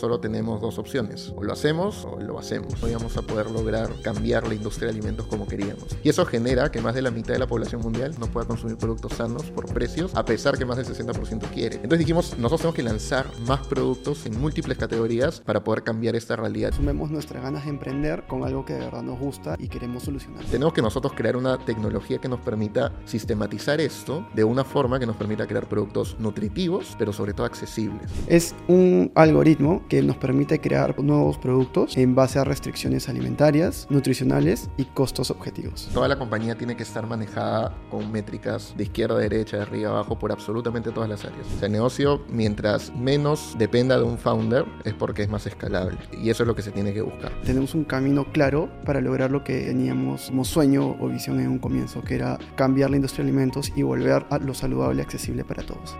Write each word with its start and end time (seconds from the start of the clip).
Solo 0.00 0.20
tenemos 0.20 0.60
dos 0.60 0.78
opciones, 0.78 1.32
o 1.34 1.42
lo 1.42 1.52
hacemos 1.52 2.04
o 2.04 2.20
lo 2.20 2.38
hacemos. 2.38 2.80
No 2.80 2.88
íbamos 2.88 3.16
a 3.16 3.22
poder 3.22 3.50
lograr 3.50 3.90
cambiar 4.00 4.46
la 4.46 4.54
industria 4.54 4.86
de 4.86 4.92
alimentos 4.92 5.26
como 5.26 5.48
queríamos. 5.48 5.88
Y 6.04 6.08
eso 6.08 6.24
genera 6.24 6.70
que 6.70 6.80
más 6.80 6.94
de 6.94 7.02
la 7.02 7.10
mitad 7.10 7.32
de 7.32 7.40
la 7.40 7.48
población 7.48 7.80
mundial 7.80 8.14
no 8.20 8.28
pueda 8.28 8.46
consumir 8.46 8.76
productos 8.76 9.14
sanos 9.14 9.50
por 9.50 9.66
precios, 9.74 10.14
a 10.14 10.24
pesar 10.24 10.56
que 10.56 10.64
más 10.64 10.76
del 10.76 10.86
60% 10.86 11.50
quiere. 11.52 11.74
Entonces 11.74 11.98
dijimos, 11.98 12.38
nosotros 12.38 12.60
tenemos 12.60 12.76
que 12.76 12.82
lanzar 12.84 13.26
más 13.48 13.66
productos 13.66 14.24
en 14.24 14.40
múltiples 14.40 14.78
categorías 14.78 15.40
para 15.40 15.64
poder 15.64 15.82
cambiar 15.82 16.14
esta 16.14 16.36
realidad. 16.36 16.72
Sumemos 16.74 17.10
nuestras 17.10 17.42
ganas 17.42 17.64
de 17.64 17.70
emprender 17.70 18.24
con 18.28 18.44
algo 18.44 18.64
que 18.64 18.74
de 18.74 18.78
verdad 18.78 19.02
nos 19.02 19.18
gusta 19.18 19.56
y 19.58 19.66
queremos 19.66 20.04
solucionar. 20.04 20.44
Tenemos 20.44 20.74
que 20.74 20.82
nosotros 20.82 21.12
crear 21.16 21.36
una 21.36 21.58
tecnología 21.64 22.18
que 22.18 22.28
nos 22.28 22.38
permita 22.38 22.92
sistematizar 23.04 23.80
esto 23.80 24.24
de 24.32 24.44
una 24.44 24.62
forma 24.62 25.00
que 25.00 25.06
nos 25.06 25.16
permita 25.16 25.48
crear 25.48 25.68
productos 25.68 26.14
nutritivos, 26.20 26.94
pero 27.00 27.12
sobre 27.12 27.34
todo 27.34 27.46
accesibles. 27.46 28.08
Es 28.28 28.54
un 28.68 29.10
algoritmo 29.16 29.87
que 29.88 30.02
nos 30.02 30.16
permite 30.16 30.60
crear 30.60 30.98
nuevos 31.02 31.38
productos 31.38 31.96
en 31.96 32.14
base 32.14 32.38
a 32.38 32.44
restricciones 32.44 33.08
alimentarias, 33.08 33.86
nutricionales 33.90 34.70
y 34.76 34.84
costos 34.84 35.30
objetivos. 35.30 35.88
Toda 35.92 36.08
la 36.08 36.18
compañía 36.18 36.56
tiene 36.56 36.76
que 36.76 36.82
estar 36.82 37.06
manejada 37.06 37.74
con 37.90 38.10
métricas 38.12 38.74
de 38.76 38.84
izquierda 38.84 39.16
a 39.16 39.18
derecha, 39.18 39.56
de 39.56 39.62
arriba 39.62 39.90
a 39.90 39.92
abajo, 39.94 40.18
por 40.18 40.32
absolutamente 40.32 40.90
todas 40.92 41.08
las 41.08 41.24
áreas. 41.24 41.46
O 41.56 41.58
sea, 41.58 41.66
el 41.66 41.72
negocio, 41.72 42.22
mientras 42.28 42.94
menos 42.94 43.54
dependa 43.58 43.96
de 43.96 44.04
un 44.04 44.18
founder, 44.18 44.64
es 44.84 44.94
porque 44.94 45.22
es 45.22 45.28
más 45.28 45.46
escalable. 45.46 45.98
Y 46.12 46.30
eso 46.30 46.42
es 46.42 46.46
lo 46.46 46.54
que 46.54 46.62
se 46.62 46.70
tiene 46.70 46.92
que 46.92 47.02
buscar. 47.02 47.32
Tenemos 47.44 47.74
un 47.74 47.84
camino 47.84 48.26
claro 48.32 48.68
para 48.84 49.00
lograr 49.00 49.30
lo 49.30 49.44
que 49.44 49.66
teníamos 49.66 50.28
como 50.28 50.44
sueño 50.44 50.96
o 51.00 51.08
visión 51.08 51.40
en 51.40 51.48
un 51.48 51.58
comienzo, 51.58 52.02
que 52.02 52.14
era 52.14 52.38
cambiar 52.56 52.90
la 52.90 52.96
industria 52.96 53.24
de 53.24 53.30
alimentos 53.30 53.72
y 53.74 53.82
volver 53.82 54.26
a 54.30 54.38
lo 54.38 54.54
saludable 54.54 55.02
accesible 55.02 55.44
para 55.44 55.62
todos. 55.62 55.96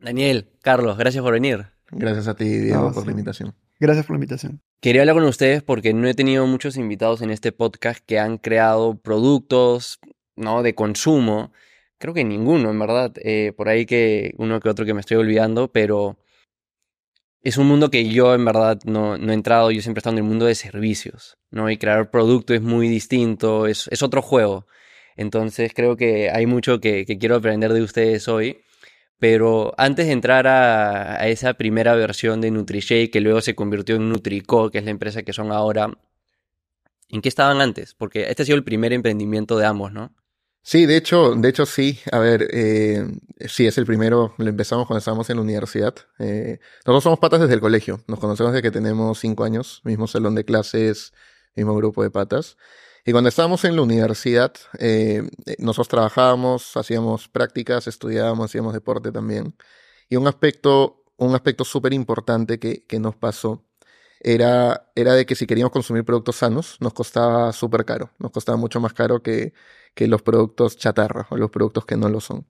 Daniel, 0.00 0.48
Carlos, 0.62 0.96
gracias 0.96 1.22
por 1.22 1.34
venir. 1.34 1.66
Gracias 1.90 2.26
a 2.28 2.34
ti, 2.34 2.44
Diego, 2.44 2.84
no, 2.84 2.92
por 2.92 3.02
sí. 3.02 3.06
la 3.06 3.12
invitación. 3.12 3.54
Gracias 3.78 4.06
por 4.06 4.14
la 4.14 4.18
invitación. 4.18 4.60
Quería 4.80 5.02
hablar 5.02 5.16
con 5.16 5.24
ustedes 5.24 5.62
porque 5.62 5.92
no 5.92 6.08
he 6.08 6.14
tenido 6.14 6.46
muchos 6.46 6.76
invitados 6.76 7.20
en 7.20 7.30
este 7.30 7.52
podcast 7.52 8.00
que 8.04 8.18
han 8.18 8.38
creado 8.38 8.98
productos 8.98 10.00
¿no? 10.36 10.62
de 10.62 10.74
consumo. 10.74 11.52
Creo 11.98 12.14
que 12.14 12.24
ninguno, 12.24 12.70
en 12.70 12.78
verdad. 12.78 13.12
Eh, 13.16 13.52
por 13.54 13.68
ahí 13.68 13.84
que 13.84 14.34
uno 14.38 14.58
que 14.60 14.70
otro 14.70 14.86
que 14.86 14.94
me 14.94 15.00
estoy 15.00 15.18
olvidando, 15.18 15.70
pero 15.70 16.18
es 17.42 17.58
un 17.58 17.66
mundo 17.66 17.90
que 17.90 18.08
yo 18.08 18.34
en 18.34 18.44
verdad 18.44 18.78
no, 18.84 19.18
no 19.18 19.32
he 19.32 19.34
entrado. 19.34 19.70
Yo 19.70 19.82
siempre 19.82 19.98
he 19.98 20.00
estado 20.00 20.14
en 20.14 20.24
el 20.24 20.28
mundo 20.28 20.46
de 20.46 20.54
servicios, 20.54 21.36
¿no? 21.50 21.70
Y 21.70 21.76
crear 21.76 22.10
producto 22.10 22.54
es 22.54 22.62
muy 22.62 22.88
distinto, 22.88 23.66
es, 23.66 23.86
es 23.88 24.02
otro 24.02 24.22
juego. 24.22 24.66
Entonces 25.16 25.72
creo 25.74 25.96
que 25.96 26.30
hay 26.30 26.46
mucho 26.46 26.80
que, 26.80 27.04
que 27.04 27.18
quiero 27.18 27.36
aprender 27.36 27.74
de 27.74 27.82
ustedes 27.82 28.28
hoy. 28.28 28.62
Pero 29.20 29.74
antes 29.76 30.06
de 30.06 30.12
entrar 30.12 30.46
a, 30.48 31.28
esa 31.28 31.54
primera 31.54 31.94
versión 31.94 32.40
de 32.40 32.50
NutriShake, 32.50 33.12
que 33.12 33.20
luego 33.20 33.42
se 33.42 33.54
convirtió 33.54 33.96
en 33.96 34.08
Nutrico, 34.08 34.70
que 34.70 34.78
es 34.78 34.84
la 34.84 34.90
empresa 34.90 35.22
que 35.22 35.34
son 35.34 35.52
ahora, 35.52 35.90
¿en 37.10 37.20
qué 37.20 37.28
estaban 37.28 37.60
antes? 37.60 37.94
Porque 37.94 38.30
este 38.30 38.42
ha 38.42 38.46
sido 38.46 38.56
el 38.56 38.64
primer 38.64 38.94
emprendimiento 38.94 39.58
de 39.58 39.66
ambos, 39.66 39.92
¿no? 39.92 40.14
Sí, 40.62 40.86
de 40.86 40.96
hecho, 40.96 41.34
de 41.34 41.48
hecho 41.50 41.66
sí. 41.66 42.00
A 42.12 42.18
ver, 42.18 42.48
eh, 42.50 43.06
sí, 43.46 43.66
es 43.66 43.76
el 43.76 43.84
primero. 43.84 44.34
Lo 44.38 44.48
empezamos 44.48 44.86
cuando 44.86 44.98
estábamos 44.98 45.28
en 45.28 45.36
la 45.36 45.42
universidad. 45.42 45.94
Eh, 46.18 46.58
nosotros 46.86 47.04
somos 47.04 47.18
patas 47.18 47.40
desde 47.40 47.54
el 47.54 47.60
colegio. 47.60 48.02
Nos 48.06 48.20
conocemos 48.20 48.52
desde 48.52 48.62
que 48.62 48.70
tenemos 48.70 49.18
cinco 49.18 49.44
años. 49.44 49.82
Mismo 49.84 50.06
salón 50.06 50.34
de 50.34 50.44
clases, 50.46 51.12
mismo 51.54 51.74
grupo 51.76 52.02
de 52.02 52.10
patas. 52.10 52.56
Y 53.04 53.12
cuando 53.12 53.28
estábamos 53.28 53.64
en 53.64 53.76
la 53.76 53.82
universidad, 53.82 54.52
eh, 54.78 55.22
nosotros 55.58 55.88
trabajábamos, 55.88 56.76
hacíamos 56.76 57.28
prácticas, 57.28 57.86
estudiábamos, 57.86 58.46
hacíamos 58.50 58.74
deporte 58.74 59.10
también. 59.12 59.54
Y 60.08 60.16
un 60.16 60.26
aspecto, 60.28 61.04
un 61.16 61.34
aspecto 61.34 61.64
súper 61.64 61.92
importante 61.92 62.58
que, 62.58 62.84
que, 62.86 62.98
nos 62.98 63.16
pasó 63.16 63.64
era, 64.20 64.90
era 64.94 65.14
de 65.14 65.26
que 65.26 65.34
si 65.34 65.46
queríamos 65.46 65.72
consumir 65.72 66.04
productos 66.04 66.36
sanos, 66.36 66.76
nos 66.80 66.92
costaba 66.92 67.52
súper 67.52 67.84
caro. 67.84 68.10
Nos 68.18 68.32
costaba 68.32 68.58
mucho 68.58 68.80
más 68.80 68.92
caro 68.92 69.22
que, 69.22 69.54
que 69.94 70.06
los 70.06 70.22
productos 70.22 70.76
chatarra 70.76 71.26
o 71.30 71.36
los 71.36 71.50
productos 71.50 71.86
que 71.86 71.96
no 71.96 72.08
lo 72.08 72.20
son. 72.20 72.46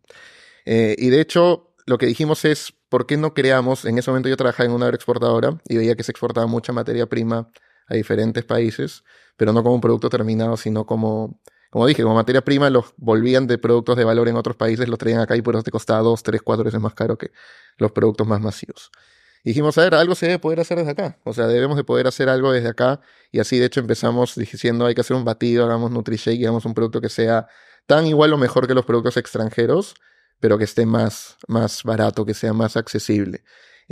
Eh, 0.64 0.96
y 0.98 1.10
de 1.10 1.20
hecho, 1.20 1.74
lo 1.86 1.98
que 1.98 2.06
dijimos 2.06 2.44
es, 2.44 2.72
¿por 2.88 3.06
qué 3.06 3.16
no 3.16 3.34
creamos? 3.34 3.84
En 3.84 3.98
ese 3.98 4.10
momento 4.10 4.28
yo 4.28 4.36
trabajaba 4.36 4.66
en 4.66 4.72
una 4.72 4.86
agroexportadora 4.86 5.60
y 5.68 5.76
veía 5.76 5.96
que 5.96 6.02
se 6.04 6.12
exportaba 6.12 6.46
mucha 6.46 6.72
materia 6.72 7.06
prima 7.06 7.50
a 7.90 7.94
diferentes 7.94 8.44
países, 8.44 9.04
pero 9.36 9.52
no 9.52 9.62
como 9.62 9.74
un 9.74 9.80
producto 9.80 10.08
terminado, 10.08 10.56
sino 10.56 10.86
como, 10.86 11.40
como 11.70 11.86
dije, 11.86 12.02
como 12.02 12.14
materia 12.14 12.42
prima, 12.42 12.70
los 12.70 12.94
volvían 12.96 13.46
de 13.46 13.58
productos 13.58 13.96
de 13.96 14.04
valor 14.04 14.28
en 14.28 14.36
otros 14.36 14.56
países, 14.56 14.88
los 14.88 14.98
traían 14.98 15.20
acá 15.20 15.36
y 15.36 15.42
por 15.42 15.54
eso 15.54 15.64
te 15.64 15.70
costaba 15.70 16.00
dos, 16.00 16.22
tres, 16.22 16.40
cuatro 16.42 16.64
veces 16.64 16.80
más 16.80 16.94
caro 16.94 17.18
que 17.18 17.32
los 17.76 17.92
productos 17.92 18.26
más 18.26 18.40
masivos. 18.40 18.90
Y 19.42 19.50
dijimos, 19.50 19.76
a 19.78 19.82
ver, 19.82 19.94
algo 19.94 20.14
se 20.14 20.26
debe 20.26 20.38
poder 20.38 20.60
hacer 20.60 20.78
desde 20.78 20.92
acá. 20.92 21.18
O 21.24 21.32
sea, 21.32 21.46
debemos 21.46 21.76
de 21.76 21.84
poder 21.84 22.06
hacer 22.06 22.28
algo 22.28 22.52
desde 22.52 22.68
acá. 22.68 23.00
Y 23.32 23.40
así, 23.40 23.58
de 23.58 23.66
hecho, 23.66 23.80
empezamos 23.80 24.34
diciendo, 24.36 24.86
hay 24.86 24.94
que 24.94 25.00
hacer 25.00 25.16
un 25.16 25.24
batido, 25.24 25.64
hagamos 25.64 25.90
NutriShake, 25.90 26.42
hagamos 26.42 26.66
un 26.66 26.74
producto 26.74 27.00
que 27.00 27.08
sea 27.08 27.48
tan 27.86 28.06
igual 28.06 28.32
o 28.34 28.38
mejor 28.38 28.68
que 28.68 28.74
los 28.74 28.84
productos 28.84 29.16
extranjeros, 29.16 29.94
pero 30.40 30.58
que 30.58 30.64
esté 30.64 30.86
más, 30.86 31.38
más 31.48 31.82
barato, 31.82 32.24
que 32.26 32.34
sea 32.34 32.52
más 32.52 32.76
accesible. 32.76 33.42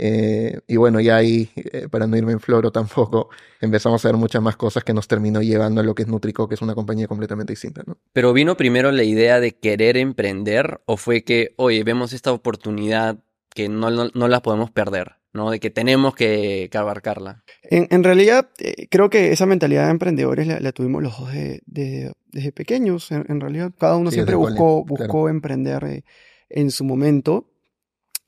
Eh, 0.01 0.61
y 0.65 0.77
bueno, 0.77 1.01
ya 1.01 1.17
ahí, 1.17 1.49
eh, 1.57 1.89
para 1.91 2.07
no 2.07 2.15
irme 2.15 2.31
en 2.31 2.39
floro 2.39 2.71
tampoco, 2.71 3.29
empezamos 3.61 4.03
a 4.03 4.07
ver 4.07 4.15
muchas 4.15 4.41
más 4.41 4.55
cosas 4.55 4.85
que 4.85 4.93
nos 4.93 5.09
terminó 5.09 5.41
llevando 5.41 5.81
a 5.81 5.83
lo 5.83 5.93
que 5.93 6.03
es 6.03 6.07
Nutrico, 6.07 6.47
que 6.47 6.55
es 6.55 6.61
una 6.61 6.73
compañía 6.73 7.07
completamente 7.07 7.51
distinta. 7.51 7.83
¿no? 7.85 7.97
Pero 8.13 8.31
vino 8.31 8.55
primero 8.55 8.93
la 8.93 9.03
idea 9.03 9.41
de 9.41 9.51
querer 9.51 9.97
emprender 9.97 10.79
o 10.85 10.95
fue 10.95 11.23
que, 11.25 11.53
oye, 11.57 11.83
vemos 11.83 12.13
esta 12.13 12.31
oportunidad 12.31 13.19
que 13.53 13.67
no, 13.67 13.91
no, 13.91 14.09
no 14.13 14.27
la 14.29 14.41
podemos 14.41 14.71
perder, 14.71 15.15
¿no? 15.33 15.51
De 15.51 15.59
que 15.59 15.69
tenemos 15.69 16.15
que, 16.15 16.69
que 16.71 16.77
abarcarla. 16.77 17.43
En, 17.63 17.87
en 17.89 18.05
realidad, 18.05 18.49
eh, 18.59 18.87
creo 18.89 19.09
que 19.09 19.33
esa 19.33 19.45
mentalidad 19.45 19.85
de 19.85 19.91
emprendedores 19.91 20.47
la, 20.47 20.61
la 20.61 20.71
tuvimos 20.71 21.03
los 21.03 21.19
dos 21.19 21.33
de, 21.33 21.61
de, 21.65 22.13
desde 22.31 22.53
pequeños. 22.53 23.11
En, 23.11 23.25
en, 23.27 23.41
realidad, 23.41 23.73
cada 23.77 23.97
uno 23.97 24.11
sí, 24.11 24.15
siempre 24.15 24.35
buscó, 24.35 24.85
buscó 24.85 25.23
claro. 25.23 25.29
emprender 25.29 26.03
en 26.49 26.71
su 26.71 26.85
momento. 26.85 27.48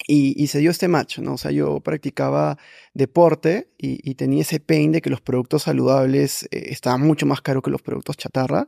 Y, 0.08 0.48
se 0.48 0.60
dio 0.60 0.72
este 0.72 0.88
match, 0.88 1.20
¿no? 1.20 1.34
O 1.34 1.38
sea, 1.38 1.52
yo 1.52 1.80
practicaba 1.80 2.58
deporte 2.94 3.70
y, 3.78 4.16
tenía 4.16 4.42
ese 4.42 4.60
pain 4.60 4.92
de 4.92 5.02
que 5.02 5.10
los 5.10 5.22
productos 5.22 5.64
saludables 5.64 6.44
eh, 6.52 6.66
estaban 6.70 7.02
mucho 7.02 7.26
más 7.26 7.42
caros 7.42 7.64
que 7.64 7.72
los 7.72 7.82
productos 7.82 8.18
chatarra. 8.18 8.68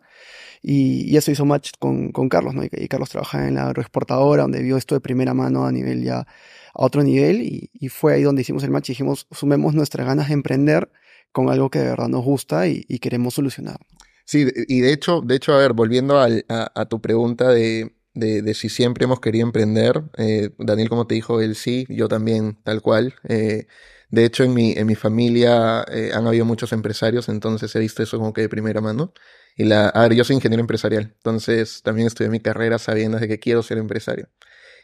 Y, 0.61 1.11
y 1.11 1.17
eso 1.17 1.31
hizo 1.31 1.45
match 1.45 1.71
con, 1.79 2.11
Carlos, 2.29 2.53
¿no? 2.53 2.63
Y, 2.63 2.69
Carlos 2.88 3.09
trabaja 3.09 3.47
en 3.47 3.55
la 3.55 3.67
agroexportadora, 3.67 4.44
donde 4.44 4.61
vio 4.61 4.77
esto 4.77 4.95
de 4.95 5.01
primera 5.01 5.33
mano 5.33 5.66
a 5.66 5.71
nivel 5.71 6.03
ya, 6.03 6.19
a 6.19 6.27
otro 6.73 7.03
nivel. 7.03 7.41
Y, 7.41 7.89
fue 7.89 8.13
ahí 8.13 8.23
donde 8.23 8.41
hicimos 8.41 8.63
el 8.63 8.71
match 8.71 8.89
y 8.89 8.94
dijimos, 8.94 9.27
sumemos 9.31 9.73
nuestras 9.73 10.07
ganas 10.07 10.27
de 10.27 10.35
emprender 10.35 10.91
con 11.31 11.50
algo 11.50 11.69
que 11.69 11.79
de 11.79 11.85
verdad 11.85 12.07
nos 12.07 12.23
gusta 12.23 12.67
y, 12.67 12.83
queremos 13.00 13.33
solucionar. 13.33 13.77
Sí, 14.25 14.47
y 14.67 14.79
de 14.79 14.94
hecho, 14.94 15.21
de 15.21 15.35
hecho, 15.35 15.53
a 15.53 15.57
ver, 15.57 15.73
volviendo 15.73 16.17
a 16.19 16.85
tu 16.85 17.01
pregunta 17.01 17.50
de 17.50 17.91
de, 18.13 18.41
de, 18.41 18.53
si 18.53 18.69
siempre 18.69 19.06
hemos 19.06 19.19
querido 19.19 19.46
emprender. 19.46 20.03
Eh, 20.18 20.51
Daniel, 20.57 20.90
como 20.90 21.07
te 21.07 21.16
dijo, 21.16 21.41
él 21.41 21.56
sí, 21.56 21.85
yo 21.90 22.07
también, 22.07 22.57
tal 22.63 22.81
cual. 22.81 23.16
Eh, 23.28 23.68
de 24.09 24.25
hecho, 24.25 24.44
en 24.44 24.53
mi, 24.53 24.74
en 24.74 24.85
mi 24.88 24.96
familia 24.96 25.84
eh, 25.91 26.12
han 26.13 26.28
habido 26.28 26.46
muchos 26.46 26.72
empresarios, 26.74 27.29
entonces 27.29 27.75
he 27.75 27.79
visto 27.79 28.03
eso 28.03 28.18
como 28.19 28.34
que 28.34 28.41
de 28.41 28.50
primera 28.50 28.81
mano. 28.81 29.13
Y 29.56 29.66
la, 29.66 29.90
a 29.90 30.01
ver, 30.03 30.13
yo 30.13 30.24
soy 30.24 30.35
ingeniero 30.35 30.62
empresarial, 30.62 31.13
entonces 31.18 31.81
también 31.84 32.07
estudié 32.07 32.29
mi 32.29 32.40
carrera 32.40 32.79
sabiendo 32.79 33.19
de 33.19 33.28
que 33.28 33.40
quiero 33.40 33.63
ser 33.63 33.78
empresario. 33.78 34.30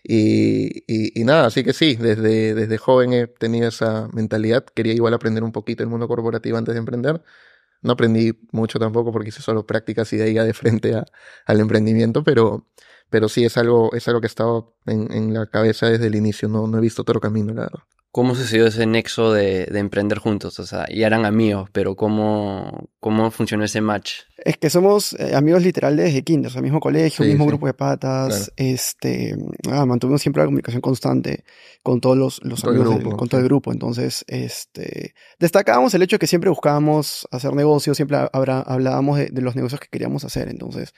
Y, 0.03 0.83
y, 0.87 1.19
y, 1.19 1.23
nada, 1.25 1.47
así 1.47 1.63
que 1.63 1.73
sí, 1.73 1.95
desde, 1.95 2.55
desde 2.55 2.77
joven 2.77 3.13
he 3.13 3.27
tenido 3.27 3.67
esa 3.67 4.07
mentalidad. 4.13 4.65
Quería 4.65 4.93
igual 4.93 5.13
aprender 5.13 5.43
un 5.43 5.51
poquito 5.51 5.83
el 5.83 5.89
mundo 5.89 6.07
corporativo 6.07 6.57
antes 6.57 6.73
de 6.73 6.79
emprender. 6.79 7.21
No 7.81 7.93
aprendí 7.93 8.33
mucho 8.51 8.79
tampoco 8.79 9.11
porque 9.11 9.29
hice 9.29 9.41
solo 9.41 9.65
prácticas 9.65 10.11
y 10.13 10.17
de 10.17 10.23
ahí 10.25 10.33
ya 10.35 10.43
de 10.43 10.53
frente 10.53 10.95
a, 10.95 11.05
al 11.45 11.59
emprendimiento, 11.61 12.23
pero, 12.23 12.67
pero 13.09 13.29
sí 13.29 13.45
es 13.45 13.57
algo, 13.57 13.93
es 13.93 14.07
algo 14.07 14.21
que 14.21 14.27
estaba 14.27 14.65
en, 14.85 15.11
en, 15.11 15.33
la 15.33 15.45
cabeza 15.47 15.87
desde 15.89 16.07
el 16.07 16.15
inicio, 16.15 16.47
no, 16.47 16.67
no 16.67 16.77
he 16.77 16.81
visto 16.81 17.01
otro 17.01 17.19
camino, 17.19 17.53
la 17.53 17.63
verdad. 17.63 17.83
¿Cómo 18.11 18.33
sucedió 18.33 18.65
ese 18.65 18.87
nexo 18.87 19.33
de, 19.33 19.67
de, 19.67 19.77
emprender 19.77 20.17
juntos? 20.17 20.59
O 20.59 20.65
sea, 20.65 20.87
ya 20.91 21.05
eran 21.05 21.25
amigos, 21.25 21.69
pero 21.71 21.95
¿cómo, 21.95 22.89
cómo 22.99 23.29
funcionó 23.29 23.63
ese 23.63 23.81
match? 23.81 24.21
Es 24.37 24.57
que 24.57 24.71
somos 24.71 25.13
eh, 25.13 25.35
amigos 25.35 25.61
literal 25.61 25.95
desde 25.95 26.23
kinder, 26.23 26.49
o 26.49 26.51
sea, 26.51 26.63
mismo 26.63 26.79
colegio, 26.79 27.23
sí, 27.23 27.29
mismo 27.29 27.43
sí. 27.43 27.49
grupo 27.49 27.67
de 27.67 27.75
patas, 27.75 28.51
claro. 28.55 28.71
este, 28.71 29.37
ah, 29.69 29.85
mantuvimos 29.85 30.23
siempre 30.23 30.41
la 30.41 30.47
comunicación 30.47 30.81
constante 30.81 31.43
con 31.83 32.01
todos 32.01 32.17
los, 32.17 32.43
los 32.43 32.61
todo 32.61 32.71
amigos, 32.71 32.95
grupo, 32.95 33.09
del, 33.09 33.17
con 33.17 33.29
todo 33.29 33.41
el 33.41 33.45
grupo, 33.45 33.71
entonces, 33.71 34.25
este, 34.27 35.13
destacábamos 35.37 35.93
el 35.93 36.01
hecho 36.01 36.15
de 36.15 36.19
que 36.19 36.27
siempre 36.27 36.49
buscábamos 36.49 37.27
hacer 37.29 37.53
negocios, 37.53 37.95
siempre 37.95 38.17
habrá, 38.33 38.61
hablábamos 38.61 39.19
de, 39.19 39.27
de 39.27 39.41
los 39.43 39.55
negocios 39.55 39.79
que 39.81 39.87
queríamos 39.87 40.25
hacer, 40.25 40.47
entonces, 40.49 40.95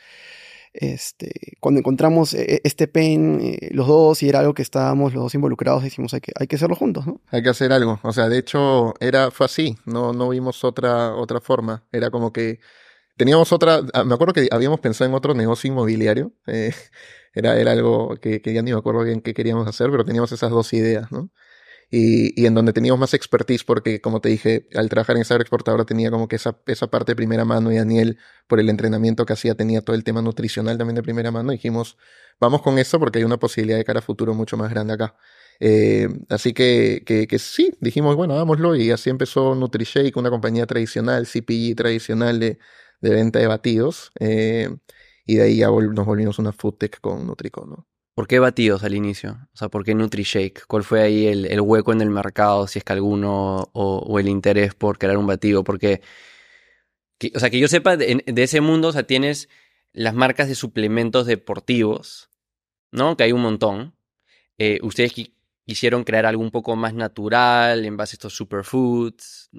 este, 0.73 1.57
cuando 1.59 1.79
encontramos 1.79 2.33
eh, 2.33 2.61
este 2.63 2.87
pain, 2.87 3.39
eh, 3.41 3.69
los 3.71 3.87
dos, 3.87 4.23
y 4.23 4.29
era 4.29 4.39
algo 4.39 4.53
que 4.53 4.61
estábamos 4.61 5.13
los 5.13 5.23
dos 5.23 5.35
involucrados, 5.35 5.83
decimos, 5.83 6.13
hay 6.13 6.21
que, 6.21 6.31
hay 6.39 6.47
que 6.47 6.55
hacerlo 6.55 6.75
juntos, 6.75 7.05
¿no? 7.05 7.21
Hay 7.29 7.43
que 7.43 7.49
hacer 7.49 7.71
algo. 7.73 7.99
O 8.03 8.13
sea, 8.13 8.29
de 8.29 8.37
hecho, 8.37 8.93
era, 8.99 9.31
fue 9.31 9.45
así. 9.45 9.77
No, 9.85 10.13
no 10.13 10.29
vimos 10.29 10.63
otra, 10.63 11.15
otra 11.15 11.41
forma. 11.41 11.83
Era 11.91 12.09
como 12.09 12.31
que 12.31 12.59
Teníamos 13.21 13.51
otra, 13.51 13.81
ah, 13.93 14.03
me 14.03 14.15
acuerdo 14.15 14.33
que 14.33 14.47
habíamos 14.51 14.79
pensado 14.79 15.07
en 15.07 15.13
otro 15.15 15.35
negocio 15.35 15.67
inmobiliario. 15.67 16.33
Eh, 16.47 16.73
era, 17.35 17.55
era 17.59 17.71
algo 17.73 18.15
que, 18.17 18.41
que, 18.41 18.51
ya 18.51 18.63
ni 18.63 18.71
me 18.71 18.79
acuerdo 18.79 19.03
bien 19.03 19.21
qué 19.21 19.35
queríamos 19.35 19.67
hacer, 19.67 19.91
pero 19.91 20.03
teníamos 20.05 20.31
esas 20.31 20.49
dos 20.49 20.73
ideas, 20.73 21.11
¿no? 21.11 21.29
Y, 21.93 22.45
en 22.45 22.53
donde 22.55 22.71
teníamos 22.71 22.99
más 22.99 23.13
expertise 23.13 23.65
porque, 23.65 23.99
como 23.99 24.21
te 24.21 24.29
dije, 24.29 24.67
al 24.75 24.87
trabajar 24.87 25.17
en 25.17 25.23
esa 25.23 25.35
exportadora 25.35 25.83
tenía 25.85 26.09
como 26.09 26.29
que 26.29 26.37
esa, 26.37 26.57
esa 26.65 26.87
parte 26.87 27.11
de 27.11 27.15
primera 27.17 27.43
mano 27.43 27.69
y 27.69 27.75
Daniel, 27.75 28.17
por 28.47 28.61
el 28.61 28.69
entrenamiento 28.69 29.25
que 29.25 29.33
hacía, 29.33 29.55
tenía 29.55 29.81
todo 29.81 29.95
el 29.95 30.05
tema 30.05 30.21
nutricional 30.21 30.77
también 30.77 30.95
de 30.95 31.03
primera 31.03 31.31
mano. 31.31 31.51
Dijimos, 31.51 31.97
vamos 32.39 32.61
con 32.61 32.79
eso 32.79 32.97
porque 32.97 33.19
hay 33.19 33.25
una 33.25 33.37
posibilidad 33.37 33.77
de 33.77 33.83
cara 33.83 33.99
a 33.99 34.01
futuro 34.01 34.33
mucho 34.33 34.55
más 34.55 34.69
grande 34.69 34.93
acá. 34.93 35.15
Eh, 35.59 36.07
así 36.29 36.53
que, 36.53 37.03
que, 37.05 37.27
que, 37.27 37.39
sí, 37.39 37.73
dijimos, 37.81 38.15
bueno, 38.15 38.35
hagámoslo 38.35 38.75
y 38.75 38.91
así 38.91 39.09
empezó 39.09 39.53
NutriShake, 39.53 40.15
una 40.17 40.29
compañía 40.29 40.65
tradicional, 40.65 41.27
CPG 41.27 41.75
tradicional 41.75 42.39
de, 42.39 42.57
de 43.01 43.09
venta 43.09 43.39
de 43.39 43.47
batidos. 43.47 44.11
Eh, 44.19 44.69
y 45.25 45.35
de 45.35 45.43
ahí 45.43 45.57
ya 45.57 45.67
nos 45.67 46.05
volvimos 46.05 46.39
una 46.39 46.51
food 46.51 46.75
tech 46.75 46.99
con 47.01 47.27
Nutricon, 47.27 47.69
¿no? 47.69 47.87
¿Por 48.13 48.27
qué 48.27 48.39
batidos 48.39 48.83
al 48.83 48.93
inicio? 48.93 49.47
O 49.53 49.57
sea, 49.57 49.69
¿por 49.69 49.85
qué 49.85 49.95
NutriShake? 49.95 50.65
¿Cuál 50.67 50.83
fue 50.83 51.01
ahí 51.01 51.27
el, 51.27 51.61
hueco 51.61 51.93
en 51.93 52.01
el 52.01 52.09
mercado, 52.09 52.67
si 52.67 52.79
es 52.79 52.85
que 52.85 52.93
alguno, 52.93 53.69
o, 53.73 54.19
el 54.19 54.27
interés 54.27 54.75
por 54.75 54.97
crear 54.97 55.17
un 55.17 55.27
batido? 55.27 55.63
Porque, 55.63 56.01
que, 57.17 57.31
o 57.35 57.39
sea, 57.39 57.49
que 57.49 57.59
yo 57.59 57.67
sepa, 57.67 57.97
de, 57.97 58.23
ese 58.35 58.61
mundo, 58.61 58.89
o 58.89 58.91
sea, 58.91 59.03
tienes 59.03 59.49
las 59.93 60.13
marcas 60.13 60.47
de 60.49 60.55
suplementos 60.55 61.25
deportivos, 61.25 62.29
¿no? 62.91 63.15
Que 63.17 63.23
hay 63.25 63.31
un 63.31 63.41
montón. 63.41 63.95
Eh, 64.57 64.79
ustedes 64.83 65.13
qu 65.13 65.23
quisieron 65.65 66.03
crear 66.03 66.25
algo 66.25 66.43
un 66.43 66.51
poco 66.51 66.75
más 66.75 66.93
natural 66.93 67.85
en 67.85 67.97
base 67.97 68.15
a 68.15 68.17
estos 68.17 68.35
superfoods. 68.35 69.49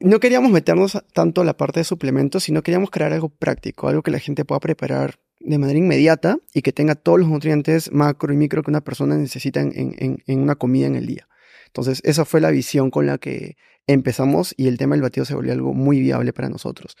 No 0.00 0.20
queríamos 0.20 0.50
meternos 0.52 0.98
tanto 1.12 1.40
a 1.40 1.44
la 1.44 1.56
parte 1.56 1.80
de 1.80 1.84
suplementos, 1.84 2.44
sino 2.44 2.62
queríamos 2.62 2.90
crear 2.90 3.12
algo 3.12 3.30
práctico, 3.30 3.88
algo 3.88 4.02
que 4.02 4.10
la 4.10 4.20
gente 4.20 4.44
pueda 4.44 4.60
preparar 4.60 5.20
de 5.40 5.58
manera 5.58 5.78
inmediata 5.78 6.38
y 6.52 6.62
que 6.62 6.72
tenga 6.72 6.94
todos 6.94 7.20
los 7.20 7.28
nutrientes 7.28 7.92
macro 7.92 8.32
y 8.32 8.36
micro 8.36 8.62
que 8.62 8.70
una 8.70 8.82
persona 8.82 9.16
necesita 9.16 9.60
en, 9.60 9.72
en, 9.74 10.22
en, 10.26 10.40
una 10.40 10.56
comida 10.56 10.86
en 10.86 10.96
el 10.96 11.06
día. 11.06 11.28
Entonces, 11.66 12.00
esa 12.04 12.24
fue 12.24 12.40
la 12.40 12.50
visión 12.50 12.90
con 12.90 13.06
la 13.06 13.18
que 13.18 13.56
empezamos 13.86 14.54
y 14.56 14.68
el 14.68 14.78
tema 14.78 14.94
del 14.94 15.02
batido 15.02 15.24
se 15.24 15.34
volvió 15.34 15.52
algo 15.52 15.74
muy 15.74 16.00
viable 16.00 16.32
para 16.32 16.48
nosotros. 16.48 16.96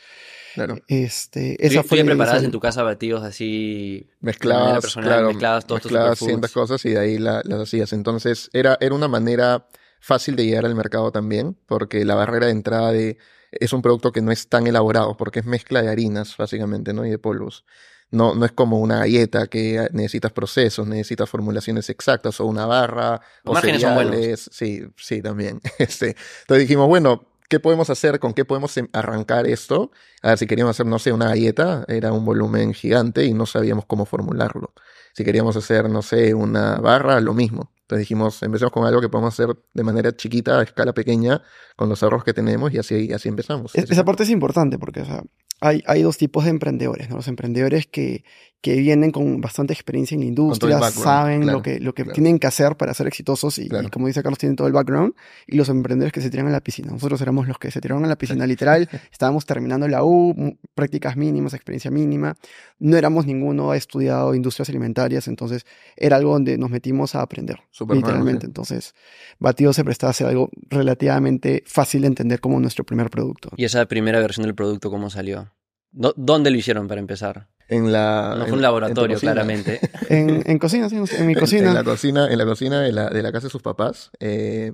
Claro. 0.54 0.78
Este, 0.88 1.56
esa 1.64 1.82
¿Tú, 1.82 1.88
fue 1.88 2.00
tú 2.00 2.06
preparabas 2.06 2.42
en 2.42 2.50
tu 2.50 2.60
casa 2.60 2.82
batidos 2.82 3.22
así 3.22 4.08
mezcladas, 4.20 4.80
personal, 4.80 5.08
claro, 5.08 5.28
mezcladas 5.28 5.66
todos 5.66 5.84
mezcladas 5.84 6.18
ciertas 6.18 6.52
cosas 6.52 6.84
y 6.84 6.90
de 6.90 6.98
ahí 6.98 7.18
la, 7.18 7.42
las 7.44 7.60
hacías. 7.60 7.92
Entonces, 7.92 8.48
era, 8.52 8.78
era 8.80 8.94
una 8.94 9.08
manera 9.08 9.68
fácil 10.00 10.36
de 10.36 10.46
llegar 10.46 10.64
al 10.64 10.74
mercado 10.74 11.12
también, 11.12 11.56
porque 11.66 12.04
la 12.04 12.14
barrera 12.14 12.46
de 12.46 12.52
entrada 12.52 12.92
de 12.92 13.18
es 13.50 13.72
un 13.72 13.82
producto 13.82 14.12
que 14.12 14.20
no 14.20 14.30
es 14.30 14.48
tan 14.48 14.66
elaborado, 14.66 15.16
porque 15.16 15.40
es 15.40 15.46
mezcla 15.46 15.82
de 15.82 15.88
harinas, 15.88 16.36
básicamente, 16.36 16.92
¿no? 16.92 17.06
Y 17.06 17.10
de 17.10 17.18
polvos. 17.18 17.64
No, 18.10 18.34
no 18.34 18.46
es 18.46 18.52
como 18.52 18.78
una 18.78 19.00
galleta 19.00 19.46
que 19.48 19.88
necesitas 19.92 20.32
procesos, 20.32 20.86
necesitas 20.86 21.28
formulaciones 21.28 21.90
exactas, 21.90 22.40
o 22.40 22.46
una 22.46 22.64
barra, 22.66 23.20
Los 23.44 23.50
o 23.50 23.52
márgenes 23.52 23.82
cereales. 23.82 24.08
son 24.08 24.20
buenos. 24.20 24.48
Sí, 24.50 24.82
sí, 24.96 25.22
también. 25.22 25.60
Este, 25.78 26.16
entonces 26.42 26.66
dijimos, 26.66 26.88
bueno, 26.88 27.26
¿qué 27.48 27.60
podemos 27.60 27.90
hacer? 27.90 28.18
¿Con 28.18 28.34
qué 28.34 28.44
podemos 28.44 28.76
em, 28.76 28.88
arrancar 28.92 29.46
esto? 29.46 29.90
A 30.22 30.28
ver, 30.28 30.38
si 30.38 30.46
queríamos 30.46 30.76
hacer, 30.76 30.86
no 30.86 30.98
sé, 30.98 31.12
una 31.12 31.28
galleta, 31.28 31.84
era 31.88 32.12
un 32.12 32.24
volumen 32.24 32.74
gigante 32.74 33.24
y 33.24 33.34
no 33.34 33.46
sabíamos 33.46 33.84
cómo 33.86 34.06
formularlo. 34.06 34.72
Si 35.14 35.24
queríamos 35.24 35.56
hacer, 35.56 35.88
no 35.88 36.02
sé, 36.02 36.34
una 36.34 36.76
barra, 36.76 37.20
lo 37.20 37.34
mismo. 37.34 37.72
Entonces 37.82 38.00
dijimos, 38.00 38.42
empecemos 38.42 38.70
con 38.70 38.84
algo 38.84 39.00
que 39.00 39.08
podemos 39.08 39.32
hacer 39.32 39.56
de 39.72 39.82
manera 39.82 40.14
chiquita, 40.14 40.60
a 40.60 40.62
escala 40.62 40.92
pequeña, 40.92 41.42
con 41.74 41.88
los 41.88 42.02
ahorros 42.02 42.22
que 42.22 42.34
tenemos 42.34 42.72
y 42.74 42.78
así, 42.78 43.12
así 43.12 43.30
empezamos. 43.30 43.74
Es, 43.74 43.90
esa 43.90 44.04
parte 44.04 44.24
es 44.24 44.30
importante 44.30 44.78
porque 44.78 45.00
o 45.00 45.04
sea, 45.06 45.24
hay, 45.60 45.82
hay 45.86 46.02
dos 46.02 46.18
tipos 46.18 46.44
de 46.44 46.50
emprendedores, 46.50 47.08
¿no? 47.10 47.16
Los 47.16 47.28
emprendedores 47.28 47.86
que, 47.86 48.24
que 48.60 48.76
vienen 48.76 49.12
con 49.12 49.40
bastante 49.40 49.72
experiencia 49.72 50.16
en 50.16 50.22
la 50.22 50.26
industria, 50.26 50.80
saben 50.90 51.42
claro, 51.42 51.58
lo 51.58 51.62
que, 51.62 51.78
lo 51.78 51.94
que 51.94 52.02
claro. 52.02 52.14
tienen 52.14 52.38
que 52.40 52.48
hacer 52.48 52.76
para 52.76 52.92
ser 52.92 53.06
exitosos 53.06 53.56
y, 53.58 53.68
claro. 53.68 53.86
y, 53.86 53.90
como 53.90 54.08
dice 54.08 54.20
Carlos, 54.22 54.38
tienen 54.38 54.56
todo 54.56 54.66
el 54.66 54.72
background, 54.72 55.14
y 55.46 55.56
los 55.56 55.68
emprendedores 55.68 56.12
que 56.12 56.20
se 56.20 56.28
tiran 56.28 56.48
a 56.48 56.50
la 56.50 56.60
piscina. 56.60 56.90
Nosotros 56.90 57.20
éramos 57.20 57.46
los 57.46 57.58
que 57.58 57.70
se 57.70 57.80
tiraron 57.80 58.04
a 58.04 58.08
la 58.08 58.18
piscina, 58.18 58.46
literal, 58.46 58.88
estábamos 59.12 59.46
terminando 59.46 59.86
la 59.86 60.02
U, 60.02 60.58
prácticas 60.74 61.16
mínimas, 61.16 61.54
experiencia 61.54 61.90
mínima, 61.90 62.36
no 62.80 62.96
éramos 62.96 63.26
ninguno 63.26 63.70
ha 63.70 63.76
estudiado 63.76 64.34
industrias 64.34 64.68
alimentarias, 64.68 65.28
entonces 65.28 65.64
era 65.96 66.16
algo 66.16 66.32
donde 66.32 66.58
nos 66.58 66.70
metimos 66.70 67.14
a 67.14 67.22
aprender, 67.22 67.60
Super 67.70 67.96
literalmente. 67.96 68.46
Entonces, 68.46 68.94
Batido 69.38 69.72
se 69.72 69.84
prestaba 69.84 70.10
a 70.10 70.14
ser 70.14 70.26
algo 70.26 70.50
relativamente 70.68 71.62
fácil 71.64 72.02
de 72.02 72.08
entender 72.08 72.40
como 72.40 72.58
nuestro 72.58 72.84
primer 72.84 73.08
producto. 73.08 73.50
¿Y 73.56 73.64
esa 73.64 73.86
primera 73.86 74.18
versión 74.18 74.46
del 74.46 74.56
producto 74.56 74.90
cómo 74.90 75.10
salió? 75.10 75.52
¿Dónde 75.92 76.50
lo 76.50 76.56
hicieron 76.56 76.88
para 76.88 77.00
empezar? 77.00 77.48
En 77.68 77.92
la, 77.92 78.30
no 78.30 78.40
fue 78.40 78.48
en, 78.48 78.54
un 78.54 78.62
laboratorio, 78.62 79.16
en 79.16 79.20
claramente. 79.20 79.80
en, 80.08 80.42
en, 80.46 80.58
cocina, 80.58 80.88
sí, 80.88 80.96
en 80.96 81.26
mi 81.26 81.34
cocina. 81.34 81.68
En, 81.68 81.74
la 81.74 81.84
cocina, 81.84 82.30
en 82.30 82.38
la 82.38 82.44
cocina 82.44 82.80
de 82.80 82.92
la, 82.92 83.10
de 83.10 83.22
la 83.22 83.30
casa 83.30 83.46
de 83.46 83.50
sus 83.50 83.62
papás. 83.62 84.10
Eh, 84.20 84.72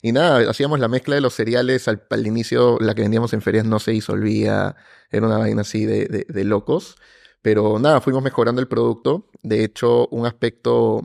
y 0.00 0.12
nada, 0.12 0.48
hacíamos 0.48 0.78
la 0.78 0.88
mezcla 0.88 1.16
de 1.16 1.20
los 1.20 1.34
cereales. 1.34 1.88
Al, 1.88 2.04
al, 2.08 2.26
inicio, 2.26 2.78
la 2.80 2.94
que 2.94 3.02
vendíamos 3.02 3.32
en 3.32 3.42
ferias 3.42 3.64
no 3.64 3.80
se 3.80 3.90
disolvía. 3.90 4.76
Era 5.10 5.26
una 5.26 5.38
vaina 5.38 5.62
así 5.62 5.84
de, 5.84 6.06
de, 6.06 6.26
de 6.28 6.44
locos. 6.44 6.96
Pero 7.42 7.78
nada, 7.78 8.00
fuimos 8.00 8.22
mejorando 8.22 8.60
el 8.60 8.68
producto. 8.68 9.28
De 9.42 9.64
hecho, 9.64 10.06
un 10.08 10.26
aspecto 10.26 11.02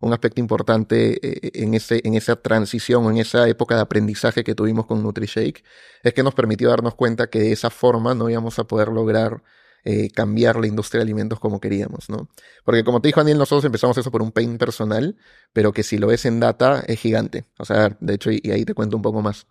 un 0.00 0.12
aspecto 0.12 0.40
importante 0.40 1.18
eh, 1.22 1.50
en, 1.54 1.74
ese, 1.74 2.00
en 2.04 2.14
esa 2.14 2.36
transición, 2.36 3.04
en 3.10 3.18
esa 3.18 3.46
época 3.48 3.74
de 3.76 3.82
aprendizaje 3.82 4.44
que 4.44 4.54
tuvimos 4.54 4.86
con 4.86 5.02
NutriShake, 5.02 5.62
es 6.02 6.14
que 6.14 6.22
nos 6.22 6.34
permitió 6.34 6.70
darnos 6.70 6.94
cuenta 6.94 7.28
que 7.28 7.40
de 7.40 7.52
esa 7.52 7.70
forma 7.70 8.14
no 8.14 8.28
íbamos 8.30 8.58
a 8.58 8.64
poder 8.64 8.88
lograr 8.88 9.42
eh, 9.84 10.10
cambiar 10.10 10.56
la 10.56 10.66
industria 10.66 10.98
de 10.98 11.04
alimentos 11.04 11.40
como 11.40 11.60
queríamos, 11.60 12.08
¿no? 12.10 12.28
Porque 12.64 12.84
como 12.84 13.00
te 13.00 13.08
dijo 13.08 13.20
Daniel, 13.20 13.38
nosotros 13.38 13.64
empezamos 13.64 13.96
eso 13.98 14.10
por 14.10 14.22
un 14.22 14.32
pain 14.32 14.58
personal, 14.58 15.16
pero 15.52 15.72
que 15.72 15.82
si 15.82 15.98
lo 15.98 16.08
ves 16.08 16.24
en 16.26 16.40
data 16.40 16.82
es 16.86 17.00
gigante. 17.00 17.44
O 17.58 17.64
sea, 17.64 17.96
de 18.00 18.14
hecho, 18.14 18.30
y, 18.30 18.40
ahí 18.50 18.64
te 18.64 18.74
cuento 18.74 18.96
un 18.96 19.02
poco 19.02 19.22
más. 19.22 19.46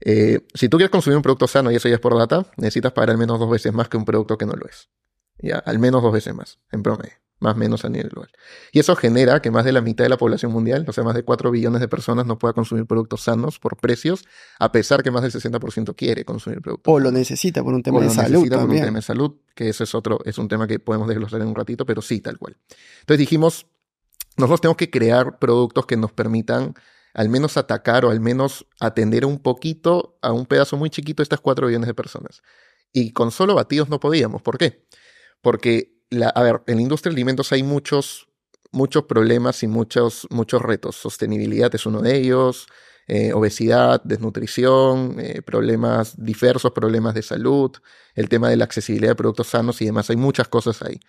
Eh, 0.00 0.46
si 0.54 0.68
tú 0.68 0.76
quieres 0.76 0.90
consumir 0.90 1.16
un 1.16 1.22
producto 1.22 1.46
sano 1.46 1.70
y 1.70 1.76
eso 1.76 1.88
ya 1.88 1.96
es 1.96 2.00
por 2.00 2.16
data, 2.16 2.46
necesitas 2.56 2.92
pagar 2.92 3.10
al 3.10 3.18
menos 3.18 3.38
dos 3.38 3.50
veces 3.50 3.72
más 3.72 3.88
que 3.88 3.96
un 3.96 4.04
producto 4.04 4.38
que 4.38 4.46
no 4.46 4.52
lo 4.52 4.66
es. 4.66 4.88
Ya, 5.38 5.58
al 5.58 5.78
menos 5.78 6.02
dos 6.02 6.12
veces 6.12 6.34
más, 6.34 6.58
en 6.72 6.82
promedio 6.82 7.27
más 7.40 7.54
o 7.54 7.58
menos 7.58 7.84
a 7.84 7.88
nivel 7.88 8.08
global. 8.08 8.30
Y 8.72 8.80
eso 8.80 8.96
genera 8.96 9.40
que 9.40 9.50
más 9.50 9.64
de 9.64 9.72
la 9.72 9.80
mitad 9.80 10.04
de 10.04 10.08
la 10.08 10.16
población 10.16 10.52
mundial, 10.52 10.84
o 10.88 10.92
sea, 10.92 11.04
más 11.04 11.14
de 11.14 11.22
4 11.22 11.50
billones 11.50 11.80
de 11.80 11.88
personas 11.88 12.26
no 12.26 12.38
pueda 12.38 12.52
consumir 12.52 12.86
productos 12.86 13.22
sanos 13.22 13.58
por 13.58 13.76
precios, 13.76 14.24
a 14.58 14.72
pesar 14.72 15.02
que 15.02 15.10
más 15.10 15.22
del 15.22 15.32
60% 15.32 15.94
quiere 15.94 16.24
consumir 16.24 16.60
productos. 16.60 16.92
O 16.92 16.98
lo 16.98 17.10
necesita 17.10 17.62
por 17.62 17.74
un 17.74 17.82
tema 17.82 17.98
o 17.98 18.00
de 18.00 18.06
lo 18.06 18.12
salud. 18.12 18.30
necesita 18.30 18.56
también. 18.56 18.68
por 18.68 18.76
un 18.76 18.86
tema 18.86 18.98
de 18.98 19.02
salud, 19.02 19.36
que 19.54 19.68
eso 19.68 19.84
es 19.84 19.94
otro, 19.94 20.20
es 20.24 20.38
un 20.38 20.48
tema 20.48 20.66
que 20.66 20.78
podemos 20.78 21.08
desglosar 21.08 21.40
en 21.40 21.48
un 21.48 21.54
ratito, 21.54 21.86
pero 21.86 22.02
sí, 22.02 22.20
tal 22.20 22.38
cual. 22.38 22.56
Entonces 23.00 23.18
dijimos, 23.18 23.66
nosotros 24.36 24.60
tenemos 24.60 24.76
que 24.76 24.90
crear 24.90 25.38
productos 25.38 25.86
que 25.86 25.96
nos 25.96 26.12
permitan 26.12 26.74
al 27.14 27.28
menos 27.28 27.56
atacar 27.56 28.04
o 28.04 28.10
al 28.10 28.20
menos 28.20 28.66
atender 28.80 29.24
un 29.24 29.40
poquito 29.40 30.18
a 30.22 30.32
un 30.32 30.46
pedazo 30.46 30.76
muy 30.76 30.90
chiquito 30.90 31.20
de 31.20 31.24
estas 31.24 31.40
4 31.40 31.66
billones 31.66 31.88
de 31.88 31.94
personas. 31.94 32.42
Y 32.92 33.12
con 33.12 33.30
solo 33.30 33.54
batidos 33.54 33.88
no 33.88 33.98
podíamos. 33.98 34.42
¿Por 34.42 34.56
qué? 34.56 34.86
Porque 35.40 35.97
la, 36.10 36.28
a 36.28 36.42
ver, 36.42 36.62
en 36.66 36.76
la 36.76 36.82
industria 36.82 37.10
de 37.10 37.16
alimentos 37.16 37.52
hay 37.52 37.62
muchos, 37.62 38.28
muchos 38.72 39.04
problemas 39.04 39.62
y 39.62 39.66
muchos, 39.66 40.26
muchos 40.30 40.62
retos. 40.62 40.96
Sostenibilidad 40.96 41.74
es 41.74 41.86
uno 41.86 42.00
de 42.00 42.16
ellos, 42.16 42.66
eh, 43.06 43.32
obesidad, 43.32 44.02
desnutrición, 44.04 45.16
eh, 45.18 45.42
problemas 45.42 46.14
diversos, 46.22 46.72
problemas 46.72 47.14
de 47.14 47.22
salud, 47.22 47.72
el 48.14 48.28
tema 48.28 48.50
de 48.50 48.56
la 48.56 48.64
accesibilidad 48.64 49.12
de 49.12 49.16
productos 49.16 49.48
sanos 49.48 49.80
y 49.80 49.86
demás. 49.86 50.10
Hay 50.10 50.16
muchas 50.16 50.48
cosas 50.48 50.82
ahí. 50.82 51.00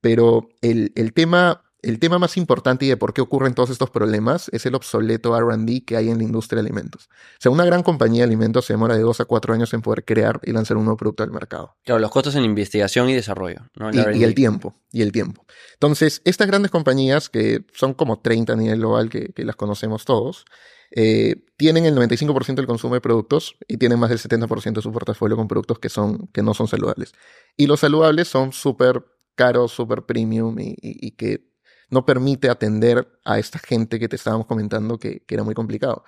Pero 0.00 0.48
el, 0.60 0.92
el 0.96 1.12
tema 1.12 1.62
el 1.86 2.00
tema 2.00 2.18
más 2.18 2.36
importante 2.36 2.84
y 2.84 2.88
de 2.88 2.96
por 2.96 3.14
qué 3.14 3.20
ocurren 3.20 3.54
todos 3.54 3.70
estos 3.70 3.90
problemas 3.90 4.48
es 4.52 4.66
el 4.66 4.74
obsoleto 4.74 5.38
RD 5.38 5.84
que 5.86 5.96
hay 5.96 6.10
en 6.10 6.18
la 6.18 6.24
industria 6.24 6.60
de 6.60 6.68
alimentos. 6.68 7.08
O 7.08 7.38
sea, 7.38 7.52
una 7.52 7.64
gran 7.64 7.84
compañía 7.84 8.22
de 8.22 8.24
alimentos 8.24 8.64
se 8.64 8.72
demora 8.72 8.96
de 8.96 9.02
dos 9.02 9.20
a 9.20 9.24
cuatro 9.24 9.54
años 9.54 9.72
en 9.72 9.82
poder 9.82 10.04
crear 10.04 10.40
y 10.42 10.50
lanzar 10.50 10.76
un 10.76 10.84
nuevo 10.84 10.96
producto 10.96 11.22
al 11.22 11.30
mercado. 11.30 11.76
Claro, 11.84 12.00
los 12.00 12.10
costos 12.10 12.34
en 12.34 12.44
investigación 12.44 13.08
y 13.08 13.14
desarrollo. 13.14 13.60
¿no? 13.76 13.90
El 13.90 14.16
y, 14.16 14.18
y, 14.18 14.24
el 14.24 14.34
tiempo, 14.34 14.74
y 14.90 15.02
el 15.02 15.12
tiempo. 15.12 15.46
Entonces, 15.74 16.22
estas 16.24 16.48
grandes 16.48 16.72
compañías, 16.72 17.28
que 17.28 17.64
son 17.72 17.94
como 17.94 18.18
30 18.18 18.54
a 18.54 18.56
nivel 18.56 18.78
global, 18.80 19.08
que, 19.08 19.32
que 19.32 19.44
las 19.44 19.54
conocemos 19.54 20.04
todos, 20.04 20.44
eh, 20.90 21.44
tienen 21.56 21.84
el 21.84 21.94
95% 21.94 22.56
del 22.56 22.66
consumo 22.66 22.94
de 22.94 23.00
productos 23.00 23.56
y 23.68 23.76
tienen 23.76 24.00
más 24.00 24.10
del 24.10 24.18
70% 24.18 24.74
de 24.74 24.82
su 24.82 24.92
portafolio 24.92 25.36
con 25.36 25.46
productos 25.46 25.78
que, 25.78 25.88
son, 25.88 26.26
que 26.32 26.42
no 26.42 26.52
son 26.52 26.66
saludables. 26.66 27.12
Y 27.56 27.68
los 27.68 27.78
saludables 27.78 28.26
son 28.26 28.52
súper 28.52 29.04
caros, 29.36 29.70
súper 29.70 30.02
premium 30.02 30.58
y, 30.58 30.70
y, 30.80 31.06
y 31.06 31.10
que 31.12 31.55
no 31.88 32.04
permite 32.04 32.48
atender 32.48 33.08
a 33.24 33.38
esta 33.38 33.58
gente 33.58 33.98
que 33.98 34.08
te 34.08 34.16
estábamos 34.16 34.46
comentando 34.46 34.98
que, 34.98 35.20
que, 35.26 35.34
era 35.34 35.44
muy 35.44 35.54
complicado. 35.54 36.04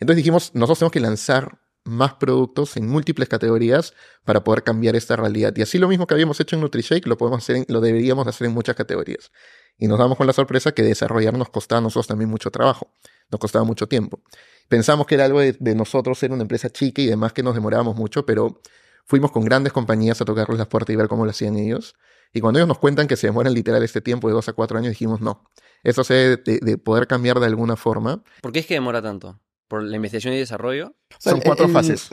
Entonces 0.00 0.16
dijimos, 0.16 0.50
nosotros 0.54 0.78
tenemos 0.80 0.92
que 0.92 1.00
lanzar 1.00 1.58
más 1.84 2.14
productos 2.14 2.76
en 2.76 2.86
múltiples 2.86 3.28
categorías 3.28 3.94
para 4.24 4.44
poder 4.44 4.62
cambiar 4.62 4.94
esta 4.94 5.16
realidad. 5.16 5.52
Y 5.56 5.62
así 5.62 5.78
lo 5.78 5.88
mismo 5.88 6.06
que 6.06 6.14
habíamos 6.14 6.38
hecho 6.40 6.56
en 6.56 6.62
NutriShake, 6.62 7.06
lo 7.06 7.16
podemos 7.16 7.42
hacer, 7.42 7.56
en, 7.56 7.66
lo 7.68 7.80
deberíamos 7.80 8.26
hacer 8.26 8.46
en 8.46 8.54
muchas 8.54 8.76
categorías. 8.76 9.32
Y 9.78 9.88
nos 9.88 9.98
damos 9.98 10.16
con 10.16 10.26
la 10.26 10.32
sorpresa 10.32 10.72
que 10.72 10.82
desarrollar 10.82 11.36
nos 11.36 11.48
costaba 11.48 11.78
a 11.78 11.82
nosotros 11.82 12.06
también 12.06 12.30
mucho 12.30 12.50
trabajo, 12.50 12.92
nos 13.30 13.40
costaba 13.40 13.64
mucho 13.64 13.88
tiempo. 13.88 14.20
Pensamos 14.68 15.06
que 15.06 15.16
era 15.16 15.24
algo 15.24 15.40
de, 15.40 15.74
nosotros 15.74 16.18
ser 16.18 16.30
una 16.32 16.42
empresa 16.42 16.70
chica 16.70 17.02
y 17.02 17.06
demás 17.06 17.32
que 17.32 17.42
nos 17.42 17.54
demorábamos 17.54 17.96
mucho, 17.96 18.24
pero 18.24 18.60
fuimos 19.04 19.32
con 19.32 19.44
grandes 19.44 19.72
compañías 19.72 20.20
a 20.20 20.24
tocarles 20.24 20.58
las 20.58 20.68
puertas 20.68 20.94
y 20.94 20.96
ver 20.96 21.08
cómo 21.08 21.24
lo 21.24 21.30
hacían 21.30 21.56
ellos. 21.56 21.96
Y 22.32 22.40
cuando 22.40 22.58
ellos 22.58 22.68
nos 22.68 22.78
cuentan 22.78 23.08
que 23.08 23.16
se 23.16 23.26
demoran 23.26 23.52
literal 23.52 23.82
este 23.82 24.00
tiempo 24.00 24.28
de 24.28 24.34
dos 24.34 24.48
a 24.48 24.52
cuatro 24.54 24.78
años, 24.78 24.90
dijimos, 24.90 25.20
no, 25.20 25.44
eso 25.82 26.04
se 26.04 26.14
debe 26.14 26.60
de 26.60 26.78
poder 26.78 27.06
cambiar 27.06 27.40
de 27.40 27.46
alguna 27.46 27.76
forma. 27.76 28.22
¿Por 28.40 28.52
qué 28.52 28.60
es 28.60 28.66
que 28.66 28.74
demora 28.74 29.02
tanto? 29.02 29.38
Por 29.68 29.82
la 29.82 29.96
investigación 29.96 30.34
y 30.34 30.38
desarrollo? 30.38 30.94
Son 31.18 31.40
cuatro 31.40 31.68
fases. 31.68 32.10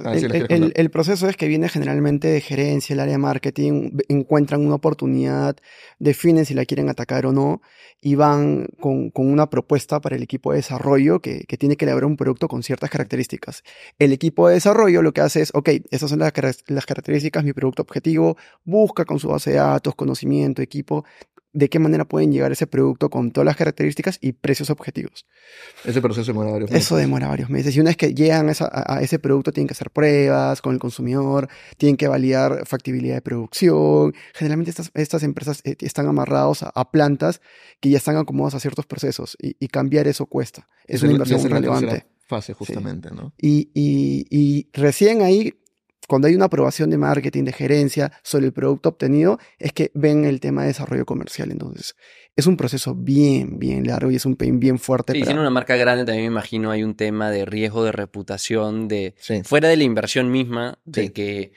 El, 0.49 0.89
proceso 0.91 1.27
es 1.27 1.37
que 1.37 1.47
viene 1.47 1.69
generalmente 1.69 2.27
de 2.27 2.41
gerencia, 2.41 2.93
el 2.93 2.99
área 2.99 3.13
de 3.13 3.17
marketing, 3.17 3.97
encuentran 4.07 4.65
una 4.65 4.75
oportunidad, 4.75 5.55
definen 5.99 6.45
si 6.45 6.53
la 6.53 6.65
quieren 6.65 6.89
atacar 6.89 7.25
o 7.25 7.31
no, 7.31 7.61
y 8.01 8.15
van 8.15 8.67
con, 8.79 9.11
una 9.15 9.49
propuesta 9.49 9.99
para 9.99 10.15
el 10.15 10.23
equipo 10.23 10.51
de 10.51 10.57
desarrollo 10.57 11.21
que, 11.21 11.45
tiene 11.57 11.75
que 11.75 11.85
elaborar 11.85 12.05
un 12.05 12.17
producto 12.17 12.47
con 12.47 12.63
ciertas 12.63 12.89
características. 12.89 13.63
El 13.97 14.13
equipo 14.13 14.47
de 14.47 14.55
desarrollo 14.55 15.01
lo 15.01 15.11
que 15.11 15.21
hace 15.21 15.41
es, 15.41 15.51
ok, 15.53 15.69
esas 15.91 16.09
son 16.09 16.19
las, 16.19 16.33
las 16.67 16.85
características, 16.85 17.43
mi 17.43 17.53
producto 17.53 17.81
objetivo, 17.81 18.37
busca 18.63 19.05
con 19.05 19.19
su 19.19 19.29
base 19.29 19.51
de 19.51 19.57
datos, 19.57 19.95
conocimiento, 19.95 20.61
equipo, 20.61 21.05
de 21.51 21.69
qué 21.69 21.79
manera 21.79 22.05
pueden 22.05 22.31
llegar 22.31 22.51
ese 22.51 22.67
producto 22.67 23.09
con 23.09 23.31
todas 23.31 23.45
las 23.45 23.55
características 23.55 24.19
y 24.21 24.33
precios 24.33 24.69
objetivos. 24.69 25.25
Ese 25.83 26.01
proceso 26.01 26.31
demora 26.31 26.51
varios 26.51 26.69
meses. 26.69 26.85
Eso 26.85 26.95
demora 26.95 27.27
varios 27.27 27.49
meses. 27.49 27.75
Y 27.75 27.79
una 27.79 27.89
vez 27.89 27.97
que 27.97 28.13
llegan 28.13 28.49
a, 28.49 29.01
ese 29.01 29.19
producto, 29.19 29.51
tienen 29.51 29.67
que 29.67 29.73
hacer 29.73 29.89
pruebas 29.89 30.61
con 30.61 30.73
el 30.73 30.79
consumidor, 30.79 31.49
tienen 31.77 31.97
que 31.97 32.07
validar 32.07 32.65
factibilidad 32.67 33.15
de 33.15 33.21
producción. 33.21 34.13
Generalmente 34.33 34.69
estas, 34.69 34.91
estas 34.93 35.23
empresas 35.23 35.61
eh, 35.63 35.75
están 35.79 36.07
amarrados 36.07 36.63
a, 36.63 36.91
plantas 36.91 37.41
que 37.79 37.89
ya 37.89 37.97
están 37.97 38.17
acomodadas 38.17 38.55
a 38.55 38.59
ciertos 38.59 38.85
procesos 38.85 39.37
y, 39.39 39.67
cambiar 39.67 40.07
eso 40.07 40.25
cuesta. 40.25 40.67
Es, 40.87 41.03
una 41.03 41.13
inversión 41.13 41.43
relevante. 41.43 42.05
Fase, 42.25 42.53
justamente, 42.53 43.09
¿no? 43.09 43.33
Y, 43.39 43.69
y, 43.73 44.25
y 44.29 44.69
recién 44.73 45.21
ahí 45.23 45.58
cuando 46.09 46.27
hay 46.27 46.33
una 46.33 46.45
aprobación 46.45 46.89
de 46.89 46.97
marketing, 46.97 47.43
de 47.43 47.53
gerencia 47.53 48.11
sobre 48.23 48.47
el 48.47 48.51
producto 48.51 48.89
obtenido, 48.89 49.37
es 49.59 49.71
que 49.73 49.91
ven 49.93 50.25
el 50.25 50.39
tema 50.39 50.63
de 50.63 50.69
desarrollo 50.69 51.05
comercial. 51.05 51.51
Entonces, 51.51 51.95
es 52.35 52.47
un 52.47 52.57
proceso 52.57 52.95
bien, 52.95 53.59
bien 53.59 53.85
largo 53.85 54.09
y 54.09 54.15
es 54.15 54.25
un 54.25 54.35
pain 54.35 54.59
bien 54.59 54.79
fuerte. 54.79 55.13
Sí, 55.13 55.21
siendo 55.21 55.41
una 55.41 55.51
marca 55.51 55.75
grande, 55.75 56.05
también 56.05 56.25
me 56.25 56.31
imagino 56.31 56.71
hay 56.71 56.83
un 56.83 56.95
tema 56.95 57.29
de 57.29 57.45
riesgo 57.45 57.83
de 57.83 57.91
reputación, 57.91 58.87
de 58.87 59.13
fuera 59.43 59.69
de 59.69 59.77
la 59.77 59.83
inversión 59.83 60.31
misma, 60.31 60.79
de 60.83 61.13
que 61.13 61.51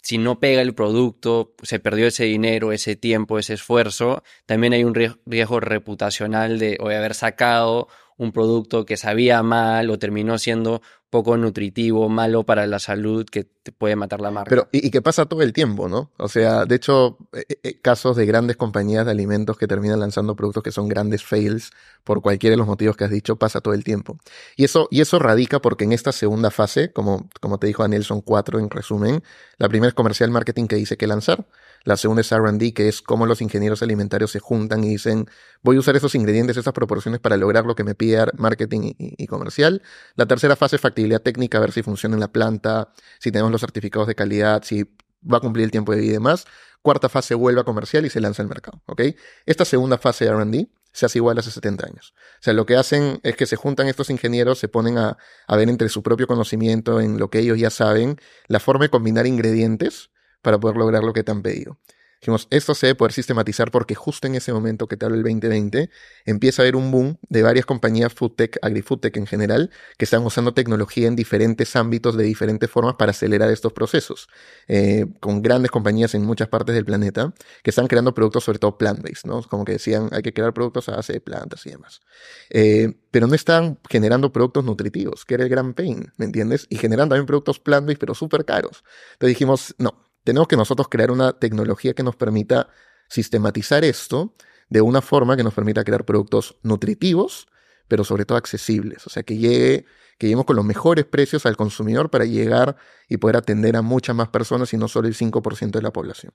si 0.00 0.18
no 0.18 0.38
pega 0.38 0.62
el 0.62 0.74
producto, 0.74 1.54
se 1.62 1.80
perdió 1.80 2.06
ese 2.06 2.24
dinero, 2.24 2.70
ese 2.70 2.94
tiempo, 2.94 3.40
ese 3.40 3.54
esfuerzo. 3.54 4.22
También 4.46 4.72
hay 4.72 4.84
un 4.84 4.94
riesgo 4.94 5.58
reputacional 5.58 6.60
de 6.60 6.76
haber 6.80 7.14
sacado 7.14 7.88
un 8.16 8.32
producto 8.32 8.84
que 8.84 8.96
sabía 8.96 9.42
mal 9.42 9.90
o 9.90 9.98
terminó 9.98 10.38
siendo 10.38 10.82
poco 11.14 11.36
nutritivo, 11.36 12.08
malo 12.08 12.42
para 12.42 12.66
la 12.66 12.80
salud, 12.80 13.24
que 13.24 13.44
te 13.44 13.70
puede 13.70 13.94
matar 13.94 14.20
la 14.20 14.32
marca. 14.32 14.50
Pero, 14.50 14.68
y, 14.72 14.90
que 14.90 15.00
pasa 15.00 15.26
todo 15.26 15.42
el 15.42 15.52
tiempo, 15.52 15.88
¿no? 15.88 16.10
O 16.18 16.26
sea, 16.26 16.64
de 16.64 16.74
hecho, 16.74 17.18
eh, 17.32 17.44
eh, 17.62 17.80
casos 17.80 18.16
de 18.16 18.26
grandes 18.26 18.56
compañías 18.56 19.04
de 19.04 19.12
alimentos 19.12 19.56
que 19.56 19.68
terminan 19.68 20.00
lanzando 20.00 20.34
productos 20.34 20.64
que 20.64 20.72
son 20.72 20.88
grandes 20.88 21.22
fails 21.22 21.70
por 22.02 22.20
cualquiera 22.20 22.54
de 22.54 22.56
los 22.56 22.66
motivos 22.66 22.96
que 22.96 23.04
has 23.04 23.10
dicho, 23.10 23.36
pasa 23.36 23.60
todo 23.60 23.74
el 23.74 23.84
tiempo. 23.84 24.18
Y 24.56 24.64
eso, 24.64 24.88
y 24.90 25.02
eso 25.02 25.20
radica 25.20 25.60
porque 25.60 25.84
en 25.84 25.92
esta 25.92 26.10
segunda 26.10 26.50
fase, 26.50 26.92
como, 26.92 27.28
como 27.40 27.58
te 27.58 27.68
dijo 27.68 27.84
Daniel, 27.84 28.02
son 28.02 28.20
cuatro 28.20 28.58
en 28.58 28.68
resumen. 28.68 29.22
La 29.58 29.68
primera 29.68 29.88
es 29.88 29.94
comercial 29.94 30.32
marketing 30.32 30.66
que 30.66 30.74
dice 30.74 30.96
que 30.96 31.06
lanzar. 31.06 31.46
La 31.84 31.98
segunda 31.98 32.22
es 32.22 32.30
RD, 32.30 32.72
que 32.72 32.88
es 32.88 33.02
cómo 33.02 33.26
los 33.26 33.42
ingenieros 33.42 33.82
alimentarios 33.82 34.30
se 34.30 34.40
juntan 34.40 34.82
y 34.84 34.88
dicen, 34.88 35.28
voy 35.62 35.76
a 35.76 35.80
usar 35.80 35.94
esos 35.96 36.14
ingredientes, 36.14 36.56
esas 36.56 36.72
proporciones 36.72 37.20
para 37.20 37.36
lograr 37.36 37.66
lo 37.66 37.74
que 37.74 37.84
me 37.84 37.94
pide 37.94 38.24
marketing 38.38 38.94
y, 38.98 39.26
comercial. 39.26 39.82
La 40.16 40.26
tercera 40.26 40.56
fase 40.56 40.76
es 40.76 40.82
factibilidad 40.82 41.20
técnica, 41.20 41.60
ver 41.60 41.72
si 41.72 41.82
funciona 41.82 42.14
en 42.14 42.20
la 42.20 42.32
planta, 42.32 42.92
si 43.18 43.30
tenemos 43.30 43.52
los 43.52 43.60
certificados 43.60 44.08
de 44.08 44.14
calidad, 44.14 44.62
si 44.64 44.84
va 45.30 45.38
a 45.38 45.40
cumplir 45.40 45.64
el 45.64 45.70
tiempo 45.70 45.92
de 45.92 46.00
vida 46.00 46.10
y 46.10 46.14
demás. 46.14 46.46
Cuarta 46.80 47.08
fase 47.10 47.34
vuelve 47.34 47.60
a 47.60 47.64
comercial 47.64 48.06
y 48.06 48.10
se 48.10 48.20
lanza 48.20 48.42
al 48.42 48.48
mercado. 48.48 48.82
¿ok? 48.86 49.02
Esta 49.44 49.66
segunda 49.66 49.98
fase 49.98 50.24
de 50.24 50.32
RD 50.32 50.68
se 50.92 51.06
hace 51.06 51.18
igual 51.18 51.38
hace 51.38 51.50
70 51.50 51.86
años. 51.86 52.14
O 52.16 52.42
sea, 52.42 52.54
lo 52.54 52.64
que 52.64 52.76
hacen 52.76 53.20
es 53.24 53.36
que 53.36 53.44
se 53.46 53.56
juntan 53.56 53.88
estos 53.88 54.08
ingenieros, 54.08 54.58
se 54.58 54.68
ponen 54.68 54.96
a, 54.96 55.18
a 55.46 55.56
ver 55.56 55.68
entre 55.68 55.90
su 55.90 56.02
propio 56.02 56.26
conocimiento, 56.26 57.00
en 57.00 57.18
lo 57.18 57.28
que 57.28 57.40
ellos 57.40 57.58
ya 57.58 57.70
saben, 57.70 58.16
la 58.46 58.60
forma 58.60 58.84
de 58.84 58.90
combinar 58.90 59.26
ingredientes 59.26 60.10
para 60.44 60.60
poder 60.60 60.76
lograr 60.76 61.02
lo 61.02 61.12
que 61.12 61.24
te 61.24 61.32
han 61.32 61.42
pedido. 61.42 61.78
Dijimos, 62.24 62.48
esto 62.48 62.74
se 62.74 62.86
debe 62.86 62.96
poder 62.96 63.12
sistematizar 63.12 63.70
porque 63.70 63.94
justo 63.94 64.26
en 64.26 64.34
ese 64.34 64.50
momento 64.50 64.88
que 64.88 64.96
te 64.96 65.04
hablo 65.04 65.18
el 65.18 65.22
2020, 65.24 65.90
empieza 66.24 66.62
a 66.62 66.64
haber 66.64 66.74
un 66.74 66.90
boom 66.90 67.18
de 67.28 67.42
varias 67.42 67.66
compañías 67.66 68.14
foodtech, 68.14 68.56
agrifoodtech 68.62 69.14
en 69.18 69.26
general, 69.26 69.70
que 69.98 70.06
están 70.06 70.24
usando 70.24 70.54
tecnología 70.54 71.06
en 71.06 71.16
diferentes 71.16 71.76
ámbitos 71.76 72.16
de 72.16 72.24
diferentes 72.24 72.70
formas 72.70 72.94
para 72.94 73.10
acelerar 73.10 73.50
estos 73.50 73.74
procesos. 73.74 74.28
Eh, 74.68 75.04
con 75.20 75.42
grandes 75.42 75.70
compañías 75.70 76.14
en 76.14 76.24
muchas 76.24 76.48
partes 76.48 76.74
del 76.74 76.86
planeta 76.86 77.34
que 77.62 77.68
están 77.68 77.88
creando 77.88 78.14
productos 78.14 78.44
sobre 78.44 78.58
todo 78.58 78.78
plant-based, 78.78 79.26
¿no? 79.26 79.42
Como 79.42 79.66
que 79.66 79.72
decían, 79.72 80.08
hay 80.10 80.22
que 80.22 80.32
crear 80.32 80.54
productos 80.54 80.88
a 80.88 80.96
base 80.96 81.12
de 81.12 81.20
plantas 81.20 81.66
y 81.66 81.72
demás. 81.72 82.00
Eh, 82.48 82.94
pero 83.10 83.26
no 83.26 83.34
están 83.34 83.78
generando 83.90 84.32
productos 84.32 84.64
nutritivos, 84.64 85.26
que 85.26 85.34
era 85.34 85.42
el 85.42 85.50
gran 85.50 85.74
pain, 85.74 86.10
¿me 86.16 86.24
entiendes? 86.24 86.66
Y 86.70 86.76
generan 86.76 87.10
también 87.10 87.26
productos 87.26 87.60
plant-based, 87.60 87.98
pero 87.98 88.14
súper 88.14 88.46
caros. 88.46 88.82
Entonces 89.12 89.28
dijimos, 89.28 89.74
no, 89.76 90.04
tenemos 90.24 90.48
que 90.48 90.56
nosotros 90.56 90.88
crear 90.88 91.10
una 91.10 91.34
tecnología 91.34 91.94
que 91.94 92.02
nos 92.02 92.16
permita 92.16 92.68
sistematizar 93.08 93.84
esto 93.84 94.34
de 94.68 94.80
una 94.80 95.02
forma 95.02 95.36
que 95.36 95.44
nos 95.44 95.54
permita 95.54 95.84
crear 95.84 96.04
productos 96.04 96.56
nutritivos, 96.62 97.46
pero 97.86 98.02
sobre 98.02 98.24
todo 98.24 98.38
accesibles. 98.38 99.06
O 99.06 99.10
sea, 99.10 99.22
que 99.22 99.36
llegue, 99.36 99.84
que 100.18 100.26
lleguemos 100.26 100.46
con 100.46 100.56
los 100.56 100.64
mejores 100.64 101.04
precios 101.04 101.46
al 101.46 101.56
consumidor 101.56 102.10
para 102.10 102.24
llegar 102.24 102.76
y 103.08 103.18
poder 103.18 103.36
atender 103.36 103.76
a 103.76 103.82
muchas 103.82 104.16
más 104.16 104.28
personas 104.28 104.72
y 104.72 104.78
no 104.78 104.88
solo 104.88 105.06
el 105.06 105.14
5% 105.14 105.70
de 105.70 105.82
la 105.82 105.92
población. 105.92 106.32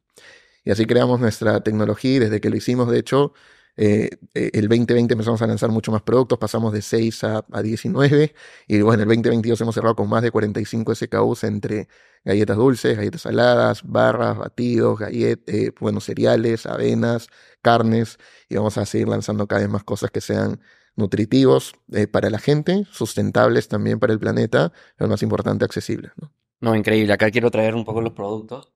Y 0.64 0.72
así 0.72 0.86
creamos 0.86 1.20
nuestra 1.20 1.62
tecnología 1.62 2.16
y 2.16 2.20
desde 2.20 2.40
que 2.40 2.50
lo 2.50 2.58
hicimos, 2.58 2.90
de 2.90 3.00
hecho, 3.00 3.34
eh, 3.78 4.10
eh, 4.34 4.52
el 4.54 4.68
2020 4.68 5.14
empezamos 5.14 5.42
a 5.42 5.48
lanzar 5.48 5.70
mucho 5.70 5.92
más 5.92 6.02
productos, 6.02 6.38
pasamos 6.38 6.74
de 6.74 6.82
6 6.82 7.24
a, 7.24 7.46
19 7.64 8.36
y 8.68 8.82
bueno, 8.82 9.04
el 9.04 9.08
2022 9.10 9.62
hemos 9.62 9.74
cerrado 9.74 9.96
con 9.96 10.10
más 10.10 10.22
de 10.22 10.32
45 10.32 10.96
SKUs 10.96 11.46
entre 11.46 11.88
galletas 12.26 12.58
dulces, 12.58 12.98
galletas 12.98 13.22
saladas, 13.22 13.84
barras, 13.84 14.38
batidos, 14.38 15.00
galletas, 15.00 15.54
eh, 15.54 15.72
bueno, 15.80 16.00
cereales, 16.02 16.66
avenas, 16.66 17.30
carnes 17.62 18.18
y 18.50 18.56
vamos 18.56 18.78
a 18.78 18.86
seguir 18.86 19.08
lanzando 19.08 19.48
cada 19.48 19.62
vez 19.62 19.70
más 19.70 19.84
cosas 19.84 20.12
que 20.12 20.22
sean 20.22 20.60
nutritivos 20.96 21.74
para 22.12 22.30
la 22.30 22.40
gente, 22.40 22.86
sustentables 22.92 23.68
también 23.68 24.00
para 24.00 24.14
el 24.14 24.20
planeta, 24.20 24.74
lo 24.98 25.08
más 25.08 25.24
importante, 25.24 25.66
accesibles. 25.66 26.12
¿no? 26.18 26.32
no, 26.60 26.76
increíble. 26.76 27.14
Acá 27.14 27.32
quiero 27.32 27.50
traer 27.50 27.74
un 27.74 27.86
poco 27.86 28.02
los 28.02 28.14
productos. 28.14 28.72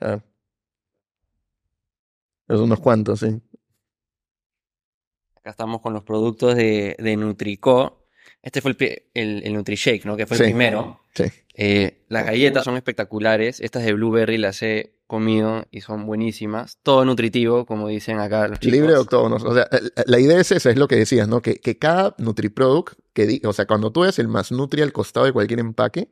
ah. 0.00 0.22
Es 2.48 2.58
unos 2.58 2.80
cuantos, 2.80 3.20
sí. 3.20 3.40
Acá 5.36 5.50
estamos 5.50 5.80
con 5.80 5.92
los 5.92 6.04
productos 6.04 6.54
de, 6.54 6.96
de 6.98 7.16
Nutrico. 7.16 8.06
Este 8.42 8.60
fue 8.60 8.76
el, 9.14 9.42
el, 9.44 9.54
NutriShake, 9.54 10.04
¿no? 10.04 10.16
Que 10.16 10.26
fue 10.26 10.36
el 10.36 10.42
primero. 10.44 11.00
Sí. 11.14 11.24
Eh, 11.54 12.04
las 12.08 12.24
galletas 12.24 12.64
son 12.64 12.76
espectaculares. 12.76 13.60
Estas 13.60 13.84
de 13.84 13.92
Blueberry 13.92 14.38
las 14.38 14.62
he 14.62 14.94
comido 15.06 15.66
y 15.70 15.82
son 15.82 16.06
buenísimas. 16.06 16.78
Todo 16.82 17.04
nutritivo, 17.04 17.66
como 17.66 17.88
dicen 17.88 18.18
acá 18.18 18.48
los 18.48 18.58
chicos. 18.60 18.72
Libre 18.72 18.92
de 18.92 18.98
octógonos. 18.98 19.44
O 19.44 19.54
sea, 19.54 19.68
la 20.06 20.18
idea 20.18 20.40
es 20.40 20.52
esa, 20.52 20.70
es 20.70 20.78
lo 20.78 20.88
que 20.88 20.96
decías, 20.96 21.28
¿no? 21.28 21.42
Que, 21.42 21.56
que 21.56 21.78
cada 21.78 22.14
NutriProduct, 22.18 22.94
que 23.12 23.42
o 23.44 23.52
sea, 23.52 23.66
cuando 23.66 23.92
tú 23.92 24.00
ves 24.00 24.18
el 24.18 24.28
más 24.28 24.52
Nutri 24.52 24.82
al 24.82 24.92
costado 24.92 25.26
de 25.26 25.32
cualquier 25.32 25.60
empaque, 25.60 26.08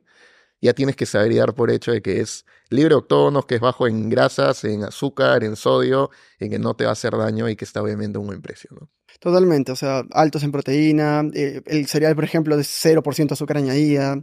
ya 0.61 0.73
tienes 0.73 0.95
que 0.95 1.07
saber 1.07 1.31
y 1.31 1.37
dar 1.37 1.55
por 1.55 1.71
hecho 1.71 1.91
de 1.91 2.01
que 2.03 2.21
es 2.21 2.45
libre 2.69 2.89
de 2.89 2.99
octógonos, 2.99 3.47
que 3.47 3.55
es 3.55 3.61
bajo 3.61 3.87
en 3.87 4.09
grasas, 4.09 4.63
en 4.63 4.83
azúcar, 4.83 5.43
en 5.43 5.55
sodio, 5.55 6.11
y 6.39 6.49
que 6.49 6.59
no 6.59 6.75
te 6.75 6.83
va 6.83 6.91
a 6.91 6.93
hacer 6.93 7.17
daño 7.17 7.49
y 7.49 7.55
que 7.55 7.65
está 7.65 7.81
obviamente 7.81 8.17
a 8.17 8.21
un 8.21 8.27
buen 8.27 8.41
precio, 8.41 8.69
¿no? 8.79 8.89
Totalmente, 9.19 9.71
o 9.71 9.75
sea, 9.75 10.03
altos 10.11 10.43
en 10.43 10.51
proteína, 10.51 11.23
eh, 11.33 11.61
el 11.65 11.87
cereal, 11.87 12.15
por 12.15 12.23
ejemplo, 12.23 12.55
de 12.55 12.63
0% 12.63 13.31
azúcar 13.31 13.57
añadida. 13.57 14.21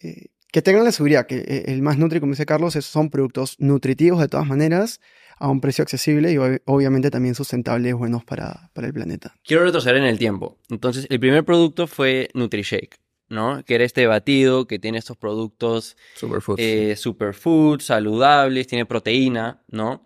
Eh, 0.00 0.28
que 0.52 0.62
tengan 0.62 0.84
la 0.84 0.92
seguridad 0.92 1.26
que 1.26 1.38
eh, 1.38 1.64
el 1.66 1.82
más 1.82 1.98
nutri, 1.98 2.20
como 2.20 2.32
dice 2.32 2.46
Carlos, 2.46 2.74
son 2.74 3.10
productos 3.10 3.56
nutritivos 3.58 4.20
de 4.20 4.28
todas 4.28 4.46
maneras, 4.46 5.00
a 5.38 5.48
un 5.48 5.60
precio 5.60 5.82
accesible 5.82 6.30
y 6.30 6.36
obviamente 6.66 7.10
también 7.10 7.34
sustentables, 7.34 7.94
buenos 7.94 8.22
para, 8.24 8.70
para 8.74 8.86
el 8.86 8.92
planeta. 8.92 9.34
Quiero 9.44 9.64
retroceder 9.64 9.96
en 9.96 10.04
el 10.04 10.18
tiempo. 10.18 10.58
Entonces, 10.70 11.06
el 11.10 11.18
primer 11.18 11.44
producto 11.44 11.88
fue 11.88 12.28
NutriShake. 12.34 13.00
¿no? 13.28 13.64
Que 13.64 13.76
era 13.76 13.84
este 13.84 14.06
batido 14.06 14.66
que 14.66 14.78
tiene 14.78 14.98
estos 14.98 15.16
productos 15.16 15.96
superfoods, 16.14 17.82
saludables, 17.82 18.66
tiene 18.66 18.84
proteína, 18.84 19.62
¿no? 19.68 20.04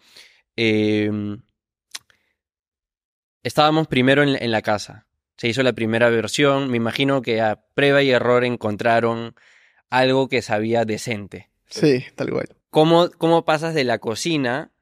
Eh, 0.57 1.11
estábamos 3.43 3.89
primero 3.89 4.23
en, 4.23 4.51
la 4.51 4.63
casa. 4.63 5.07
Se 5.37 5.49
hizo 5.49 5.65
la 5.65 5.73
primera 5.73 6.09
versión. 6.09 6.71
Me 6.71 6.77
imagino 6.77 7.21
que 7.21 7.41
a 7.41 7.65
prueba 7.75 8.03
y 8.03 8.11
error 8.11 8.45
encontraron 8.45 9.35
algo 9.91 10.29
que 10.29 10.43
sabía 10.43 10.85
decente. 10.85 11.51
Sí, 11.69 12.05
tal 12.15 12.31
cual. 12.31 12.49
¿Cómo, 12.71 13.11
cómo 13.19 13.45
pasas 13.45 13.75
de 13.75 13.85
la 13.85 13.99
cocina 13.99 14.73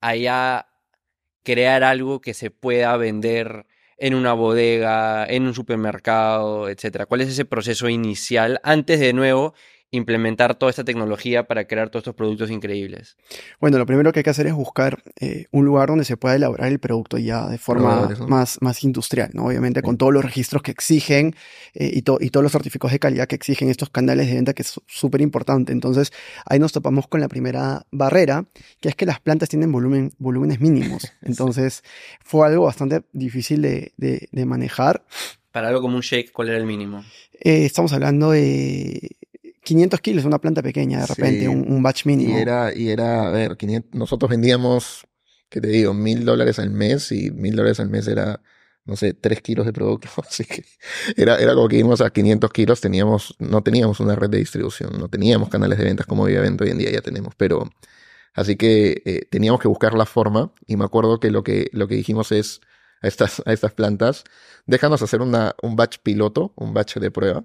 a 0.00 0.68
crear 1.42 1.82
algo 1.82 2.20
que 2.20 2.34
se 2.34 2.50
pueda 2.50 2.96
vender 2.96 3.66
en 3.96 4.14
una 4.14 4.32
bodega, 4.32 5.24
en 5.26 5.46
un 5.46 5.54
supermercado, 5.54 6.68
etcétera? 6.68 7.06
¿Cuál 7.06 7.22
es 7.22 7.28
ese 7.28 7.44
proceso 7.44 7.88
inicial 7.88 8.60
antes 8.62 9.00
de 9.00 9.12
nuevo 9.12 9.54
implementar 9.96 10.54
toda 10.54 10.70
esta 10.70 10.84
tecnología 10.84 11.46
para 11.46 11.66
crear 11.66 11.90
todos 11.90 12.02
estos 12.02 12.14
productos 12.14 12.50
increíbles? 12.50 13.16
Bueno, 13.60 13.78
lo 13.78 13.86
primero 13.86 14.12
que 14.12 14.20
hay 14.20 14.24
que 14.24 14.30
hacer 14.30 14.46
es 14.46 14.54
buscar 14.54 15.02
eh, 15.20 15.46
un 15.50 15.64
lugar 15.64 15.88
donde 15.88 16.04
se 16.04 16.16
pueda 16.16 16.34
elaborar 16.34 16.68
el 16.68 16.78
producto 16.78 17.18
ya 17.18 17.48
de 17.48 17.58
forma 17.58 18.08
más, 18.28 18.58
más 18.60 18.82
industrial, 18.84 19.30
¿no? 19.32 19.46
Obviamente 19.46 19.82
con 19.82 19.96
todos 19.96 20.12
los 20.12 20.24
registros 20.24 20.62
que 20.62 20.70
exigen 20.70 21.34
eh, 21.74 21.90
y, 21.94 21.98
y 21.98 22.02
todos 22.02 22.42
los 22.42 22.52
certificados 22.52 22.92
de 22.92 22.98
calidad 22.98 23.26
que 23.26 23.36
exigen 23.36 23.70
estos 23.70 23.90
canales 23.90 24.26
de 24.28 24.34
venta, 24.34 24.52
que 24.52 24.62
es 24.62 24.80
súper 24.86 25.20
importante. 25.20 25.72
Entonces, 25.72 26.12
ahí 26.46 26.58
nos 26.58 26.72
topamos 26.72 27.06
con 27.06 27.20
la 27.20 27.28
primera 27.28 27.86
barrera, 27.90 28.44
que 28.80 28.88
es 28.88 28.94
que 28.94 29.06
las 29.06 29.20
plantas 29.20 29.48
tienen 29.48 29.70
volumen, 29.70 30.12
volúmenes 30.18 30.60
mínimos. 30.60 31.12
Entonces, 31.22 31.82
fue 32.22 32.46
algo 32.46 32.64
bastante 32.64 33.02
difícil 33.12 33.62
de, 33.62 33.92
de, 33.96 34.44
manejar. 34.44 35.04
Para 35.52 35.68
algo 35.68 35.80
como 35.80 35.96
un 35.96 36.02
shake, 36.02 36.32
¿cuál 36.32 36.48
era 36.48 36.58
el 36.58 36.66
mínimo? 36.66 37.04
Eh, 37.40 37.64
estamos 37.64 37.92
hablando 37.92 38.30
de 38.32 39.16
500 39.64 40.00
kilos, 40.00 40.24
una 40.24 40.38
planta 40.38 40.62
pequeña, 40.62 41.00
de 41.00 41.06
repente, 41.06 41.48
un, 41.48 41.82
batch 41.82 42.04
mínimo. 42.04 42.38
Y 42.38 42.40
era, 42.40 42.74
y 42.74 42.90
era 42.90 43.26
a 43.28 43.30
ver, 43.30 43.56
nosotros 43.92 44.30
vendíamos, 44.30 45.06
¿qué 45.48 45.60
te 45.60 45.68
digo? 45.68 45.94
Mil 45.94 46.24
dólares 46.24 46.58
al 46.58 46.70
mes 46.70 47.10
y 47.10 47.30
mil 47.30 47.56
dólares 47.56 47.80
al 47.80 47.88
mes 47.88 48.06
era, 48.06 48.42
no 48.84 48.94
sé, 48.96 49.14
tres 49.14 49.40
kilos 49.40 49.64
de 49.64 49.72
producto. 49.72 50.08
Así 50.28 50.44
que 50.44 50.64
era, 51.16 51.38
era 51.38 51.54
como 51.54 51.68
que 51.68 51.78
íbamos 51.78 52.02
a 52.02 52.10
500 52.10 52.50
kilos, 52.52 52.80
teníamos, 52.80 53.34
no 53.38 53.62
teníamos 53.62 54.00
una 54.00 54.14
red 54.14 54.28
de 54.28 54.38
distribución, 54.38 54.98
no 54.98 55.08
teníamos 55.08 55.48
canales 55.48 55.78
de 55.78 55.84
ventas 55.84 56.06
como 56.06 56.24
obviamente 56.24 56.64
hoy 56.64 56.70
en 56.70 56.78
día 56.78 56.90
ya 56.90 57.00
tenemos, 57.00 57.34
pero 57.34 57.70
así 58.34 58.56
que 58.56 59.02
eh, 59.06 59.26
teníamos 59.30 59.60
que 59.60 59.68
buscar 59.68 59.94
la 59.94 60.06
forma 60.06 60.52
y 60.66 60.76
me 60.76 60.84
acuerdo 60.84 61.20
que 61.20 61.30
lo 61.30 61.42
que, 61.42 61.68
lo 61.72 61.88
que 61.88 61.94
dijimos 61.94 62.32
es 62.32 62.60
a 63.00 63.08
estas, 63.08 63.42
a 63.46 63.52
estas 63.52 63.72
plantas, 63.72 64.24
déjanos 64.66 65.00
hacer 65.00 65.22
una, 65.22 65.54
un 65.62 65.74
batch 65.74 65.98
piloto, 66.02 66.52
un 66.56 66.74
batch 66.74 66.98
de 66.98 67.10
prueba 67.10 67.44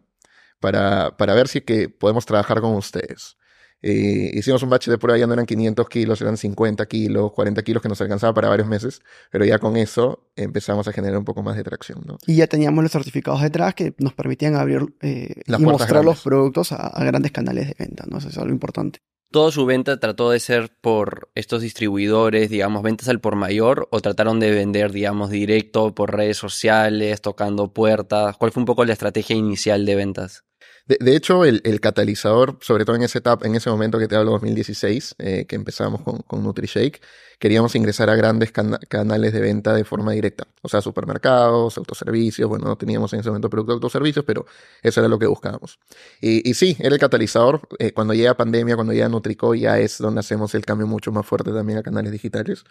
para, 0.60 1.18
para 1.18 1.34
ver 1.34 1.48
si 1.48 1.62
que 1.62 1.90
podemos 1.90 2.26
trabajar 2.26 2.62
con 2.62 2.76
ustedes. 2.76 3.38
Eh, 3.82 4.32
hicimos 4.34 4.62
un 4.62 4.70
batch 4.70 4.90
de 4.90 4.98
prueba, 4.98 5.18
ya 5.18 5.26
no 5.26 5.34
eran 5.34 5.46
500 5.46 5.88
kilos, 5.88 6.22
eran 6.22 6.36
50 6.36 6.86
kilos, 6.88 7.32
40 7.32 7.64
kilos 7.64 7.82
que 7.82 7.88
nos 7.88 8.02
alcanzaba 8.02 8.34
para 8.34 8.50
varios 8.50 8.68
meses, 8.68 9.02
pero 9.32 9.46
ya 9.46 9.58
con 9.60 9.78
eso 9.78 10.30
empezamos 10.36 10.88
a 10.88 10.92
generar 10.92 11.18
un 11.18 11.24
poco 11.24 11.44
más 11.44 11.56
de 11.56 11.64
tracción. 11.64 12.02
¿no? 12.06 12.18
Y 12.28 12.36
ya 12.36 12.48
teníamos 12.48 12.84
los 12.84 12.92
certificados 12.92 13.42
detrás 13.42 13.76
que 13.76 13.94
nos 14.00 14.14
permitían 14.14 14.56
abrir 14.56 14.82
eh, 15.02 15.42
y 15.46 15.62
mostrar 15.62 16.04
los 16.04 16.22
productos 16.22 16.74
a, 16.74 16.92
grandes 17.06 17.32
canales 17.32 17.68
de 17.68 17.76
venta, 17.80 18.04
¿no? 18.08 18.18
Eso 18.18 18.28
es 18.28 18.38
algo 18.38 18.52
importante. 18.52 19.00
¿Toda 19.32 19.52
su 19.52 19.66
venta 19.66 20.00
trató 20.00 20.32
de 20.32 20.40
ser 20.40 20.72
por 20.82 21.30
estos 21.36 21.62
distribuidores, 21.62 22.50
digamos, 22.50 22.82
ventas 22.82 23.08
al 23.10 23.22
por 23.22 23.36
mayor, 23.36 23.88
o 23.92 24.02
trataron 24.02 24.40
de 24.40 24.50
vender, 24.50 24.92
digamos, 24.92 25.30
directo 25.30 25.94
por 25.94 26.16
redes 26.16 26.38
sociales, 26.38 27.22
tocando 27.22 27.72
puertas? 27.72 28.36
¿Cuál 28.38 28.52
fue 28.52 28.62
un 28.62 28.66
poco 28.66 28.86
la 28.86 28.94
estrategia 28.94 29.36
inicial 29.36 29.86
de 29.86 29.96
ventas? 29.96 30.46
De, 30.90 31.16
hecho, 31.16 31.46
el, 31.46 31.80
catalizador, 31.82 32.58
sobre 32.62 32.84
todo 32.84 32.96
en 32.96 33.04
ese 33.04 33.20
etapa, 33.20 33.46
en 33.46 33.54
ese 33.54 33.70
momento 33.70 34.00
que 34.00 34.08
te 34.08 34.16
hablo, 34.16 34.32
2016, 34.32 35.16
eh, 35.20 35.46
que 35.48 35.56
empezamos 35.56 36.02
con, 36.02 36.18
con 36.24 36.42
NutriShake, 36.42 37.00
queríamos 37.38 37.76
ingresar 37.76 38.10
a 38.10 38.16
grandes 38.16 38.52
canales 38.52 39.32
de 39.32 39.40
venta 39.40 39.76
de 39.76 39.84
forma 39.86 40.14
directa. 40.14 40.48
O 40.64 40.68
sea, 40.68 40.82
supermercados, 40.82 41.78
autoservicios, 41.78 42.50
bueno, 42.50 42.66
no 42.66 42.76
teníamos 42.76 43.14
en 43.14 43.20
ese 43.20 43.30
momento 43.30 43.52
producto 43.52 43.74
de 43.74 43.76
autoservicios, 43.76 44.26
pero 44.26 44.48
eso 44.82 45.00
era 45.00 45.08
lo 45.08 45.20
que 45.20 45.28
buscábamos. 45.28 45.78
Y, 46.22 46.56
sí, 46.56 46.76
era 46.80 46.96
el 46.96 47.00
catalizador. 47.00 47.62
Eh, 47.78 47.92
cuando 47.92 48.16
llega 48.16 48.36
pandemia, 48.36 48.74
cuando 48.74 48.92
llega 48.92 49.10
Nutrico, 49.10 49.54
ya 49.54 49.78
es 49.78 50.00
donde 50.00 50.22
hacemos 50.22 50.56
el 50.56 50.66
cambio 50.66 50.88
mucho 50.88 51.12
más 51.12 51.26
fuerte 51.26 51.52
también 51.52 51.78
a 51.78 51.84
canales 51.84 52.12
digitales. 52.12 52.64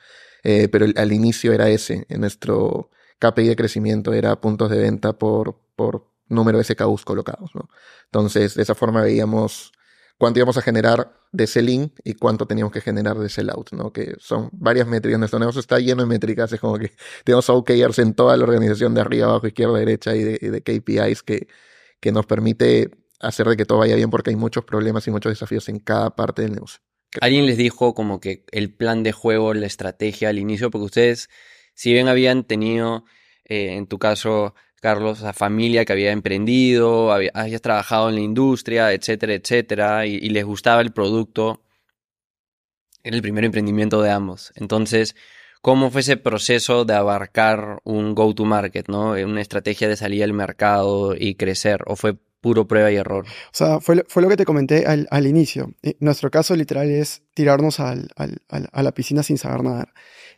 Eh, 0.42 0.68
pero 0.68 0.86
al 0.96 1.12
inicio 1.12 1.52
era 1.52 1.70
ese, 1.70 2.04
en 2.08 2.20
nuestro 2.20 2.90
KPI 3.20 3.48
de 3.48 3.56
crecimiento 3.56 4.12
era 4.12 4.40
puntos 4.40 4.70
de 4.70 4.78
venta 4.78 5.12
por, 5.12 5.56
por 5.76 6.17
número 6.28 6.58
de 6.58 6.64
SKUs 6.64 7.04
colocados, 7.04 7.54
¿no? 7.54 7.68
Entonces, 8.06 8.54
de 8.54 8.62
esa 8.62 8.74
forma 8.74 9.02
veíamos 9.02 9.72
cuánto 10.18 10.40
íbamos 10.40 10.56
a 10.58 10.62
generar 10.62 11.12
de 11.32 11.46
sell-in 11.46 11.92
y 12.04 12.14
cuánto 12.14 12.46
teníamos 12.46 12.72
que 12.72 12.80
generar 12.80 13.18
de 13.18 13.28
sell-out, 13.28 13.72
¿no? 13.72 13.92
Que 13.92 14.16
son 14.18 14.50
varias 14.52 14.86
métricas. 14.86 15.18
Nuestro 15.18 15.38
negocio 15.38 15.60
está 15.60 15.78
lleno 15.78 16.02
de 16.02 16.08
métricas, 16.08 16.52
es 16.52 16.60
como 16.60 16.78
que 16.78 16.92
tenemos 17.24 17.48
OKRs 17.48 17.98
en 18.00 18.14
toda 18.14 18.36
la 18.36 18.44
organización 18.44 18.94
de 18.94 19.00
arriba, 19.00 19.26
abajo, 19.26 19.46
izquierda, 19.46 19.78
derecha 19.78 20.14
y 20.14 20.22
de, 20.22 20.62
KPIs 20.62 21.22
que, 21.22 21.48
que 22.00 22.12
nos 22.12 22.26
permite 22.26 22.90
hacer 23.20 23.48
de 23.48 23.56
que 23.56 23.64
todo 23.64 23.78
vaya 23.78 23.96
bien 23.96 24.10
porque 24.10 24.30
hay 24.30 24.36
muchos 24.36 24.64
problemas 24.64 25.06
y 25.06 25.10
muchos 25.10 25.30
desafíos 25.30 25.68
en 25.68 25.78
cada 25.78 26.14
parte 26.14 26.42
del 26.42 26.52
negocio. 26.52 26.80
¿Alguien 27.20 27.46
les 27.46 27.56
dijo 27.56 27.94
como 27.94 28.20
que 28.20 28.44
el 28.52 28.72
plan 28.74 29.02
de 29.02 29.12
juego, 29.12 29.54
la 29.54 29.66
estrategia 29.66 30.28
al 30.28 30.38
inicio? 30.38 30.70
Porque 30.70 30.84
ustedes, 30.84 31.30
si 31.74 31.92
bien 31.92 32.08
habían 32.08 32.44
tenido, 32.44 33.04
eh, 33.44 33.76
en 33.76 33.86
tu 33.86 33.98
caso, 33.98 34.54
Carlos, 34.80 35.18
esa 35.18 35.32
familia 35.32 35.84
que 35.84 35.92
había 35.92 36.12
emprendido, 36.12 37.12
había, 37.12 37.30
habías 37.34 37.62
trabajado 37.62 38.08
en 38.08 38.16
la 38.16 38.20
industria, 38.20 38.92
etcétera, 38.92 39.34
etcétera, 39.34 40.06
y, 40.06 40.20
les 40.28 40.44
gustaba 40.44 40.80
el 40.80 40.92
producto. 40.92 41.62
Era 43.02 43.16
el 43.16 43.22
primer 43.22 43.44
emprendimiento 43.44 44.02
de 44.02 44.10
ambos. 44.10 44.52
Entonces, 44.56 45.16
¿cómo 45.62 45.90
fue 45.90 46.02
ese 46.02 46.16
proceso 46.16 46.84
de 46.84 46.94
abarcar 46.94 47.80
un 47.84 48.14
go-to-market, 48.14 48.88
¿no? 48.88 49.12
Una 49.12 49.40
estrategia 49.40 49.88
de 49.88 49.96
salir 49.96 50.22
al 50.22 50.32
mercado 50.32 51.14
y 51.18 51.34
crecer, 51.34 51.80
o 51.86 51.96
fue 51.96 52.14
puro 52.40 52.68
prueba 52.68 52.92
y 52.92 52.96
error? 52.96 53.26
O 53.26 53.50
sea, 53.52 53.80
fue, 53.80 54.04
fue 54.08 54.22
lo 54.22 54.28
que 54.28 54.36
te 54.36 54.44
comenté 54.44 54.86
al, 54.86 55.08
al 55.10 55.26
inicio. 55.26 55.74
Eh, 55.82 55.96
nuestro 56.00 56.30
caso 56.30 56.54
literal 56.54 56.90
es 56.90 57.22
tirarnos 57.34 57.80
al, 57.80 58.10
al, 58.16 58.40
a 58.48 58.82
la 58.82 58.92
piscina 58.92 59.22
sin 59.22 59.38
saber 59.38 59.62
nadar. 59.64 59.92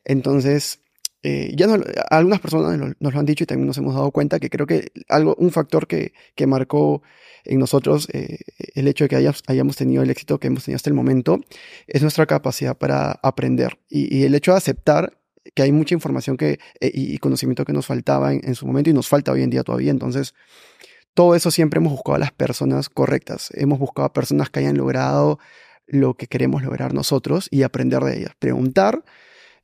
Entonces, 0.04 0.80
eh, 1.22 1.52
ya 1.54 1.66
algunas 2.10 2.40
personas 2.40 2.78
nos, 2.78 3.12
lo 3.12 3.18
han 3.18 3.26
dicho 3.26 3.44
y 3.44 3.46
también 3.46 3.66
nos 3.66 3.76
hemos 3.76 3.94
dado 3.94 4.10
cuenta 4.10 4.40
que 4.40 4.48
creo 4.48 4.66
que 4.66 4.90
algo, 5.08 5.34
un 5.38 5.50
factor 5.50 5.86
que, 5.86 6.14
que 6.34 6.46
marcó 6.46 7.02
en 7.44 7.58
nosotros 7.58 8.08
eh, 8.12 8.38
el 8.74 8.88
hecho 8.88 9.04
de 9.04 9.08
que 9.08 9.16
hayamos, 9.16 9.42
hayamos, 9.46 9.76
tenido 9.76 10.02
el 10.02 10.10
éxito 10.10 10.38
que 10.38 10.46
hemos 10.46 10.64
tenido 10.64 10.76
hasta 10.76 10.88
el 10.90 10.94
momento 10.94 11.40
es 11.86 12.02
nuestra 12.02 12.26
capacidad 12.26 12.76
para 12.76 13.12
aprender 13.22 13.78
y, 13.88 14.24
el 14.24 14.34
hecho 14.34 14.52
de 14.52 14.58
aceptar 14.58 15.18
que 15.54 15.62
hay 15.62 15.72
mucha 15.72 15.94
información 15.94 16.36
que, 16.36 16.58
eh, 16.80 16.90
y 16.92 17.18
conocimiento 17.18 17.64
que 17.64 17.72
nos 17.72 17.86
faltaba 17.86 18.32
en, 18.32 18.54
su 18.54 18.66
momento 18.66 18.90
y 18.90 18.92
nos 18.92 19.08
falta 19.08 19.32
hoy 19.32 19.42
en 19.42 19.50
día 19.50 19.62
todavía. 19.62 19.90
Entonces, 19.90 20.34
todo 21.14 21.34
eso 21.34 21.50
siempre 21.50 21.78
hemos 21.78 21.92
buscado 21.92 22.16
a 22.16 22.18
las 22.18 22.30
personas 22.30 22.88
correctas. 22.88 23.48
Hemos 23.54 23.78
buscado 23.78 24.06
a 24.06 24.12
personas 24.12 24.50
que 24.50 24.60
hayan 24.60 24.76
logrado 24.76 25.38
lo 25.86 26.14
que 26.14 26.26
queremos 26.26 26.62
lograr 26.62 26.94
nosotros 26.94 27.48
y 27.50 27.62
aprender 27.62 28.02
de 28.04 28.18
ellas. 28.18 28.32
Preguntar 28.38 29.02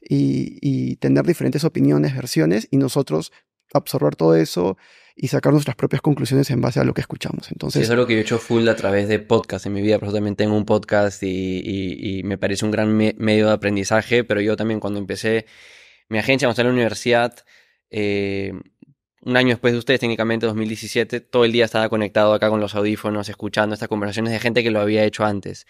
y, 0.08 0.96
tener 0.96 1.24
diferentes 1.24 1.64
opiniones, 1.64 2.14
versiones, 2.14 2.68
y 2.70 2.76
nosotros 2.76 3.32
absorber 3.72 4.16
todo 4.16 4.36
eso 4.36 4.76
y 5.16 5.28
sacar 5.28 5.52
nuestras 5.52 5.76
propias 5.76 6.02
conclusiones 6.02 6.50
en 6.50 6.60
base 6.60 6.78
a 6.78 6.84
lo 6.84 6.92
que 6.92 7.00
escuchamos. 7.00 7.50
Entonces, 7.50 7.82
eso 7.82 7.92
es 7.94 7.98
lo 7.98 8.06
que 8.06 8.14
yo 8.14 8.18
he 8.18 8.22
hecho 8.22 8.38
full 8.38 8.68
a 8.68 8.76
través 8.76 9.08
de 9.08 9.18
podcast 9.18 9.66
en 9.66 9.72
mi 9.72 9.82
vida. 9.82 9.98
Por 9.98 10.12
también 10.12 10.36
tengo 10.36 10.54
un 10.54 10.66
podcast 10.66 11.22
y, 11.22 12.20
me 12.24 12.38
parece 12.38 12.64
un 12.64 12.70
gran 12.70 12.94
medio 12.94 13.46
de 13.46 13.52
aprendizaje, 13.52 14.24
pero 14.24 14.40
yo 14.40 14.56
también 14.56 14.78
cuando 14.78 14.98
empecé 14.98 15.46
mi 16.08 16.18
agencia, 16.18 16.46
cuando 16.46 16.52
estaba 16.52 16.68
en 16.68 16.76
la 16.76 16.80
universidad, 16.80 17.34
eh, 17.90 18.52
un 19.22 19.36
año 19.36 19.48
después 19.48 19.72
de 19.72 19.78
ustedes, 19.78 20.00
técnicamente 20.00 20.46
2017, 20.46 21.20
todo 21.20 21.44
el 21.44 21.52
día 21.52 21.64
estaba 21.64 21.88
conectado 21.88 22.32
acá 22.32 22.48
con 22.48 22.60
los 22.60 22.74
audífonos, 22.74 23.28
escuchando 23.28 23.74
estas 23.74 23.88
conversaciones 23.88 24.32
de 24.32 24.38
gente 24.38 24.62
que 24.62 24.70
lo 24.70 24.80
había 24.80 25.02
hecho 25.04 25.24
antes. 25.24 25.66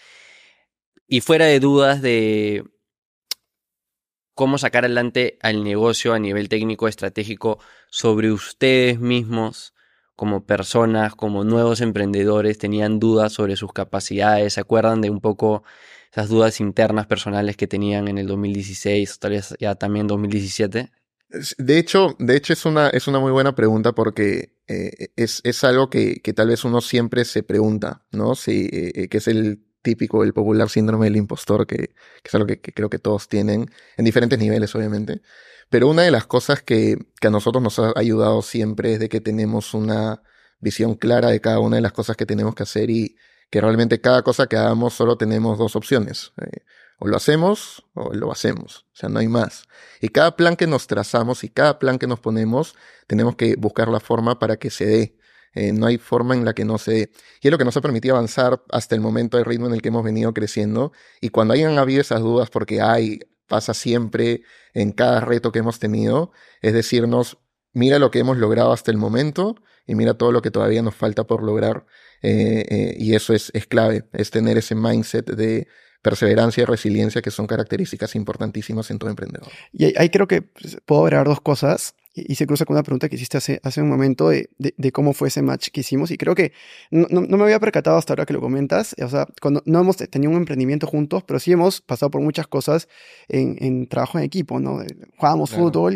Y 1.09 1.21
fuera 1.21 1.47
de 1.47 1.61
dudas 1.61 2.03
de 2.03 2.65
cómo 4.37 4.59
sacar 4.59 4.85
adelante 4.85 5.39
al 5.41 5.65
negocio 5.65 6.13
a 6.13 6.19
nivel 6.19 6.51
técnico 6.51 6.89
estratégico 6.89 7.59
sobre 7.91 8.31
ustedes 8.31 9.01
mismos 9.01 9.73
como 10.15 10.45
personas, 10.45 11.15
como 11.15 11.43
nuevos 11.43 11.81
emprendedores, 11.81 12.59
tenían 12.59 13.01
dudas 13.01 13.33
sobre 13.33 13.57
sus 13.57 13.73
capacidades, 13.73 14.53
se 14.53 14.61
acuerdan 14.61 15.01
de 15.01 15.09
un 15.09 15.21
poco 15.21 15.65
esas 16.13 16.29
dudas 16.29 16.61
internas 16.61 17.07
personales 17.07 17.57
que 17.57 17.67
tenían 17.67 18.09
en 18.09 18.19
el 18.19 18.27
2016, 18.27 19.19
tal 19.19 19.33
vez 19.33 19.55
ya 19.59 19.75
también 19.75 20.07
2017? 20.07 20.93
De 21.57 21.79
hecho, 21.79 22.15
de 22.19 22.37
hecho 22.37 22.53
es 22.53 22.67
una, 22.67 22.91
es 22.91 23.09
una 23.09 23.19
muy 23.19 23.33
buena 23.33 23.55
pregunta 23.55 23.93
porque 23.93 24.53
eh, 24.69 25.09
es, 25.17 25.41
es, 25.45 25.65
algo 25.65 25.89
que, 25.89 26.21
que, 26.23 26.35
tal 26.35 26.49
vez 26.49 26.63
uno 26.65 26.83
siempre 26.83 27.25
se 27.25 27.43
pregunta, 27.43 28.05
¿no? 28.13 28.35
Si, 28.35 28.67
eh, 28.67 28.93
eh, 28.95 29.09
es 29.11 29.29
el 29.29 29.66
típico, 29.87 30.25
el 30.25 30.33
popular 30.33 30.69
síndrome 30.69 31.07
del 31.07 31.17
impostor, 31.17 31.65
que, 31.65 31.91
es 32.25 32.35
algo 32.35 32.49
que, 32.49 32.61
creo 32.61 32.91
que 32.91 32.99
todos 32.99 33.29
tienen, 33.29 33.71
en 33.97 34.05
diferentes 34.05 34.37
niveles, 34.37 34.75
obviamente. 34.75 35.23
Pero 35.71 35.89
una 35.89 36.03
de 36.03 36.11
las 36.11 36.27
cosas 36.27 36.61
que, 36.61 36.99
que 37.21 37.29
a 37.29 37.31
nosotros 37.31 37.63
nos 37.63 37.79
ha 37.79 37.93
ayudado 37.95 38.43
siempre 38.43 38.95
es 38.95 38.99
de 38.99 39.09
que 39.09 39.21
tenemos 39.21 39.75
una 39.75 40.23
visión 40.59 40.97
clara 40.97 41.29
de 41.31 41.41
cada 41.41 41.61
una 41.61 41.77
de 41.77 41.83
las 41.83 41.93
cosas 41.93 42.17
que 42.17 42.27
tenemos 42.27 42.57
que 42.57 42.65
hacer 42.65 42.91
y 42.91 43.17
que 43.49 43.61
realmente 43.61 44.01
cada 44.01 44.23
cosa 44.23 44.49
que 44.49 44.57
hagamos 44.57 44.95
solo 44.95 45.17
tenemos 45.17 45.57
dos 45.57 45.77
opciones. 45.77 46.33
Eh, 46.43 46.65
o 46.99 47.07
lo 47.07 47.17
hacemos 47.17 47.85
o 47.95 48.13
lo 48.13 48.33
hacemos. 48.33 48.87
O 48.93 48.97
sea, 48.97 49.09
no 49.09 49.21
hay 49.21 49.29
más. 49.29 49.69
Y 50.01 50.09
cada 50.09 50.35
plan 50.35 50.57
que 50.57 50.67
nos 50.67 50.89
trazamos 50.89 51.45
y 51.45 51.49
cada 51.49 51.79
plan 51.79 51.99
que 51.99 52.09
nos 52.09 52.19
ponemos, 52.19 52.75
tenemos 53.07 53.37
que 53.37 53.55
buscar 53.57 53.89
la 53.89 54.01
forma 54.01 54.41
para 54.41 54.57
que 54.57 54.71
se 54.71 54.87
dé. 54.87 55.17
Eh, 55.57 55.73
no 55.73 55.87
hay 55.87 55.97
forma 55.97 56.35
en 56.35 56.45
la 56.45 56.53
que 56.53 56.67
no 56.67 56.77
se... 56.77 57.11
Y 57.41 57.49
es 57.49 57.51
lo 57.51 57.57
que 57.57 57.65
nos 57.65 57.77
ha 57.77 57.81
permitido 57.81 58.15
avanzar 58.15 58.63
hasta 58.71 58.95
el 58.95 59.01
momento, 59.01 59.39
el 59.39 59.47
ritmo 59.47 59.67
en 59.67 59.73
el 59.73 59.81
que 59.81 59.89
hemos 59.89 60.05
venido 60.05 60.35
creciendo. 60.35 60.93
Y 61.21 61.31
cuando 61.31 61.55
hayan 61.55 61.79
habido 61.79 62.03
esas 62.03 62.21
dudas, 62.21 62.51
porque 62.51 62.83
hay, 62.83 63.21
pasa 63.49 63.73
siempre 63.73 64.43
en 64.75 64.93
cada 64.93 65.21
reto 65.21 65.53
que 65.53 65.61
hemos 65.61 65.79
tenido, 65.79 66.31
es 66.61 66.75
decirnos, 66.75 67.39
mira 67.73 67.99
lo 67.99 68.11
que 68.11 68.19
hemos 68.19 68.37
logrado 68.37 68.73
hasta 68.73 68.91
el 68.91 68.99
momento 68.99 69.57
y 69.87 69.95
mira 69.95 70.15
todo 70.15 70.31
lo 70.31 70.43
que 70.43 70.51
todavía 70.51 70.83
nos 70.83 70.95
falta 70.95 71.25
por 71.25 71.43
lograr. 71.43 71.87
Eh, 72.21 72.67
eh, 72.69 72.95
y 72.99 73.15
eso 73.15 73.33
es, 73.33 73.51
es 73.55 73.67
clave, 73.67 74.05
es 74.13 74.31
tener 74.31 74.59
ese 74.59 74.75
mindset 74.75 75.31
de 75.31 75.69
perseverancia 76.03 76.63
y 76.63 76.65
resiliencia 76.67 77.23
que 77.23 77.31
son 77.31 77.47
características 77.47 78.15
importantísimas 78.15 78.91
en 78.91 78.99
todo 78.99 79.09
emprendedor. 79.09 79.49
Y 79.73 79.97
ahí, 79.99 80.11
creo 80.11 80.29
que 80.29 80.43
pues, 80.43 80.77
puedo 80.85 81.05
agregar 81.05 81.27
dos 81.27 81.41
cosas 81.41 81.95
y, 82.17 82.35
se 82.35 82.47
cruza 82.47 82.65
con 82.65 82.75
una 82.75 82.83
pregunta 82.83 83.11
que 83.11 83.17
hiciste 83.17 83.37
hace, 83.37 83.61
hace 83.63 83.83
un 83.83 83.91
momento 83.91 84.31
de, 84.31 84.49
de, 84.59 84.93
cómo 84.93 85.13
fue 85.13 85.29
ese 85.29 85.43
match 85.43 85.69
que 85.69 85.81
hicimos. 85.81 86.11
Y 86.11 86.17
creo 86.17 86.35
que 86.35 86.53
no, 86.91 87.07
no, 87.11 87.37
me 87.37 87.45
había 87.45 87.61
percatado 87.61 87.99
hasta 87.99 88.15
ahora 88.15 88.25
que 88.25 88.33
lo 88.33 88.41
comentas. 88.41 88.97
O 89.03 89.09
sea, 89.09 89.27
cuando 89.43 89.63
no 89.67 89.81
hemos 89.81 89.99
tenido 89.99 90.31
un 90.31 90.39
emprendimiento 90.39 90.87
juntos, 90.87 91.25
pero 91.25 91.39
sí 91.39 91.53
hemos 91.53 91.83
pasado 91.83 92.11
por 92.11 92.23
muchas 92.23 92.47
cosas 92.47 92.89
en, 93.29 93.57
en 93.61 93.87
trabajo 93.87 94.17
en 94.17 94.25
equipo, 94.25 94.59
¿no? 94.59 94.81
Jugábamos 95.19 95.51
fútbol 95.51 95.95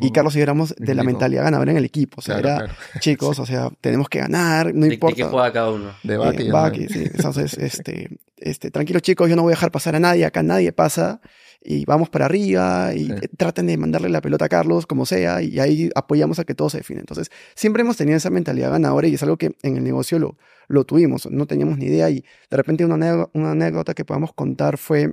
y, 0.00 0.10
Carlos 0.10 0.36
y 0.36 0.40
éramos 0.40 0.74
de 0.78 0.94
la 0.94 1.04
mentalidad 1.04 1.44
ganadora 1.44 1.70
en 1.72 1.76
el 1.76 1.84
equipo. 1.84 2.16
O 2.20 2.22
sea, 2.22 2.38
era, 2.38 2.74
chicos, 3.00 3.38
o 3.38 3.44
sea, 3.44 3.70
tenemos 3.82 4.08
que 4.08 4.20
ganar, 4.20 4.74
no 4.74 4.86
importa. 4.86 5.16
¿De 5.16 5.22
qué 5.22 5.28
juega 5.28 5.52
cada 5.52 5.70
uno? 5.70 5.92
De 6.02 6.14
eh, 6.14 6.88
sí. 6.88 7.04
Entonces, 7.14 7.58
este, 7.58 8.18
este, 8.38 8.70
tranquilos 8.70 9.02
chicos, 9.02 9.28
yo 9.28 9.36
no 9.36 9.42
voy 9.42 9.50
a 9.50 9.56
dejar 9.56 9.70
pasar 9.70 9.96
a 9.96 10.00
nadie, 10.00 10.24
acá 10.24 10.42
nadie 10.42 10.72
pasa 10.72 11.20
y 11.60 11.84
vamos 11.84 12.08
para 12.08 12.26
arriba 12.26 12.94
y 12.94 13.08
traten 13.36 13.66
de 13.66 13.76
mandarle 13.76 14.08
la 14.08 14.20
pelota 14.20 14.44
a 14.44 14.48
Carlos 14.48 14.86
como 14.86 15.06
sea 15.06 15.42
y 15.42 15.58
ahí 15.58 15.90
apoyamos 15.94 16.38
a 16.38 16.44
que 16.44 16.54
todo 16.54 16.70
se 16.70 16.78
define. 16.78 17.00
Entonces, 17.00 17.30
siempre 17.54 17.82
hemos 17.82 17.96
tenido 17.96 18.16
esa 18.16 18.30
mentalidad 18.30 18.70
ganadora 18.70 19.08
y 19.08 19.14
es 19.14 19.22
algo 19.22 19.36
que 19.36 19.56
en 19.62 19.76
el 19.76 19.84
negocio 19.84 20.18
lo, 20.18 20.36
lo 20.68 20.84
tuvimos, 20.84 21.30
no 21.30 21.46
teníamos 21.46 21.78
ni 21.78 21.86
idea 21.86 22.10
y 22.10 22.24
de 22.50 22.56
repente 22.56 22.84
una, 22.84 23.28
una 23.32 23.50
anécdota 23.50 23.94
que 23.94 24.04
podamos 24.04 24.32
contar 24.32 24.78
fue 24.78 25.12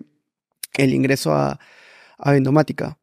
el 0.78 0.94
ingreso 0.94 1.34
a, 1.34 1.60
a 2.18 2.32
Vendomática. 2.32 3.00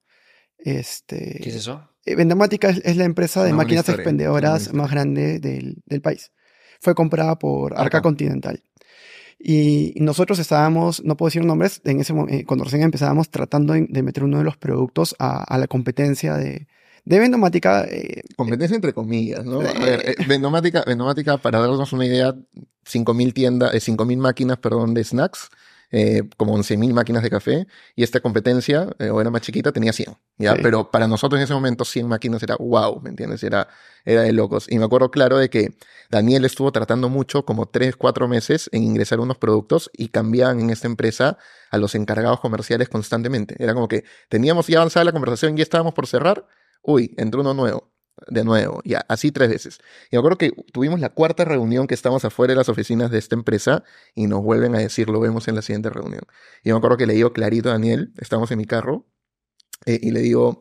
Este, 0.59 1.41
¿Qué 1.43 1.49
es 1.49 1.57
eso? 1.57 1.89
Eh, 2.05 2.15
Vendomática 2.15 2.71
es, 2.71 2.97
la 2.97 3.05
empresa 3.05 3.45
de 3.45 3.53
máquinas 3.53 3.89
expendedoras 3.89 4.73
más 4.73 4.91
grande 4.91 5.39
del, 5.41 5.83
del, 5.87 6.01
país. 6.01 6.33
Fue 6.81 6.95
comprada 6.95 7.39
por 7.39 7.79
Arca 7.79 8.03
Continental. 8.03 8.63
Y 9.45 9.95
nosotros 9.97 10.39
estábamos, 10.39 11.03
no 11.05 11.17
puedo 11.17 11.29
decir 11.29 11.45
nombres, 11.45 11.81
en 11.85 11.99
ese 11.99 12.15
eh, 12.29 12.45
cuando 12.45 12.63
recién 12.63 12.83
empezábamos 12.83 13.29
tratando 13.29 13.73
de, 13.73 14.03
meter 14.03 14.23
uno 14.23 14.39
de 14.39 14.45
los 14.45 14.57
productos 14.57 15.17
a, 15.19 15.59
la 15.59 15.67
competencia 15.67 16.35
de, 16.35 16.69
de 17.05 17.19
Vendomática. 17.19 17.85
Eh, 17.91 18.23
competencia 18.37 18.77
entre 18.77 18.93
comillas, 18.93 19.45
¿no? 19.45 19.59
a 19.59 19.73
ver, 19.73 20.11
eh, 20.11 20.15
Vendomática, 20.29 20.85
Vendomática, 20.87 21.39
para 21.39 21.59
darnos 21.59 21.93
una 21.93 22.07
idea, 22.07 22.37
5.000 22.87 23.33
tiendas, 23.33 23.75
5.000 23.75 24.17
máquinas, 24.17 24.59
perdón, 24.59 24.95
de 24.95 25.03
snacks 25.03 25.51
eh, 25.93 26.23
como 26.39 26.57
11.000 26.57 26.95
máquinas 26.95 27.23
de 27.23 27.29
café 27.29 27.67
y 27.95 28.03
esta 28.03 28.21
competencia, 28.21 28.89
eh, 28.99 29.11
o 29.11 29.21
era 29.21 29.31
más 29.31 29.43
chiquita, 29.43 29.73
tenía 29.73 29.93
100. 29.93 30.17
¿ya? 30.39 30.57
Pero 30.57 30.91
para 30.91 31.07
nosotros 31.07 31.39
en 31.39 31.45
ese 31.45 31.53
momento 31.53 31.85
100 31.85 32.09
máquinas 32.09 32.43
era 32.43 32.57
wow, 32.57 33.01
¿me 33.03 33.11
entiendes? 33.11 33.43
Era, 33.43 33.69
era 34.07 34.23
de 34.23 34.33
locos. 34.33 34.67
Y 34.71 34.79
me 34.79 34.87
acuerdo 34.87 35.11
claro 35.11 35.37
de 35.37 35.51
que 35.51 35.75
Daniel 36.11 36.47
estuvo 36.47 36.73
tratando 36.73 37.11
mucho, 37.11 37.45
como 37.45 37.67
3, 37.67 37.97
4 37.97 38.27
meses, 38.27 38.71
en 38.73 38.83
ingresar 38.83 39.21
unos 39.21 39.37
productos 39.37 39.91
y 39.93 40.09
cambiaban 40.09 40.61
en 40.61 40.71
esta 40.71 40.87
empresa 40.87 41.37
a 41.71 41.77
los 41.77 41.95
encargados 41.95 42.41
comerciales 42.41 42.89
constantemente. 42.89 43.55
Era 43.63 43.75
como 43.75 43.87
que 43.87 44.05
teníamos 44.31 44.67
ya 44.69 44.79
avanzada 44.79 45.05
la 45.05 45.13
conversación, 45.13 45.57
ya 45.57 45.63
estábamos 45.63 45.93
por 45.93 46.07
cerrar, 46.07 46.47
uy, 46.83 47.15
entró 47.19 47.43
uno 47.43 47.53
nuevo 47.53 47.92
de 48.29 48.45
nuevo, 48.45 48.81
ya, 48.85 49.05
así 49.09 49.33
tres 49.33 49.49
veces. 49.49 49.79
Y 50.11 50.17
me 50.17 50.19
acuerdo 50.19 50.39
que 50.39 50.53
tuvimos 50.73 51.01
la 51.01 51.11
cuarta 51.11 51.45
reunión 51.45 51.87
que 51.87 51.95
estamos 51.95 52.25
afuera 52.25 52.53
de 52.53 52.57
las 52.57 52.69
oficinas 52.69 53.11
de 53.11 53.19
esta 53.19 53.35
empresa 53.35 53.85
y 54.15 54.27
nos 54.27 54.43
vuelven 54.43 54.75
a 54.75 54.79
decir, 54.79 55.09
lo 55.09 55.21
vemos 55.21 55.49
en 55.49 55.55
la 55.55 55.63
siguiente 55.63 55.91
reunión. 55.91 56.23
Y 56.63 56.71
me 56.71 56.77
acuerdo 56.77 56.97
que 56.97 57.07
le 57.07 57.15
digo 57.15 57.33
clarito 57.33 57.69
a 57.71 57.73
Daniel, 57.73 58.13
estamos 58.19 58.51
en 58.51 58.59
mi 58.59 58.67
carro, 58.67 59.07
eh, 59.87 59.99
y 60.03 60.11
le 60.11 60.21
digo, 60.21 60.61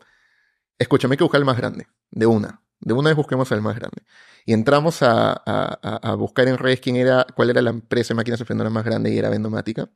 escúchame, 0.79 1.17
que 1.17 1.23
buscar 1.23 1.39
el 1.39 1.45
más 1.45 1.57
grande, 1.57 1.87
de 2.09 2.25
una. 2.25 2.61
De 2.79 2.93
una 2.93 3.09
vez 3.11 3.17
busquemos 3.17 3.51
el 3.51 3.61
más 3.61 3.75
grande. 3.75 4.03
Y 4.45 4.53
entramos 4.53 4.99
a, 5.01 6.15
buscar 6.17 6.47
en 6.47 6.57
redes 6.57 6.79
quién 6.79 6.95
era, 6.95 7.27
cuál 7.35 7.51
era 7.51 7.61
la 7.61 7.69
empresa 7.69 8.09
de 8.09 8.15
máquinas 8.15 8.41
expendedoras 8.41 8.73
más 8.73 8.83
grande 8.83 9.11
y 9.11 9.17
era 9.17 9.29
Vendomática. 9.29 9.89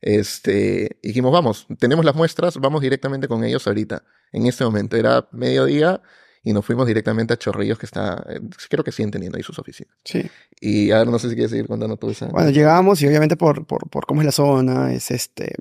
Este, 0.00 0.98
dijimos, 1.02 1.32
vamos, 1.32 1.66
tenemos 1.78 2.04
las 2.04 2.14
muestras, 2.14 2.56
vamos 2.56 2.80
directamente 2.80 3.28
con 3.28 3.44
ellos 3.44 3.66
ahorita. 3.66 4.02
En 4.32 4.46
este 4.46 4.64
momento 4.64 4.96
era 4.96 5.28
mediodía, 5.30 6.02
y 6.44 6.52
nos 6.52 6.64
fuimos 6.64 6.86
directamente 6.86 7.34
a 7.34 7.36
Chorrillos, 7.36 7.78
que 7.78 7.86
está, 7.86 8.24
eh, 8.28 8.40
creo 8.68 8.82
que 8.82 8.92
siguen 8.92 9.10
teniendo 9.10 9.36
ahí 9.36 9.42
sus 9.42 9.58
oficinas. 9.58 9.94
Sí. 10.04 10.28
Y 10.60 10.90
a 10.90 10.98
ver, 10.98 11.08
no 11.08 11.18
sé 11.18 11.28
si 11.28 11.34
quieres 11.34 11.50
seguir 11.50 11.66
contando 11.66 11.96
tú 11.96 12.10
esa. 12.10 12.26
Bueno, 12.26 12.50
llegamos 12.50 13.00
y 13.02 13.06
obviamente 13.06 13.36
por, 13.36 13.64
por, 13.66 13.88
por 13.88 14.06
cómo 14.06 14.20
es 14.22 14.26
la 14.26 14.32
zona, 14.32 14.92
es 14.92 15.10
este, 15.10 15.54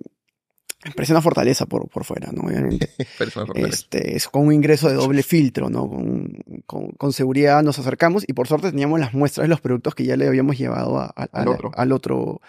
parece 0.96 1.14
una 1.14 1.22
fortaleza 1.22 1.68
por, 1.68 1.88
por 1.88 2.04
fuera, 2.04 2.32
¿no? 2.32 2.44
Obviamente. 2.48 2.90
este, 3.56 4.16
es 4.16 4.28
con 4.28 4.48
un 4.48 4.54
ingreso 4.54 4.90
de 4.90 4.96
doble 4.96 5.22
filtro, 5.22 5.70
¿no? 5.70 5.88
Con, 5.88 6.44
con, 6.66 6.92
con, 6.92 7.14
seguridad 7.14 7.62
nos 7.62 7.78
acercamos 7.78 8.24
y 8.28 8.34
por 8.34 8.48
suerte 8.48 8.72
teníamos 8.72 9.00
las 9.00 9.14
muestras 9.14 9.46
de 9.46 9.50
los 9.50 9.62
productos 9.62 9.94
que 9.94 10.06
ya 10.06 10.18
le 10.18 10.28
habíamos 10.28 10.58
llevado 10.58 11.00
al, 11.16 11.48
otro. 11.48 11.72
al 11.76 11.92
otro 11.92 12.42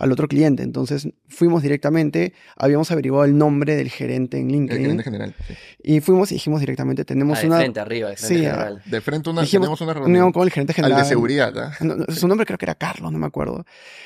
al 0.00 0.12
otro 0.12 0.28
cliente. 0.28 0.62
Entonces 0.62 1.08
fuimos 1.28 1.62
directamente, 1.62 2.32
habíamos 2.56 2.90
averiguado 2.90 3.26
el 3.26 3.36
nombre 3.36 3.76
del 3.76 3.90
gerente 3.90 4.38
en 4.38 4.48
LinkedIn. 4.48 4.78
El 4.78 4.82
gerente 4.82 5.04
general. 5.04 5.34
Y 5.82 6.00
fuimos 6.00 6.32
y 6.32 6.36
dijimos 6.36 6.60
directamente, 6.60 7.04
tenemos 7.04 7.38
ah, 7.38 7.42
de 7.42 7.46
una... 7.48 7.56
frente 7.58 7.80
arriba, 7.80 8.08
de 8.08 8.16
frente 8.16 8.34
sí, 8.34 8.40
general. 8.42 8.82
De 8.86 9.00
frente 9.02 9.30
una, 9.30 9.44
tenemos 9.44 9.80
una 9.80 9.94
reunión. 9.94 10.32
con 10.32 10.42
el 10.42 10.50
gerente 10.50 10.72
general. 10.72 10.98
Al 10.98 11.02
de 11.04 11.08
seguridad, 11.08 11.52
¿ah? 11.58 11.76
su 12.08 12.28
nombre 12.28 12.46
creo 12.46 12.58
que 12.58 12.64
era 12.64 12.74
Carlos, 12.74 13.12
no 13.12 13.18
me 13.18 13.26
acuerdo. 13.26 13.64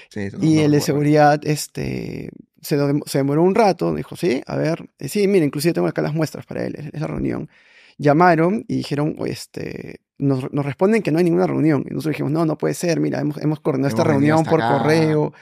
Sí, 0.08 0.28
y 0.40 0.58
el 0.58 0.72
de 0.72 0.80
seguridad, 0.80 1.40
este... 1.44 2.30
Se, 2.60 2.78
se, 3.04 3.18
demoró 3.18 3.42
un 3.42 3.54
rato, 3.54 3.94
dijo, 3.94 4.16
sí, 4.16 4.40
a 4.46 4.56
ver, 4.56 4.88
eh, 4.98 5.08
sí, 5.08 5.28
mira, 5.28 5.44
inclusive 5.44 5.74
tengo 5.74 5.86
acá 5.86 6.00
las 6.00 6.14
muestras 6.14 6.46
para 6.46 6.64
él, 6.64 6.90
esa 6.94 7.06
reunión. 7.06 7.50
Llamaron 7.98 8.64
y 8.68 8.76
dijeron, 8.76 9.16
este, 9.26 10.00
nos, 10.16 10.50
nos, 10.50 10.64
responden 10.64 11.02
que 11.02 11.12
no 11.12 11.18
hay 11.18 11.24
ninguna 11.24 11.46
reunión. 11.46 11.84
Y 11.86 11.92
nosotros 11.92 12.14
dijimos, 12.14 12.32
no, 12.32 12.46
no 12.46 12.56
puede 12.56 12.72
ser, 12.72 13.00
mira, 13.00 13.20
hemos, 13.20 13.36
hemos 13.36 13.60
coordinado 13.60 13.90
esta 13.90 14.02
reunión 14.02 14.44
por 14.44 14.60
correo 14.60 15.34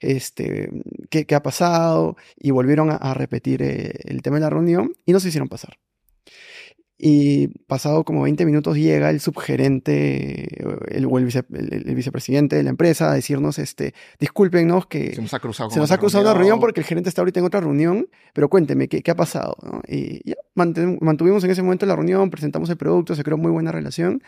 este, 0.00 0.70
qué, 1.10 1.26
qué 1.26 1.34
ha 1.34 1.42
pasado, 1.42 2.16
y 2.36 2.50
volvieron 2.50 2.90
a, 2.90 3.14
repetir 3.14 3.62
eh, 3.62 3.92
el 4.04 4.22
tema 4.22 4.36
de 4.36 4.42
la 4.42 4.50
reunión 4.50 4.92
y 5.04 5.12
nos 5.12 5.24
hicieron 5.24 5.48
pasar. 5.48 5.78
Y 6.98 7.48
pasado 7.66 8.04
como 8.04 8.22
20 8.22 8.46
minutos 8.46 8.76
llega 8.76 9.10
el 9.10 9.20
subgerente 9.20 10.64
el, 10.88 11.04
o 11.04 11.18
el, 11.18 11.26
vicepresidente 11.26 12.56
de 12.56 12.62
la 12.62 12.70
empresa 12.70 13.10
a 13.10 13.14
decirnos, 13.14 13.58
este, 13.58 13.92
discúlpenos 14.18 14.86
que 14.86 15.14
se 15.14 15.20
nos 15.20 15.34
ha 15.34 15.38
cruzado, 15.38 15.68
se 15.68 15.78
nos 15.78 15.90
ha 15.90 15.98
cruzado 15.98 16.24
una 16.24 16.32
reunión 16.32 16.58
porque 16.58 16.80
el 16.80 16.86
gerente 16.86 17.10
está 17.10 17.20
ahorita 17.20 17.40
en 17.40 17.46
otra 17.46 17.60
reunión, 17.60 18.08
pero 18.32 18.48
cuénteme 18.48 18.88
qué, 18.88 19.02
qué 19.02 19.10
ha 19.10 19.14
pasado. 19.14 19.56
Y 19.86 20.26
ya 20.26 20.36
mantuvimos 20.54 21.44
en 21.44 21.50
ese 21.50 21.62
momento 21.62 21.84
la 21.84 21.96
reunión, 21.96 22.30
presentamos 22.30 22.70
el 22.70 22.78
producto, 22.78 23.14
se 23.14 23.22
creó 23.22 23.36
muy 23.36 23.50
buena 23.50 23.72
relación 23.72 24.22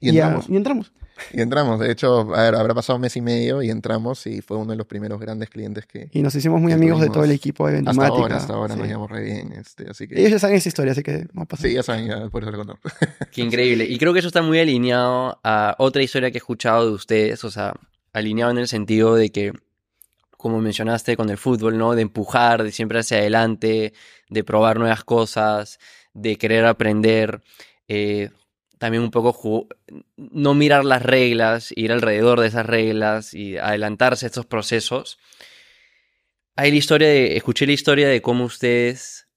y 0.00 0.10
entramos. 0.10 0.48
y 0.48 0.56
entramos. 0.56 0.92
Y 1.32 1.40
entramos, 1.40 1.78
de 1.78 1.92
hecho, 1.92 2.34
a 2.34 2.42
ver, 2.42 2.54
habrá 2.54 2.74
pasado 2.74 2.96
un 2.96 3.02
mes 3.02 3.16
y 3.16 3.20
medio 3.20 3.62
y 3.62 3.70
entramos 3.70 4.26
y 4.26 4.40
fue 4.40 4.56
uno 4.56 4.72
de 4.72 4.76
los 4.76 4.86
primeros 4.86 5.20
grandes 5.20 5.48
clientes 5.48 5.86
que... 5.86 6.08
Y 6.12 6.22
nos 6.22 6.34
hicimos 6.34 6.60
muy 6.60 6.72
amigos 6.72 7.00
de 7.00 7.08
todo 7.08 7.24
el 7.24 7.30
equipo 7.30 7.66
de 7.66 7.74
Vendomática. 7.74 8.06
Hasta 8.06 8.22
ahora, 8.22 8.36
hasta 8.36 8.52
ahora 8.54 8.76
nos 8.76 8.86
llevamos 8.86 9.10
re 9.10 9.22
bien. 9.22 9.52
Este, 9.52 9.88
así 9.88 10.08
que... 10.08 10.18
Ellos 10.18 10.32
ya 10.32 10.38
saben 10.38 10.56
esa 10.56 10.68
historia, 10.68 10.92
así 10.92 11.02
que 11.02 11.26
vamos 11.32 11.44
a 11.44 11.46
pasar. 11.46 11.68
Sí, 11.68 11.74
ya 11.74 11.82
saben, 11.82 12.08
ya, 12.08 12.28
por 12.28 12.42
eso 12.42 12.50
le 12.50 12.58
contamos. 12.58 12.82
Qué 13.32 13.42
increíble. 13.42 13.84
Y 13.84 13.98
creo 13.98 14.12
que 14.12 14.18
eso 14.18 14.28
está 14.28 14.42
muy 14.42 14.58
alineado 14.58 15.38
a 15.44 15.76
otra 15.78 16.02
historia 16.02 16.30
que 16.30 16.38
he 16.38 16.40
escuchado 16.40 16.86
de 16.86 16.92
ustedes, 16.92 17.44
o 17.44 17.50
sea, 17.50 17.74
alineado 18.12 18.50
en 18.50 18.58
el 18.58 18.68
sentido 18.68 19.14
de 19.14 19.30
que, 19.30 19.52
como 20.36 20.60
mencionaste 20.60 21.16
con 21.16 21.30
el 21.30 21.38
fútbol, 21.38 21.78
¿no? 21.78 21.94
De 21.94 22.02
empujar, 22.02 22.64
de 22.64 22.72
siempre 22.72 22.98
hacia 22.98 23.18
adelante, 23.18 23.92
de 24.30 24.44
probar 24.44 24.78
nuevas 24.78 25.04
cosas, 25.04 25.78
de 26.12 26.36
querer 26.36 26.64
aprender. 26.64 27.40
Eh, 27.86 28.30
también 28.78 29.02
un 29.02 29.10
poco 29.10 29.68
no 30.16 30.54
mirar 30.54 30.84
las 30.84 31.02
reglas, 31.02 31.72
ir 31.76 31.92
alrededor 31.92 32.40
de 32.40 32.48
esas 32.48 32.66
reglas 32.66 33.34
y 33.34 33.56
adelantarse 33.56 34.26
a 34.26 34.28
estos 34.28 34.46
procesos. 34.46 35.18
Hay 36.56 36.70
la 36.70 36.76
historia 36.76 37.08
de, 37.08 37.36
escuché 37.36 37.66
la 37.66 37.72
historia 37.72 38.08
de 38.08 38.22
cómo 38.22 38.44
ustedes 38.44 39.28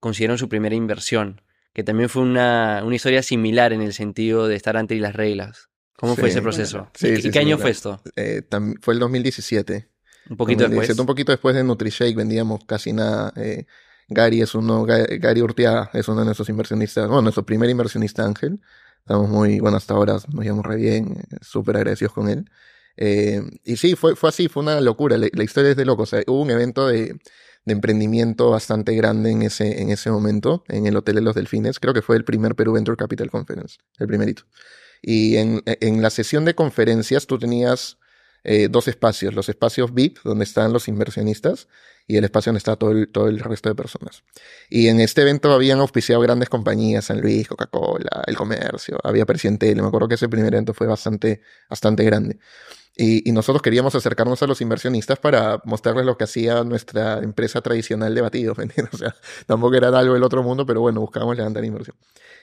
consiguieron 0.00 0.38
su 0.38 0.48
primera 0.48 0.74
inversión, 0.74 1.42
que 1.72 1.84
también 1.84 2.08
fue 2.08 2.22
una, 2.22 2.82
historia 2.92 3.22
similar 3.22 3.72
en 3.72 3.82
el 3.82 3.92
sentido 3.92 4.48
de 4.48 4.56
estar 4.56 4.76
ante 4.76 4.94
las 4.96 5.14
reglas. 5.14 5.68
¿Cómo 5.96 6.14
fue 6.14 6.28
ese 6.28 6.42
proceso? 6.42 6.90
¿Y, 7.00 7.30
qué 7.30 7.38
año 7.38 7.58
fue 7.58 7.70
esto? 7.70 8.00
Eh, 8.16 8.42
fue 8.80 8.94
el 8.94 9.00
2017. 9.00 9.88
Un 10.28 10.36
poquito 10.36 10.68
después. 10.68 10.98
Un 10.98 11.06
poquito 11.06 11.32
después 11.32 11.54
de 11.54 11.64
NutriShake 11.64 12.16
vendíamos 12.16 12.64
casi 12.66 12.92
nada. 12.92 13.32
Eh, 13.36 13.64
Gary 14.08 14.40
es 14.40 14.54
uno, 14.54 14.84
Gary 14.84 15.42
Urteaga 15.42 15.90
es 15.92 16.08
uno 16.08 16.20
de 16.20 16.26
nuestros 16.26 16.48
inversionistas, 16.48 17.08
bueno, 17.08 17.22
nuestro 17.22 17.44
primer 17.44 17.68
inversionista 17.70 18.24
ángel. 18.24 18.60
Estamos 18.98 19.28
muy, 19.28 19.60
bueno, 19.60 19.76
hasta 19.76 19.94
ahora 19.94 20.14
nos 20.32 20.44
llevamos 20.44 20.66
re 20.66 20.76
bien, 20.76 21.16
súper 21.40 21.76
agradecidos 21.76 22.12
con 22.12 22.28
él. 22.28 22.50
Eh, 22.96 23.42
y 23.64 23.76
sí, 23.76 23.94
fue, 23.94 24.16
fue 24.16 24.30
así, 24.30 24.48
fue 24.48 24.62
una 24.62 24.80
locura. 24.80 25.16
La, 25.16 25.44
historia 25.44 25.70
es 25.70 25.76
de 25.76 25.84
loco. 25.84 26.04
O 26.04 26.06
sea, 26.06 26.22
hubo 26.26 26.40
un 26.40 26.50
evento 26.50 26.86
de, 26.86 27.16
de, 27.64 27.72
emprendimiento 27.72 28.50
bastante 28.50 28.94
grande 28.94 29.30
en 29.30 29.42
ese, 29.42 29.82
en 29.82 29.90
ese 29.90 30.10
momento, 30.10 30.64
en 30.68 30.86
el 30.86 30.96
Hotel 30.96 31.16
de 31.16 31.20
los 31.20 31.34
Delfines. 31.34 31.78
Creo 31.78 31.94
que 31.94 32.02
fue 32.02 32.16
el 32.16 32.24
primer 32.24 32.54
Perú 32.54 32.72
Venture 32.72 32.96
Capital 32.96 33.30
Conference, 33.30 33.78
el 33.98 34.06
primerito. 34.06 34.44
Y 35.02 35.36
en, 35.36 35.62
en 35.66 36.02
la 36.02 36.10
sesión 36.10 36.44
de 36.44 36.54
conferencias 36.54 37.26
tú 37.26 37.38
tenías 37.38 37.98
eh, 38.48 38.68
dos 38.70 38.86
espacios, 38.86 39.34
los 39.34 39.48
espacios 39.48 39.92
VIP, 39.92 40.18
donde 40.22 40.44
están 40.44 40.72
los 40.72 40.86
inversionistas, 40.86 41.66
y 42.06 42.16
el 42.16 42.24
espacio 42.24 42.50
donde 42.50 42.58
está 42.58 42.76
todo 42.76 42.92
el, 42.92 43.08
todo 43.08 43.28
el 43.28 43.40
resto 43.40 43.68
de 43.68 43.74
personas. 43.74 44.22
Y 44.70 44.88
en 44.88 45.00
este 45.00 45.22
evento 45.22 45.52
habían 45.52 45.80
auspiciado 45.80 46.20
grandes 46.22 46.48
compañías, 46.48 47.06
San 47.06 47.20
Luis, 47.20 47.48
Coca-Cola, 47.48 48.24
el 48.26 48.36
comercio, 48.36 48.98
había 49.02 49.26
presidente, 49.26 49.74
me 49.74 49.86
acuerdo 49.86 50.08
que 50.08 50.14
ese 50.14 50.28
primer 50.28 50.52
evento 50.54 50.74
fue 50.74 50.86
bastante, 50.86 51.40
bastante 51.68 52.04
grande. 52.04 52.38
Y, 52.98 53.28
y, 53.28 53.32
nosotros 53.32 53.60
queríamos 53.60 53.94
acercarnos 53.94 54.42
a 54.42 54.46
los 54.46 54.62
inversionistas 54.62 55.18
para 55.18 55.60
mostrarles 55.64 56.06
lo 56.06 56.16
que 56.16 56.24
hacía 56.24 56.64
nuestra 56.64 57.18
empresa 57.18 57.60
tradicional 57.60 58.14
de 58.14 58.20
batidos. 58.22 58.56
O 58.92 58.96
sea, 58.96 59.14
tampoco 59.46 59.74
era 59.74 59.88
algo 59.88 60.14
del 60.14 60.22
otro 60.22 60.42
mundo, 60.42 60.64
pero 60.64 60.80
bueno, 60.80 61.00
buscábamos 61.00 61.36
levantar 61.36 61.62
inversión. 61.64 61.94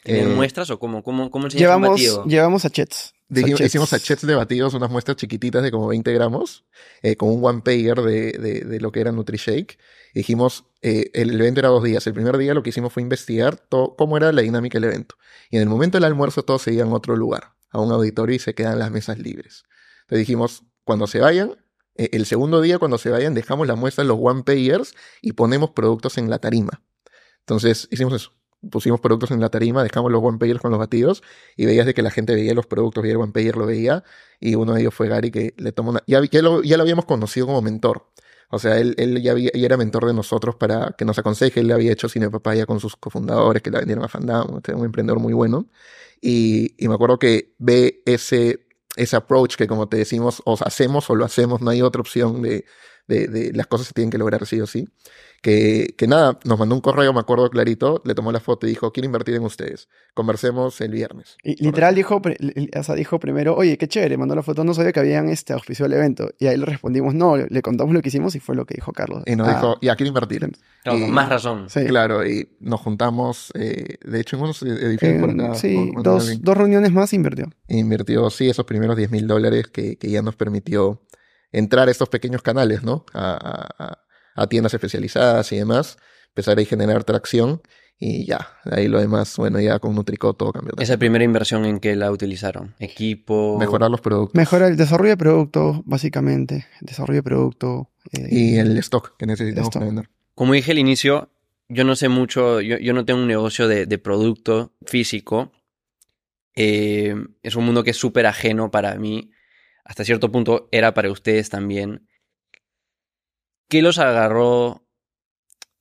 ¿Tienen 0.04 0.32
eh, 0.32 0.36
muestras 0.36 0.70
o 0.70 0.78
cómo, 0.78 1.02
cómo, 1.02 1.32
cómo 1.32 1.50
se 1.50 1.58
llevamos, 1.58 1.92
batido? 1.92 2.26
Llevamos 2.26 2.62
sachets. 2.62 3.14
Dijimos, 3.30 3.58
sachets. 3.58 3.72
Hicimos 3.72 3.90
sachets 3.90 4.28
de 4.28 4.36
batidos, 4.36 4.74
unas 4.76 4.92
muestras 4.92 5.18
chiquititas 5.18 5.64
de 5.64 5.72
como 5.72 5.88
20 5.88 6.14
gramos, 6.14 6.66
eh, 7.02 7.16
con 7.16 7.30
un 7.30 7.44
one 7.44 7.62
payer 7.62 8.00
de, 8.02 8.34
de, 8.34 8.62
de, 8.62 8.80
lo 8.80 8.92
que 8.92 9.00
era 9.00 9.12
NutriShake. 9.12 9.80
Dijimos, 10.14 10.66
eh, 10.84 11.10
el 11.14 11.34
evento 11.40 11.62
era 11.62 11.70
dos 11.70 11.84
días. 11.84 12.06
El 12.06 12.14
primer 12.14 12.38
día 12.38 12.54
lo 12.54 12.62
que 12.62 12.70
hicimos 12.70 12.94
fue 12.94 13.02
investigar 13.02 13.58
todo, 13.58 13.96
cómo 13.96 14.18
era 14.18 14.32
la 14.32 14.44
dinámica 14.44 14.78
del 14.80 14.90
evento. 14.90 15.16
Y 15.50 15.56
en 15.56 15.64
el 15.64 15.70
momento 15.70 15.98
del 15.98 16.06
almuerzo 16.06 16.44
todos 16.44 16.62
se 16.62 16.74
iban 16.74 16.90
a 16.90 16.94
otro 16.94 17.16
lugar, 17.16 17.54
a 17.72 17.80
un 17.80 17.92
auditorio 17.92 18.36
y 18.36 18.40
se 18.40 18.54
quedan 18.54 18.78
las 18.78 18.92
mesas 18.92 19.18
libres. 19.18 19.64
Entonces 20.04 20.20
dijimos, 20.20 20.64
cuando 20.84 21.08
se 21.08 21.20
vayan, 21.20 21.56
eh, 21.96 22.10
el 22.14 22.26
segundo 22.26 22.62
día 22.62 22.80
cuando 22.80 22.98
se 22.98 23.10
vayan, 23.10 23.34
dejamos 23.34 23.68
la 23.68 23.76
muestra 23.76 24.02
en 24.04 24.08
los 24.08 24.18
one 24.22 24.44
payers 24.44 24.94
y 25.22 25.34
ponemos 25.34 25.72
productos 25.72 26.18
en 26.18 26.30
la 26.30 26.40
tarima. 26.40 26.82
Entonces 27.40 27.88
hicimos 27.92 28.14
eso. 28.14 28.32
Pusimos 28.72 29.02
productos 29.02 29.32
en 29.32 29.42
la 29.42 29.50
tarima, 29.50 29.84
dejamos 29.84 30.10
los 30.10 30.24
one 30.24 30.38
payers 30.38 30.62
con 30.62 30.72
los 30.72 30.80
batidos 30.80 31.22
y 31.58 31.66
veías 31.66 31.86
de 31.86 31.94
que 31.94 32.02
la 32.02 32.12
gente 32.12 32.34
veía 32.34 32.54
los 32.54 32.66
productos 32.66 33.06
y 33.06 33.10
el 33.10 33.18
one 33.18 33.34
payer 33.34 33.58
lo 33.58 33.66
veía 33.66 34.06
y 34.40 34.56
uno 34.56 34.74
de 34.74 34.82
ellos 34.82 34.94
fue 34.94 35.10
Gary 35.10 35.32
que 35.32 35.54
le 35.58 35.74
tomó 35.74 35.90
una... 35.90 36.02
Ya, 36.08 36.22
lo, 36.42 36.64
ya 36.64 36.78
lo 36.78 36.84
habíamos 36.84 37.04
conocido 37.06 37.48
como 37.48 37.62
mentor. 37.62 38.08
O 38.50 38.60
sea, 38.60 38.78
él, 38.78 38.96
él 38.98 39.22
ya, 39.22 39.32
había, 39.32 39.52
ya, 39.54 39.66
era 39.66 39.78
mentor 39.78 40.06
de 40.06 40.14
nosotros 40.14 40.56
para 40.56 40.96
que 40.98 41.06
nos 41.06 41.20
aconseje. 41.20 41.60
Él 41.60 41.68
le 41.68 41.74
había 41.74 41.92
hecho 41.92 42.08
Cine 42.08 42.30
Papaya 42.30 42.66
con 42.66 42.80
sus 42.80 42.96
cofundadores 42.96 43.62
que 43.64 43.72
la 43.72 43.80
vendieron 43.80 44.06
a 44.06 44.08
Fandom. 44.08 44.58
Este, 44.58 44.74
un 44.74 44.86
emprendedor 44.86 45.20
muy 45.20 45.34
bueno. 45.34 45.68
Y, 46.22 46.76
y, 46.78 46.88
me 46.88 46.94
acuerdo 46.94 47.20
que 47.20 47.56
ve 47.58 48.04
ese, 48.06 48.63
ese 48.96 49.16
approach 49.16 49.56
que 49.56 49.68
como 49.68 49.88
te 49.88 49.98
decimos, 49.98 50.42
o 50.46 50.58
hacemos 50.62 51.10
o 51.10 51.16
lo 51.16 51.26
hacemos, 51.26 51.62
no 51.62 51.72
hay 51.72 51.82
otra 51.82 52.02
opción 52.02 52.42
de, 52.42 52.66
de, 53.08 53.28
de, 53.28 53.54
las 53.54 53.68
cosas 53.68 53.88
se 53.88 53.94
tienen 53.94 54.12
que 54.12 54.18
lograr 54.18 54.46
sí 54.46 54.60
o 54.62 54.68
sí. 54.68 54.88
Que, 55.42 55.94
que 55.98 56.08
nada, 56.08 56.40
nos 56.46 56.58
mandó 56.58 56.74
un 56.74 56.80
correo, 56.80 57.12
me 57.12 57.20
acuerdo 57.20 57.50
clarito, 57.50 58.02
le 58.06 58.16
tomó 58.16 58.32
la 58.32 58.40
foto 58.40 58.66
y 58.66 58.70
dijo, 58.70 58.94
quiero 58.94 59.08
invertir 59.08 59.36
en 59.36 59.44
ustedes, 59.44 59.90
conversemos 60.14 60.80
el 60.80 60.92
viernes. 60.92 61.36
Y 61.44 61.62
literal 61.62 61.96
dijo, 61.96 62.22
o 62.22 62.84
sea, 62.84 62.96
dijo 62.96 63.20
primero, 63.20 63.54
oye, 63.54 63.78
qué 63.78 63.90
chévere, 63.90 64.16
mandó 64.16 64.36
la 64.36 64.44
foto, 64.44 64.64
no 64.64 64.74
sabía 64.74 64.94
que 64.94 65.02
habían 65.02 65.28
este 65.28 65.52
auspicio 65.52 65.86
el 65.86 65.92
evento. 65.92 66.30
Y 66.40 66.48
ahí 66.48 66.56
le 66.56 66.66
respondimos, 66.66 67.14
no, 67.14 67.36
le 67.36 67.62
contamos 67.62 67.94
lo 67.94 68.02
que 68.02 68.08
hicimos 68.08 68.36
y 68.36 68.40
fue 68.40 68.56
lo 68.56 68.66
que 68.66 68.76
dijo 68.76 68.94
Carlos. 68.94 69.24
Y 69.26 69.36
nos 69.36 69.50
ah. 69.50 69.56
dijo, 69.56 69.78
ya, 69.82 69.98
quiero 69.98 70.08
invertir. 70.08 70.50
Claro, 70.82 70.98
y, 70.98 71.12
más 71.12 71.28
razón. 71.28 71.70
Sí. 71.70 71.84
Claro, 71.88 72.26
y 72.26 72.48
nos 72.62 72.80
juntamos, 72.80 73.52
eh, 73.56 73.98
de 74.02 74.22
hecho, 74.22 74.38
en 74.38 74.44
unos 74.44 74.64
edificios 74.64 75.20
por 75.20 75.30
acá. 75.30 75.56
Sí, 75.56 75.92
por, 75.94 76.04
dos, 76.04 76.42
dos 76.42 76.58
reuniones 76.58 76.94
más 76.94 77.12
invirtió. 77.12 77.50
Invirtió, 77.68 78.30
sí, 78.30 78.48
esos 78.48 78.66
primeros 78.66 78.96
10 78.96 79.12
mil 79.12 79.28
dólares 79.28 79.68
que, 79.68 79.98
que 79.98 80.10
ya 80.10 80.22
nos 80.22 80.38
permitió 80.38 81.02
entrar 81.54 81.88
a 81.88 81.92
estos 81.92 82.10
pequeños 82.10 82.42
canales, 82.42 82.84
¿no? 82.84 83.06
A, 83.14 83.70
a, 83.78 84.00
a, 84.36 84.48
tiendas 84.48 84.74
especializadas 84.74 85.52
y 85.54 85.58
demás, 85.58 85.98
empezar 86.30 86.60
a 86.60 86.66
generar 86.66 87.06
tracción 87.06 87.62
y 87.98 88.26
ya, 88.26 88.50
de 88.66 88.82
ahí 88.82 88.88
lo 88.88 89.00
demás, 89.00 89.38
bueno, 89.38 89.62
ya 89.62 89.80
con 89.80 89.96
Nutrico 89.96 90.34
todo 90.34 90.52
cambió. 90.52 90.74
Esa 90.80 90.98
primera 90.98 91.24
inversión 91.24 91.64
en 91.64 91.80
que 91.80 91.96
la 91.96 92.12
utilizaron, 92.12 92.76
equipo... 92.80 93.58
Mejorar 93.58 93.90
los 93.92 94.02
productos. 94.02 94.36
Mejorar 94.36 94.72
el 94.72 94.78
desarrollo 94.78 95.12
de 95.12 95.18
producto, 95.18 95.84
básicamente, 95.86 96.66
el 96.82 96.88
desarrollo 96.88 97.20
de 97.20 97.24
producto. 97.24 97.92
Eh, 98.12 98.28
y 98.30 98.58
el 98.58 98.78
stock 98.80 99.16
que 99.18 99.26
necesitamos 99.26 99.68
stock. 99.68 99.74
para 99.76 99.86
vender. 99.86 100.10
Como 100.34 100.54
dije 100.54 100.72
al 100.72 100.80
inicio, 100.80 101.30
yo 101.70 101.84
no 101.84 101.96
sé 101.96 102.10
mucho, 102.10 102.60
yo, 102.60 102.78
yo 102.78 102.94
no 102.94 103.06
tengo 103.06 103.22
un 103.22 103.28
negocio 103.28 103.68
de, 103.68 103.86
de 103.86 103.98
producto 104.00 104.74
físico. 104.86 105.52
Eh, 106.56 107.16
es 107.44 107.56
un 107.56 107.64
mundo 107.64 107.84
que 107.84 107.92
es 107.92 107.98
súper 107.98 108.26
ajeno 108.26 108.70
para 108.70 108.96
mí 108.96 109.32
hasta 109.86 110.04
cierto 110.04 110.32
punto 110.32 110.70
era 110.72 110.94
para 110.94 111.12
ustedes 111.12 111.50
también. 111.50 112.08
¿Qué 113.70 113.82
los 113.82 114.00
agarró 114.00 114.88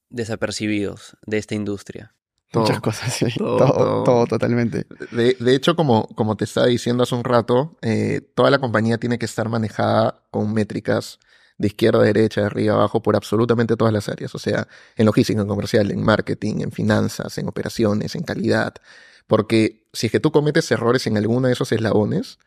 desapercibidos 0.08 1.16
de 1.26 1.38
esta 1.38 1.54
industria? 1.54 2.14
Todo, 2.50 2.64
Muchas 2.64 2.80
cosas, 2.80 3.14
sí. 3.14 3.26
Todo, 3.38 3.56
todo, 3.56 3.72
todo. 3.72 4.04
todo 4.04 4.26
totalmente. 4.26 4.86
De, 5.10 5.36
de, 5.38 5.54
hecho, 5.54 5.74
como, 5.74 6.06
como 6.08 6.36
te 6.36 6.44
estaba 6.44 6.66
diciendo 6.66 7.02
hace 7.02 7.14
un 7.14 7.24
rato, 7.24 7.78
eh, 7.80 8.20
toda 8.34 8.50
la 8.50 8.58
compañía 8.58 8.98
tiene 8.98 9.18
que 9.18 9.24
estar 9.24 9.48
manejada 9.48 10.22
con 10.30 10.52
métricas 10.52 11.18
de 11.56 11.68
izquierda 11.68 12.00
a 12.00 12.04
derecha, 12.04 12.42
de 12.42 12.48
arriba 12.48 12.74
a 12.74 12.76
abajo, 12.78 13.02
por 13.02 13.16
absolutamente 13.16 13.76
todas 13.76 13.94
las 13.94 14.08
áreas. 14.08 14.34
O 14.34 14.38
sea, 14.38 14.68
en 14.96 15.06
logística, 15.06 15.40
en 15.40 15.46
comercial, 15.46 15.90
en 15.90 16.02
marketing, 16.02 16.56
en 16.60 16.72
finanzas, 16.72 17.38
en 17.38 17.48
operaciones, 17.48 18.14
en 18.16 18.22
calidad. 18.22 18.74
Porque 19.26 19.86
si 19.92 20.06
es 20.06 20.12
que 20.12 20.20
tú 20.20 20.30
cometes 20.30 20.70
errores 20.70 21.06
en 21.06 21.16
alguno 21.16 21.46
de 21.46 21.54
esos 21.54 21.72
eslabones, 21.72 22.38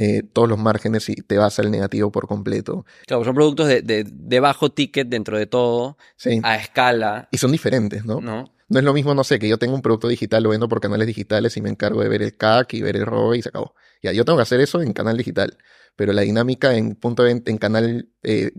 eh, 0.00 0.22
todos 0.22 0.48
los 0.48 0.58
márgenes 0.58 1.08
y 1.08 1.16
te 1.16 1.38
vas 1.38 1.58
al 1.58 1.72
negativo 1.72 2.12
por 2.12 2.28
completo. 2.28 2.86
Claro, 3.04 3.24
son 3.24 3.34
productos 3.34 3.66
de, 3.66 3.82
de, 3.82 4.04
de 4.08 4.40
bajo 4.40 4.70
ticket 4.70 5.08
dentro 5.08 5.36
de 5.36 5.46
todo, 5.46 5.98
sí. 6.16 6.40
a 6.44 6.54
escala. 6.54 7.28
Y 7.32 7.38
son 7.38 7.50
diferentes, 7.50 8.04
¿no? 8.04 8.20
¿no? 8.20 8.54
No 8.68 8.78
es 8.78 8.84
lo 8.84 8.92
mismo, 8.92 9.12
no 9.14 9.24
sé, 9.24 9.40
que 9.40 9.48
yo 9.48 9.58
tengo 9.58 9.74
un 9.74 9.82
producto 9.82 10.06
digital, 10.06 10.44
lo 10.44 10.50
vendo 10.50 10.68
por 10.68 10.80
canales 10.80 11.08
digitales 11.08 11.56
y 11.56 11.62
me 11.62 11.68
encargo 11.68 12.00
de 12.00 12.08
ver 12.08 12.22
el 12.22 12.36
CAC 12.36 12.74
y 12.74 12.82
ver 12.82 12.96
el 12.96 13.06
ROE 13.06 13.38
y 13.38 13.42
se 13.42 13.48
acabó. 13.48 13.74
Ya, 14.00 14.12
yo 14.12 14.24
tengo 14.24 14.36
que 14.36 14.42
hacer 14.42 14.60
eso 14.60 14.80
en 14.80 14.92
canal 14.92 15.16
digital 15.16 15.58
pero 15.98 16.12
la 16.12 16.22
dinámica 16.22 16.76
en 16.76 16.94
punto 16.94 17.24
de 17.24 17.34
venta, 17.34 17.50
en 17.50 17.58
canal 17.58 18.08
eh, 18.22 18.52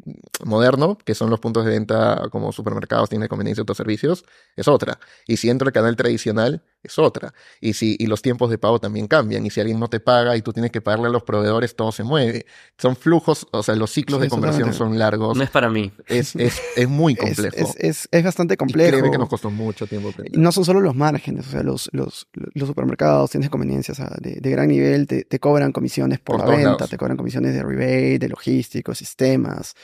moderno, 0.43 0.97
que 0.97 1.15
son 1.15 1.29
los 1.29 1.39
puntos 1.39 1.63
de 1.63 1.71
venta 1.71 2.27
como 2.33 2.51
supermercados, 2.51 3.07
tiendas 3.07 3.27
de 3.27 3.29
conveniencia, 3.29 3.61
autoservicios, 3.61 4.25
es 4.57 4.67
otra. 4.67 4.99
Y 5.25 5.37
si 5.37 5.49
entro 5.49 5.65
al 5.69 5.71
canal 5.71 5.95
tradicional, 5.95 6.65
es 6.83 6.97
otra. 6.99 7.33
Y 7.61 7.73
si 7.73 7.95
y 7.99 8.07
los 8.07 8.21
tiempos 8.21 8.49
de 8.49 8.57
pago 8.57 8.79
también 8.79 9.07
cambian. 9.07 9.45
Y 9.45 9.49
si 9.49 9.59
alguien 9.59 9.79
no 9.79 9.87
te 9.89 9.99
paga 9.99 10.35
y 10.37 10.41
tú 10.41 10.53
tienes 10.53 10.71
que 10.71 10.81
pagarle 10.81 11.07
a 11.07 11.09
los 11.09 11.23
proveedores, 11.23 11.75
todo 11.75 11.91
se 11.91 12.03
mueve. 12.03 12.45
Son 12.77 12.95
flujos, 12.95 13.47
o 13.51 13.63
sea, 13.63 13.75
los 13.75 13.91
ciclos 13.91 14.19
sí, 14.19 14.25
de 14.25 14.29
conversión 14.29 14.73
son 14.73 14.97
largos. 14.97 15.37
No 15.37 15.43
es 15.43 15.49
para 15.49 15.69
mí. 15.69 15.91
Es, 16.07 16.35
es, 16.35 16.61
es 16.75 16.89
muy 16.89 17.15
complejo. 17.17 17.55
Es, 17.55 17.75
es, 17.77 18.09
es, 18.11 18.23
bastante 18.23 18.57
complejo. 18.57 18.89
Y 18.89 18.91
créeme 18.91 19.11
que 19.11 19.17
nos 19.17 19.29
costó 19.29 19.49
mucho 19.49 19.87
tiempo. 19.87 20.11
Y 20.31 20.37
no 20.37 20.51
son 20.51 20.65
solo 20.65 20.79
los 20.79 20.95
márgenes, 20.95 21.47
o 21.47 21.51
sea, 21.51 21.63
los, 21.63 21.89
los, 21.91 22.27
los 22.33 22.67
supermercados, 22.67 23.31
tiendas 23.31 23.47
de 23.47 23.51
conveniencia 23.51 23.79
o 23.91 23.95
sea, 23.95 24.11
de, 24.19 24.35
de, 24.39 24.49
gran 24.49 24.67
nivel, 24.67 25.07
te, 25.07 25.23
te, 25.23 25.39
cobran 25.39 25.71
comisiones 25.71 26.19
por, 26.19 26.37
por 26.37 26.49
la 26.49 26.55
venta, 26.55 26.71
lados. 26.71 26.89
te 26.89 26.97
cobran 26.97 27.17
comisiones 27.17 27.53
de 27.53 27.63
rebate 27.63 28.19
de 28.19 28.29
logísticos, 28.29 28.97
sistemas, 28.97 29.75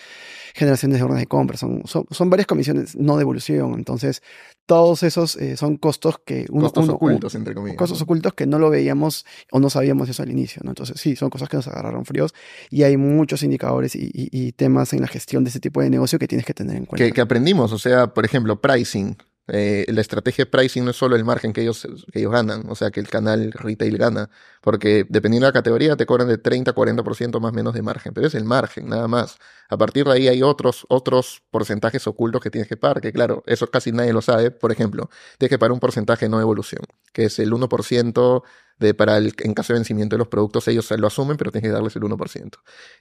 generaciones 0.56 0.98
de 0.98 1.04
órdenes 1.04 1.24
de 1.24 1.28
compra, 1.28 1.58
son, 1.58 1.82
son, 1.86 2.06
son, 2.10 2.30
varias 2.30 2.48
comisiones 2.48 2.96
no 2.96 3.18
de 3.18 3.24
evolución. 3.24 3.74
Entonces, 3.74 4.24
todos 4.65 5.04
esos 5.04 5.36
eh, 5.36 5.58
son 5.58 5.76
costos 5.76 6.15
que 6.26 6.46
uno, 6.50 6.63
costos 6.63 6.86
uno, 6.86 6.94
ocultos, 6.94 7.36
entre 7.36 7.54
comillas. 7.54 7.78
Costos 7.78 8.02
ocultos 8.02 8.34
que 8.34 8.48
no 8.48 8.58
lo 8.58 8.70
veíamos 8.70 9.26
o 9.52 9.60
no 9.60 9.70
sabíamos 9.70 10.08
eso 10.08 10.24
al 10.24 10.32
inicio. 10.32 10.62
¿no? 10.63 10.72
Entonces, 10.72 11.00
sí, 11.00 11.18
son 11.18 11.30
cosas 11.30 11.50
que 11.50 11.58
nos 11.58 11.68
agarraron 11.68 12.06
fríos 12.06 12.34
y 12.70 12.84
hay 12.84 12.96
muchos 12.96 13.44
indicadores 13.44 13.98
y, 13.98 14.06
y, 14.13 14.30
y 14.32 14.54
temas 14.54 14.94
en 14.94 15.02
la 15.02 15.08
gestión 15.08 15.44
de 15.44 15.50
ese 15.50 15.60
tipo 15.60 15.82
de 15.82 15.89
negocio 15.89 16.18
que 16.18 16.28
tienes 16.28 16.46
que 16.46 16.54
tener 16.54 16.78
en 16.78 16.86
cuenta. 16.86 17.06
Que, 17.06 17.12
que 17.12 17.22
aprendimos, 17.22 17.74
o 17.74 17.78
sea, 17.78 18.13
por 18.13 18.24
ejemplo, 18.24 18.62
pricing. 18.62 19.18
Eh, 19.48 19.86
la 19.90 20.02
estrategia 20.02 20.46
de 20.46 20.52
pricing 20.52 20.84
no 20.84 20.92
es 20.92 20.98
solo 20.98 21.16
el 21.16 21.24
margen 21.24 21.54
que 21.54 21.62
ellos, 21.62 21.88
que 22.12 22.20
ellos 22.20 22.32
ganan, 22.32 22.64
o 22.70 22.76
sea, 22.76 22.90
que 22.90 23.00
el 23.00 23.08
canal 23.08 23.52
retail 23.52 23.98
gana, 23.98 24.30
porque 24.62 25.06
dependiendo 25.08 25.46
de 25.46 25.50
la 25.50 25.54
categoría 25.54 25.96
te 25.96 26.06
cobran 26.08 26.28
de 26.28 26.40
30 26.40 26.72
a 26.72 26.74
40% 26.74 27.40
más 27.40 27.52
o 27.52 27.56
menos 27.56 27.74
de 27.76 27.84
margen, 27.84 28.14
pero 28.14 28.26
es 28.28 28.34
el 28.34 28.44
margen, 28.44 28.90
nada 28.90 29.08
más. 29.08 29.38
A 29.70 29.78
partir 29.78 30.06
de 30.06 30.14
ahí 30.14 30.28
hay 30.28 30.42
otros, 30.42 30.86
otros 30.90 31.44
porcentajes 31.52 32.08
ocultos 32.08 32.42
que 32.42 32.50
tienes 32.50 32.68
que 32.68 32.78
pagar, 32.78 33.02
que 33.02 33.12
claro, 33.14 33.44
eso 33.46 33.68
casi 33.68 33.92
nadie 33.92 34.14
lo 34.14 34.22
sabe. 34.22 34.52
Por 34.52 34.72
ejemplo, 34.72 35.10
tienes 35.38 35.52
que 35.52 35.60
pagar 35.60 35.72
un 35.72 35.80
porcentaje 35.80 36.28
no 36.30 36.42
evolución, 36.42 36.82
que 37.14 37.26
es 37.26 37.40
el 37.40 37.52
1% 37.54 38.44
de, 38.78 38.94
para 38.94 39.18
el, 39.18 39.34
en 39.40 39.54
caso 39.54 39.74
de 39.74 39.80
vencimiento 39.80 40.16
de 40.16 40.20
los 40.20 40.28
productos, 40.28 40.68
ellos 40.68 40.90
lo 40.92 41.08
asumen, 41.08 41.38
pero 41.38 41.52
tienes 41.52 41.70
que 41.70 41.74
darles 41.74 41.96
el 41.96 42.04
1%. 42.04 42.52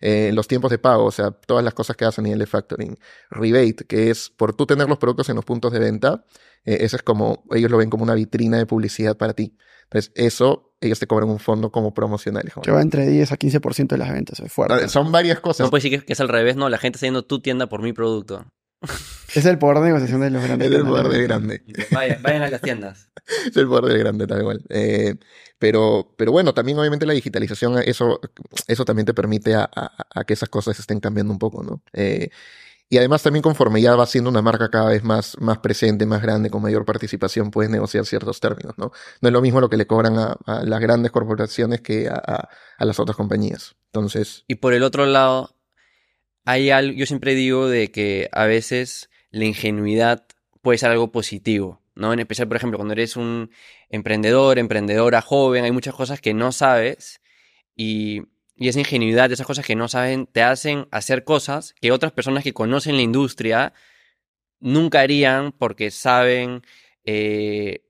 Eh, 0.00 0.30
los 0.32 0.46
tiempos 0.46 0.70
de 0.70 0.78
pago, 0.78 1.04
o 1.04 1.10
sea, 1.10 1.30
todas 1.30 1.64
las 1.64 1.74
cosas 1.74 1.96
que 1.96 2.04
hacen 2.04 2.24
a 2.24 2.26
nivel 2.26 2.38
de 2.38 2.46
factoring. 2.46 2.98
Rebate, 3.30 3.84
que 3.86 4.10
es 4.10 4.30
por 4.30 4.54
tú 4.54 4.66
tener 4.66 4.88
los 4.88 4.98
productos 4.98 5.28
en 5.28 5.36
los 5.36 5.44
puntos 5.44 5.72
de 5.72 5.78
venta, 5.78 6.24
eh, 6.64 6.78
eso 6.80 6.96
es 6.96 7.02
como, 7.02 7.44
ellos 7.50 7.70
lo 7.70 7.78
ven 7.78 7.90
como 7.90 8.04
una 8.04 8.14
vitrina 8.14 8.58
de 8.58 8.66
publicidad 8.66 9.16
para 9.16 9.34
ti. 9.34 9.56
Entonces, 9.84 10.12
eso, 10.14 10.74
ellos 10.80 10.98
te 10.98 11.06
cobran 11.06 11.28
un 11.28 11.38
fondo 11.38 11.70
como 11.70 11.92
promocional. 11.92 12.50
Que 12.62 12.70
va 12.70 12.80
entre 12.80 13.06
10 13.06 13.32
a 13.32 13.36
15% 13.36 13.88
de 13.88 13.98
las 13.98 14.12
ventas, 14.12 14.40
es 14.40 14.52
fuerte. 14.52 14.88
Son 14.88 15.12
varias 15.12 15.40
cosas. 15.40 15.66
No 15.66 15.70
puedes 15.70 15.84
decir 15.84 16.00
que, 16.00 16.06
que 16.06 16.12
es 16.14 16.20
al 16.20 16.28
revés, 16.28 16.56
no, 16.56 16.68
la 16.68 16.78
gente 16.78 16.96
está 16.96 17.06
yendo 17.06 17.24
tu 17.24 17.40
tienda 17.40 17.68
por 17.68 17.82
mi 17.82 17.92
producto. 17.92 18.46
Es 19.34 19.44
el 19.46 19.58
poder 19.58 19.78
de 19.78 19.86
negociación 19.86 20.20
de 20.20 20.30
los 20.30 20.44
grandes. 20.44 20.70
Es 20.70 20.76
el 20.76 20.84
poder 20.84 21.08
del 21.08 21.22
grande. 21.24 21.62
Vayan, 21.90 22.22
vayan 22.22 22.42
a 22.42 22.50
las 22.50 22.60
tiendas. 22.60 23.08
es 23.48 23.56
el 23.56 23.66
poder 23.66 23.86
del 23.86 23.98
grande, 23.98 24.28
tal 24.28 24.44
cual. 24.44 24.62
Eh, 24.68 25.16
pero, 25.58 26.14
pero 26.16 26.30
bueno, 26.30 26.54
también 26.54 26.78
obviamente 26.78 27.04
la 27.04 27.14
digitalización, 27.14 27.78
eso, 27.84 28.20
eso 28.68 28.84
también 28.84 29.06
te 29.06 29.14
permite 29.14 29.56
a, 29.56 29.68
a, 29.74 30.06
a 30.14 30.24
que 30.24 30.34
esas 30.34 30.48
cosas 30.48 30.78
estén 30.78 31.00
cambiando 31.00 31.32
un 31.32 31.40
poco, 31.40 31.64
¿no? 31.64 31.82
Eh, 31.92 32.30
y 32.88 32.98
además 32.98 33.22
también 33.22 33.42
conforme 33.42 33.80
ya 33.80 33.96
va 33.96 34.06
siendo 34.06 34.30
una 34.30 34.42
marca 34.42 34.68
cada 34.68 34.90
vez 34.90 35.02
más, 35.02 35.36
más 35.40 35.58
presente, 35.58 36.06
más 36.06 36.22
grande, 36.22 36.50
con 36.50 36.62
mayor 36.62 36.84
participación, 36.84 37.50
puedes 37.50 37.70
negociar 37.70 38.04
ciertos 38.04 38.40
términos, 38.40 38.74
¿no? 38.76 38.92
No 39.20 39.28
es 39.28 39.32
lo 39.32 39.40
mismo 39.40 39.60
lo 39.60 39.70
que 39.70 39.76
le 39.76 39.86
cobran 39.86 40.18
a, 40.18 40.36
a 40.46 40.62
las 40.64 40.80
grandes 40.80 41.10
corporaciones 41.10 41.80
que 41.80 42.08
a, 42.08 42.14
a, 42.14 42.84
las 42.84 43.00
otras 43.00 43.16
compañías. 43.16 43.74
Entonces... 43.86 44.44
Y 44.46 44.56
por 44.56 44.74
el 44.74 44.82
otro 44.82 45.06
lado, 45.06 45.53
hay 46.44 46.70
algo, 46.70 46.94
yo 46.94 47.06
siempre 47.06 47.34
digo 47.34 47.68
de 47.68 47.90
que 47.90 48.28
a 48.32 48.44
veces 48.46 49.10
la 49.30 49.44
ingenuidad 49.44 50.26
puede 50.62 50.78
ser 50.78 50.90
algo 50.90 51.12
positivo, 51.12 51.82
¿no? 51.94 52.12
En 52.12 52.20
especial, 52.20 52.48
por 52.48 52.56
ejemplo, 52.56 52.78
cuando 52.78 52.92
eres 52.92 53.16
un 53.16 53.50
emprendedor, 53.88 54.58
emprendedora 54.58 55.20
joven, 55.22 55.64
hay 55.64 55.72
muchas 55.72 55.94
cosas 55.94 56.20
que 56.20 56.34
no 56.34 56.52
sabes 56.52 57.20
y, 57.76 58.22
y 58.56 58.68
esa 58.68 58.80
ingenuidad, 58.80 59.32
esas 59.32 59.46
cosas 59.46 59.66
que 59.66 59.76
no 59.76 59.88
saben, 59.88 60.26
te 60.26 60.42
hacen 60.42 60.86
hacer 60.90 61.24
cosas 61.24 61.74
que 61.80 61.92
otras 61.92 62.12
personas 62.12 62.44
que 62.44 62.52
conocen 62.52 62.96
la 62.96 63.02
industria 63.02 63.72
nunca 64.60 65.00
harían 65.00 65.52
porque 65.52 65.90
saben, 65.90 66.62
eh, 67.04 67.84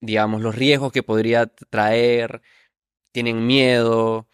digamos, 0.00 0.42
los 0.42 0.54
riesgos 0.54 0.92
que 0.92 1.02
podría 1.02 1.46
traer, 1.46 2.42
tienen 3.12 3.46
miedo, 3.46 4.28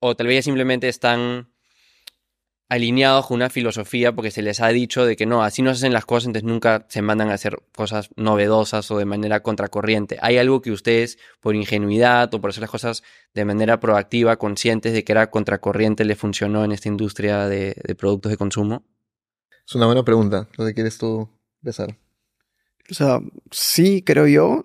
o 0.00 0.16
tal 0.16 0.28
vez 0.28 0.44
simplemente 0.44 0.88
están 0.88 1.52
alineados 2.68 3.26
con 3.26 3.36
una 3.36 3.48
filosofía 3.48 4.14
porque 4.14 4.30
se 4.30 4.42
les 4.42 4.60
ha 4.60 4.68
dicho 4.68 5.06
de 5.06 5.16
que 5.16 5.26
no, 5.26 5.42
así 5.42 5.62
no 5.62 5.70
se 5.70 5.78
hacen 5.78 5.92
las 5.92 6.04
cosas, 6.04 6.26
entonces 6.26 6.48
nunca 6.48 6.86
se 6.88 7.00
mandan 7.00 7.30
a 7.30 7.34
hacer 7.34 7.62
cosas 7.74 8.10
novedosas 8.16 8.90
o 8.90 8.98
de 8.98 9.06
manera 9.06 9.42
contracorriente. 9.42 10.18
¿Hay 10.20 10.36
algo 10.36 10.60
que 10.60 10.70
ustedes, 10.70 11.18
por 11.40 11.56
ingenuidad 11.56 12.32
o 12.34 12.40
por 12.40 12.50
hacer 12.50 12.60
las 12.60 12.70
cosas 12.70 13.02
de 13.34 13.44
manera 13.44 13.80
proactiva, 13.80 14.36
conscientes 14.36 14.92
de 14.92 15.02
que 15.02 15.12
era 15.12 15.30
contracorriente, 15.30 16.04
le 16.04 16.14
funcionó 16.14 16.64
en 16.64 16.72
esta 16.72 16.88
industria 16.88 17.48
de, 17.48 17.74
productos 17.96 18.30
de 18.30 18.36
consumo? 18.36 18.84
Es 19.66 19.74
una 19.74 19.86
buena 19.86 20.04
pregunta. 20.04 20.48
¿Dónde 20.56 20.74
quieres 20.74 20.98
tú 20.98 21.28
empezar? 21.62 21.96
O 22.90 22.94
sea, 22.94 23.20
sí, 23.50 24.02
creo 24.02 24.26
yo. 24.26 24.62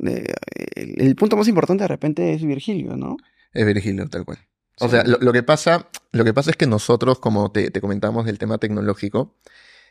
el 0.76 1.16
punto 1.16 1.36
más 1.36 1.48
importante 1.48 1.84
de 1.86 1.89
repente 1.89 2.34
es 2.34 2.44
Virgilio, 2.44 2.96
¿no? 2.96 3.18
Es 3.54 3.66
Virgilio, 3.66 4.08
tal 4.10 4.26
cual. 4.26 4.39
O 4.79 4.89
sea, 4.89 5.03
lo, 5.03 5.31
que 5.31 5.43
pasa, 5.43 5.89
lo 6.12 6.23
que 6.23 6.33
pasa 6.33 6.49
es 6.51 6.57
que 6.57 6.65
nosotros, 6.65 7.19
como 7.19 7.51
te, 7.51 7.71
comentamos 7.79 8.25
del 8.25 8.39
tema 8.39 8.57
tecnológico, 8.57 9.36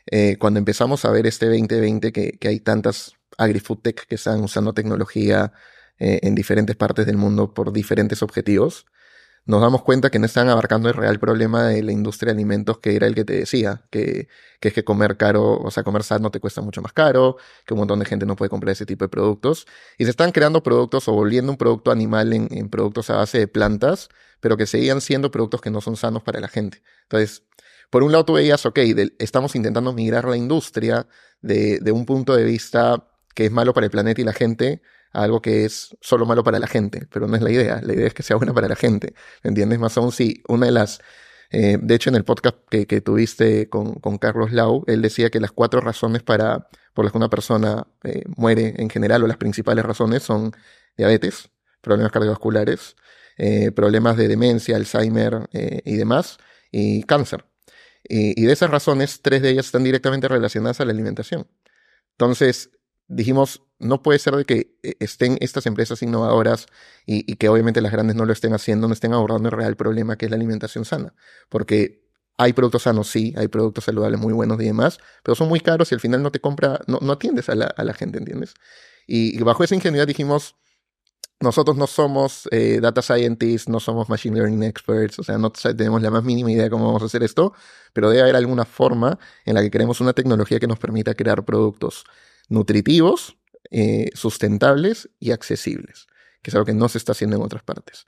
eh, 0.07 0.37
cuando 0.39 0.59
empezamos 0.59 1.05
a 1.05 1.11
ver 1.11 1.25
este 1.25 1.45
2020 1.45 2.11
que, 2.11 2.37
que 2.37 2.47
hay 2.49 2.59
tantas 2.59 3.13
agri-food 3.37 3.79
tech 3.79 4.05
que 4.07 4.15
están 4.15 4.41
usando 4.41 4.73
tecnología 4.73 5.53
eh, 5.99 6.19
en 6.23 6.35
diferentes 6.35 6.75
partes 6.75 7.05
del 7.05 7.17
mundo 7.17 7.53
por 7.53 7.71
diferentes 7.71 8.21
objetivos, 8.21 8.85
nos 9.45 9.61
damos 9.61 9.83
cuenta 9.83 10.09
que 10.09 10.19
no 10.19 10.25
están 10.25 10.47
abarcando 10.49 10.87
el 10.87 10.95
real 10.95 11.19
problema 11.19 11.67
de 11.67 11.83
la 11.83 11.91
industria 11.91 12.33
de 12.33 12.37
alimentos 12.37 12.79
que 12.79 12.95
era 12.95 13.07
el 13.07 13.15
que 13.15 13.25
te 13.25 13.33
decía, 13.33 13.85
que, 13.89 14.29
que, 14.61 14.69
es 14.69 14.73
que 14.73 14.83
comer 14.85 15.17
caro, 15.17 15.57
o 15.57 15.69
sea, 15.69 15.83
comer 15.83 16.03
sano 16.03 16.31
te 16.31 16.39
cuesta 16.39 16.61
mucho 16.61 16.81
más 16.81 16.93
caro, 16.93 17.37
que 17.65 17.73
un 17.73 17.79
montón 17.79 17.99
de 17.99 18.05
gente 18.05 18.25
no 18.25 18.35
puede 18.37 18.49
comprar 18.49 18.71
ese 18.71 18.85
tipo 18.85 19.03
de 19.03 19.09
productos. 19.09 19.67
Y 19.97 20.05
se 20.05 20.11
están 20.11 20.31
creando 20.31 20.63
productos 20.63 21.07
o 21.09 21.13
volviendo 21.13 21.51
un 21.51 21.57
producto 21.57 21.91
animal 21.91 22.31
en, 22.33 22.47
en 22.51 22.69
productos 22.69 23.09
a 23.09 23.17
base 23.17 23.39
de 23.39 23.47
plantas, 23.47 24.09
pero 24.43 24.57
que 24.57 24.65
seguían 24.65 24.99
siendo 24.99 25.31
productos 25.31 25.61
que 25.61 25.71
no 25.71 25.79
son 25.79 25.95
sanos 25.95 26.21
para 26.21 26.41
la 26.41 26.49
gente. 26.49 26.83
Entonces, 27.03 27.43
por 27.89 28.03
un 28.03 28.11
lado 28.11 28.25
tú 28.25 28.33
veías, 28.33 28.65
ok, 28.65 28.77
estamos 29.17 29.55
intentando 29.55 29.93
migrar 29.93 30.25
la 30.25 30.35
industria 30.35 31.07
de, 31.41 31.79
un 31.93 32.05
punto 32.05 32.35
de 32.35 32.43
vista 32.43 33.07
que 33.33 33.45
es 33.45 33.51
malo 33.53 33.73
para 33.73 33.85
el 33.85 33.91
planeta 33.91 34.19
y 34.19 34.25
la 34.25 34.33
gente 34.33 34.81
algo 35.13 35.41
que 35.41 35.63
es 35.63 35.95
solo 36.01 36.25
malo 36.25 36.43
para 36.43 36.59
la 36.59 36.67
gente, 36.67 37.07
pero 37.09 37.25
no 37.25 37.37
es 37.37 37.41
la 37.41 37.51
idea, 37.51 37.79
la 37.81 37.93
idea 37.93 38.05
es 38.05 38.13
que 38.13 38.21
sea 38.21 38.35
buena 38.35 38.53
para 38.53 38.67
la 38.67 38.75
gente, 38.75 39.13
¿entiendes? 39.43 39.79
Más 39.79 39.97
aún 39.97 40.11
si 40.11 40.43
una 40.49 40.65
de 40.65 40.73
las, 40.73 40.99
eh, 41.49 41.77
de 41.81 41.95
hecho 41.95 42.09
en 42.09 42.15
el 42.15 42.25
podcast 42.25 42.57
que, 42.69 42.85
tuviste 42.99 43.69
con, 43.69 43.93
con, 43.95 44.17
Carlos 44.17 44.51
Lau, 44.51 44.83
él 44.87 45.01
decía 45.01 45.29
que 45.29 45.39
las 45.39 45.53
cuatro 45.53 45.79
razones 45.79 46.21
para, 46.21 46.67
por 46.93 47.05
las 47.05 47.13
que 47.13 47.17
una 47.17 47.29
persona 47.29 47.87
eh, 48.03 48.23
muere 48.35 48.73
en 48.77 48.89
general 48.89 49.23
o 49.23 49.27
las 49.27 49.37
principales 49.37 49.85
razones 49.85 50.23
son 50.23 50.51
diabetes, 50.97 51.49
problemas 51.81 52.11
cardiovasculares, 52.11 52.97
eh, 53.37 53.71
problemas 53.71 54.17
de 54.17 54.27
demencia, 54.27 54.75
Alzheimer 54.75 55.49
y 55.51 55.95
demás, 55.95 56.37
y 56.71 57.03
cáncer. 57.03 57.45
Y, 58.03 58.39
y 58.41 58.45
de 58.45 58.53
esas 58.53 58.69
razones, 58.69 59.21
tres 59.21 59.41
de 59.41 59.51
ellas 59.51 59.67
están 59.67 59.83
directamente 59.83 60.27
relacionadas 60.27 60.81
a 60.81 60.85
la 60.85 60.91
alimentación. 60.91 61.47
Entonces, 62.11 62.71
dijimos, 63.07 63.61
no 63.79 64.01
puede 64.01 64.19
ser 64.19 64.35
de 64.35 64.45
que 64.45 64.77
eh, 64.83 64.95
estén 64.99 65.37
estas 65.41 65.65
empresas 65.65 66.01
innovadoras 66.01 66.67
y, 67.05 67.35
que 67.35 67.49
obviamente 67.49 67.81
las 67.81 67.91
grandes 67.91 68.15
no 68.15 68.25
lo 68.25 68.33
estén 68.33 68.53
haciendo, 68.53 68.87
no 68.87 68.93
estén 68.93 69.13
abordando 69.13 69.49
el 69.49 69.55
real 69.55 69.75
problema 69.75 70.17
que 70.17 70.25
es 70.25 70.31
la 70.31 70.37
alimentación 70.37 70.85
sana. 70.85 71.13
Porque 71.49 72.03
hay 72.37 72.53
productos 72.53 72.83
sanos, 72.83 73.09
sí, 73.09 73.33
hay 73.37 73.47
productos 73.47 73.83
saludables 73.83 74.19
muy 74.19 74.33
buenos 74.33 74.59
y 74.61 74.65
demás, 74.65 74.99
pero 75.23 75.35
son 75.35 75.49
muy 75.49 75.59
caros 75.59 75.91
y 75.91 75.95
al 75.95 76.01
final 76.01 76.23
no 76.23 76.31
te 76.31 76.39
compra, 76.39 76.79
no, 76.87 76.99
no 77.01 77.13
atiendes 77.13 77.49
a 77.49 77.55
la, 77.55 77.65
a 77.65 77.83
la, 77.83 77.93
gente, 77.93 78.17
¿entiendes? 78.17 78.55
Y, 79.05 79.37
bajo 79.43 79.63
esa 79.63 79.75
ingenuidad 79.75 80.07
dijimos, 80.07 80.55
nosotros 81.43 81.77
no 81.77 81.87
somos 81.87 82.47
eh, 82.51 82.79
data 82.81 83.01
scientists, 83.01 83.69
no 83.69 83.79
somos 83.79 84.09
machine 84.09 84.35
learning 84.35 84.63
experts, 84.63 85.19
o 85.19 85.23
sea, 85.23 85.37
no 85.37 85.51
tenemos 85.51 86.01
la 86.01 86.09
más 86.09 86.23
mínima 86.23 86.51
idea 86.51 86.63
de 86.63 86.69
cómo 86.69 86.85
vamos 86.85 87.03
a 87.03 87.05
hacer 87.05 87.21
esto, 87.21 87.53
pero 87.91 88.09
debe 88.09 88.21
haber 88.23 88.35
alguna 88.35 88.65
forma 88.65 89.19
en 89.45 89.55
la 89.55 89.61
que 89.61 89.69
queremos 89.69 90.01
una 90.01 90.13
tecnología 90.13 90.59
que 90.59 90.67
nos 90.67 90.79
permita 90.79 91.13
crear 91.13 91.43
productos 91.45 92.05
nutritivos, 92.49 93.37
eh, 93.71 94.09
sustentables 94.13 95.09
y 95.19 95.31
accesibles, 95.31 96.07
que 96.41 96.49
es 96.49 96.55
algo 96.55 96.65
que 96.65 96.73
no 96.73 96.89
se 96.89 96.97
está 96.97 97.11
haciendo 97.11 97.35
en 97.35 97.43
otras 97.43 97.61
partes. 97.61 98.05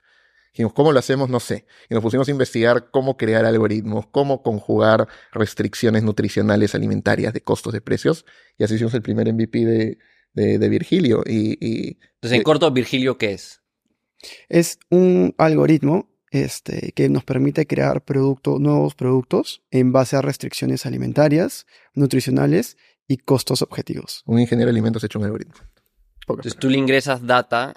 Dijimos, 0.52 0.72
¿cómo 0.72 0.90
lo 0.90 0.98
hacemos? 0.98 1.28
No 1.28 1.38
sé. 1.38 1.66
Y 1.90 1.94
nos 1.94 2.02
pusimos 2.02 2.28
a 2.28 2.30
investigar 2.30 2.90
cómo 2.90 3.18
crear 3.18 3.44
algoritmos, 3.44 4.06
cómo 4.06 4.42
conjugar 4.42 5.06
restricciones 5.30 6.02
nutricionales 6.02 6.74
alimentarias 6.74 7.34
de 7.34 7.42
costos 7.42 7.74
de 7.74 7.82
precios. 7.82 8.24
Y 8.56 8.64
así 8.64 8.76
hicimos 8.76 8.94
el 8.94 9.02
primer 9.02 9.30
MVP 9.30 9.66
de, 9.66 9.98
de, 10.36 10.68
Virgilio. 10.68 11.22
Y, 11.26 11.98
Entonces, 12.14 12.38
en 12.38 12.42
corto, 12.42 12.70
Virgilio, 12.70 13.18
¿qué 13.18 13.32
es? 13.32 13.62
Es 14.48 14.78
un 14.90 15.34
algoritmo 15.38 16.10
este, 16.30 16.92
que 16.92 17.08
nos 17.08 17.24
permite 17.24 17.66
crear 17.66 18.02
nuevos 18.58 18.94
productos 18.94 19.62
en 19.70 19.92
base 19.92 20.16
a 20.16 20.22
restricciones 20.22 20.86
alimentarias, 20.86 21.66
nutricionales 21.94 22.76
y 23.08 23.18
costos 23.18 23.62
objetivos. 23.62 24.22
Un 24.26 24.40
ingeniero 24.40 24.68
de 24.68 24.72
alimentos 24.72 25.04
hecho 25.04 25.18
un 25.18 25.24
algoritmo. 25.24 25.54
Entonces 26.28 26.56
tú 26.56 26.68
le 26.68 26.78
ingresas 26.78 27.24
data 27.24 27.74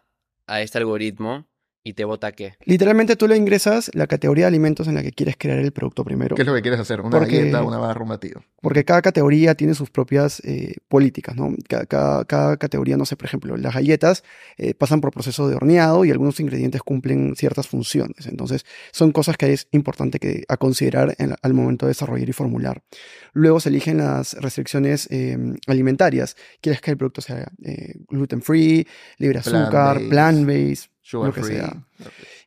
a 0.48 0.62
este 0.62 0.80
algoritmo 0.80 1.46
¿Y 1.82 1.94
te 1.94 2.04
vota 2.04 2.34
qué? 2.34 2.56
Literalmente 2.66 3.16
tú 3.16 3.28
le 3.28 3.38
ingresas 3.38 3.90
la 3.94 4.06
categoría 4.06 4.46
de 4.46 4.48
alimentos 4.50 4.88
en 4.88 4.96
la 4.96 5.02
que 5.02 5.14
quieres 5.14 5.36
crear 5.38 5.60
el 5.60 5.72
producto 5.72 6.04
primero. 6.04 6.36
¿Qué 6.36 6.42
es 6.42 6.48
lo 6.48 6.54
que 6.54 6.62
quieres 6.62 6.80
hacer? 6.80 7.00
¿Una 7.00 7.18
porque, 7.18 7.38
galleta, 7.38 7.64
una 7.64 7.78
barra, 7.78 8.04
un 8.04 8.10
batido? 8.10 8.44
Porque 8.62 8.84
cada 8.84 9.02
categoría 9.02 9.56
tiene 9.56 9.74
sus 9.74 9.90
propias 9.90 10.42
eh, 10.42 10.76
políticas, 10.90 11.38
¿no? 11.38 11.56
Cada, 11.68 12.26
cada, 12.26 12.58
categoría, 12.58 12.98
no 12.98 13.06
sé, 13.06 13.16
por 13.16 13.26
ejemplo, 13.28 13.56
las 13.56 13.74
galletas 13.74 14.26
eh, 14.58 14.74
pasan 14.74 15.00
por 15.00 15.12
proceso 15.12 15.48
de 15.48 15.56
horneado 15.56 16.04
y 16.04 16.12
algunos 16.12 16.40
ingredientes 16.42 16.82
cumplen 16.82 17.36
ciertas 17.38 17.68
funciones. 17.68 18.28
Entonces, 18.28 18.66
son 18.92 19.14
cosas 19.14 19.38
que 19.38 19.54
es 19.54 19.70
importante 19.72 20.20
que, 20.20 20.44
a 20.50 20.58
considerar 20.58 21.16
al 21.42 21.54
momento 21.54 21.86
de 21.86 21.92
desarrollar 21.92 22.28
y 22.28 22.34
formular. 22.34 22.84
Luego 23.32 23.62
se 23.62 23.70
eligen 23.70 24.00
las 24.00 24.34
restricciones 24.34 25.08
em, 25.12 25.56
alimentarias. 25.68 26.36
¿Quieres 26.60 26.82
que 26.82 26.92
el 26.92 26.98
producto 26.98 27.22
sea 27.22 27.50
eh, 27.64 27.94
gluten 28.10 28.42
free, 28.42 28.86
libre 29.18 29.40
azúcar, 29.40 30.02
plant-based? 30.10 30.90
Lo 31.12 31.34
que 31.34 31.44
sea. 31.44 31.86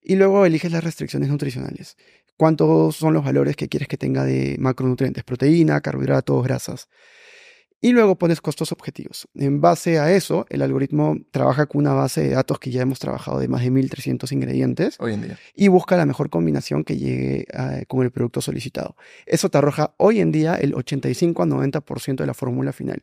Y 0.03 0.17
luego 0.17 0.45
eliges 0.47 0.73
las 0.73 0.85
restricciones 0.85 1.29
nutricionales. 1.29 1.97
¿Cuántos 2.37 2.97
son 2.97 3.15
los 3.15 3.25
valores 3.25 3.57
que 3.57 3.69
quieres 3.69 3.89
que 3.89 3.97
tenga 3.97 4.25
de 4.25 4.57
macronutrientes? 4.59 5.23
Proteína, 5.25 5.81
carbohidratos, 5.81 6.43
grasas. 6.43 6.89
Y 7.85 7.91
luego 7.91 8.17
pones 8.17 8.41
costos 8.41 8.71
objetivos. 8.71 9.29
En 9.35 9.61
base 9.61 9.99
a 9.99 10.13
eso, 10.13 10.47
el 10.51 10.63
algoritmo 10.63 11.17
trabaja 11.33 11.67
con 11.67 11.81
una 11.81 11.93
base 11.93 12.23
de 12.23 12.31
datos 12.31 12.61
que 12.61 12.71
ya 12.71 12.83
hemos 12.83 13.01
trabajado 13.01 13.41
de 13.41 13.49
más 13.49 13.63
de 13.63 13.73
1300 13.73 14.31
ingredientes. 14.31 14.97
Hoy 15.01 15.15
en 15.15 15.23
día. 15.23 15.39
Y 15.53 15.67
busca 15.67 15.97
la 15.97 16.07
mejor 16.07 16.31
combinación 16.31 16.85
que 16.85 16.97
llegue 16.97 17.47
eh, 17.53 17.85
con 17.89 18.05
el 18.05 18.13
producto 18.13 18.41
solicitado. 18.41 18.95
Eso 19.27 19.49
te 19.49 19.59
arroja 19.59 19.95
hoy 19.97 20.21
en 20.21 20.31
día 20.31 20.55
el 20.55 20.77
85 20.77 21.43
a 21.43 21.47
90% 21.47 22.17
de 22.17 22.27
la 22.27 22.35
fórmula 22.35 22.73
final. 22.73 23.03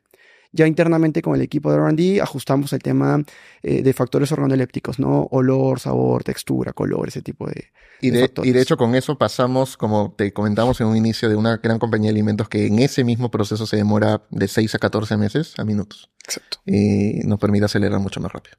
Ya 0.51 0.65
internamente 0.65 1.21
con 1.21 1.35
el 1.35 1.41
equipo 1.41 1.71
de 1.71 1.77
RD 1.77 2.21
ajustamos 2.21 2.73
el 2.73 2.81
tema 2.81 3.21
eh, 3.61 3.83
de 3.83 3.93
factores 3.93 4.31
organolépticos, 4.31 4.99
¿no? 4.99 5.27
Olor, 5.31 5.79
sabor, 5.79 6.23
textura, 6.23 6.73
color, 6.73 7.07
ese 7.07 7.21
tipo 7.21 7.47
de, 7.47 7.71
y 8.01 8.11
de, 8.11 8.31
y 8.43 8.51
de 8.51 8.61
hecho 8.61 8.77
con 8.77 8.95
eso 8.95 9.17
pasamos, 9.17 9.75
como 9.75 10.13
te 10.17 10.31
comentamos 10.31 10.79
en 10.79 10.87
un 10.87 10.95
inicio, 10.95 11.27
de 11.27 11.35
una 11.35 11.57
gran 11.57 11.79
compañía 11.79 12.09
de 12.09 12.15
alimentos 12.15 12.47
que 12.47 12.65
en 12.65 12.79
ese 12.79 13.03
mismo 13.03 13.29
proceso 13.29 13.67
se 13.67 13.75
demora 13.75 14.23
de 14.29 14.47
6 14.47 14.75
a 14.75 14.79
14 14.79 15.17
meses 15.17 15.53
a 15.57 15.65
minutos. 15.65 16.09
Exacto. 16.23 16.59
Y 16.65 17.19
nos 17.25 17.39
permite 17.39 17.65
acelerar 17.65 17.99
mucho 17.99 18.21
más 18.21 18.31
rápido. 18.31 18.57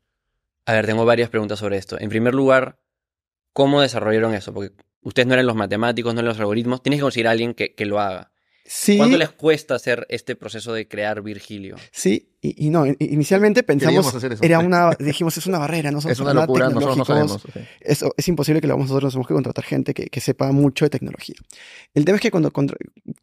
A 0.67 0.75
ver, 0.75 0.87
tengo 0.87 1.05
varias 1.07 1.31
preguntas 1.31 1.59
sobre 1.59 1.79
esto. 1.79 1.99
En 1.99 2.11
primer 2.11 2.35
lugar, 2.35 2.79
¿cómo 3.53 3.81
desarrollaron 3.81 4.35
eso? 4.35 4.53
Porque 4.53 4.73
ustedes 5.01 5.27
no 5.27 5.35
eran 5.35 5.47
los 5.47 5.57
matemáticos, 5.57 6.13
no 6.13 6.21
eran 6.21 6.29
los 6.29 6.39
algoritmos. 6.39 6.83
Tienes 6.83 6.99
que 6.99 7.03
conseguir 7.03 7.29
a 7.29 7.31
alguien 7.31 7.55
que, 7.55 7.75
que 7.75 7.87
lo 7.87 7.99
haga. 7.99 8.30
¿Cuánto 8.97 9.19
les 9.19 9.31
cuesta 9.31 9.75
hacer 9.75 10.07
este 10.09 10.37
proceso 10.37 10.73
de 10.73 10.87
crear 10.87 11.23
Virgilio? 11.23 11.77
Sí, 11.91 12.30
y, 12.43 12.71
no, 12.71 12.87
inicialmente 12.87 13.63
pensamos, 13.63 14.17
era 14.41 14.61
una, 14.61 14.97
dijimos, 14.99 15.37
es 15.37 15.47
una 15.47 15.59
barrera, 15.59 15.91
no 15.91 16.01
somos 16.01 16.13
es 16.13 16.21
una 16.21 16.33
locura, 16.33 16.71
nosotros 16.71 16.97
no 16.97 17.05
sabemos. 17.05 17.43
Eso, 17.81 18.15
es 18.17 18.29
imposible 18.29 18.63
que 18.63 18.67
lo 18.67 18.73
hagamos 18.75 18.89
nosotros, 18.89 19.13
tenemos 19.13 19.29
que 19.29 19.35
contratar 19.35 19.65
gente 19.65 19.93
que, 19.93 20.07
que, 20.07 20.21
sepa 20.21 20.51
mucho 20.51 20.87
de 20.87 20.91
tecnología. 20.91 21.35
El 21.93 22.07
tema 22.07 22.17
es 22.17 22.23
que 22.23 22.31
cuando 22.31 22.51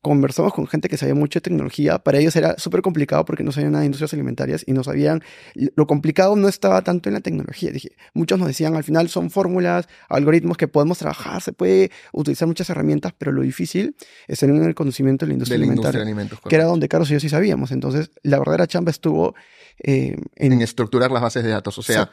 conversamos 0.02 0.54
con 0.54 0.68
gente 0.68 0.88
que 0.88 0.98
sabía 0.98 1.16
mucho 1.16 1.40
de 1.40 1.42
tecnología, 1.42 1.98
para 1.98 2.20
ellos 2.20 2.36
era 2.36 2.60
súper 2.60 2.84
complicado 2.84 3.26
porque 3.26 3.44
no 3.44 3.52
sabían 3.52 3.72
nada 3.72 3.82
de 3.82 3.88
industrias 3.88 4.14
alimentarias 4.14 4.64
y 4.68 4.74
no 4.74 4.84
sabían, 4.84 5.24
lo 5.56 5.88
complicado 5.88 6.36
no 6.36 6.48
estaba 6.48 6.84
tanto 6.84 7.10
en 7.10 7.14
la 7.14 7.22
tecnología. 7.22 7.72
Dije, 7.72 7.94
muchos 8.14 8.38
nos 8.38 8.48
decían, 8.48 8.76
al 8.76 8.84
final 8.84 9.10
son 9.10 9.32
fórmulas, 9.32 9.88
algoritmos 10.10 10.58
que 10.58 10.68
podemos 10.68 11.00
trabajar, 11.00 11.42
se 11.42 11.54
puede 11.54 11.90
utilizar 12.12 12.48
muchas 12.48 12.70
herramientas, 12.70 13.14
pero 13.18 13.32
lo 13.32 13.42
difícil 13.42 13.96
es 14.28 14.40
tener 14.40 14.62
el 14.62 14.76
conocimiento 14.76 15.26
de 15.26 15.30
la 15.30 15.34
industria 15.34 15.56
alimentaria, 15.56 16.06
que 16.48 16.56
era 16.56 16.66
donde 16.66 16.88
Carlos 16.88 17.10
y 17.10 17.14
yo 17.14 17.20
sí 17.20 17.30
sabíamos. 17.30 17.72
Entonces, 17.72 18.12
la 18.22 18.38
verdadera 18.38 18.68
chamba 18.68 18.92
estuvo 18.92 19.07
eh, 19.80 20.18
en, 20.36 20.62
estructurar 20.62 21.12
las 21.12 21.22
bases 21.22 21.44
de 21.44 21.52
datos. 21.52 21.78
O 21.78 21.84
sea, 21.84 22.10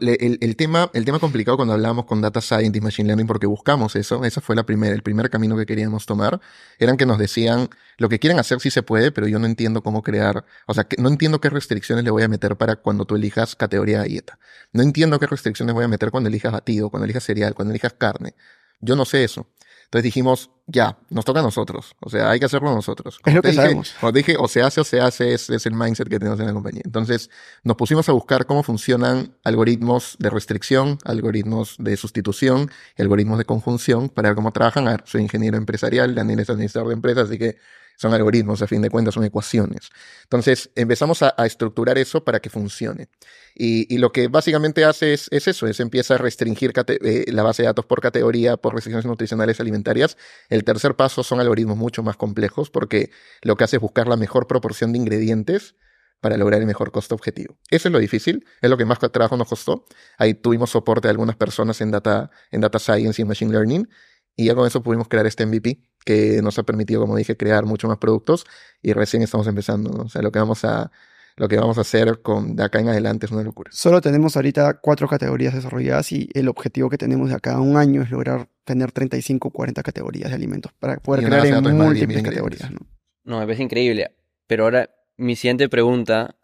el, 0.00 0.56
tema, 0.56 0.88
el 0.94 1.04
tema 1.04 1.18
complicado 1.18 1.56
cuando 1.56 1.74
hablábamos 1.74 2.04
con 2.04 2.20
Data 2.20 2.40
Science 2.40 2.78
y 2.78 2.80
Machine 2.80 3.08
Learning, 3.08 3.26
porque 3.26 3.46
buscamos 3.46 3.96
eso, 3.96 4.24
ese 4.24 4.40
fue 4.40 4.54
la 4.54 4.64
primera, 4.64 4.94
el 4.94 5.02
primer 5.02 5.28
camino 5.28 5.56
que 5.56 5.66
queríamos 5.66 6.06
tomar, 6.06 6.40
eran 6.78 6.96
que 6.96 7.06
nos 7.06 7.18
decían, 7.18 7.70
lo 7.96 8.08
que 8.08 8.20
quieren 8.20 8.38
hacer 8.38 8.60
sí 8.60 8.70
se 8.70 8.84
puede, 8.84 9.10
pero 9.10 9.26
yo 9.26 9.40
no 9.40 9.46
entiendo 9.46 9.82
cómo 9.82 10.02
crear, 10.02 10.44
o 10.66 10.74
sea, 10.74 10.84
que 10.84 10.96
no 11.02 11.08
entiendo 11.08 11.40
qué 11.40 11.50
restricciones 11.50 12.04
le 12.04 12.12
voy 12.12 12.22
a 12.22 12.28
meter 12.28 12.56
para 12.56 12.76
cuando 12.76 13.04
tú 13.04 13.16
elijas 13.16 13.56
categoría 13.56 14.02
de 14.02 14.10
dieta. 14.10 14.38
No 14.72 14.82
entiendo 14.82 15.18
qué 15.18 15.26
restricciones 15.26 15.74
voy 15.74 15.84
a 15.84 15.88
meter 15.88 16.12
cuando 16.12 16.28
elijas 16.28 16.52
batido, 16.52 16.88
cuando 16.88 17.04
elijas 17.04 17.24
cereal, 17.24 17.54
cuando 17.54 17.72
elijas 17.72 17.94
carne. 17.94 18.34
Yo 18.80 18.94
no 18.94 19.04
sé 19.04 19.24
eso. 19.24 19.48
Entonces 19.88 20.04
dijimos, 20.04 20.50
ya, 20.66 20.98
nos 21.08 21.24
toca 21.24 21.40
a 21.40 21.42
nosotros. 21.42 21.96
O 22.00 22.10
sea, 22.10 22.28
hay 22.28 22.38
que 22.38 22.44
hacerlo 22.44 22.74
nosotros. 22.74 23.18
es 23.24 23.34
lo 23.34 23.40
que 23.40 23.54
sabemos. 23.54 23.94
Como 23.98 24.12
dije, 24.12 24.36
o 24.38 24.46
se 24.46 24.60
hace 24.60 24.82
o 24.82 24.84
se 24.84 25.00
hace, 25.00 25.32
es, 25.32 25.48
es, 25.48 25.64
el 25.64 25.72
mindset 25.72 26.10
que 26.10 26.18
tenemos 26.18 26.38
en 26.40 26.46
la 26.46 26.52
compañía. 26.52 26.82
Entonces, 26.84 27.30
nos 27.62 27.76
pusimos 27.76 28.06
a 28.10 28.12
buscar 28.12 28.44
cómo 28.44 28.62
funcionan 28.62 29.34
algoritmos 29.44 30.16
de 30.18 30.28
restricción, 30.28 30.98
algoritmos 31.04 31.76
de 31.78 31.96
sustitución 31.96 32.70
y 32.98 33.02
algoritmos 33.02 33.38
de 33.38 33.46
conjunción 33.46 34.10
para 34.10 34.28
ver 34.28 34.36
cómo 34.36 34.52
trabajan. 34.52 34.88
A 34.88 34.90
ver, 34.90 35.04
soy 35.06 35.22
ingeniero 35.22 35.56
empresarial, 35.56 36.14
Daniel 36.14 36.40
es 36.40 36.50
administrador 36.50 36.88
de 36.88 36.94
empresas, 36.94 37.28
así 37.30 37.38
que 37.38 37.56
son 37.98 38.14
algoritmos, 38.14 38.62
a 38.62 38.68
fin 38.68 38.80
de 38.80 38.90
cuentas 38.90 39.14
son 39.14 39.24
ecuaciones. 39.24 39.90
Entonces 40.22 40.70
empezamos 40.76 41.22
a, 41.22 41.34
estructurar 41.44 41.98
eso 41.98 42.22
para 42.22 42.40
que 42.40 42.48
funcione. 42.48 43.08
Y, 43.54 43.98
lo 43.98 44.12
que 44.12 44.28
básicamente 44.28 44.84
hace 44.84 45.12
es, 45.14 45.28
eso, 45.32 45.66
es 45.66 45.80
empieza 45.80 46.14
a 46.14 46.18
restringir 46.18 46.72
eh, 46.86 47.24
la 47.32 47.42
base 47.42 47.62
de 47.62 47.66
datos 47.66 47.86
por 47.86 48.00
categoría, 48.00 48.56
por 48.56 48.74
restricciones 48.74 49.04
nutricionales 49.04 49.58
alimentarias. 49.58 50.16
El 50.48 50.62
tercer 50.62 50.94
paso 50.94 51.24
son 51.24 51.40
algoritmos 51.40 51.76
mucho 51.76 52.04
más 52.04 52.16
complejos 52.16 52.70
porque 52.70 53.10
lo 53.42 53.56
que 53.56 53.64
hace 53.64 53.76
es 53.76 53.82
buscar 53.82 54.06
la 54.06 54.16
mejor 54.16 54.46
proporción 54.46 54.92
de 54.92 54.98
ingredientes 54.98 55.74
para 56.20 56.36
lograr 56.36 56.60
el 56.60 56.66
mejor 56.66 56.92
costo 56.92 57.16
objetivo. 57.16 57.58
Eso 57.68 57.88
es 57.88 57.92
lo 57.92 57.98
difícil, 57.98 58.44
es 58.62 58.70
lo 58.70 58.76
que 58.76 58.84
más 58.84 59.00
trabajo 59.00 59.36
nos 59.36 59.48
costó. 59.48 59.86
Ahí 60.18 60.34
tuvimos 60.34 60.70
soporte 60.70 61.08
de 61.08 61.10
algunas 61.10 61.34
personas 61.34 61.80
en 61.80 61.90
data, 61.90 62.30
en 62.52 62.60
data 62.60 62.78
science 62.78 63.20
y 63.20 63.24
machine 63.24 63.52
learning 63.52 63.88
y 64.36 64.46
ya 64.46 64.54
con 64.54 64.68
eso 64.68 64.84
pudimos 64.84 65.08
crear 65.08 65.26
este 65.26 65.44
MVP 65.46 65.87
que 66.08 66.40
nos 66.40 66.58
ha 66.58 66.62
permitido, 66.62 67.02
como 67.02 67.16
dije, 67.16 67.36
crear 67.36 67.66
mucho 67.66 67.86
más 67.86 67.98
productos 67.98 68.46
y 68.80 68.94
recién 68.94 69.22
estamos 69.22 69.46
empezando. 69.46 69.90
O 70.04 70.08
sea, 70.08 70.22
lo 70.22 70.32
que 70.32 70.38
vamos 70.38 70.64
a 70.64 70.90
lo 71.36 71.48
que 71.48 71.58
vamos 71.58 71.76
a 71.76 71.82
hacer 71.82 72.22
con 72.22 72.56
de 72.56 72.64
acá 72.64 72.80
en 72.80 72.88
adelante 72.88 73.26
es 73.26 73.32
una 73.32 73.42
locura. 73.42 73.70
Solo 73.74 74.00
tenemos 74.00 74.34
ahorita 74.34 74.80
cuatro 74.80 75.06
categorías 75.06 75.52
desarrolladas 75.52 76.10
y 76.12 76.30
el 76.32 76.48
objetivo 76.48 76.88
que 76.88 76.96
tenemos 76.96 77.28
de 77.28 77.34
acá 77.34 77.56
a 77.56 77.60
un 77.60 77.76
año 77.76 78.00
es 78.00 78.10
lograr 78.10 78.48
tener 78.64 78.90
35 78.90 79.48
o 79.48 79.50
40 79.50 79.82
categorías 79.82 80.30
de 80.30 80.36
alimentos 80.36 80.72
para 80.80 80.96
poder 80.96 81.26
crear 81.26 81.46
en 81.46 81.76
múltiples 81.76 82.22
categorías. 82.22 82.70
¿no? 82.70 82.78
no, 83.24 83.38
me 83.40 83.44
parece 83.44 83.64
increíble. 83.64 84.10
Pero 84.46 84.64
ahora 84.64 84.88
mi 85.18 85.36
siguiente 85.36 85.68
pregunta 85.68 86.36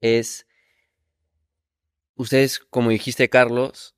es, 0.00 0.46
ustedes, 2.14 2.60
como 2.60 2.90
dijiste 2.90 3.28
Carlos, 3.28 3.96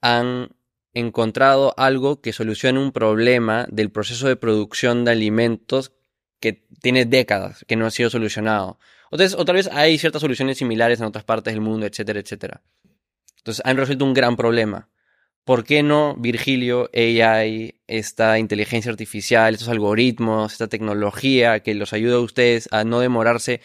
han 0.00 0.55
encontrado 1.00 1.74
algo 1.76 2.22
que 2.22 2.32
solucione 2.32 2.78
un 2.78 2.90
problema 2.90 3.66
del 3.70 3.90
proceso 3.90 4.28
de 4.28 4.36
producción 4.36 5.04
de 5.04 5.10
alimentos 5.10 5.92
que 6.40 6.64
tiene 6.80 7.04
décadas, 7.04 7.64
que 7.68 7.76
no 7.76 7.84
ha 7.84 7.90
sido 7.90 8.08
solucionado. 8.08 8.78
O, 9.10 9.44
tal 9.44 9.56
vez 9.56 9.68
hay 9.72 9.98
ciertas 9.98 10.22
soluciones 10.22 10.56
similares 10.56 10.98
en 10.98 11.06
otras 11.06 11.24
partes 11.24 11.52
del 11.52 11.60
mundo, 11.60 11.84
etcétera, 11.86 12.20
etcétera. 12.20 12.62
Entonces 13.36 13.62
han 13.66 13.76
resuelto 13.76 14.06
un 14.06 14.14
gran 14.14 14.36
problema. 14.36 14.88
¿Por 15.44 15.64
qué 15.64 15.82
no 15.82 16.16
Virgilio, 16.16 16.90
AI, 16.94 17.78
esta 17.86 18.38
inteligencia 18.38 18.90
artificial, 18.90 19.52
estos 19.52 19.68
algoritmos, 19.68 20.52
esta 20.52 20.66
tecnología 20.66 21.60
que 21.60 21.74
los 21.74 21.92
ayuda 21.92 22.16
a 22.16 22.20
ustedes 22.20 22.68
a 22.72 22.84
no 22.84 23.00
demorarse 23.00 23.60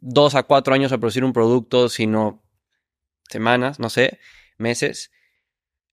dos 0.00 0.34
a 0.34 0.44
cuatro 0.44 0.72
años 0.72 0.92
a 0.92 0.98
producir 0.98 1.24
un 1.24 1.34
producto, 1.34 1.90
sino 1.90 2.42
semanas, 3.28 3.78
no 3.78 3.90
sé, 3.90 4.18
meses? 4.56 5.10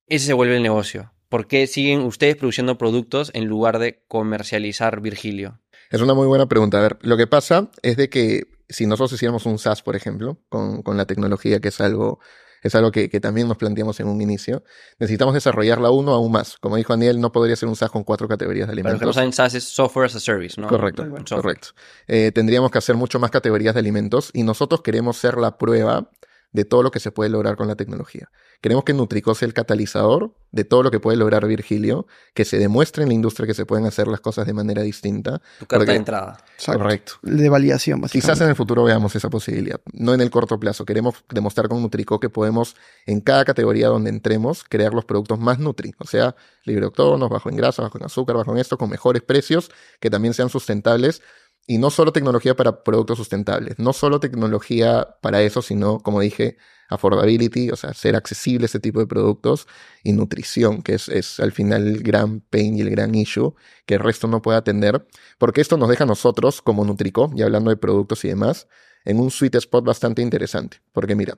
Ese 0.08 0.28
se 0.28 0.34
vuelve 0.34 0.58
el 0.58 0.64
negocio. 0.64 1.12
¿Por 1.30 1.48
qué 1.48 1.68
siguen 1.68 2.02
ustedes 2.02 2.38
produciendo 2.38 2.78
productos 2.78 3.32
en 3.34 3.46
lugar 3.46 3.80
de 3.80 4.04
comercializar 4.08 5.02
Virgilio? 5.02 5.60
Es 5.90 6.02
una 6.02 6.14
muy 6.14 6.28
buena 6.28 6.48
pregunta. 6.48 6.80
A 6.80 6.82
ver, 6.82 6.98
lo 7.02 7.18
que 7.18 7.28
pasa 7.28 7.70
es 7.82 7.98
de 7.98 8.10
que 8.10 8.44
si 8.70 8.86
nosotros 8.86 9.14
hiciéramos 9.14 9.46
un 9.46 9.60
SaaS, 9.60 9.82
por 9.82 9.96
ejemplo, 9.96 10.40
con, 10.50 10.98
la 10.98 11.06
tecnología, 11.06 11.60
que 11.60 11.70
es 11.70 11.82
algo, 11.82 12.20
es 12.62 12.76
algo 12.76 12.92
que, 12.92 13.08
también 13.20 13.48
nos 13.48 13.58
planteamos 13.58 14.00
en 14.00 14.08
un 14.08 14.22
inicio, 14.22 14.64
necesitamos 15.00 15.34
desarrollarla 15.34 15.92
uno 15.92 16.14
aún 16.14 16.32
más. 16.32 16.58
Como 16.58 16.78
dijo 16.78 16.94
Daniel, 16.94 17.20
no 17.20 17.32
podría 17.32 17.56
ser 17.56 17.68
un 17.68 17.76
SaaS 17.76 17.92
con 17.92 18.04
cuatro 18.04 18.28
categorías 18.28 18.68
de 18.68 18.74
alimentos. 18.74 19.00
Pero 19.00 19.00
que 19.00 19.06
no 19.08 19.14
saben, 19.14 19.34
SaaS 19.34 19.56
es 19.56 19.64
Software 19.66 20.06
as 20.06 20.16
a 20.16 20.20
Service, 20.22 20.60
¿no? 20.60 20.68
Correcto, 20.68 21.06
correcto. 21.30 21.70
Eh, 22.08 22.32
tendríamos 22.34 22.72
que 22.72 22.78
hacer 22.78 22.96
mucho 22.96 23.20
más 23.20 23.32
categorías 23.32 23.74
de 23.74 23.80
alimentos 23.80 24.32
y 24.34 24.44
nosotros 24.44 24.82
queremos 24.82 25.18
ser 25.18 25.38
la 25.38 25.58
prueba 25.58 26.10
de 26.52 26.66
todo 26.66 26.84
lo 26.84 26.92
que 26.92 27.00
se 27.00 27.12
puede 27.12 27.30
lograr 27.30 27.58
con 27.58 27.68
la 27.68 27.76
tecnología. 27.76 28.30
Queremos 28.62 28.84
que 28.84 28.94
Nutrico 28.94 29.36
sea 29.36 29.48
el 29.48 29.54
catalizador 29.54 30.34
de 30.52 30.64
todo 30.64 30.84
lo 30.84 30.92
que 30.92 31.00
puede 31.00 31.18
lograr 31.18 31.46
Virgilio, 31.46 32.08
que 32.34 32.46
se 32.46 32.58
demuestre 32.58 33.04
en 33.04 33.10
la 33.10 33.16
industria 33.16 33.46
que 33.46 33.54
se 33.54 33.66
pueden 33.66 33.86
hacer 33.86 34.08
las 34.08 34.20
cosas 34.20 34.48
de 34.48 34.54
manera 34.54 34.82
distinta. 34.82 35.42
Tu 35.60 35.66
carta 35.66 35.92
de 35.92 35.98
entrada. 35.98 36.38
Correcto. 36.66 37.14
De 37.22 37.50
validación, 37.50 38.02
Quizás 38.04 38.42
en 38.42 38.50
el 38.50 38.56
futuro 38.56 38.84
veamos 38.84 39.16
esa 39.16 39.30
posibilidad, 39.30 39.80
no 39.94 40.14
en 40.14 40.22
el 40.22 40.32
corto 40.32 40.60
plazo. 40.60 40.86
Queremos 40.86 41.24
demostrar 41.30 41.68
con 41.68 41.82
Nutrico 41.82 42.20
que 42.20 42.30
podemos, 42.30 42.76
en 43.06 43.22
cada 43.22 43.46
categoría 43.46 43.88
donde 43.88 44.10
entremos, 44.10 44.64
crear 44.64 44.94
los 44.94 45.06
productos 45.06 45.40
más 45.40 45.60
Nutri. 45.60 45.94
O 46.00 46.08
sea, 46.08 46.36
libre 46.64 46.82
de 46.82 46.88
octógonos, 46.88 47.30
bajo 47.30 47.50
en 47.50 47.58
grasa, 47.58 47.84
bajo 47.84 47.98
en 47.98 48.06
azúcar, 48.06 48.38
bajo 48.38 48.52
en 48.52 48.58
esto, 48.58 48.78
con 48.78 48.90
mejores 48.90 49.22
precios, 49.22 49.70
que 50.00 50.10
también 50.10 50.34
sean 50.34 50.50
sustentables 50.50 51.22
y 51.68 51.78
no 51.78 51.92
solo 51.92 52.14
tecnología 52.14 52.56
para 52.56 52.84
productos 52.84 53.18
sustentables, 53.18 53.78
no 53.78 53.92
solo 53.92 54.22
tecnología 54.22 55.18
para 55.22 55.42
eso, 55.42 55.62
sino, 55.62 56.00
como 56.00 56.22
dije, 56.22 56.58
affordability, 56.90 57.70
o 57.70 57.76
sea, 57.76 57.94
ser 57.94 58.16
accesible 58.16 58.66
ese 58.66 58.80
tipo 58.80 59.00
de 59.00 59.08
productos, 59.08 59.68
y 60.04 60.14
nutrición, 60.14 60.82
que 60.82 60.96
es, 60.96 61.10
es 61.10 61.40
al 61.40 61.52
final 61.52 61.88
el 61.88 62.04
gran 62.04 62.42
pain 62.42 62.78
y 62.78 62.82
el 62.82 62.90
gran 62.90 63.14
issue 63.16 63.56
que 63.86 63.96
el 63.96 64.00
resto 64.00 64.28
no 64.28 64.42
puede 64.42 64.58
atender, 64.58 65.06
porque 65.38 65.62
esto 65.62 65.78
nos 65.78 65.90
deja 65.90 66.04
a 66.04 66.08
nosotros, 66.08 66.62
como 66.62 66.86
Nutrico, 66.86 67.32
y 67.36 67.42
hablando 67.42 67.70
de 67.70 67.78
productos 67.78 68.24
y 68.26 68.30
demás, 68.30 68.68
en 69.06 69.20
un 69.20 69.32
sweet 69.32 69.56
spot 69.56 69.86
bastante 69.86 70.22
interesante. 70.22 70.82
Porque 70.92 71.16
mira, 71.16 71.38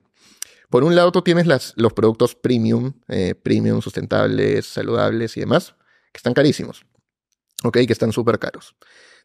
por 0.70 0.84
un 0.84 0.95
lado 0.95 1.12
tú 1.12 1.22
tienes 1.22 1.47
las, 1.47 1.74
los 1.78 1.93
productos 1.93 2.36
premium, 2.36 2.93
eh, 3.08 3.36
premium, 3.36 3.82
sustentables, 3.82 4.66
saludables 4.66 5.36
y 5.38 5.41
demás, 5.41 5.76
que 6.12 6.18
están 6.18 6.34
carísimos, 6.34 6.86
¿ok? 7.64 7.78
Que 7.86 7.93
están 7.93 8.12
súper 8.12 8.39
caros. 8.39 8.76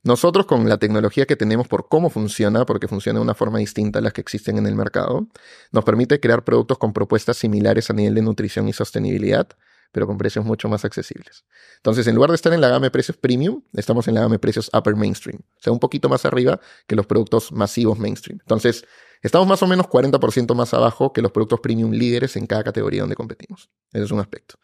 Nosotros 0.04 0.44
con 0.44 0.68
la 0.68 0.76
tecnología 0.76 1.24
que 1.24 1.34
tenemos 1.34 1.66
por 1.66 1.88
cómo 1.88 2.10
funciona, 2.10 2.66
porque 2.66 2.88
funciona 2.88 3.18
de 3.20 3.22
una 3.22 3.34
forma 3.34 3.58
distinta 3.58 4.00
a 4.00 4.02
las 4.02 4.12
que 4.12 4.20
existen 4.20 4.58
en 4.58 4.66
el 4.66 4.74
mercado, 4.74 5.28
nos 5.72 5.82
permite 5.82 6.20
crear 6.20 6.44
productos 6.44 6.76
con 6.76 6.92
propuestas 6.92 7.38
similares 7.38 7.88
a 7.88 7.94
nivel 7.94 8.14
de 8.14 8.20
nutrición 8.20 8.68
y 8.68 8.74
sostenibilidad, 8.74 9.48
pero 9.92 10.06
con 10.06 10.18
precios 10.18 10.44
mucho 10.44 10.68
más 10.68 10.84
accesibles. 10.84 11.46
Entonces, 11.76 12.06
en 12.06 12.16
lugar 12.16 12.28
de 12.28 12.36
estar 12.36 12.52
en 12.52 12.60
la 12.60 12.68
gama 12.68 12.84
de 12.84 12.90
precios 12.90 13.16
premium, 13.16 13.62
estamos 13.72 14.06
en 14.06 14.14
la 14.14 14.20
gama 14.20 14.34
de 14.34 14.38
precios 14.40 14.70
upper 14.74 14.94
mainstream, 14.94 15.40
o 15.40 15.62
sea, 15.62 15.72
un 15.72 15.78
poquito 15.78 16.10
más 16.10 16.26
arriba 16.26 16.60
que 16.86 16.96
los 16.96 17.06
productos 17.06 17.50
masivos 17.50 17.98
mainstream. 17.98 18.40
Entonces, 18.40 18.84
estamos 19.22 19.48
más 19.48 19.62
o 19.62 19.66
menos 19.66 19.86
40% 19.86 20.54
más 20.54 20.74
abajo 20.74 21.14
que 21.14 21.22
los 21.22 21.32
productos 21.32 21.60
premium 21.60 21.92
líderes 21.92 22.36
en 22.36 22.46
cada 22.46 22.62
categoría 22.62 23.00
donde 23.00 23.16
competimos. 23.16 23.70
Ese 23.92 24.04
es 24.04 24.10
un 24.10 24.20
aspecto. 24.20 24.56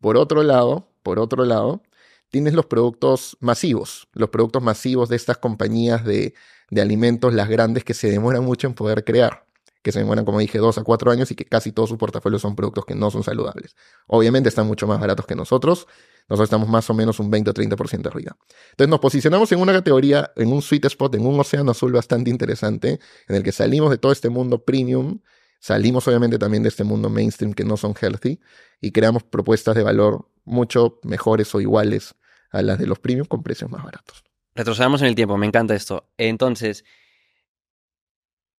Por 0.00 0.16
otro 0.16 0.42
lado, 0.42 0.88
por 1.02 1.18
otro 1.18 1.44
lado, 1.44 1.82
tienes 2.30 2.54
los 2.54 2.66
productos 2.66 3.36
masivos, 3.40 4.08
los 4.12 4.30
productos 4.30 4.62
masivos 4.62 5.08
de 5.08 5.16
estas 5.16 5.38
compañías 5.38 6.04
de, 6.04 6.34
alimentos, 6.76 7.32
las 7.32 7.48
grandes 7.48 7.84
que 7.84 7.94
se 7.94 8.10
demoran 8.10 8.44
mucho 8.44 8.66
en 8.66 8.74
poder 8.74 9.04
crear, 9.04 9.46
que 9.82 9.92
se 9.92 10.00
demoran, 10.00 10.24
como 10.24 10.40
dije, 10.40 10.58
dos 10.58 10.78
a 10.78 10.82
cuatro 10.82 11.10
años 11.10 11.30
y 11.30 11.34
que 11.36 11.44
casi 11.44 11.72
todos 11.72 11.88
sus 11.88 11.98
portafolios 11.98 12.42
son 12.42 12.56
productos 12.56 12.84
que 12.84 12.94
no 12.94 13.10
son 13.10 13.22
saludables. 13.22 13.76
Obviamente 14.06 14.48
están 14.48 14.66
mucho 14.66 14.86
más 14.86 15.00
baratos 15.00 15.26
que 15.26 15.36
nosotros, 15.36 15.86
nosotros 16.28 16.46
estamos 16.46 16.68
más 16.68 16.90
o 16.90 16.94
menos 16.94 17.20
un 17.20 17.30
20 17.30 17.50
o 17.50 17.54
30% 17.54 18.06
arriba. 18.08 18.36
Entonces 18.70 18.90
nos 18.90 18.98
posicionamos 18.98 19.52
en 19.52 19.60
una 19.60 19.72
categoría, 19.72 20.32
en 20.34 20.52
un 20.52 20.60
sweet 20.60 20.86
spot, 20.86 21.14
en 21.14 21.24
un 21.24 21.38
océano 21.38 21.70
azul 21.70 21.92
bastante 21.92 22.30
interesante, 22.30 22.98
en 23.28 23.36
el 23.36 23.44
que 23.44 23.52
salimos 23.52 23.90
de 23.90 23.98
todo 23.98 24.10
este 24.10 24.28
mundo 24.28 24.64
premium, 24.64 25.20
salimos 25.60 26.06
obviamente 26.08 26.38
también 26.38 26.64
de 26.64 26.68
este 26.68 26.82
mundo 26.82 27.08
mainstream 27.08 27.54
que 27.54 27.64
no 27.64 27.76
son 27.76 27.94
healthy 27.94 28.40
y 28.80 28.90
creamos 28.90 29.22
propuestas 29.22 29.76
de 29.76 29.84
valor 29.84 30.28
mucho 30.46 30.98
mejores 31.02 31.54
o 31.54 31.60
iguales 31.60 32.14
a 32.50 32.62
las 32.62 32.78
de 32.78 32.86
los 32.86 32.98
premium 32.98 33.26
con 33.26 33.42
precios 33.42 33.70
más 33.70 33.84
baratos. 33.84 34.24
Retrocedamos 34.54 35.02
en 35.02 35.08
el 35.08 35.14
tiempo, 35.14 35.36
me 35.36 35.46
encanta 35.46 35.74
esto. 35.74 36.08
Entonces, 36.16 36.84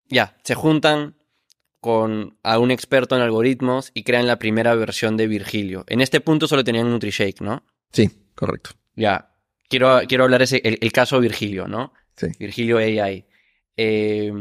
ya, 0.06 0.38
se 0.44 0.54
juntan 0.54 1.16
con 1.80 2.38
a 2.44 2.60
un 2.60 2.70
experto 2.70 3.16
en 3.16 3.22
algoritmos 3.22 3.92
y 3.94 4.04
crean 4.04 4.28
la 4.28 4.38
primera 4.38 4.76
versión 4.76 5.18
de 5.18 5.28
Virgilio. 5.28 5.86
En 5.88 6.02
este 6.02 6.22
punto 6.22 6.48
solo 6.48 6.64
tenían 6.64 6.90
NutriShake, 6.92 7.42
¿no? 7.42 7.64
Sí, 7.92 8.10
correcto. 8.36 8.72
Ya, 8.96 9.34
quiero, 9.70 10.02
quiero 10.08 10.26
hablar 10.26 10.42
ese, 10.42 10.62
el, 10.64 10.78
el 10.82 10.92
caso 10.92 11.20
Virgilio, 11.20 11.68
¿no? 11.68 11.94
Sí. 12.16 12.28
Virgilio 12.40 12.78
AI. 12.78 13.26
Eh, 13.78 14.32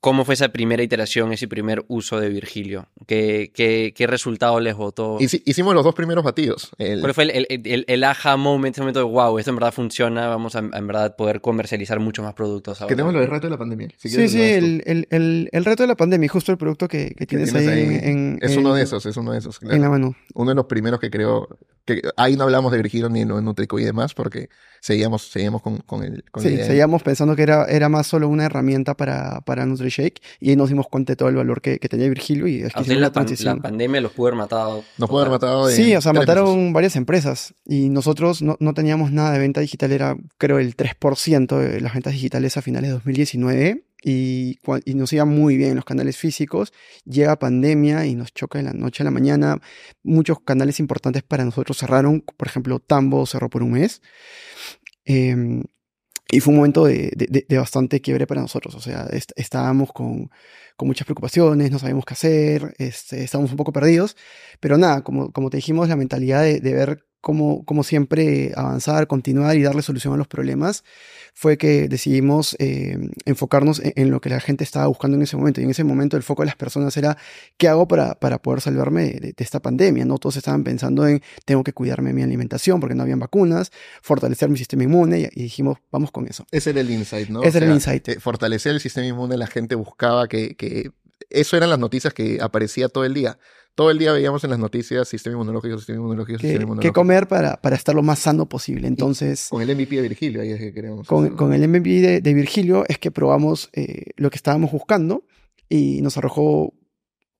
¿Cómo 0.00 0.24
fue 0.24 0.34
esa 0.34 0.48
primera 0.50 0.82
iteración, 0.82 1.32
ese 1.32 1.48
primer 1.48 1.84
uso 1.88 2.20
de 2.20 2.28
Virgilio? 2.28 2.88
¿Qué, 3.06 3.50
qué, 3.54 3.92
qué 3.96 4.06
resultado 4.06 4.60
les 4.60 4.76
votó? 4.76 5.18
Hicimos 5.20 5.74
los 5.74 5.84
dos 5.84 5.94
primeros 5.94 6.24
batidos. 6.24 6.70
¿Cuál 6.76 7.14
fue 7.14 7.24
el, 7.24 7.46
el, 7.48 7.84
el, 7.86 8.04
aha 8.04 8.36
moment, 8.36 8.74
ese 8.74 8.82
momento 8.82 9.00
de 9.00 9.06
wow, 9.06 9.38
esto 9.38 9.50
en 9.50 9.56
verdad 9.56 9.72
funciona, 9.72 10.28
vamos 10.28 10.54
a 10.56 10.60
en 10.60 10.86
verdad 10.86 11.16
poder 11.16 11.40
comercializar 11.40 12.00
muchos 12.00 12.24
más 12.24 12.34
productos 12.34 12.80
ahora? 12.80 12.94
tenemos 12.94 13.12
lo 13.12 13.20
del 13.20 13.30
reto 13.30 13.46
de 13.46 13.50
la 13.50 13.58
pandemia. 13.58 13.88
sí, 13.96 14.28
sí, 14.28 14.40
el, 14.40 15.64
reto 15.64 15.82
de 15.82 15.86
la 15.86 15.96
pandemia, 15.96 16.28
justo 16.28 16.52
el 16.52 16.58
producto 16.58 16.88
que, 16.88 17.14
que 17.16 17.26
tienes, 17.26 17.54
ahí, 17.54 17.98
En, 18.02 18.38
Es 18.42 18.56
uno 18.56 18.74
de 18.74 18.82
esos, 18.82 19.04
es 19.06 19.16
uno 19.16 19.32
de 19.32 19.38
esos. 19.38 19.60
En 19.62 19.80
la 19.80 19.88
mano. 19.88 20.14
Uno 20.34 20.50
de 20.50 20.54
los 20.54 20.66
primeros 20.66 21.00
que 21.00 21.10
creo, 21.10 21.48
que 21.88 22.02
ahí 22.16 22.36
no 22.36 22.44
hablamos 22.44 22.70
de 22.70 22.78
Virgilio 22.78 23.08
ni 23.08 23.20
de 23.20 23.26
Nutrico 23.26 23.78
y 23.78 23.84
demás, 23.84 24.12
porque 24.12 24.50
seguíamos, 24.80 25.30
seguíamos 25.30 25.62
con, 25.62 25.78
con 25.78 26.04
el... 26.04 26.22
Con 26.30 26.42
sí, 26.42 26.56
seguíamos 26.58 27.02
pensando 27.02 27.34
que 27.34 27.42
era, 27.42 27.64
era 27.64 27.88
más 27.88 28.06
solo 28.06 28.28
una 28.28 28.44
herramienta 28.44 28.94
para, 28.94 29.40
para 29.40 29.64
NutriShake 29.64 30.20
y 30.40 30.50
ahí 30.50 30.56
nos 30.56 30.68
dimos 30.68 30.86
cuenta 30.88 31.12
de 31.12 31.16
todo 31.16 31.30
el 31.30 31.36
valor 31.36 31.62
que, 31.62 31.78
que 31.78 31.88
tenía 31.88 32.08
Virgilio 32.08 32.46
y 32.46 32.62
es 32.62 32.74
que 32.74 32.94
la, 32.94 33.10
transición. 33.10 33.56
la 33.56 33.62
pandemia 33.62 34.00
los 34.02 34.12
pudo 34.12 34.28
haber 34.28 34.38
matado. 34.38 34.84
Nos 34.98 35.08
pudo 35.08 35.20
haber 35.20 35.32
matado. 35.32 35.68
Sí, 35.70 35.96
o 35.96 36.00
sea, 36.00 36.12
mataron 36.12 36.72
varias 36.72 36.96
empresas 36.96 37.54
y 37.64 37.88
nosotros 37.88 38.42
no, 38.42 38.56
no, 38.60 38.74
teníamos 38.74 39.10
nada 39.10 39.32
de 39.32 39.38
venta 39.38 39.60
digital, 39.60 39.92
era 39.92 40.16
creo 40.36 40.58
el 40.58 40.76
3% 40.76 41.58
de 41.58 41.80
las 41.80 41.94
ventas 41.94 42.12
digitales 42.12 42.56
a 42.56 42.62
finales 42.62 42.90
de 42.90 42.94
2019 42.94 43.87
y, 44.02 44.58
y, 44.84 44.94
nos 44.94 45.12
iba 45.12 45.24
muy 45.24 45.56
bien 45.56 45.70
en 45.70 45.76
los 45.76 45.84
canales 45.84 46.16
físicos. 46.16 46.72
Llega 47.04 47.38
pandemia 47.38 48.06
y 48.06 48.14
nos 48.14 48.32
choca 48.32 48.58
de 48.58 48.64
la 48.64 48.72
noche 48.72 49.02
a 49.02 49.04
la 49.04 49.10
mañana. 49.10 49.60
Muchos 50.02 50.40
canales 50.40 50.80
importantes 50.80 51.22
para 51.22 51.44
nosotros 51.44 51.78
cerraron, 51.78 52.20
por 52.20 52.48
ejemplo, 52.48 52.78
Tambo 52.78 53.26
cerró 53.26 53.50
por 53.50 53.62
un 53.62 53.72
mes. 53.72 54.02
Eh, 55.04 55.62
y 56.30 56.40
fue 56.40 56.52
un 56.52 56.58
momento 56.58 56.84
de, 56.84 57.10
de, 57.16 57.58
bastante 57.58 58.02
quiebre 58.02 58.26
para 58.26 58.42
nosotros. 58.42 58.74
O 58.74 58.80
sea, 58.80 59.08
estábamos 59.36 59.92
con, 59.94 60.30
con, 60.76 60.86
muchas 60.86 61.06
preocupaciones, 61.06 61.70
no 61.70 61.78
sabíamos 61.78 62.04
qué 62.04 62.12
hacer, 62.12 62.74
este, 62.76 63.24
estábamos 63.24 63.50
un 63.50 63.56
poco 63.56 63.72
perdidos. 63.72 64.14
Pero 64.60 64.76
nada, 64.76 65.02
como, 65.02 65.32
como 65.32 65.48
te 65.48 65.56
dijimos, 65.56 65.88
la 65.88 65.96
mentalidad 65.96 66.42
de, 66.42 66.60
ver 66.60 67.06
cómo, 67.20 67.64
cómo 67.64 67.82
siempre 67.82 68.52
avanzar, 68.56 69.06
continuar 69.06 69.56
y 69.56 69.62
darle 69.62 69.82
solución 69.82 70.14
a 70.14 70.16
los 70.16 70.28
problemas, 70.28 70.84
fue 71.34 71.58
que 71.58 71.88
decidimos 71.88 72.56
eh, 72.58 72.98
enfocarnos 73.24 73.80
en, 73.84 74.10
lo 74.10 74.20
que 74.20 74.28
la 74.28 74.40
gente 74.40 74.64
estaba 74.64 74.86
buscando 74.86 75.16
en 75.16 75.22
ese 75.22 75.36
momento. 75.36 75.60
Y 75.60 75.64
en 75.64 75.70
ese 75.70 75.84
momento 75.84 76.16
el 76.16 76.22
foco 76.22 76.42
de 76.42 76.46
las 76.46 76.56
personas 76.56 76.96
era, 76.96 77.16
¿qué 77.56 77.68
hago 77.68 77.86
para, 77.86 78.14
para 78.14 78.40
poder 78.40 78.60
salvarme 78.60 79.04
de, 79.12 79.34
esta 79.38 79.60
pandemia? 79.60 80.04
¿no? 80.04 80.18
Todos 80.18 80.36
estaban 80.36 80.64
pensando 80.64 81.06
en, 81.06 81.22
tengo 81.44 81.62
que 81.64 81.72
cuidarme 81.72 82.12
mi 82.12 82.22
alimentación 82.22 82.80
porque 82.80 82.94
no 82.94 83.02
habían 83.02 83.18
vacunas, 83.18 83.70
fortalecer 84.02 84.48
mi 84.48 84.58
sistema 84.58 84.84
inmune 84.84 85.30
y, 85.32 85.42
dijimos, 85.42 85.78
vamos 85.90 86.10
con 86.10 86.26
eso. 86.26 86.46
Ese 86.50 86.70
era 86.70 86.80
el 86.80 86.90
insight, 86.90 87.28
¿no? 87.28 87.42
Ese 87.42 87.58
era 87.58 87.66
el 87.66 87.72
insight. 87.74 88.08
Eh, 88.08 88.20
fortalecer 88.20 88.72
el 88.72 88.80
sistema 88.80 89.06
inmune, 89.06 89.36
la 89.36 89.46
gente 89.46 89.74
buscaba 89.74 90.28
que, 90.28 90.56
que... 90.56 90.90
Eso 91.30 91.56
eran 91.56 91.68
las 91.68 91.78
noticias 91.78 92.14
que 92.14 92.38
aparecía 92.40 92.88
todo 92.88 93.04
el 93.04 93.12
día 93.12 93.38
todo 93.78 93.92
el 93.92 93.98
día 93.98 94.10
veíamos 94.10 94.42
en 94.42 94.50
las 94.50 94.58
noticias 94.58 95.06
sistema 95.06 95.34
inmunológico, 95.34 95.78
sistema 95.78 95.98
inmunológico, 95.98 96.40
sistema 96.40 96.64
inmunológico. 96.64 96.92
¿Qué 96.92 96.92
comer 96.92 97.28
para, 97.28 97.58
para 97.58 97.76
estar 97.76 97.94
lo 97.94 98.02
más 98.02 98.18
sano 98.18 98.48
posible? 98.48 98.88
Entonces... 98.88 99.46
con 99.48 99.62
el 99.62 99.72
MVP 99.72 99.94
de 99.94 100.02
Virgilio, 100.02 100.42
ahí 100.42 100.50
es 100.50 100.58
que 100.58 100.72
queremos. 100.72 101.06
Con, 101.06 101.36
con 101.36 101.54
el 101.54 101.68
MVP 101.68 102.20
de, 102.20 102.34
Virgilio 102.34 102.84
es 102.88 102.98
que 102.98 103.12
probamos 103.12 103.70
eh, 103.74 104.06
lo 104.16 104.30
que 104.30 104.36
estábamos 104.36 104.72
buscando 104.72 105.22
y 105.68 106.02
nos 106.02 106.16
arrojó 106.16 106.74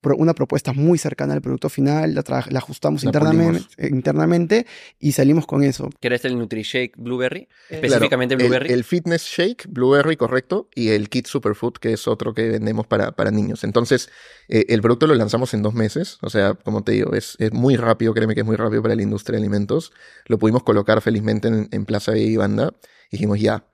una 0.02 0.34
propuesta 0.34 0.72
muy 0.72 0.98
cercana 0.98 1.34
al 1.34 1.42
producto 1.42 1.68
final, 1.68 2.14
la, 2.14 2.22
la 2.48 2.58
ajustamos 2.58 3.04
internamente, 3.04 3.88
internamente, 3.88 4.66
y 4.98 5.12
salimos 5.12 5.46
con 5.46 5.62
eso. 5.62 5.90
¿Qué 6.00 6.08
era 6.08 6.16
este 6.16 6.28
el 6.28 6.38
NutriShake 6.38 6.96
Blueberry? 6.96 7.48
Específicamente 7.68 8.36
Blueberry. 8.36 8.72
El, 8.72 8.84
Fitness 8.84 9.22
Shake 9.22 9.66
Blueberry, 9.68 10.16
correcto, 10.16 10.68
y 10.74 10.90
el 10.90 11.08
Kit 11.08 11.26
Superfood, 11.26 11.74
que 11.74 11.92
es 11.92 12.06
otro 12.06 12.32
que 12.32 12.48
vendemos 12.48 12.86
para, 12.86 13.12
para 13.12 13.30
niños. 13.30 13.64
Entonces, 13.64 14.08
eh, 14.48 14.66
el 14.68 14.80
producto 14.80 15.06
lo 15.06 15.14
lanzamos 15.14 15.52
en 15.54 15.62
dos 15.62 15.74
meses, 15.74 16.18
o 16.22 16.30
sea, 16.30 16.54
como 16.54 16.84
te 16.84 16.92
digo, 16.92 17.14
es, 17.14 17.36
es, 17.38 17.52
muy 17.52 17.76
rápido, 17.76 18.14
créeme 18.14 18.34
que 18.34 18.40
es 18.40 18.46
muy 18.46 18.56
rápido 18.56 18.82
para 18.82 18.94
la 18.94 19.02
industria 19.02 19.38
de 19.38 19.44
alimentos. 19.44 19.92
Lo 20.26 20.38
pudimos 20.38 20.62
colocar 20.62 21.00
felizmente 21.02 21.48
en, 21.48 21.68
en 21.72 21.84
Plaza 21.84 22.16
y 22.16 22.36
Banda. 22.36 22.72
Dijimos, 23.10 23.40
ya, 23.40 23.64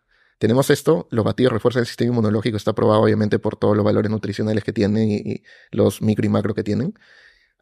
tenemos 0.44 0.68
esto, 0.68 1.08
los 1.10 1.24
batidos 1.24 1.54
refuerzan 1.54 1.80
el 1.80 1.86
sistema 1.86 2.10
inmunológico, 2.10 2.58
está 2.58 2.74
probado 2.74 3.00
obviamente 3.00 3.38
por 3.38 3.56
todos 3.56 3.74
los 3.74 3.82
valores 3.82 4.10
nutricionales 4.10 4.62
que 4.62 4.74
tienen 4.74 5.10
y, 5.10 5.42
los 5.70 6.02
micro 6.02 6.26
y 6.26 6.28
macro 6.28 6.54
que 6.54 6.62
tienen. 6.62 6.92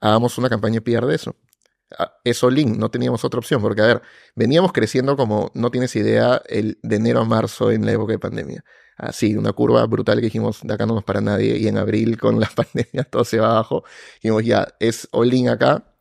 Hagamos 0.00 0.36
una 0.36 0.48
campaña 0.50 0.80
PR 0.80 1.06
de 1.06 1.14
eso. 1.14 1.36
Ah, 1.96 2.12
eso 2.24 2.50
link, 2.50 2.76
no 2.76 2.90
teníamos 2.90 3.24
otra 3.24 3.38
opción, 3.38 3.62
porque 3.62 3.82
a 3.82 3.86
ver, 3.86 4.02
veníamos 4.34 4.72
creciendo 4.72 5.16
como 5.16 5.52
no 5.54 5.70
tienes 5.70 5.94
idea 5.94 6.42
el, 6.48 6.80
de 6.82 6.96
enero 6.96 7.20
a 7.20 7.24
marzo 7.24 7.70
en 7.70 7.86
la 7.86 7.92
época 7.92 8.14
de 8.14 8.18
pandemia. 8.18 8.64
Así, 8.96 9.36
una 9.36 9.52
curva 9.52 9.86
brutal 9.86 10.16
que 10.16 10.24
dijimos, 10.24 10.58
de 10.64 10.74
acá 10.74 10.84
no 10.84 10.96
nos 10.96 11.04
para 11.04 11.20
nadie, 11.20 11.58
y 11.58 11.68
en 11.68 11.78
abril 11.78 12.18
con 12.18 12.40
la 12.40 12.48
pandemia 12.56 13.04
todo 13.04 13.24
se 13.24 13.38
va 13.38 13.50
abajo. 13.50 13.84
Dijimos, 14.22 14.44
ya, 14.44 14.66
es 14.80 15.08
all-in 15.12 15.50
acá, 15.50 15.91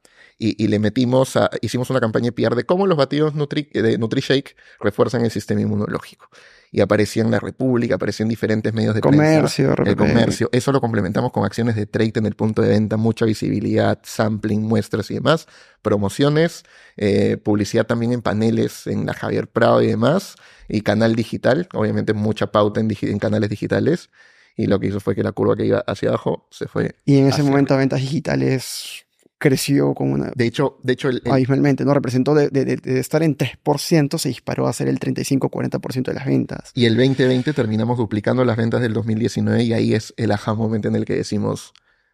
y, 0.43 0.67
le 0.67 0.79
metimos, 0.79 1.37
a, 1.37 1.51
hicimos 1.61 1.91
una 1.91 1.99
campaña 1.99 2.31
PR 2.31 2.55
de 2.55 2.63
cómo 2.63 2.87
los 2.87 2.97
batidos 2.97 3.35
Nutri, 3.35 3.69
de 3.73 3.99
NutriShake 3.99 4.55
refuerzan 4.79 5.23
el 5.23 5.29
sistema 5.29 5.61
inmunológico 5.61 6.29
y 6.71 6.81
aparecía 6.81 7.21
en 7.21 7.29
la 7.29 7.39
República, 7.39 7.95
aparecía 7.95 8.23
en 8.23 8.29
diferentes 8.29 8.73
medios 8.73 8.95
de 8.95 9.01
comercio, 9.01 9.75
prensa. 9.75 9.91
El 9.91 9.97
comercio. 9.97 10.49
Eso 10.51 10.71
lo 10.71 10.81
complementamos 10.81 11.31
con 11.31 11.45
acciones 11.45 11.75
de 11.75 11.85
trade 11.85 12.13
en 12.15 12.25
el 12.25 12.33
punto 12.33 12.63
de 12.63 12.69
venta, 12.69 12.97
mucha 12.97 13.25
visibilidad, 13.25 13.99
sampling, 14.03 14.63
muestras 14.63 15.11
y 15.11 15.15
demás, 15.15 15.47
promociones, 15.83 16.63
eh, 16.97 17.37
publicidad 17.37 17.85
también 17.85 18.13
en 18.13 18.23
paneles 18.23 18.87
en 18.87 19.05
la 19.05 19.13
Javier 19.13 19.47
Prado 19.47 19.83
y 19.83 19.87
demás, 19.87 20.35
y 20.67 20.81
canal 20.81 21.15
digital, 21.15 21.67
obviamente 21.73 22.13
mucha 22.13 22.51
pauta 22.51 22.79
en, 22.79 22.89
en 23.01 23.19
canales 23.19 23.49
digitales. 23.49 24.09
Y 24.57 24.65
lo 24.65 24.79
que 24.79 24.87
hizo 24.87 24.99
fue 24.99 25.13
que 25.13 25.23
la 25.23 25.33
curva 25.33 25.55
que 25.55 25.65
iba 25.65 25.83
hacia 25.85 26.09
abajo 26.09 26.47
se 26.51 26.67
fue. 26.67 26.95
Y 27.05 27.17
en 27.17 27.27
ese 27.27 27.43
momento 27.43 27.77
ventas 27.77 28.01
digitales 28.01 29.05
creció 29.41 29.95
con 29.95 30.11
una... 30.11 30.31
De 30.35 30.45
hecho, 30.45 30.77
de 30.83 30.93
hecho 30.93 31.09
el, 31.09 31.21
¿no? 31.25 31.93
Representó 31.93 32.35
de, 32.35 32.49
de, 32.49 32.99
estar 32.99 33.23
en 33.23 33.35
3%, 33.35 34.19
se 34.19 34.29
disparó 34.29 34.67
a 34.67 34.73
ser 34.73 34.87
el 34.87 34.99
35-40% 34.99 36.03
de 36.03 36.13
las 36.13 36.25
ventas. 36.27 36.71
Y 36.75 36.85
el 36.85 36.95
2020 36.95 37.51
terminamos 37.53 37.97
duplicando 37.97 38.45
las 38.45 38.55
ventas 38.55 38.81
del 38.81 38.93
2019 38.93 39.63
y 39.63 39.73
ahí 39.73 39.93
es 39.95 40.13
el 40.15 40.31
aha 40.31 40.53
moment 40.53 40.85
en 40.85 40.95
el 40.95 41.05
que 41.05 41.15
decimos, 41.15 41.73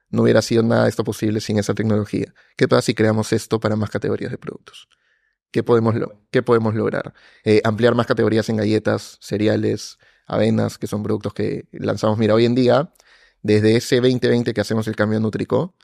no 0.10 0.24
hubiera 0.24 0.42
sido 0.42 0.64
nada 0.64 0.84
de 0.84 0.90
esto 0.90 1.04
posible 1.04 1.42
sin 1.42 1.60
esa 1.60 1.74
tecnología. 1.74 2.34
¿Qué 2.56 2.70
pasa 2.70 2.84
si 2.84 2.94
creamos 2.94 3.34
esto 3.34 3.60
para 3.60 3.76
más 3.76 3.90
categorías 3.90 4.32
de 4.32 4.38
productos? 4.38 4.88
¿Qué 5.52 5.64
podemos, 5.64 5.96
qué 6.32 6.42
podemos 6.42 6.76
lograr? 6.76 7.14
Eh, 7.44 7.60
ampliar 7.66 7.94
más 7.94 8.08
categorías 8.08 8.48
en 8.48 8.56
galletas, 8.56 9.18
cereales, 9.20 9.98
avenas, 10.26 10.78
que 10.78 10.88
son 10.88 11.04
productos 11.04 11.34
que 11.34 11.68
lanzamos. 11.74 12.18
Mira, 12.18 12.34
hoy 12.36 12.46
en 12.46 12.56
día, 12.56 12.94
desde 13.42 13.76
ese 13.76 13.98
2020 13.98 14.54
que 14.54 14.62
hacemos 14.62 14.88
el 14.88 14.96
cambio 14.96 15.20
Nutrico, 15.20 15.76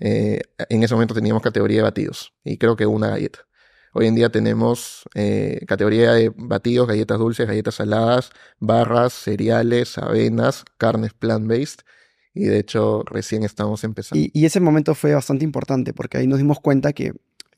eh, 0.00 0.40
en 0.68 0.82
ese 0.82 0.94
momento 0.94 1.14
teníamos 1.14 1.42
categoría 1.42 1.78
de 1.78 1.82
batidos 1.84 2.32
y 2.42 2.56
creo 2.58 2.74
que 2.76 2.86
una 2.86 3.08
galleta. 3.08 3.40
Hoy 3.92 4.06
en 4.06 4.14
día 4.14 4.30
tenemos 4.30 5.02
eh, 5.14 5.60
categoría 5.66 6.12
de 6.12 6.32
batidos, 6.36 6.86
galletas 6.86 7.18
dulces, 7.18 7.46
galletas 7.46 7.74
saladas, 7.76 8.30
barras, 8.60 9.12
cereales, 9.12 9.98
avenas, 9.98 10.64
carnes 10.78 11.12
plant-based. 11.12 11.80
Y 12.32 12.44
de 12.44 12.60
hecho 12.60 13.02
recién 13.06 13.42
estamos 13.42 13.82
empezando. 13.82 14.24
Y, 14.32 14.44
ese 14.44 14.60
momento 14.60 14.94
fue 14.94 15.12
bastante 15.12 15.44
importante 15.44 15.92
porque 15.92 16.18
ahí 16.18 16.28
nos 16.28 16.38
dimos 16.38 16.60
cuenta 16.60 16.92
que 16.92 17.12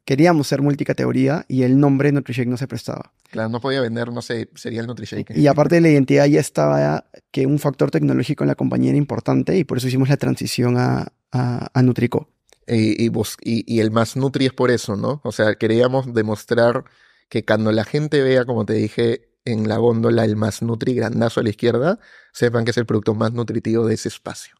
queríamos 0.04 0.46
ser 0.48 0.62
multicategoría 0.62 1.44
y 1.48 1.62
el 1.62 1.78
nombre 1.78 2.12
NutriShake 2.12 2.48
no 2.48 2.56
se 2.56 2.66
prestaba. 2.66 3.12
Claro, 3.30 3.48
no 3.48 3.60
podía 3.60 3.80
vender, 3.80 4.12
no 4.12 4.22
sé, 4.22 4.48
sería 4.54 4.80
el 4.80 4.86
NutriShake. 4.86 5.36
Y 5.36 5.46
aparte 5.46 5.76
de 5.76 5.80
la 5.80 5.88
identidad 5.88 6.26
ya 6.26 6.40
estaba 6.40 7.06
que 7.30 7.46
un 7.46 7.58
factor 7.58 7.90
tecnológico 7.90 8.44
en 8.44 8.48
la 8.48 8.54
compañía 8.54 8.90
era 8.90 8.98
importante 8.98 9.56
y 9.56 9.64
por 9.64 9.78
eso 9.78 9.88
hicimos 9.88 10.08
la 10.08 10.16
transición 10.16 10.76
a, 10.76 11.12
a, 11.30 11.82
Nutrico. 11.82 12.28
Y, 12.66 13.10
y, 13.42 13.80
el 13.80 13.90
más 13.90 14.16
Nutri 14.16 14.46
es 14.46 14.52
por 14.52 14.70
eso, 14.70 14.96
¿no? 14.96 15.20
O 15.24 15.32
sea, 15.32 15.54
queríamos 15.54 16.12
demostrar 16.14 16.84
que 17.28 17.44
cuando 17.44 17.72
la 17.72 17.84
gente 17.84 18.22
vea, 18.22 18.44
como 18.44 18.64
te 18.64 18.74
dije, 18.74 19.28
en 19.44 19.68
la 19.68 19.78
góndola 19.78 20.24
el 20.24 20.36
más 20.36 20.62
Nutri 20.62 20.94
grandazo 20.94 21.40
a 21.40 21.42
la 21.42 21.50
izquierda, 21.50 21.98
sepan 22.32 22.64
que 22.64 22.70
es 22.70 22.76
el 22.76 22.86
producto 22.86 23.14
más 23.14 23.32
nutritivo 23.32 23.86
de 23.86 23.94
ese 23.94 24.08
espacio. 24.08 24.54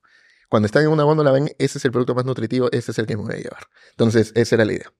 Cuando 0.49 0.67
están 0.67 0.83
en 0.83 0.89
una 0.89 1.05
góndola 1.05 1.31
ven, 1.31 1.51
ese 1.59 1.79
es 1.79 1.85
el 1.85 1.93
producto 1.93 2.15
más 2.15 2.25
nutritivo, 2.25 2.71
ese 2.73 2.91
es 2.91 2.99
el 2.99 3.07
que 3.07 3.17
me 3.17 3.23
voy 3.23 3.35
a 3.35 3.39
llevar. 3.39 3.69
Entonces, 3.91 4.33
esa 4.35 4.57
era 4.57 4.65
la 4.65 4.73
idea. 4.73 4.93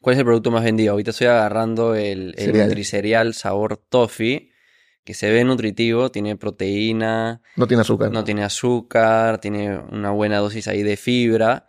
¿Cuál 0.00 0.14
es 0.14 0.18
el 0.20 0.24
producto 0.24 0.50
más 0.50 0.64
vendido? 0.64 0.92
Ahorita 0.92 1.10
estoy 1.10 1.26
agarrando 1.26 1.94
el, 1.94 2.34
el 2.38 2.56
Nutricerial 2.56 3.34
sabor 3.34 3.76
toffee, 3.76 4.50
que 5.04 5.12
se 5.12 5.30
ve 5.30 5.44
nutritivo, 5.44 6.10
tiene 6.10 6.36
proteína. 6.36 7.42
No 7.56 7.66
tiene 7.66 7.82
azúcar. 7.82 8.10
No 8.10 8.24
tiene 8.24 8.42
azúcar, 8.42 9.38
tiene 9.40 9.78
una 9.78 10.10
buena 10.10 10.38
dosis 10.38 10.68
ahí 10.68 10.82
de 10.82 10.96
fibra. 10.96 11.66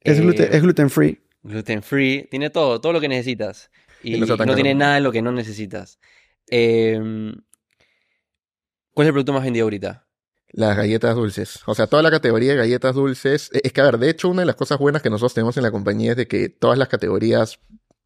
Es, 0.00 0.20
gluten, 0.20 0.48
es 0.50 0.62
gluten 0.62 0.88
free. 0.88 1.20
Gluten 1.42 1.82
free, 1.82 2.26
tiene 2.30 2.48
todo, 2.48 2.80
todo 2.80 2.92
lo 2.92 3.00
que 3.00 3.08
necesitas. 3.08 3.70
Y, 4.02 4.18
no, 4.18 4.54
tiene 4.54 4.74
nada 4.74 4.96
de 4.96 5.00
lo 5.00 5.12
que 5.12 5.22
no 5.22 5.32
necesitas. 5.32 5.98
Em, 6.46 7.34
¿Cuál 8.92 9.06
es 9.06 9.08
el 9.08 9.12
producto 9.12 9.32
más 9.32 9.44
vendido 9.44 9.64
ahorita? 9.64 10.03
Las 10.56 10.76
galletas 10.76 11.16
dulces. 11.16 11.60
O 11.66 11.74
sea, 11.74 11.88
toda 11.88 12.00
la 12.00 12.12
categoría 12.12 12.52
de 12.52 12.58
galletas 12.58 12.94
dulces. 12.94 13.50
E, 13.52 13.60
es 13.64 13.72
que, 13.72 13.80
a 13.80 13.84
ver, 13.84 13.98
de 13.98 14.08
hecho, 14.08 14.28
una 14.28 14.42
de 14.42 14.46
las 14.46 14.54
cosas 14.54 14.78
buenas 14.78 15.02
que 15.02 15.10
nosotros 15.10 15.34
tenemos 15.34 15.56
en 15.56 15.64
la 15.64 15.72
compañía 15.72 16.12
es 16.12 16.16
de 16.16 16.28
que 16.28 16.48
todas 16.48 16.78
las 16.78 16.86
categorías 16.86 17.58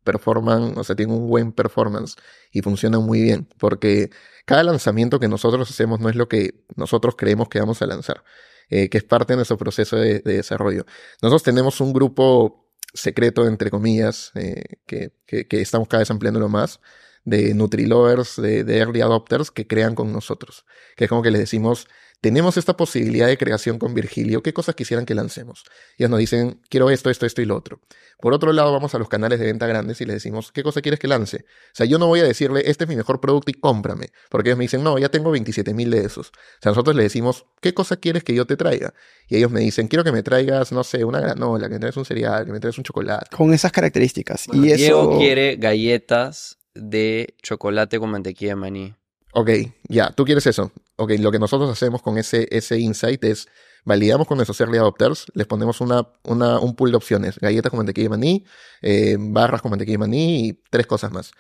performan, 0.03 0.79
o 0.79 0.83
sea, 0.83 0.97
tienen 0.97 1.15
un 1.15 1.29
buen 1.29 1.53
performance 1.53 2.17
y 2.51 2.63
funcionan 2.63 3.03
muy 3.03 3.21
bien. 3.21 3.47
Porque 3.59 4.09
cada 4.47 4.63
lanzamiento 4.63 5.21
que 5.21 5.29
nosotros 5.29 5.69
hacemos 5.71 6.01
no 6.01 6.09
es 6.09 6.17
lo 6.17 6.27
que 6.27 6.65
nosotros 6.75 7.17
creemos 7.19 7.51
que 7.51 7.61
vamos 7.61 7.83
a 7.83 7.87
lanzar, 7.87 8.25
eh, 8.71 8.89
que 8.89 8.97
es 8.97 9.05
parte 9.05 9.35
de 9.35 9.37
nuestro 9.37 9.59
proceso 9.59 9.97
de, 9.97 10.21
desarrollo. 10.21 10.87
Nosotros 11.21 11.43
tenemos 11.43 11.83
un 11.83 11.93
grupo 11.93 12.67
secreto, 12.95 13.47
entre 13.47 13.71
comillas, 13.71 14.33
eh, 14.37 14.65
que, 14.87 15.13
que, 15.27 15.61
estamos 15.61 15.87
cada 15.87 16.01
vez 16.01 16.11
ampliándolo 16.11 16.49
más, 16.49 16.81
de 17.27 17.53
Nutrilovers, 17.53 18.41
de, 18.41 18.65
de 18.65 18.79
Early 18.79 19.03
Adopters 19.03 19.51
que 19.51 19.67
crean 19.67 19.95
con 19.95 20.15
nosotros. 20.15 20.65
Que 20.97 21.05
es 21.05 21.11
como 21.11 21.21
que 21.21 21.31
les 21.31 21.43
decimos, 21.43 21.87
tenemos 22.21 22.57
esta 22.57 22.77
posibilidad 22.77 23.29
de 23.29 23.39
creación 23.39 23.79
con 23.79 23.95
Virgilio, 23.95 24.43
¿qué 24.43 24.53
cosas 24.53 24.75
quisieran 24.75 25.07
que 25.07 25.15
lancemos? 25.15 25.65
Ellos 25.97 26.11
nos 26.11 26.19
dicen, 26.19 26.61
quiero 26.69 26.91
esto, 26.91 27.11
esto, 27.11 27.27
esto 27.27 27.43
y 27.43 27.45
lo 27.45 27.57
otro. 27.57 27.81
Por 28.21 28.33
otro 28.33 28.53
lado, 28.53 28.73
vamos 28.73 28.95
a 28.95 28.99
los 28.99 29.09
canales 29.09 29.39
de 29.39 29.47
venta 29.47 29.67
grandes 29.67 30.01
y 30.01 30.05
les 30.05 30.15
decimos, 30.15 30.51
¿qué 30.51 30.65
cosa 30.65 30.81
quieres 30.81 30.99
que 30.99 31.07
lance? 31.07 31.45
O 31.73 31.75
sea, 31.75 31.87
yo 31.87 31.99
no 31.99 32.09
voy 32.09 32.21
a 32.21 32.25
decirle, 32.25 32.63
este 32.67 32.85
es 32.85 32.91
mi 32.91 32.97
mejor 32.97 33.21
producto 33.21 33.51
y 33.51 33.55
cómprame, 33.55 34.09
porque 34.31 34.51
ellos 34.51 34.59
me 34.59 34.65
dicen, 34.65 34.83
no, 34.83 34.99
ya 34.99 35.09
tengo 35.09 35.31
27 35.31 35.73
mil 35.75 35.91
de 35.91 36.01
esos. 36.01 36.29
O 36.29 36.63
sea, 36.63 36.73
nosotros 36.73 36.97
les 36.97 37.05
decimos, 37.05 37.47
¿qué 37.61 37.73
cosa 37.73 37.97
quieres 37.97 38.25
que 38.25 38.35
yo 38.35 38.47
te 38.47 38.57
traiga? 38.57 38.95
Y 39.29 39.37
ellos 39.37 39.53
me 39.53 39.61
dicen, 39.61 39.87
quiero 39.87 40.03
que 40.03 40.11
me 40.11 40.25
traigas, 40.25 40.73
no 40.73 40.83
sé, 40.83 41.05
una 41.05 41.21
granola, 41.21 41.69
que 41.69 41.75
me 41.75 41.81
traigas 41.81 41.97
un 41.97 42.05
cereal, 42.05 42.45
que 42.45 42.53
me 42.53 42.59
traigas 42.59 42.79
un 42.79 42.85
chocolate. 42.85 43.37
Con 43.37 43.55
esas 43.55 43.71
características. 43.71 44.47
y 44.53 44.61
Diego 44.61 45.19
quiere 45.19 45.57
galletas 45.57 46.59
de 46.75 47.37
chocolate 47.43 48.01
con 48.01 48.11
mantequilla 48.11 48.53
de 48.53 48.57
maní. 48.57 48.95
Ok, 49.33 49.51
ya, 49.89 50.11
tú 50.11 50.25
quieres 50.25 50.47
eso. 50.47 50.73
Ok, 50.97 51.13
lo 51.19 51.31
que 51.31 51.39
nosotros 51.39 51.71
hacemos 51.71 52.03
con 52.03 52.19
ese, 52.19 52.49
ese 52.51 52.79
insight 52.79 53.23
es 53.25 53.49
validamos 53.85 54.27
con 54.27 54.37
nuestros 54.37 54.61
early 54.61 54.79
adopters, 54.79 55.27
les 55.35 55.47
ponemos 55.47 55.81
una, 55.81 56.09
una, 56.25 56.59
un 56.59 56.75
pool 56.75 56.91
de 56.91 56.97
opciones, 56.97 57.39
galletas 57.39 57.71
con 57.71 57.79
mantequilla 57.79 58.07
de 58.07 58.11
maní, 58.11 58.45
eh, 58.83 59.17
barras 59.19 59.63
con 59.63 59.71
mantequilla 59.71 59.95
de 59.95 59.99
maní 59.99 60.49
y 60.49 60.63
tres 60.71 60.87
cosas 60.87 61.13
más. 61.13 61.33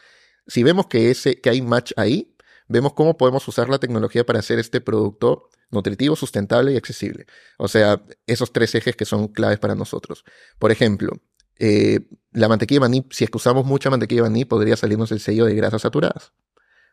Si 0.46 0.62
vemos 0.62 0.86
que, 0.86 1.10
ese, 1.10 1.40
que 1.40 1.50
hay 1.50 1.60
match 1.60 1.92
ahí, 1.96 2.34
vemos 2.68 2.94
cómo 2.94 3.16
podemos 3.16 3.46
usar 3.48 3.68
la 3.68 3.78
tecnología 3.78 4.24
para 4.24 4.38
hacer 4.38 4.58
este 4.58 4.80
producto 4.80 5.50
nutritivo, 5.70 6.16
sustentable 6.16 6.72
y 6.72 6.76
accesible. 6.76 7.26
O 7.58 7.68
sea, 7.68 8.02
esos 8.26 8.52
tres 8.52 8.74
ejes 8.74 8.96
que 8.96 9.04
son 9.04 9.28
claves 9.28 9.58
para 9.58 9.74
nosotros. 9.74 10.24
Por 10.58 10.72
ejemplo, 10.72 11.12
eh, 11.58 12.00
la 12.32 12.48
mantequilla 12.48 12.76
de 12.76 12.88
maní, 12.88 13.06
si 13.10 13.24
es 13.24 13.30
que 13.30 13.36
usamos 13.36 13.66
mucha 13.66 13.90
mantequilla 13.90 14.22
de 14.22 14.30
maní, 14.30 14.44
podría 14.46 14.76
salirnos 14.76 15.12
el 15.12 15.20
sello 15.20 15.44
de 15.44 15.54
grasas 15.54 15.82
saturadas 15.82 16.32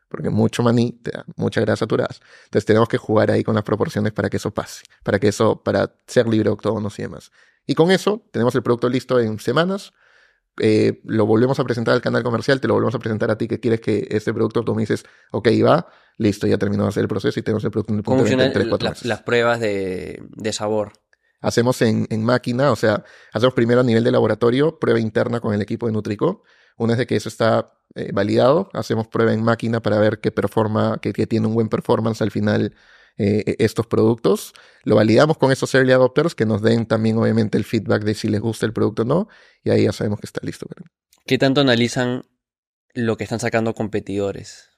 porque 0.08 0.30
mucho 0.30 0.62
maní 0.62 0.92
te 0.92 1.10
da 1.10 1.24
mucha 1.36 1.60
grasa 1.60 1.80
saturadas. 1.80 2.20
Entonces 2.44 2.64
tenemos 2.64 2.88
que 2.88 2.98
jugar 2.98 3.30
ahí 3.30 3.42
con 3.42 3.54
las 3.54 3.64
proporciones 3.64 4.12
para 4.12 4.30
que 4.30 4.36
eso 4.36 4.52
pase, 4.52 4.84
para 5.02 5.18
que 5.18 5.28
eso, 5.28 5.62
para 5.62 5.94
ser 6.06 6.28
libre 6.28 6.50
octógonos 6.50 6.98
y 6.98 7.02
demás. 7.02 7.32
Y 7.66 7.74
con 7.74 7.90
eso 7.90 8.24
tenemos 8.30 8.54
el 8.54 8.62
producto 8.62 8.88
listo 8.88 9.18
en 9.18 9.38
semanas. 9.38 9.92
Eh, 10.58 11.00
lo 11.04 11.26
volvemos 11.26 11.58
a 11.60 11.64
presentar 11.64 11.94
al 11.94 12.00
canal 12.00 12.22
comercial, 12.22 12.60
te 12.60 12.68
lo 12.68 12.74
volvemos 12.74 12.94
a 12.94 12.98
presentar 12.98 13.30
a 13.30 13.36
ti 13.36 13.46
que 13.46 13.60
quieres 13.60 13.80
que 13.80 14.06
este 14.10 14.32
producto, 14.32 14.64
tú 14.64 14.74
me 14.74 14.82
dices, 14.82 15.04
ok, 15.32 15.48
va, 15.62 15.86
listo, 16.16 16.46
ya 16.46 16.56
terminó 16.56 16.84
de 16.84 16.88
hacer 16.90 17.02
el 17.02 17.08
proceso 17.08 17.38
y 17.38 17.42
tenemos 17.42 17.62
el 17.64 17.70
producto 17.70 17.92
en 17.92 17.98
el 17.98 18.02
punto 18.02 18.16
¿Cómo 18.16 18.20
funcionan 18.20 18.52
3, 18.52 18.66
4 18.68 18.92
las 19.02 19.22
pruebas 19.22 19.60
de, 19.60 20.22
de 20.30 20.52
sabor? 20.52 20.92
Hacemos 21.40 21.82
en, 21.82 22.06
en, 22.08 22.24
máquina, 22.24 22.72
o 22.72 22.76
sea, 22.76 23.04
hacemos 23.32 23.54
primero 23.54 23.80
a 23.80 23.84
nivel 23.84 24.02
de 24.02 24.10
laboratorio, 24.10 24.78
prueba 24.78 24.98
interna 24.98 25.40
con 25.40 25.52
el 25.52 25.60
equipo 25.60 25.86
de 25.86 25.92
Nutrico. 25.92 26.42
Una 26.78 26.92
vez 26.92 26.98
de 26.98 27.06
que 27.06 27.16
eso 27.16 27.28
está 27.28 27.75
eh, 27.96 28.10
validado, 28.12 28.68
hacemos 28.74 29.08
prueba 29.08 29.32
en 29.32 29.42
máquina 29.42 29.80
para 29.80 29.98
ver 29.98 30.20
que 30.20 30.30
performa, 30.30 30.98
que, 31.00 31.12
tiene 31.26 31.46
un 31.46 31.54
buen 31.54 31.68
performance 31.68 32.20
al 32.20 32.30
final 32.30 32.74
eh, 33.16 33.42
e, 33.46 33.56
estos 33.64 33.86
productos. 33.86 34.52
Lo 34.84 34.96
validamos 34.96 35.38
con 35.38 35.50
esos 35.50 35.74
early 35.74 35.92
adopters 35.92 36.34
que 36.34 36.44
nos 36.44 36.60
den 36.60 36.84
también 36.86 37.16
obviamente 37.16 37.56
el 37.56 37.64
feedback 37.64 38.04
de 38.04 38.14
si 38.14 38.28
les 38.28 38.40
gusta 38.40 38.66
el 38.66 38.74
producto 38.74 39.02
o 39.02 39.04
no, 39.06 39.28
y 39.64 39.70
ahí 39.70 39.84
ya 39.84 39.92
sabemos 39.92 40.20
que 40.20 40.26
está 40.26 40.40
listo. 40.44 40.66
¿Qué 41.24 41.38
tanto 41.38 41.62
analizan 41.62 42.24
lo 42.94 43.16
que 43.16 43.24
están 43.24 43.40
sacando 43.40 43.74
competidores? 43.74 44.75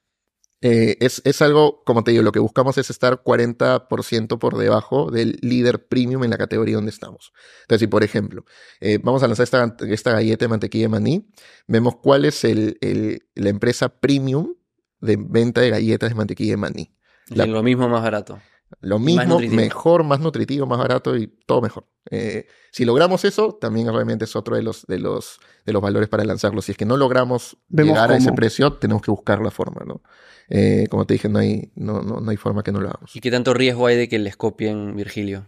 Eh, 0.61 0.97
es, 1.01 1.23
es, 1.25 1.41
algo, 1.41 1.85
como 1.85 2.03
te 2.03 2.11
digo, 2.11 2.25
lo 2.25 2.33
que 2.33 2.41
buscamos 2.41 2.79
es 2.79 2.91
estar 2.91 3.23
40% 3.23 4.39
por 4.39 4.59
debajo 4.59 5.11
del 5.11 5.39
líder 5.41 5.87
premium 5.87 6.25
en 6.25 6.31
la 6.31 6.39
categoría 6.39 6.75
donde 6.75 6.91
estamos. 6.91 7.33
Entonces, 7.63 7.81
si 7.81 7.87
por 7.87 8.03
ejemplo, 8.03 8.45
eh, 8.81 8.99
vamos 9.03 9.23
a 9.23 9.29
lanzar 9.29 9.45
esta, 9.45 9.77
esta, 9.89 10.13
galleta 10.13 10.45
de 10.45 10.49
mantequilla 10.49 10.85
de 10.85 10.89
maní, 10.89 11.31
vemos 11.69 11.97
cuál 11.97 12.25
es 12.25 12.43
el, 12.45 12.77
el, 12.81 13.23
la 13.35 13.51
empresa 13.51 13.89
premium 13.89 14.55
de 15.01 15.17
venta 15.17 15.61
de 15.61 15.71
galletas 15.71 16.09
de 16.11 16.17
mantequilla 16.17 16.53
de 16.53 16.57
maní. 16.57 16.95
lo 17.29 17.63
mismo 17.63 17.89
más 17.89 18.03
barato. 18.03 18.41
Lo 18.81 18.99
mismo, 18.99 19.41
mejor, 19.41 20.05
más 20.05 20.21
nutritivo, 20.21 20.67
más 20.67 20.79
barato 20.79 21.17
y 21.17 21.27
todo 21.27 21.61
mejor. 21.61 21.87
Eh, 22.11 22.47
si 22.71 22.85
logramos 22.85 23.25
eso, 23.25 23.55
también 23.61 23.89
obviamente 23.89 24.25
es 24.25 24.37
otro 24.37 24.57
de 24.57 24.63
los, 24.63 24.87
de 24.87 24.99
los, 24.99 25.41
de 25.65 25.73
los 25.73 25.83
valores 25.83 26.09
para 26.09 26.25
lanzarlo. 26.25 26.63
Si 26.63 26.73
es 26.73 26.79
que 26.79 26.85
no 26.85 26.97
logramos 26.97 27.57
llegar 27.69 28.13
a 28.13 28.17
ese 28.17 28.33
precio, 28.33 28.75
tenemos 28.75 29.03
que 29.03 29.11
buscar 29.11 29.41
la 29.41 29.51
forma, 29.51 29.85
¿no? 29.87 30.03
Eh, 30.49 30.87
como 30.91 31.07
te 31.07 31.15
dije, 31.15 31.29
no 31.29 31.39
hay, 31.39 31.73
no, 31.75 32.03
no, 32.03 32.21
no 32.21 32.31
hay 32.31 32.37
forma 32.37 32.63
que 32.63 32.73
no 32.73 32.81
lo 32.81 32.89
hagamos. 32.89 33.15
¿Y 33.15 33.21
qué 33.21 33.31
tanto 33.31 33.53
riesgo 33.53 33.87
hay 33.87 33.97
de 33.97 34.09
que 34.09 34.19
les 34.19 34.37
copien 34.37 34.97
Virgilio? 34.97 35.47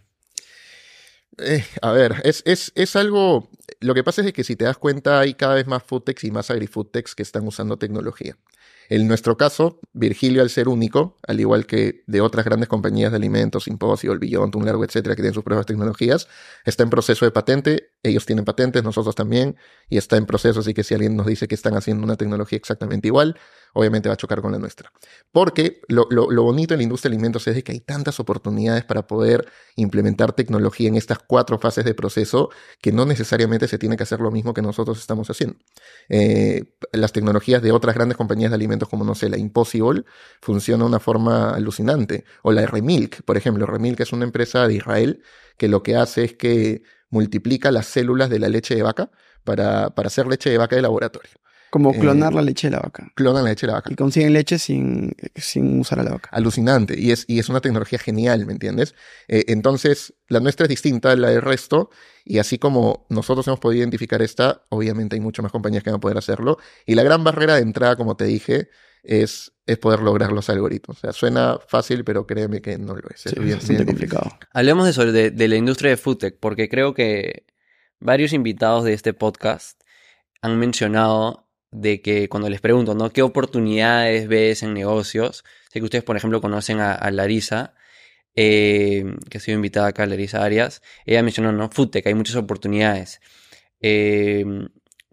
Eh, 1.39 1.65
a 1.81 1.93
ver, 1.93 2.17
es, 2.25 2.43
es, 2.45 2.73
es, 2.75 2.97
algo. 2.97 3.49
Lo 3.81 3.95
que 3.95 4.05
pasa 4.05 4.23
es 4.23 4.33
que 4.33 4.45
si 4.45 4.57
te 4.57 4.65
das 4.65 4.77
cuenta, 4.77 5.21
hay 5.21 5.35
cada 5.35 5.55
vez 5.55 5.67
más 5.67 5.83
foodtechs 5.83 6.25
y 6.25 6.31
más 6.31 6.51
agrifoodtechs 6.51 7.15
que 7.15 7.23
están 7.23 7.47
usando 7.47 7.79
tecnología. 7.79 8.37
En 8.91 9.07
nuestro 9.07 9.37
caso, 9.37 9.79
Virgilio, 9.93 10.43
al 10.43 10.51
ser 10.51 10.69
único, 10.69 11.17
al 11.29 11.39
igual 11.39 11.65
que 11.65 12.03
de 12.09 12.21
otras 12.21 12.45
grandes 12.45 12.69
compañías 12.69 13.13
de 13.13 13.19
alimentos, 13.19 13.69
Impossible, 13.69 14.19
Beyond, 14.19 14.57
Un 14.57 14.67
Largo, 14.67 14.85
etcétera, 14.85 15.15
que 15.15 15.23
tienen 15.23 15.35
sus 15.35 15.45
pruebas 15.45 15.65
tecnologías, 15.65 16.27
está 16.65 16.83
en 16.83 16.91
proceso 16.91 17.25
de 17.25 17.31
patente. 17.31 17.93
Ellos 18.03 18.27
tienen 18.27 18.45
patentes, 18.45 18.83
nosotros 18.83 19.15
también, 19.15 19.57
y 19.89 19.97
está 19.97 20.17
en 20.17 20.27
proceso. 20.27 20.59
Así 20.59 20.75
que 20.75 20.83
si 20.83 20.95
alguien 20.95 21.15
nos 21.15 21.27
dice 21.27 21.47
que 21.47 21.55
están 21.55 21.77
haciendo 21.77 22.03
una 22.03 22.17
tecnología 22.17 22.59
exactamente 22.59 23.07
igual, 23.07 23.39
obviamente 23.75 24.09
va 24.09 24.15
a 24.15 24.17
chocar 24.17 24.41
con 24.41 24.53
la 24.53 24.59
nuestra. 24.59 24.93
Porque 25.33 25.81
lo, 25.89 26.07
lo, 26.11 26.43
bonito 26.43 26.75
en 26.75 26.79
la 26.79 26.85
industria 26.85 27.11
de 27.11 27.17
alimentos 27.17 27.47
es 27.47 27.63
que 27.63 27.73
hay 27.73 27.81
tantas 27.81 28.21
oportunidades 28.21 28.85
para 28.85 29.07
poder 29.07 29.47
implementar 29.77 30.33
tecnología 30.33 30.89
en 30.89 30.97
estas 30.97 31.19
cuatro 31.19 31.59
fases 31.59 31.85
de 31.85 31.95
proceso 31.95 32.51
que 32.81 32.93
no 32.93 33.07
necesariamente 33.07 33.69
se 33.69 33.79
tiene 33.79 33.97
que 33.97 34.03
hacer 34.03 34.21
lo 34.21 34.31
mismo 34.31 34.55
que 34.55 34.63
nosotros 34.63 34.99
estamos 34.99 35.31
haciendo. 35.31 35.57
Eh, 36.09 36.77
las 36.93 37.13
tecnologías 37.13 37.63
de 37.63 37.73
otras 37.73 37.95
grandes 37.95 38.17
compañías 38.17 38.51
de 38.51 38.57
alimentos 38.57 38.89
como, 38.89 39.05
no 39.05 39.15
sé, 39.15 39.29
la 39.29 39.39
Impossible, 39.39 40.05
funciona 40.41 40.85
de 40.85 40.89
una 40.89 41.01
forma 41.01 41.51
alucinante. 41.51 42.25
O 42.43 42.53
la 42.53 42.67
Remilk, 42.67 43.23
por 43.23 43.37
ejemplo. 43.37 43.67
Remilk 43.67 44.01
es 44.01 44.13
una 44.13 44.25
empresa 44.25 44.67
de 44.67 44.75
Israel 44.75 45.23
que 45.57 45.69
lo 45.69 45.83
que 45.83 45.97
hace 45.97 46.25
es 46.25 46.35
que 46.35 46.83
multiplica 47.11 47.71
las 47.71 47.87
células 47.87 48.31
de 48.31 48.39
la 48.39 48.49
leche 48.49 48.75
de 48.75 48.83
vaca 48.83 49.11
para, 49.45 49.91
para 49.91 50.07
hacer 50.09 50.27
leche 50.27 50.51
de 50.51 50.59
vaca 50.59 50.77
de 50.77 50.83
laboratorio. 50.83 51.33
Como 51.71 51.93
eh, 51.93 51.99
clonar 51.99 52.35
la 52.35 52.43
leche 52.43 52.69
de 52.69 52.77
la 52.77 52.81
vaca. 52.81 53.11
Clonan 53.15 53.45
la 53.45 53.51
leche 53.51 53.67
de 53.67 53.73
la 53.73 53.79
vaca. 53.79 53.93
Y 53.93 53.97
consiguen 53.97 54.33
leche 54.33 54.59
sin, 54.59 55.15
sin 55.37 55.81
usar 55.81 56.01
a 56.01 56.03
la 56.03 56.11
vaca. 56.13 56.29
Alucinante. 56.33 56.99
Y 56.99 57.13
es, 57.13 57.25
y 57.29 57.39
es 57.39 57.49
una 57.49 57.61
tecnología 57.61 57.99
genial, 57.99 58.45
¿me 58.47 58.53
entiendes? 58.53 58.95
Eh, 59.29 59.45
entonces, 59.49 60.15
la 60.29 60.41
nuestra 60.41 60.65
es 60.65 60.71
distinta 60.71 61.13
a 61.13 61.17
la 61.17 61.31
del 61.31 61.43
resto. 61.43 61.91
Y 62.25 62.39
así 62.39 62.59
como 62.59 63.07
nosotros 63.09 63.47
hemos 63.47 63.61
podido 63.61 63.81
identificar 63.81 64.21
esta, 64.21 64.65
obviamente 64.69 65.17
hay 65.17 65.21
muchas 65.21 65.43
más 65.43 65.53
compañías 65.53 65.85
que 65.85 65.91
van 65.91 65.99
a 65.99 66.01
poder 66.01 66.19
hacerlo. 66.19 66.59
Y 66.87 66.97
la 66.97 67.03
gran 67.03 67.23
barrera 67.23 67.55
de 67.55 67.63
entrada, 67.63 67.97
como 67.97 68.17
te 68.17 68.25
dije, 68.25 68.69
es, 69.03 69.53
es 69.67 69.79
poder 69.79 70.01
lograr 70.01 70.33
los 70.33 70.51
algoritmos. 70.51 70.99
O 70.99 71.01
sea, 71.01 71.13
suena 71.13 71.59
fácil, 71.69 72.05
pero 72.05 72.27
créeme 72.27 72.61
que 72.61 72.79
no 72.79 72.95
lo 72.95 73.09
es. 73.15 73.27
Es 73.27 73.35
bien, 73.69 73.87
complicado. 73.87 74.31
Hablemos 74.53 74.85
de 74.85 74.91
eso, 74.91 75.11
de, 75.11 75.31
de 75.31 75.49
la 75.49 75.57
industria 75.57 75.91
de 75.91 75.97
foodtech, 75.97 76.39
porque 76.41 76.69
creo 76.69 76.95
que 76.95 77.47
varios 78.01 78.33
invitados 78.33 78.85
de 78.85 78.93
este 78.93 79.15
podcast 79.15 79.81
han 80.43 80.59
mencionado 80.59 81.50
de 81.71 82.01
que 82.03 82.29
cuando 82.29 82.49
les 82.49 82.61
pregunto, 82.61 82.95
¿no? 82.95 83.11
¿Qué 83.11 83.23
oportunidades 83.23 84.29
ves 84.29 84.63
en 84.63 84.75
negocios? 84.75 85.45
Sé 85.73 85.81
que 85.81 85.85
ustedes, 85.85 86.05
por 86.05 86.17
ejemplo, 86.17 86.41
conocen 86.41 86.81
a, 86.81 87.11
Larisa, 87.11 87.75
eh, 88.35 89.05
que 89.31 89.39
ha 89.39 89.41
sido 89.41 89.57
invitada 89.57 89.89
acá, 89.89 90.07
Larisa 90.07 90.45
Arias. 90.45 90.83
Ella 91.07 91.23
mencionó, 91.23 91.53
¿no? 91.53 91.71
Foodtech, 91.71 92.07
hay 92.07 92.15
muchas 92.15 92.37
oportunidades. 92.37 93.21
Eh, 93.81 94.45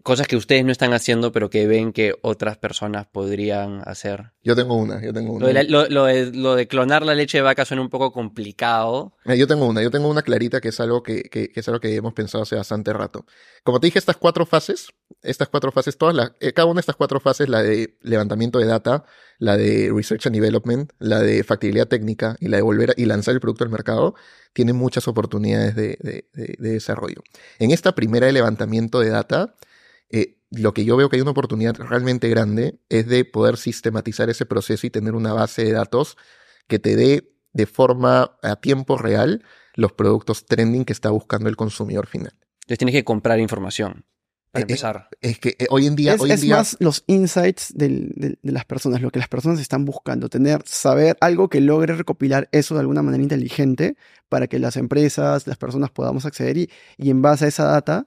cosas 0.08 0.26
que 0.26 0.36
ustedes 0.36 0.64
no 0.64 0.72
están 0.72 0.94
haciendo, 0.94 1.32
pero 1.32 1.50
que 1.50 1.66
ven 1.66 1.92
que 1.92 2.14
otras 2.22 2.56
personas 2.56 3.06
podrían 3.06 3.82
hacer. 3.84 4.32
Yo 4.42 4.56
tengo 4.56 4.74
una, 4.74 5.02
yo 5.04 5.12
tengo 5.12 5.34
una. 5.34 5.62
Lo 5.62 6.54
de, 6.54 6.66
clonar 6.66 7.04
la 7.04 7.14
leche 7.14 7.36
de 7.36 7.42
vaca 7.42 7.66
suena 7.66 7.82
un 7.82 7.90
poco 7.90 8.10
complicado. 8.10 9.12
Yo 9.26 9.46
tengo 9.46 9.66
una, 9.66 9.82
yo 9.82 9.90
tengo 9.90 10.08
una 10.08 10.22
clarita 10.22 10.62
que 10.62 10.68
es 10.68 10.80
algo 10.80 11.02
que, 11.02 11.24
que, 11.24 11.50
es 11.54 11.68
algo 11.68 11.78
que 11.78 11.94
hemos 11.94 12.14
pensado 12.14 12.44
hace 12.44 12.56
bastante 12.56 12.94
rato. 12.94 13.26
Como 13.64 13.80
te 13.80 13.88
dije, 13.88 13.98
estas 13.98 14.16
cuatro 14.16 14.46
fases, 14.46 14.88
estas 15.20 15.48
cuatro 15.48 15.72
fases, 15.72 15.98
todas 15.98 16.14
las, 16.14 16.32
eh, 16.40 16.54
cada 16.54 16.64
una 16.64 16.78
de 16.78 16.80
estas 16.80 16.96
cuatro 16.96 17.20
fases, 17.20 17.50
la 17.50 17.62
de 17.62 17.98
levantamiento 18.00 18.58
de 18.58 18.64
data, 18.64 19.04
la 19.38 19.58
de 19.58 19.92
research 19.94 20.24
and 20.26 20.34
development, 20.34 20.90
la 20.98 21.20
de 21.20 21.44
factibilidad 21.44 21.86
técnica 21.86 22.34
y 22.40 22.48
la 22.48 22.56
de 22.56 22.62
volver 22.62 22.94
y 22.96 23.04
lanzar 23.04 23.34
el 23.34 23.40
producto 23.40 23.64
al 23.64 23.70
mercado, 23.70 24.14
tienen 24.54 24.74
muchas 24.74 25.06
oportunidades 25.06 25.76
de, 25.76 25.98
de, 26.00 26.24
de 26.32 26.70
desarrollo. 26.70 27.22
En 27.58 27.72
esta 27.72 27.94
primera 27.94 28.26
de 28.26 28.32
levantamiento 28.32 29.00
de 29.00 29.10
data, 29.10 29.54
eh, 30.10 30.38
lo 30.50 30.72
que 30.72 30.84
yo 30.84 30.96
veo 30.96 31.08
que 31.08 31.16
hay 31.16 31.22
una 31.22 31.32
oportunidad 31.32 31.76
realmente 31.76 32.28
grande 32.28 32.78
es 32.88 33.06
de 33.06 33.24
poder 33.24 33.56
sistematizar 33.56 34.30
ese 34.30 34.46
proceso 34.46 34.86
y 34.86 34.90
tener 34.90 35.14
una 35.14 35.32
base 35.32 35.64
de 35.64 35.72
datos 35.72 36.16
que 36.66 36.78
te 36.78 36.96
dé 36.96 37.32
de 37.52 37.66
forma 37.66 38.38
a 38.42 38.56
tiempo 38.56 38.96
real 38.96 39.42
los 39.74 39.92
productos 39.92 40.46
trending 40.46 40.84
que 40.84 40.92
está 40.92 41.10
buscando 41.10 41.48
el 41.48 41.56
consumidor 41.56 42.06
final. 42.06 42.32
Entonces 42.62 42.78
tienes 42.78 42.94
que 42.94 43.04
comprar 43.04 43.40
información. 43.40 44.04
Para 44.50 44.62
eh, 44.62 44.66
eh, 44.66 44.72
empezar. 44.72 45.08
Es, 45.20 45.38
que 45.38 45.56
hoy 45.68 45.86
en 45.86 45.96
día. 45.96 46.14
Es, 46.14 46.20
hoy 46.20 46.32
en 46.32 46.40
día... 46.40 46.56
más 46.56 46.76
los 46.80 47.04
insights 47.06 47.72
de, 47.74 48.38
las 48.42 48.64
personas, 48.64 49.02
lo 49.02 49.10
que 49.10 49.18
las 49.18 49.28
personas 49.28 49.60
están 49.60 49.84
buscando. 49.84 50.28
Tener, 50.28 50.62
saber 50.64 51.16
algo 51.20 51.48
que 51.48 51.60
logre 51.60 51.94
recopilar 51.94 52.48
eso 52.52 52.74
de 52.74 52.80
alguna 52.80 53.02
manera 53.02 53.22
inteligente 53.22 53.96
para 54.28 54.46
que 54.46 54.58
las 54.58 54.76
empresas, 54.76 55.46
las 55.46 55.58
personas 55.58 55.90
podamos 55.90 56.24
acceder 56.24 56.56
y, 56.56 56.70
y 56.96 57.10
en 57.10 57.20
base 57.20 57.44
a 57.44 57.48
esa 57.48 57.64
data 57.64 58.06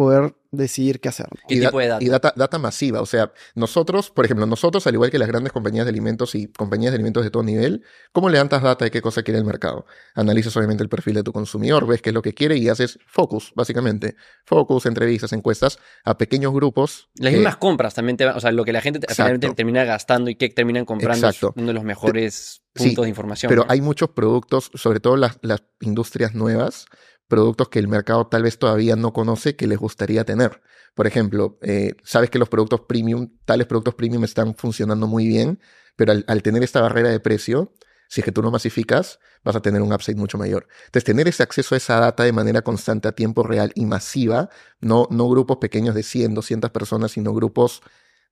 poder 0.00 0.34
decidir 0.50 0.98
qué 0.98 1.10
hacer. 1.10 1.26
¿Qué 1.46 1.56
y, 1.56 1.60
tipo 1.60 1.78
de 1.78 1.88
data? 1.88 2.02
y 2.02 2.08
data? 2.08 2.58
masiva. 2.58 3.02
O 3.02 3.06
sea, 3.06 3.34
nosotros, 3.54 4.10
por 4.10 4.24
ejemplo, 4.24 4.46
nosotros, 4.46 4.86
al 4.86 4.94
igual 4.94 5.10
que 5.10 5.18
las 5.18 5.28
grandes 5.28 5.52
compañías 5.52 5.84
de 5.84 5.90
alimentos 5.90 6.34
y 6.34 6.46
compañías 6.46 6.92
de 6.92 6.96
alimentos 6.96 7.22
de 7.22 7.30
todo 7.30 7.42
nivel, 7.42 7.84
¿cómo 8.10 8.30
levantas 8.30 8.62
data 8.62 8.86
de 8.86 8.90
qué 8.90 9.02
cosa 9.02 9.22
quiere 9.22 9.36
el 9.36 9.44
mercado? 9.44 9.84
Analizas 10.14 10.56
obviamente 10.56 10.82
el 10.82 10.88
perfil 10.88 11.16
de 11.16 11.22
tu 11.22 11.34
consumidor, 11.34 11.86
ves 11.86 12.00
qué 12.00 12.08
es 12.08 12.14
lo 12.14 12.22
que 12.22 12.32
quiere 12.32 12.56
y 12.56 12.70
haces 12.70 12.98
focus, 13.06 13.52
básicamente. 13.54 14.16
Focus, 14.46 14.86
entrevistas, 14.86 15.34
encuestas 15.34 15.78
a 16.02 16.16
pequeños 16.16 16.54
grupos. 16.54 17.10
Las 17.16 17.34
mismas 17.34 17.58
compras 17.58 17.92
también 17.92 18.16
te 18.16 18.24
o 18.24 18.40
sea, 18.40 18.52
lo 18.52 18.64
que 18.64 18.72
la 18.72 18.80
gente 18.80 19.00
finalmente 19.06 19.50
termina 19.50 19.84
gastando 19.84 20.30
y 20.30 20.36
qué 20.36 20.48
terminan 20.48 20.86
comprando 20.86 21.28
es 21.28 21.42
uno 21.42 21.66
de 21.66 21.74
los 21.74 21.84
mejores 21.84 22.62
puntos 22.72 23.02
de 23.04 23.08
información. 23.10 23.50
Pero 23.50 23.66
hay 23.68 23.82
muchos 23.82 24.08
productos, 24.08 24.70
sobre 24.72 25.00
todo 25.00 25.18
las, 25.18 25.38
las 25.42 25.62
industrias 25.80 26.34
nuevas, 26.34 26.86
productos 27.30 27.70
que 27.70 27.78
el 27.78 27.88
mercado 27.88 28.26
tal 28.26 28.42
vez 28.42 28.58
todavía 28.58 28.96
no 28.96 29.14
conoce 29.14 29.56
que 29.56 29.66
les 29.66 29.78
gustaría 29.78 30.24
tener. 30.24 30.60
Por 30.94 31.06
ejemplo, 31.06 31.58
eh, 31.62 31.94
sabes 32.02 32.28
que 32.28 32.38
los 32.38 32.50
productos 32.50 32.82
premium, 32.82 33.30
tales 33.46 33.66
productos 33.66 33.94
premium 33.94 34.24
están 34.24 34.54
funcionando 34.54 35.06
muy 35.06 35.26
bien, 35.26 35.60
pero 35.96 36.12
al, 36.26 36.42
tener 36.42 36.62
esta 36.62 36.82
barrera 36.82 37.08
de 37.08 37.20
precio, 37.20 37.72
si 38.08 38.20
es 38.20 38.24
que 38.24 38.32
tú 38.32 38.42
no 38.42 38.50
masificas, 38.50 39.20
vas 39.44 39.56
a 39.56 39.62
tener 39.62 39.80
un 39.80 39.92
upside 39.92 40.16
mucho 40.16 40.36
mayor. 40.36 40.66
Entonces, 40.86 41.04
tener 41.04 41.28
ese 41.28 41.42
acceso 41.42 41.74
a 41.74 41.78
esa 41.78 42.00
data 42.00 42.24
de 42.24 42.32
manera 42.32 42.62
constante 42.62 43.06
a 43.08 43.12
tiempo 43.12 43.44
real 43.44 43.70
y 43.76 43.86
masiva, 43.86 44.50
no, 44.80 45.06
no 45.10 45.28
grupos 45.28 45.58
pequeños 45.58 45.94
de 45.94 46.02
100, 46.02 46.34
200 46.34 46.70
personas, 46.70 47.12
sino 47.12 47.32
grupos 47.32 47.80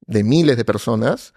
de 0.07 0.24
miles 0.24 0.57
de 0.57 0.64
personas, 0.64 1.34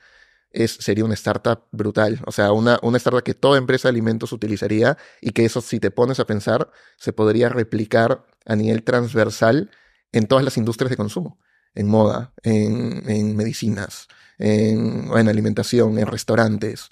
es, 0.52 0.72
sería 0.80 1.06
una 1.06 1.14
startup 1.14 1.64
brutal. 1.72 2.20
O 2.26 2.32
sea, 2.32 2.52
una, 2.52 2.80
una 2.82 2.98
startup 2.98 3.24
que 3.24 3.34
toda 3.34 3.58
empresa 3.58 3.88
de 3.88 3.92
alimentos 3.92 4.32
utilizaría 4.32 4.98
y 5.22 5.32
que 5.32 5.46
eso, 5.46 5.62
si 5.62 5.80
te 5.80 5.92
pones 5.92 6.20
a 6.20 6.26
pensar, 6.26 6.72
se 6.98 7.14
podría 7.14 7.50
replicar 7.50 8.26
a 8.46 8.56
nivel 8.56 8.84
transversal 8.84 9.72
en 10.12 10.28
todas 10.28 10.44
las 10.44 10.58
industrias 10.58 10.90
de 10.90 10.98
consumo. 10.98 11.40
En 11.74 11.88
moda, 11.88 12.34
en, 12.44 13.10
en 13.10 13.36
medicinas, 13.36 14.08
en, 14.38 15.10
en 15.16 15.30
alimentación, 15.30 15.98
en 16.00 16.08
restaurantes 16.08 16.90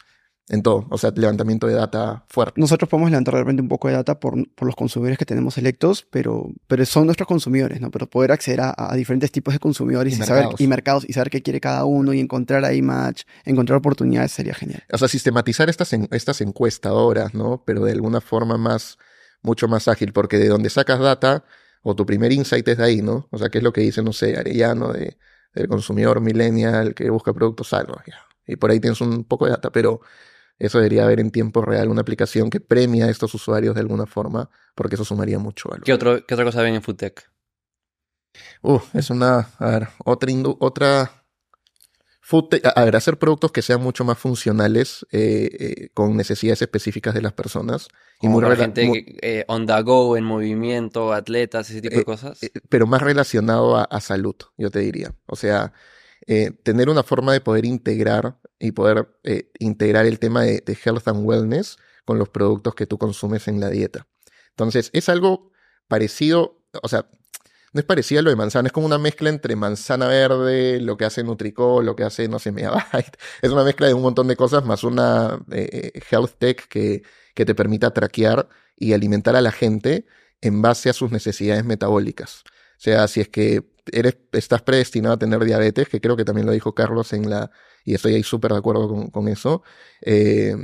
en 0.49 0.63
todo. 0.63 0.87
O 0.89 0.97
sea, 0.97 1.11
levantamiento 1.15 1.67
de 1.67 1.75
data 1.75 2.25
fuerte. 2.27 2.59
Nosotros 2.59 2.89
podemos 2.89 3.11
levantar 3.11 3.35
realmente 3.35 3.61
un 3.61 3.69
poco 3.69 3.87
de 3.87 3.93
data 3.93 4.19
por, 4.19 4.35
los 4.35 4.75
consumidores 4.75 5.17
que 5.17 5.25
tenemos 5.25 5.57
electos, 5.57 6.05
pero, 6.09 6.49
pero 6.67 6.85
son 6.85 7.05
nuestros 7.05 7.27
consumidores, 7.27 7.79
¿no? 7.79 7.91
Pero 7.91 8.09
poder 8.09 8.31
acceder 8.31 8.61
a, 8.61 8.93
diferentes 8.95 9.31
tipos 9.31 9.53
de 9.53 9.59
consumidores 9.59 10.13
y, 10.13 10.17
saber, 10.17 10.43
mercados. 10.43 10.61
y 10.61 10.67
mercados 10.67 11.05
y 11.07 11.13
saber 11.13 11.29
qué 11.29 11.41
quiere 11.41 11.61
cada 11.61 11.85
uno 11.85 12.13
y 12.13 12.19
encontrar 12.19 12.65
ahí 12.65 12.81
match, 12.81 13.23
encontrar 13.45 13.77
oportunidades 13.77 14.31
sería 14.31 14.53
genial. 14.53 14.83
O 14.91 14.97
sea, 14.97 15.07
sistematizar 15.07 15.69
estas, 15.69 15.93
estas 15.93 16.41
encuestadoras, 16.41 17.33
¿no? 17.33 17.63
Pero 17.65 17.85
de 17.85 17.91
alguna 17.91 18.19
forma 18.19 18.57
más, 18.57 18.97
mucho 19.43 19.67
más 19.67 19.87
ágil, 19.87 20.13
porque 20.13 20.37
de 20.37 20.47
donde 20.47 20.69
sacas 20.69 20.99
data, 20.99 21.45
o 21.83 21.95
tu 21.95 22.05
primer 22.05 22.31
insight 22.31 22.67
es 22.67 22.77
de 22.77 22.83
ahí, 22.83 23.01
¿no? 23.01 23.27
O 23.31 23.37
sea, 23.37 23.49
qué 23.49 23.59
es 23.59 23.63
lo 23.63 23.71
que 23.71 23.81
dice, 23.81 24.01
no 24.01 24.13
sé, 24.13 24.35
Arellano, 24.35 24.91
de, 24.91 25.17
del 25.53 25.67
consumidor 25.67 26.21
millennial 26.21 26.93
que 26.95 27.09
busca 27.09 27.33
productos 27.33 27.69
sanos, 27.69 27.97
Y 28.47 28.55
por 28.55 28.71
ahí 28.71 28.79
tienes 28.79 28.99
un 29.01 29.23
poco 29.23 29.45
de 29.45 29.51
data, 29.51 29.69
pero 29.71 30.01
eso 30.59 30.77
debería 30.77 31.05
haber 31.05 31.19
en 31.19 31.31
tiempo 31.31 31.61
real 31.63 31.89
una 31.89 32.01
aplicación 32.01 32.49
que 32.49 32.59
premia 32.59 33.05
a 33.05 33.09
estos 33.09 33.33
usuarios 33.33 33.75
de 33.75 33.81
alguna 33.81 34.05
forma, 34.05 34.49
porque 34.75 34.95
eso 34.95 35.05
sumaría 35.05 35.39
mucho 35.39 35.69
valor. 35.69 35.85
¿Qué, 35.85 35.93
otro, 35.93 36.25
qué 36.25 36.33
otra 36.33 36.45
cosa 36.45 36.61
ven 36.61 36.75
en 36.75 36.81
FoodTech? 36.81 37.29
Uh, 38.61 38.79
es 38.93 39.09
una, 39.09 39.49
a 39.57 39.69
ver, 39.69 39.87
otra, 40.05 40.31
otra 40.59 41.19
Foodtech, 42.29 42.61
a, 42.63 42.83
ver, 42.83 42.95
hacer 42.95 43.17
productos 43.17 43.51
que 43.51 43.63
sean 43.63 43.81
mucho 43.81 44.05
más 44.05 44.19
funcionales 44.19 45.03
eh, 45.11 45.49
eh, 45.51 45.89
con 45.95 46.15
necesidades 46.15 46.61
específicas 46.61 47.15
de 47.15 47.23
las 47.23 47.33
personas. 47.33 47.87
y 48.21 48.27
muy 48.27 48.43
para 48.43 48.55
gente 48.55 48.87
eh, 49.23 49.45
on 49.47 49.65
the 49.65 49.81
go, 49.81 50.15
en 50.15 50.25
movimiento, 50.25 51.11
atletas, 51.11 51.71
ese 51.71 51.81
tipo 51.81 51.97
de 51.97 52.05
cosas. 52.05 52.39
pero 52.69 52.85
más 52.85 53.01
relacionado 53.01 53.77
a, 53.77 53.99
salud, 53.99 54.35
yo 54.59 54.69
te 54.69 54.77
diría. 54.77 55.15
O 55.25 55.35
sea, 55.35 55.73
tener 56.63 56.89
una 56.89 57.03
forma 57.03 57.33
de 57.33 57.41
poder 57.41 57.65
integrar 57.65 58.37
y 58.59 58.71
poder 58.71 59.09
eh, 59.23 59.51
integrar 59.59 60.05
el 60.05 60.19
tema 60.19 60.43
de, 60.43 60.77
health 60.83 61.07
and 61.07 61.25
wellness 61.25 61.77
con 62.05 62.19
los 62.19 62.29
productos 62.29 62.75
que 62.75 62.85
tú 62.85 62.97
consumes 62.97 63.47
en 63.47 63.59
la 63.59 63.69
dieta. 63.69 64.07
Entonces, 64.49 64.89
es 64.93 65.09
algo 65.09 65.51
parecido, 65.87 66.61
o 66.83 66.87
sea, 66.87 67.09
no 67.71 67.79
es 67.79 67.85
parecido 67.85 68.19
a 68.19 68.23
lo 68.23 68.29
de 68.31 68.35
manzana, 68.35 68.67
es 68.67 68.73
como 68.73 68.87
una 68.87 68.97
mezcla 68.97 69.29
entre 69.29 69.55
manzana 69.55 70.07
verde, 70.07 70.81
lo 70.81 70.97
que 70.97 71.05
hace 71.05 71.23
Nutricol, 71.23 71.85
lo 71.85 71.95
que 71.95 72.03
hace, 72.03 72.27
no 72.27 72.39
sé, 72.39 72.51
Megabyte. 72.51 73.17
Es 73.41 73.51
una 73.51 73.63
mezcla 73.63 73.87
de 73.87 73.93
un 73.93 74.01
montón 74.01 74.27
de 74.27 74.35
cosas, 74.35 74.65
más 74.65 74.83
una 74.83 75.39
eh, 75.51 75.91
health 76.09 76.33
tech 76.39 76.67
que, 76.67 77.03
que 77.35 77.45
te 77.45 77.55
permita 77.55 77.91
traquear 77.91 78.49
y 78.75 78.93
alimentar 78.93 79.35
a 79.35 79.41
la 79.41 79.51
gente 79.51 80.05
en 80.41 80.61
base 80.61 80.89
a 80.89 80.93
sus 80.93 81.11
necesidades 81.11 81.63
metabólicas. 81.63 82.43
Sea, 82.79 83.09
si 83.09 83.19
es 83.19 83.27
que 83.27 83.61
eres, 83.91 84.17
estás 84.31 84.61
predestinado 84.61 85.15
a 85.15 85.19
tener 85.19 85.43
diabetes, 85.43 85.89
que 85.89 85.99
creo 85.99 86.15
que 86.15 86.23
también 86.23 86.47
lo 86.47 86.53
dijo 86.53 86.73
Carlos 86.73 87.11
en 87.11 87.29
la, 87.29 87.51
y 87.83 87.93
estoy 87.93 88.15
ahí 88.15 88.23
súper 88.23 88.53
de 88.53 88.57
acuerdo 88.57 89.11
con, 89.11 89.27
eso, 89.27 89.63
eh, 90.01 90.55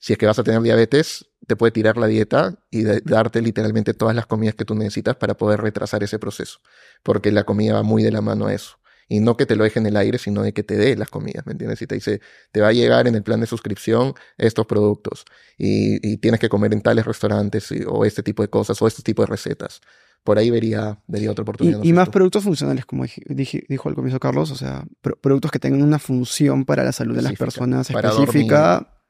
si 0.00 0.12
es 0.12 0.18
que 0.18 0.26
vas 0.26 0.40
a 0.40 0.42
tener 0.42 0.60
diabetes, 0.60 1.26
te 1.46 1.54
puede 1.54 1.70
tirar 1.70 1.96
la 1.98 2.08
dieta 2.08 2.58
y 2.68 2.82
darte 2.82 3.40
literalmente 3.40 3.94
todas 3.94 4.16
las 4.16 4.26
comidas 4.26 4.56
que 4.56 4.64
tú 4.64 4.74
necesitas 4.74 5.14
para 5.14 5.36
poder 5.36 5.60
retrasar 5.60 6.02
ese 6.02 6.18
proceso, 6.18 6.58
porque 7.04 7.30
la 7.30 7.44
comida 7.44 7.74
va 7.74 7.84
muy 7.84 8.02
de 8.02 8.10
la 8.10 8.20
mano 8.20 8.48
a 8.48 8.54
eso. 8.54 8.78
Y 9.08 9.20
no 9.20 9.36
que 9.36 9.46
te 9.46 9.54
lo 9.54 9.62
deje 9.62 9.78
en 9.78 9.86
el 9.86 9.96
aire, 9.96 10.18
sino 10.18 10.42
de 10.42 10.52
que 10.52 10.64
te 10.64 10.76
dé 10.76 10.96
las 10.96 11.10
comidas, 11.10 11.46
¿me 11.46 11.52
entiendes? 11.52 11.80
Y 11.82 11.86
te 11.86 11.94
dice, 11.94 12.20
te 12.50 12.60
va 12.60 12.68
a 12.68 12.72
llegar 12.72 13.06
en 13.06 13.14
el 13.14 13.22
plan 13.22 13.40
de 13.40 13.46
suscripción 13.46 14.14
estos 14.36 14.66
productos 14.66 15.24
y, 15.58 16.16
tienes 16.18 16.40
que 16.40 16.48
comer 16.48 16.72
en 16.72 16.80
tales 16.82 17.04
restaurantes 17.04 17.72
o 17.86 18.04
este 18.04 18.22
tipo 18.24 18.42
de 18.42 18.48
cosas 18.48 18.80
o 18.82 18.86
este 18.88 19.02
tipo 19.02 19.22
de 19.22 19.26
recetas 19.26 19.80
por 20.24 20.38
ahí 20.38 20.50
vería, 20.50 21.02
vería 21.06 21.30
otra 21.30 21.42
oportunidad. 21.42 21.82
Y, 21.82 21.92
más 21.92 22.08
productos 22.08 22.44
funcionales, 22.44 22.86
como 22.86 23.04
dijo 23.26 23.88
al 23.88 23.94
comienzo 23.94 24.20
Carlos, 24.20 24.50
o 24.50 24.54
sea, 24.54 24.84
productos 25.20 25.50
que 25.50 25.58
tengan 25.58 25.82
una 25.82 25.98
función 25.98 26.64
para 26.64 26.84
la 26.84 26.92
salud 26.92 27.16
de 27.16 27.22
las 27.22 27.34
personas 27.34 27.90
específica. 27.90 29.00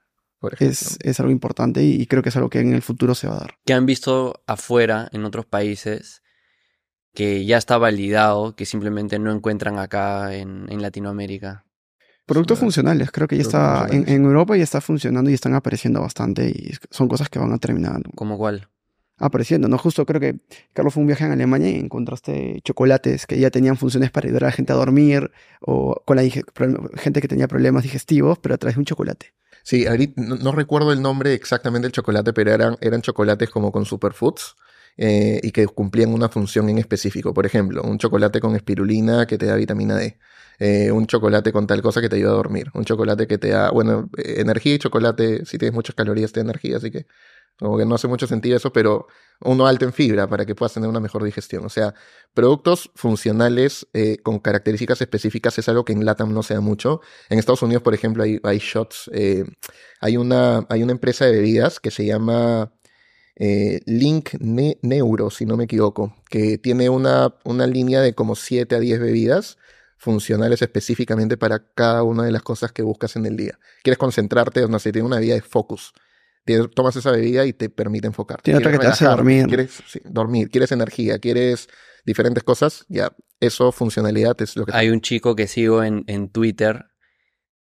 es, 0.58 0.98
es, 1.02 1.20
algo 1.20 1.30
importante 1.30 1.82
y, 1.82 2.06
creo 2.06 2.22
que 2.22 2.30
es 2.30 2.36
algo 2.36 2.48
que 2.48 2.60
en 2.60 2.72
el 2.72 2.82
futuro 2.82 3.14
se 3.14 3.28
va 3.28 3.36
a 3.36 3.40
dar. 3.40 3.54
¿Qué 3.64 3.74
han 3.74 3.86
visto 3.86 4.42
afuera, 4.46 5.08
en 5.12 5.24
otros 5.24 5.44
países, 5.44 6.22
que 7.12 7.44
ya 7.44 7.58
está 7.58 7.76
validado, 7.76 8.56
que 8.56 8.64
simplemente 8.64 9.18
no 9.18 9.32
encuentran 9.32 9.78
acá 9.78 10.34
en, 10.34 10.66
en 10.70 10.80
Latinoamérica? 10.80 11.66
Productos 12.24 12.58
funcionales, 12.58 13.10
creo 13.10 13.28
que 13.28 13.36
ya 13.36 13.42
está 13.42 13.86
en, 13.90 14.08
en, 14.08 14.24
Europa 14.24 14.56
ya 14.56 14.62
está 14.62 14.80
funcionando 14.80 15.28
y 15.28 15.34
están 15.34 15.54
apareciendo 15.54 16.00
bastante 16.00 16.48
y 16.48 16.72
son 16.88 17.08
cosas 17.08 17.28
que 17.28 17.38
van 17.38 17.52
a 17.52 17.58
terminar. 17.58 18.00
¿Como 18.14 18.38
cuál? 18.38 18.68
Apareciendo, 19.22 19.68
¿no? 19.68 19.78
Justo 19.78 20.04
creo 20.04 20.20
que 20.20 20.36
Carlos 20.72 20.94
fue 20.94 21.00
un 21.00 21.06
viaje 21.06 21.24
en 21.24 21.32
Alemania 21.32 21.70
y 21.70 21.78
encontraste 21.78 22.60
chocolates 22.64 23.26
que 23.26 23.38
ya 23.38 23.50
tenían 23.50 23.76
funciones 23.76 24.10
para 24.10 24.26
ayudar 24.26 24.44
a 24.44 24.46
la 24.48 24.52
gente 24.52 24.72
a 24.72 24.76
dormir 24.76 25.30
o 25.60 26.02
con 26.04 26.16
la 26.16 26.22
gente 26.96 27.20
que 27.20 27.28
tenía 27.28 27.48
problemas 27.48 27.84
digestivos, 27.84 28.38
pero 28.38 28.56
a 28.56 28.58
través 28.58 28.76
de 28.76 28.80
un 28.80 28.84
chocolate. 28.84 29.32
Sí, 29.62 29.86
no, 30.16 30.52
recuerdo 30.52 30.92
el 30.92 31.00
nombre 31.00 31.34
exactamente 31.34 31.86
del 31.86 31.92
chocolate, 31.92 32.32
pero 32.32 32.52
eran, 32.52 32.76
eran 32.80 33.00
chocolates 33.00 33.48
como 33.48 33.70
con 33.70 33.84
superfoods. 33.84 34.56
Eh, 34.98 35.40
y 35.42 35.52
que 35.52 35.66
cumplían 35.66 36.12
una 36.12 36.28
función 36.28 36.68
en 36.68 36.76
específico. 36.76 37.32
Por 37.32 37.46
ejemplo, 37.46 37.82
un 37.82 37.96
chocolate 37.96 38.40
con 38.40 38.54
espirulina 38.54 39.26
que 39.26 39.38
te 39.38 39.46
da 39.46 39.56
vitamina 39.56 39.96
D. 39.96 40.18
Eh, 40.58 40.92
un 40.92 41.06
chocolate 41.06 41.50
con 41.50 41.66
tal 41.66 41.80
cosa 41.80 42.02
que 42.02 42.10
te 42.10 42.16
ayuda 42.16 42.32
a 42.32 42.34
dormir. 42.34 42.70
Un 42.74 42.84
chocolate 42.84 43.26
que 43.26 43.38
te 43.38 43.48
da, 43.48 43.70
bueno, 43.70 44.10
energía 44.18 44.74
y 44.74 44.78
chocolate, 44.78 45.46
si 45.46 45.56
tienes 45.56 45.74
muchas 45.74 45.96
calorías, 45.96 46.32
te 46.32 46.40
da 46.40 46.44
energía, 46.44 46.76
así 46.76 46.90
que 46.90 47.06
como 47.58 47.78
que 47.78 47.86
no 47.86 47.94
hace 47.94 48.08
mucho 48.08 48.26
sentido 48.26 48.56
eso, 48.56 48.72
pero 48.72 49.06
uno 49.40 49.66
alto 49.66 49.84
en 49.84 49.92
fibra 49.92 50.28
para 50.28 50.44
que 50.46 50.54
puedas 50.54 50.72
tener 50.72 50.88
una 50.88 51.00
mejor 51.00 51.22
digestión. 51.24 51.64
O 51.64 51.68
sea, 51.68 51.94
productos 52.34 52.90
funcionales 52.94 53.86
eh, 53.92 54.18
con 54.22 54.38
características 54.38 55.00
específicas 55.00 55.58
es 55.58 55.68
algo 55.68 55.84
que 55.84 55.92
en 55.92 56.04
LATAM 56.04 56.32
no 56.32 56.42
se 56.42 56.54
da 56.54 56.60
mucho. 56.60 57.00
En 57.28 57.38
Estados 57.38 57.62
Unidos, 57.62 57.82
por 57.82 57.94
ejemplo, 57.94 58.24
hay, 58.24 58.58
shots. 58.58 59.10
Eh, 59.12 59.44
hay, 60.00 60.16
una, 60.16 60.66
hay 60.68 60.82
una 60.82 60.92
empresa 60.92 61.24
de 61.26 61.32
bebidas 61.32 61.80
que 61.80 61.90
se 61.90 62.06
llama 62.06 62.72
eh, 63.36 63.80
Link 63.86 64.34
Neuro, 64.40 65.30
si 65.30 65.46
no 65.46 65.56
me 65.56 65.64
equivoco, 65.64 66.16
que 66.30 66.58
tiene 66.58 66.88
una, 66.88 67.34
una 67.44 67.66
línea 67.66 68.00
de 68.00 68.14
como 68.14 68.34
7 68.34 68.74
a 68.74 68.80
10 68.80 69.00
bebidas 69.00 69.58
funcionales 69.96 70.62
específicamente 70.62 71.36
para 71.36 71.64
cada 71.74 72.02
una 72.02 72.24
de 72.24 72.32
las 72.32 72.42
cosas 72.42 72.72
que 72.72 72.82
buscas 72.82 73.14
en 73.16 73.24
el 73.26 73.36
día. 73.36 73.58
Quieres 73.84 73.98
concentrarte, 73.98 74.66
no 74.68 74.78
sé, 74.80 74.90
tiene 74.90 75.06
una 75.06 75.20
vida 75.20 75.34
de 75.34 75.42
focus 75.42 75.92
tomas 76.74 76.96
esa 76.96 77.10
bebida 77.10 77.46
y 77.46 77.52
te 77.52 77.70
permite 77.70 78.06
enfocarte. 78.06 78.44
Tiene 78.44 78.58
otra 78.58 78.72
que 78.72 78.78
te 78.78 78.86
hace 78.86 79.04
dormir. 79.04 79.46
Quieres 79.46 79.82
dormir, 80.04 80.50
quieres 80.50 80.72
energía, 80.72 81.18
quieres 81.18 81.68
diferentes 82.04 82.42
cosas, 82.42 82.84
ya, 82.88 83.12
eso, 83.40 83.70
funcionalidad 83.72 84.40
es 84.42 84.56
lo 84.56 84.66
que... 84.66 84.72
Hay 84.74 84.88
un 84.88 85.00
chico 85.00 85.36
que 85.36 85.46
sigo 85.46 85.84
en, 85.84 86.04
en 86.06 86.28
Twitter 86.30 86.86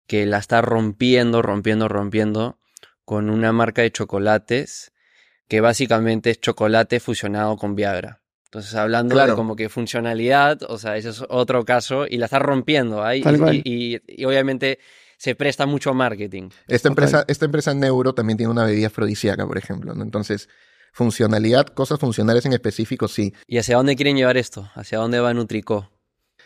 que 0.08 0.26
la 0.26 0.38
está 0.38 0.62
rompiendo, 0.62 1.42
rompiendo, 1.42 1.88
rompiendo 1.88 2.60
con 3.04 3.30
una 3.30 3.52
marca 3.52 3.82
de 3.82 3.92
chocolates 3.92 4.94
que 5.48 5.62
básicamente 5.62 6.30
es 6.30 6.40
chocolate 6.40 7.00
fusionado 7.00 7.58
con 7.58 7.76
Viagra. 7.76 8.22
Entonces, 8.46 8.74
hablando 8.76 9.16
de 9.16 9.34
como 9.36 9.56
que 9.56 9.70
funcionalidad, 9.70 10.64
o 10.64 10.80
sea, 10.80 10.98
ese 10.98 11.10
es 11.10 11.24
otro 11.30 11.66
caso 11.66 12.08
y 12.08 12.18
la 12.18 12.26
está 12.26 12.40
rompiendo 12.40 13.04
ahí. 13.04 13.22
Y, 13.64 14.26
obviamente 14.26 14.80
se 15.20 15.36
presta 15.36 15.66
mucho 15.66 15.90
a 15.90 15.94
marketing. 15.94 16.50
Esta 16.68 16.88
empresa, 16.88 17.26
esta 17.28 17.44
empresa 17.44 17.74
Neuro 17.74 18.14
también 18.14 18.38
tiene 18.38 18.52
una 18.52 18.64
bebida 18.64 18.88
afrodisíaca, 18.88 19.46
por 19.46 19.58
ejemplo. 19.58 19.94
¿no? 19.94 20.02
Entonces, 20.02 20.48
funcionalidad, 20.94 21.68
cosas 21.68 22.00
funcionales 22.00 22.46
en 22.46 22.54
específico, 22.54 23.10
sí. 23.10 23.34
¿Y 23.46 23.58
hacia 23.58 23.76
dónde 23.76 23.98
quieren 23.98 24.16
llevar 24.16 24.38
esto? 24.38 24.72
¿Hacia 24.76 24.98
dónde 24.98 25.20
va 25.20 25.34
Nutrico? 25.34 25.92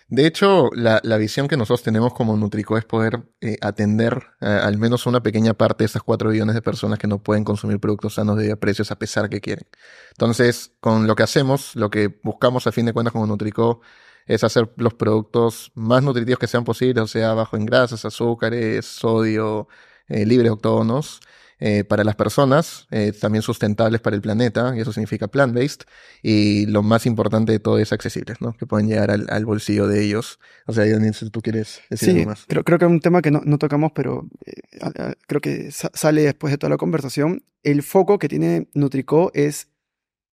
De 0.08 0.26
hecho, 0.26 0.70
la, 0.74 1.00
visión 1.18 1.48
que 1.48 1.56
nosotros 1.56 1.84
tenemos 1.84 2.14
como 2.14 2.36
Nutrico 2.36 2.76
es 2.76 2.84
poder 2.84 3.24
eh, 3.42 3.58
atender 3.62 4.22
eh, 4.42 4.48
al 4.48 4.78
menos 4.80 5.06
una 5.06 5.22
pequeña 5.22 5.54
parte 5.54 5.84
de 5.84 5.86
esas 5.86 6.02
cuatro 6.02 6.32
billones 6.32 6.56
de 6.56 6.62
personas 6.64 6.98
que 6.98 7.08
no 7.08 7.22
pueden 7.22 7.44
consumir 7.44 7.80
productos 7.80 8.16
sanos 8.16 8.38
de 8.38 8.58
precios 8.58 8.92
a 8.92 8.98
pesar 8.98 9.30
que 9.30 9.40
quieren. 9.40 9.68
Entonces, 10.12 10.72
con 10.80 11.06
lo 11.06 11.16
que 11.16 11.24
hacemos, 11.24 11.76
lo 11.76 11.92
que 11.92 12.20
buscamos 12.24 12.66
a 12.66 12.72
fin 12.72 12.88
de 12.88 12.94
cuentas 12.94 13.14
como 13.14 13.28
Nutrico 13.28 13.82
es 14.26 14.44
hacer 14.44 14.72
los 14.78 14.94
productos 14.94 15.72
más 15.76 16.04
nutritivos 16.04 16.40
que 16.40 16.48
sean 16.48 16.64
posibles, 16.64 17.04
o 17.04 17.08
sea, 17.08 17.34
bajo 17.34 17.58
en 17.58 17.66
grasas, 17.66 18.06
azúcares, 18.06 18.86
sodio, 18.86 19.68
eh, 20.08 20.26
libres 20.26 20.52
octógonos, 20.52 21.20
eh, 21.66 21.86
para 21.86 22.04
las 22.04 22.18
personas, 22.18 22.88
eh, 22.92 23.14
también 23.14 23.42
sustentables 23.42 24.02
para 24.02 24.18
el 24.18 24.22
planeta, 24.22 24.74
y 24.76 24.82
eso 24.82 24.92
significa 24.92 25.30
plant-based, 25.30 25.84
y 26.22 26.66
lo 26.66 26.84
más 26.84 27.06
importante 27.06 27.54
de 27.54 27.60
todo 27.60 27.78
es 27.78 27.94
accesibles, 27.94 28.42
¿no? 28.42 28.52
Que 28.52 28.66
pueden 28.66 28.90
llegar 28.90 29.12
al, 29.12 29.46
bolsillo 29.46 29.88
de 29.88 30.04
ellos. 30.04 30.40
O 30.68 30.74
sea, 30.74 30.86
Daniel, 30.86 31.14
si 31.14 31.30
tú 31.30 31.42
quieres 31.42 31.80
decir 31.90 32.18
algo 32.18 32.32
más. 32.32 32.44
Creo, 32.50 32.66
creo 32.66 32.80
que 32.80 32.84
es 32.84 32.92
un 32.92 33.00
tema 33.00 33.22
que 33.22 33.32
no, 33.32 33.42
no 33.46 33.58
tocamos, 33.58 33.94
pero 33.96 34.28
eh, 34.46 35.14
creo 35.26 35.40
que 35.40 35.72
sale 35.72 36.24
después 36.24 36.52
de 36.52 36.58
toda 36.58 36.72
la 36.72 36.76
conversación. 36.76 37.46
El 37.62 37.82
foco 37.82 38.20
que 38.20 38.28
tiene 38.28 38.68
Nutrico 38.74 39.32
es 39.34 39.70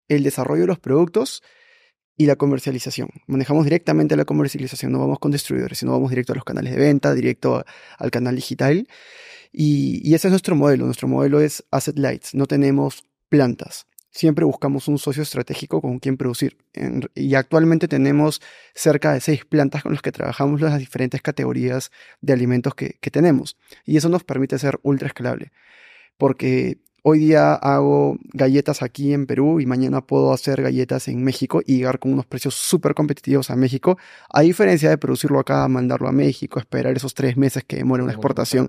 el 0.08 0.24
desarrollo 0.24 0.62
de 0.62 0.66
los 0.66 0.80
productos 0.80 1.44
y 2.20 2.26
la 2.26 2.36
comercialización. 2.36 3.08
Manejamos 3.28 3.64
directamente 3.64 4.14
la 4.14 4.26
comercialización, 4.26 4.92
no 4.92 4.98
vamos 4.98 5.18
con 5.18 5.30
distribuidores, 5.30 5.78
sino 5.78 5.92
vamos 5.92 6.10
directo 6.10 6.34
a 6.34 6.36
los 6.36 6.44
canales 6.44 6.74
de 6.74 6.78
venta, 6.78 7.14
directo 7.14 7.64
al 7.96 8.10
canal 8.10 8.36
digital. 8.36 8.86
Y, 9.50 10.12
ese 10.14 10.28
es 10.28 10.30
nuestro 10.30 10.54
modelo. 10.54 10.84
Nuestro 10.84 11.08
modelo 11.08 11.40
es 11.40 11.64
asset 11.70 11.98
lights. 11.98 12.34
No 12.34 12.44
tenemos 12.44 13.04
plantas. 13.30 13.86
Siempre 14.10 14.44
buscamos 14.44 14.86
un 14.86 14.98
socio 14.98 15.22
estratégico 15.22 15.80
con 15.80 15.98
quien 15.98 16.18
producir. 16.18 16.58
y 17.14 17.34
actualmente 17.36 17.88
tenemos 17.88 18.42
cerca 18.74 19.14
de 19.14 19.20
seis 19.22 19.46
plantas 19.46 19.82
con 19.82 19.92
las 19.92 20.02
que 20.02 20.12
trabajamos 20.12 20.60
las 20.60 20.78
diferentes 20.78 21.22
categorías 21.22 21.90
de 22.20 22.34
alimentos 22.34 22.74
que, 22.74 22.98
que 23.00 23.10
tenemos. 23.10 23.56
Y 23.86 23.96
eso 23.96 24.10
nos 24.10 24.24
permite 24.24 24.58
ser 24.58 24.78
ultra 24.82 25.08
escalable. 25.08 25.52
Porque 26.18 26.80
hoy 27.02 27.18
día 27.18 27.54
hago 27.54 28.18
galletas 28.32 28.82
aquí 28.82 29.12
en 29.12 29.26
Perú 29.26 29.60
y 29.60 29.66
mañana 29.66 30.00
puedo 30.00 30.32
hacer 30.32 30.62
galletas 30.62 31.08
en 31.08 31.22
México 31.22 31.62
y 31.64 31.78
llegar 31.78 31.98
con 31.98 32.12
unos 32.12 32.26
precios 32.26 32.54
súper 32.54 32.94
competitivos 32.94 33.50
a 33.50 33.56
México, 33.56 33.98
a 34.28 34.42
diferencia 34.42 34.90
de 34.90 34.98
producirlo 34.98 35.38
acá, 35.38 35.66
mandarlo 35.68 36.08
a 36.08 36.12
México, 36.12 36.58
esperar 36.58 36.96
esos 36.96 37.14
tres 37.14 37.36
meses 37.36 37.64
que 37.64 37.76
demora 37.76 38.02
una 38.02 38.12
exportación. 38.12 38.68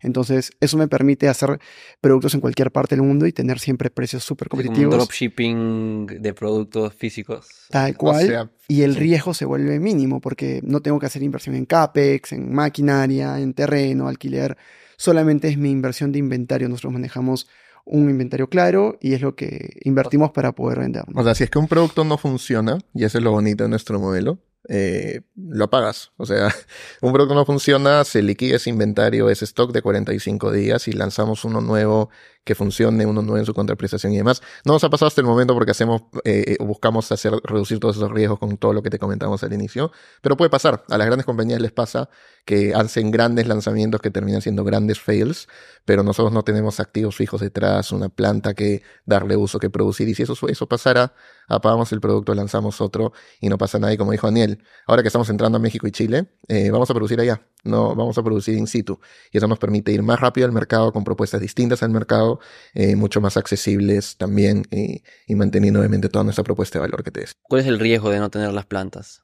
Entonces, 0.00 0.52
eso 0.60 0.76
me 0.76 0.88
permite 0.88 1.28
hacer 1.28 1.58
productos 2.00 2.34
en 2.34 2.40
cualquier 2.40 2.70
parte 2.70 2.94
del 2.94 3.04
mundo 3.04 3.26
y 3.26 3.32
tener 3.32 3.58
siempre 3.58 3.90
precios 3.90 4.24
súper 4.24 4.48
competitivos. 4.48 4.94
Un 4.94 4.98
dropshipping 4.98 6.06
de 6.20 6.34
productos 6.34 6.94
físicos. 6.94 7.48
Tal 7.70 7.96
cual. 7.96 8.50
y 8.68 8.82
el 8.82 8.94
riesgo 8.94 9.34
se 9.34 9.44
vuelve 9.44 9.78
mínimo 9.80 10.20
porque 10.20 10.60
no 10.62 10.80
tengo 10.80 10.98
que 10.98 11.06
hacer 11.06 11.22
inversión 11.22 11.54
en 11.54 11.66
CAPEX, 11.66 12.32
en 12.32 12.52
maquinaria, 12.52 13.38
en 13.38 13.54
terreno, 13.54 14.08
alquiler. 14.08 14.56
Solamente 14.96 15.48
es 15.48 15.58
mi 15.58 15.70
inversión 15.70 16.12
de 16.12 16.20
inventario. 16.20 16.68
Nosotros 16.68 16.92
manejamos 16.92 17.48
un 17.84 18.08
inventario 18.08 18.48
claro 18.48 18.98
y 19.00 19.14
es 19.14 19.20
lo 19.20 19.34
que 19.34 19.80
invertimos 19.84 20.30
para 20.30 20.52
poder 20.52 20.80
vender. 20.80 21.04
O 21.14 21.22
sea, 21.24 21.34
si 21.34 21.44
es 21.44 21.50
que 21.50 21.58
un 21.58 21.68
producto 21.68 22.04
no 22.04 22.18
funciona, 22.18 22.78
y 22.94 23.04
eso 23.04 23.18
es 23.18 23.24
lo 23.24 23.32
bonito 23.32 23.64
de 23.64 23.70
nuestro 23.70 23.98
modelo, 23.98 24.38
eh, 24.68 25.22
lo 25.36 25.70
pagas. 25.70 26.12
O 26.16 26.26
sea, 26.26 26.54
un 27.02 27.12
producto 27.12 27.34
no 27.34 27.44
funciona, 27.44 28.04
se 28.04 28.22
liquida 28.22 28.56
ese 28.56 28.70
inventario, 28.70 29.30
ese 29.30 29.44
stock 29.44 29.72
de 29.72 29.82
45 29.82 30.52
días 30.52 30.88
y 30.88 30.92
lanzamos 30.92 31.44
uno 31.44 31.60
nuevo 31.60 32.10
que 32.44 32.54
funcione, 32.54 33.06
uno 33.06 33.22
nuevo 33.22 33.38
en 33.38 33.46
su 33.46 33.54
contraprestación 33.54 34.12
y 34.12 34.16
demás. 34.16 34.42
No 34.64 34.72
nos 34.72 34.84
ha 34.84 34.90
pasado 34.90 35.08
hasta 35.08 35.20
el 35.20 35.26
momento 35.26 35.54
porque 35.54 35.70
hacemos, 35.70 36.02
eh, 36.24 36.56
buscamos 36.60 37.10
hacer, 37.12 37.32
reducir 37.44 37.78
todos 37.78 37.96
esos 37.96 38.10
riesgos 38.10 38.38
con 38.38 38.56
todo 38.56 38.72
lo 38.72 38.82
que 38.82 38.90
te 38.90 38.98
comentamos 38.98 39.42
al 39.44 39.52
inicio, 39.52 39.92
pero 40.20 40.36
puede 40.36 40.50
pasar. 40.50 40.84
A 40.88 40.98
las 40.98 41.06
grandes 41.06 41.26
compañías 41.26 41.60
les 41.60 41.72
pasa 41.72 42.08
que 42.44 42.74
hacen 42.74 43.10
grandes 43.10 43.46
lanzamientos 43.46 44.00
que 44.00 44.10
terminan 44.10 44.42
siendo 44.42 44.64
grandes 44.64 45.00
fails, 45.00 45.48
pero 45.84 46.02
nosotros 46.02 46.32
no 46.32 46.42
tenemos 46.42 46.80
activos 46.80 47.14
fijos 47.16 47.40
detrás, 47.40 47.92
una 47.92 48.08
planta 48.08 48.54
que 48.54 48.82
darle 49.06 49.36
uso, 49.36 49.58
que 49.58 49.70
producir, 49.70 50.08
y 50.08 50.14
si 50.14 50.24
eso, 50.24 50.34
eso 50.48 50.66
pasara, 50.66 51.14
apagamos 51.48 51.92
el 51.92 52.00
producto, 52.00 52.34
lanzamos 52.34 52.80
otro 52.80 53.12
y 53.40 53.48
no 53.48 53.58
pasa 53.58 53.78
nada. 53.78 53.92
Y 53.92 53.96
como 53.96 54.12
dijo 54.12 54.26
Daniel, 54.26 54.62
ahora 54.86 55.02
que 55.02 55.08
estamos 55.08 55.28
entrando 55.30 55.58
a 55.58 55.60
México 55.60 55.86
y 55.86 55.92
Chile, 55.92 56.26
eh, 56.48 56.70
vamos 56.70 56.90
a 56.90 56.94
producir 56.94 57.20
allá, 57.20 57.42
no 57.64 57.94
vamos 57.94 58.18
a 58.18 58.22
producir 58.22 58.56
in 58.56 58.66
situ. 58.66 58.98
Y 59.30 59.38
eso 59.38 59.46
nos 59.46 59.58
permite 59.58 59.92
ir 59.92 60.02
más 60.02 60.20
rápido 60.20 60.46
al 60.46 60.52
mercado 60.52 60.92
con 60.92 61.04
propuestas 61.04 61.40
distintas 61.40 61.82
al 61.82 61.90
mercado, 61.90 62.31
eh, 62.74 62.96
mucho 62.96 63.20
más 63.20 63.36
accesibles 63.36 64.16
también 64.16 64.64
y 64.70 65.34
manteniendo 65.34 65.80
obviamente 65.80 66.08
toda 66.08 66.24
nuestra 66.24 66.44
propuesta 66.44 66.78
de 66.78 66.82
valor 66.82 67.02
que 67.02 67.10
te 67.10 67.20
des. 67.20 67.32
¿Cuál 67.42 67.62
es 67.62 67.66
el 67.66 67.78
riesgo 67.78 68.10
de 68.10 68.18
no 68.18 68.30
tener 68.30 68.52
las 68.52 68.66
plantas? 68.66 69.22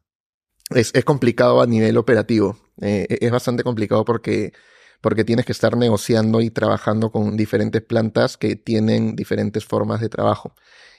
Es, 0.70 0.90
es 0.94 1.04
complicado 1.04 1.60
a 1.60 1.66
nivel 1.66 1.96
operativo. 1.96 2.58
Eh, 2.80 3.06
es 3.20 3.30
bastante 3.30 3.62
complicado 3.62 4.04
porque 4.04 4.52
porque 5.00 5.24
tienes 5.24 5.46
que 5.46 5.52
estar 5.52 5.76
negociando 5.76 6.40
y 6.40 6.50
trabajando 6.50 7.10
con 7.10 7.36
diferentes 7.36 7.82
plantas 7.82 8.36
que 8.36 8.56
tienen 8.56 9.14
diferentes 9.14 9.64
formas 9.64 10.00
de 10.00 10.08
trabajo. 10.08 10.54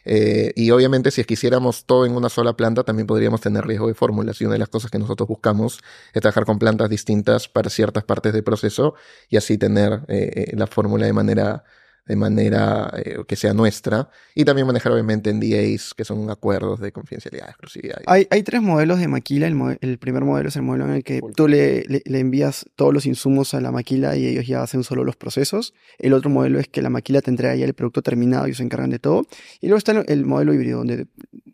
Eh, 0.05 0.53
y 0.55 0.71
obviamente 0.71 1.11
si 1.11 1.23
quisiéramos 1.25 1.85
todo 1.85 2.05
en 2.05 2.15
una 2.15 2.29
sola 2.29 2.53
planta, 2.53 2.83
también 2.83 3.07
podríamos 3.07 3.41
tener 3.41 3.65
riesgo 3.65 3.87
de 3.87 3.93
fórmulas. 3.93 4.39
Y 4.39 4.45
una 4.45 4.53
de 4.53 4.59
las 4.59 4.69
cosas 4.69 4.89
que 4.89 4.99
nosotros 4.99 5.27
buscamos 5.27 5.79
es 6.13 6.21
trabajar 6.21 6.45
con 6.45 6.59
plantas 6.59 6.89
distintas 6.89 7.47
para 7.49 7.69
ciertas 7.69 8.03
partes 8.05 8.33
del 8.33 8.43
proceso 8.43 8.95
y 9.29 9.37
así 9.37 9.57
tener 9.57 10.01
eh, 10.07 10.47
eh, 10.47 10.55
la 10.55 10.67
fórmula 10.67 11.05
de 11.05 11.13
manera 11.13 11.63
de 12.09 12.15
manera 12.15 12.91
eh, 12.97 13.19
que 13.27 13.35
sea 13.35 13.53
nuestra 13.53 14.09
y 14.33 14.43
también 14.43 14.65
manejar 14.65 14.91
obviamente 14.91 15.31
NDAs, 15.31 15.93
que 15.93 16.03
son 16.03 16.31
acuerdos 16.31 16.79
de 16.79 16.91
confidencialidad, 16.91 17.49
exclusividad. 17.49 18.01
Hay, 18.07 18.27
hay 18.31 18.41
tres 18.41 18.63
modelos 18.63 18.99
de 18.99 19.07
maquila. 19.07 19.45
El, 19.79 19.99
primer 19.99 20.23
modelo 20.23 20.49
es 20.49 20.55
el 20.55 20.63
modelo 20.63 20.85
en 20.85 20.95
el 20.95 21.03
que 21.03 21.21
tú 21.35 21.47
le, 21.47 21.83
le, 21.87 22.19
envías 22.19 22.65
todos 22.75 22.95
los 22.95 23.05
insumos 23.05 23.53
a 23.53 23.61
la 23.61 23.71
maquila 23.71 24.15
y 24.15 24.25
ellos 24.25 24.47
ya 24.47 24.63
hacen 24.63 24.83
solo 24.83 25.03
los 25.03 25.15
procesos. 25.15 25.75
El 25.99 26.13
otro 26.13 26.31
modelo 26.31 26.59
es 26.59 26.67
que 26.67 26.81
la 26.81 26.89
maquila 26.89 27.21
te 27.21 27.29
entrega 27.29 27.55
ya 27.55 27.65
el 27.65 27.75
producto 27.75 28.01
terminado 28.01 28.47
y 28.47 28.49
ellos 28.49 28.57
se 28.57 28.63
encargan 28.63 28.89
de 28.89 28.97
todo. 28.97 29.27
Y 29.61 29.67
luego 29.67 29.77
está 29.77 29.91
el, 29.91 30.25
modelo 30.25 30.51
híbrido, 30.55 30.79
donde 30.79 31.05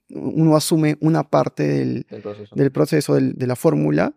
uno 0.09 0.55
asume 0.55 0.95
una 1.01 1.29
parte 1.29 1.67
del, 1.67 2.07
del 2.55 2.71
proceso, 2.71 3.15
de 3.15 3.47
la 3.47 3.57
fórmula 3.57 4.15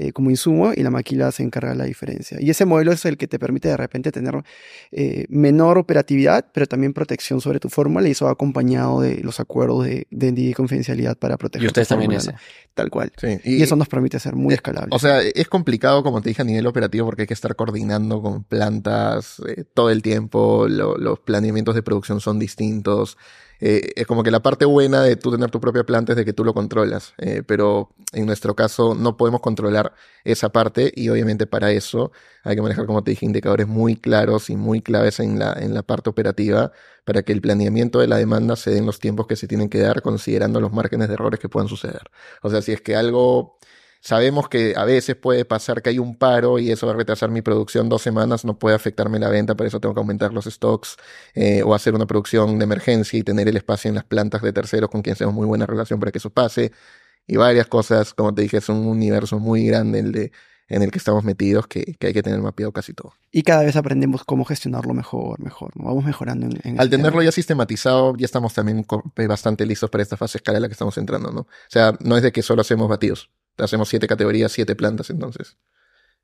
eh, 0.00 0.12
como 0.12 0.30
insumo 0.30 0.72
y 0.72 0.84
la 0.84 0.90
maquila 0.90 1.32
se 1.32 1.42
encarga 1.42 1.70
de 1.70 1.76
la 1.76 1.84
diferencia. 1.84 2.38
Y 2.40 2.50
ese 2.50 2.64
modelo 2.64 2.92
es 2.92 3.04
el 3.04 3.16
que 3.16 3.26
te 3.26 3.36
permite 3.36 3.66
de 3.66 3.76
repente 3.76 4.12
tener 4.12 4.44
eh, 4.92 5.26
menor 5.28 5.76
operatividad, 5.76 6.46
pero 6.52 6.66
también 6.66 6.92
protección 6.92 7.40
sobre 7.40 7.58
tu 7.58 7.68
fórmula 7.68 8.06
y 8.06 8.12
eso 8.12 8.26
va 8.26 8.30
acompañado 8.30 9.00
de 9.00 9.16
los 9.24 9.40
acuerdos 9.40 9.86
de, 9.86 10.06
de 10.08 10.54
confidencialidad 10.54 11.18
para 11.18 11.36
proteger. 11.36 11.64
Y 11.64 11.66
ustedes 11.66 11.88
también 11.88 12.12
ese. 12.12 12.32
Tal 12.74 12.90
cual. 12.90 13.10
Y, 13.42 13.60
eso 13.60 13.74
nos 13.74 13.88
permite 13.88 14.20
ser 14.20 14.36
muy 14.36 14.54
escalable. 14.54 14.90
O 14.92 15.00
sea, 15.00 15.20
es 15.20 15.48
complicado, 15.48 16.04
como 16.04 16.22
te 16.22 16.28
dije, 16.28 16.42
a 16.42 16.44
nivel 16.44 16.68
operativo 16.68 17.04
porque 17.04 17.22
hay 17.22 17.28
que 17.28 17.34
estar 17.34 17.56
coordinando 17.56 18.22
con 18.22 18.44
plantas 18.44 19.42
eh, 19.48 19.64
todo 19.74 19.90
el 19.90 20.00
tiempo, 20.02 20.68
los 20.68 21.18
planeamientos 21.18 21.74
de 21.74 21.82
producción 21.82 22.20
son 22.20 22.38
distintos. 22.38 23.18
Eh, 23.60 23.92
es 23.96 24.06
como 24.06 24.22
que 24.22 24.30
la 24.30 24.40
parte 24.40 24.64
buena 24.64 25.02
de 25.02 25.16
tú 25.16 25.32
tener 25.32 25.50
tu 25.50 25.60
propia 25.60 25.84
planta 25.84 26.12
es 26.12 26.16
de 26.16 26.24
que 26.24 26.32
tú 26.32 26.44
lo 26.44 26.54
controlas, 26.54 27.14
eh, 27.18 27.42
pero 27.46 27.90
en 28.12 28.26
nuestro 28.26 28.54
caso 28.54 28.94
no 28.94 29.16
podemos 29.16 29.40
controlar 29.40 29.94
esa 30.24 30.50
parte 30.50 30.92
y 30.94 31.08
obviamente 31.08 31.46
para 31.46 31.72
eso 31.72 32.12
hay 32.44 32.56
que 32.56 32.62
manejar, 32.62 32.86
como 32.86 33.02
te 33.02 33.10
dije, 33.10 33.26
indicadores 33.26 33.66
muy 33.66 33.96
claros 33.96 34.48
y 34.50 34.56
muy 34.56 34.80
claves 34.80 35.20
en 35.20 35.38
la, 35.38 35.52
en 35.54 35.74
la 35.74 35.82
parte 35.82 36.08
operativa 36.08 36.72
para 37.04 37.22
que 37.22 37.32
el 37.32 37.40
planeamiento 37.40 37.98
de 37.98 38.06
la 38.06 38.16
demanda 38.16 38.54
se 38.56 38.70
den 38.70 38.86
los 38.86 39.00
tiempos 39.00 39.26
que 39.26 39.36
se 39.36 39.48
tienen 39.48 39.68
que 39.68 39.78
dar 39.80 40.02
considerando 40.02 40.60
los 40.60 40.72
márgenes 40.72 41.08
de 41.08 41.14
errores 41.14 41.40
que 41.40 41.48
puedan 41.48 41.68
suceder. 41.68 42.02
O 42.42 42.50
sea, 42.50 42.62
si 42.62 42.72
es 42.72 42.80
que 42.80 42.96
algo 42.96 43.58
Sabemos 44.00 44.48
que 44.48 44.74
a 44.76 44.84
veces 44.84 45.16
puede 45.16 45.44
pasar 45.44 45.82
que 45.82 45.90
hay 45.90 45.98
un 45.98 46.16
paro 46.16 46.58
y 46.58 46.70
eso 46.70 46.86
va 46.86 46.92
a 46.92 46.96
retrasar 46.96 47.30
mi 47.30 47.42
producción 47.42 47.88
dos 47.88 48.02
semanas, 48.02 48.44
no 48.44 48.58
puede 48.58 48.76
afectarme 48.76 49.18
la 49.18 49.28
venta, 49.28 49.56
por 49.56 49.66
eso 49.66 49.80
tengo 49.80 49.94
que 49.94 50.00
aumentar 50.00 50.32
los 50.32 50.44
stocks 50.44 50.96
eh, 51.34 51.62
o 51.64 51.74
hacer 51.74 51.94
una 51.94 52.06
producción 52.06 52.58
de 52.58 52.64
emergencia 52.64 53.18
y 53.18 53.22
tener 53.22 53.48
el 53.48 53.56
espacio 53.56 53.88
en 53.88 53.96
las 53.96 54.04
plantas 54.04 54.42
de 54.42 54.52
terceros 54.52 54.88
con 54.90 55.02
quien 55.02 55.16
tenemos 55.16 55.34
muy 55.34 55.46
buena 55.46 55.66
relación 55.66 55.98
para 55.98 56.12
que 56.12 56.18
eso 56.18 56.30
pase. 56.30 56.72
Y 57.26 57.36
varias 57.36 57.66
cosas, 57.66 58.14
como 58.14 58.34
te 58.34 58.42
dije, 58.42 58.58
es 58.58 58.68
un 58.68 58.86
universo 58.86 59.38
muy 59.38 59.66
grande 59.66 59.98
el 59.98 60.12
de, 60.12 60.32
en 60.68 60.82
el 60.82 60.90
que 60.90 60.98
estamos 60.98 61.24
metidos 61.24 61.66
que, 61.66 61.96
hay 62.00 62.12
que 62.12 62.22
tener 62.22 62.40
mapeado 62.40 62.72
casi 62.72 62.94
todo. 62.94 63.14
Y 63.32 63.42
cada 63.42 63.64
vez 63.64 63.76
aprendemos 63.76 64.24
cómo 64.24 64.44
gestionarlo 64.44 64.94
mejor, 64.94 65.40
mejor. 65.40 65.72
Vamos 65.74 66.04
mejorando 66.04 66.46
en, 66.62 66.80
Al 66.80 66.88
tenerlo 66.88 67.22
ya 67.22 67.32
sistematizado, 67.32 68.16
ya 68.16 68.26
estamos 68.26 68.54
también 68.54 68.86
bastante 69.28 69.66
listos 69.66 69.90
para 69.90 70.02
esta 70.02 70.16
fase 70.16 70.38
escala 70.38 70.58
en 70.58 70.62
la 70.62 70.68
que 70.68 70.72
estamos 70.72 70.96
entrando, 70.98 71.32
¿no? 71.32 71.40
O 71.40 71.48
sea, 71.68 71.94
no 72.00 72.16
es 72.16 72.22
de 72.22 72.32
que 72.32 72.42
solo 72.42 72.60
hacemos 72.60 72.88
batidos 72.88 73.30
hacemos 73.58 73.88
siete 73.88 74.06
categorías, 74.06 74.52
siete 74.52 74.74
plantas 74.74 75.10
entonces. 75.10 75.56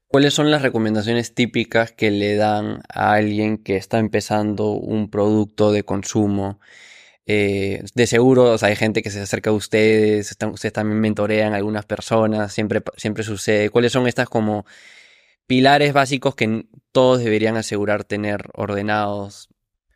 ¿Cuáles 0.06 0.34
son 0.34 0.50
las 0.50 0.62
recomendaciones 0.62 1.34
típicas 1.34 1.92
que 1.92 2.10
le 2.10 2.36
dan 2.36 2.82
a 2.88 3.14
alguien 3.14 3.58
que 3.58 3.76
está 3.76 3.98
empezando 3.98 4.70
un 4.70 5.10
producto 5.10 5.72
de 5.72 5.82
consumo? 5.82 6.60
Eh, 7.26 7.82
de 7.94 8.06
seguro, 8.06 8.52
o 8.52 8.58
sea, 8.58 8.68
hay 8.68 8.76
gente 8.76 9.02
que 9.02 9.10
se 9.10 9.20
acerca 9.20 9.50
a 9.50 9.54
ustedes, 9.54 10.36
ustedes 10.52 10.72
también 10.72 11.00
mentorean 11.00 11.54
a 11.54 11.56
algunas 11.56 11.86
personas, 11.86 12.52
siempre, 12.52 12.82
siempre 12.96 13.24
sucede. 13.24 13.70
¿Cuáles 13.70 13.92
son 13.92 14.06
estas 14.06 14.28
como 14.28 14.66
pilares 15.46 15.92
básicos 15.92 16.34
que 16.34 16.66
todos 16.92 17.18
deberían 17.24 17.56
asegurar 17.56 18.04
tener 18.04 18.50
ordenados? 18.52 19.48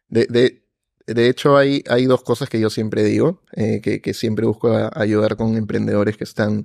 De, 0.09 0.27
de, 0.27 0.65
de 1.07 1.29
hecho, 1.29 1.57
hay, 1.57 1.85
hay 1.89 2.07
dos 2.07 2.23
cosas 2.23 2.49
que 2.49 2.61
yo 2.61 2.71
siempre 2.71 3.05
digo, 3.05 3.43
eh, 3.53 3.81
que, 3.83 4.01
que, 4.01 4.15
siempre 4.15 4.47
busco 4.47 4.91
ayudar 4.95 5.37
con 5.37 5.57
emprendedores 5.57 6.17
que 6.17 6.25
están 6.25 6.65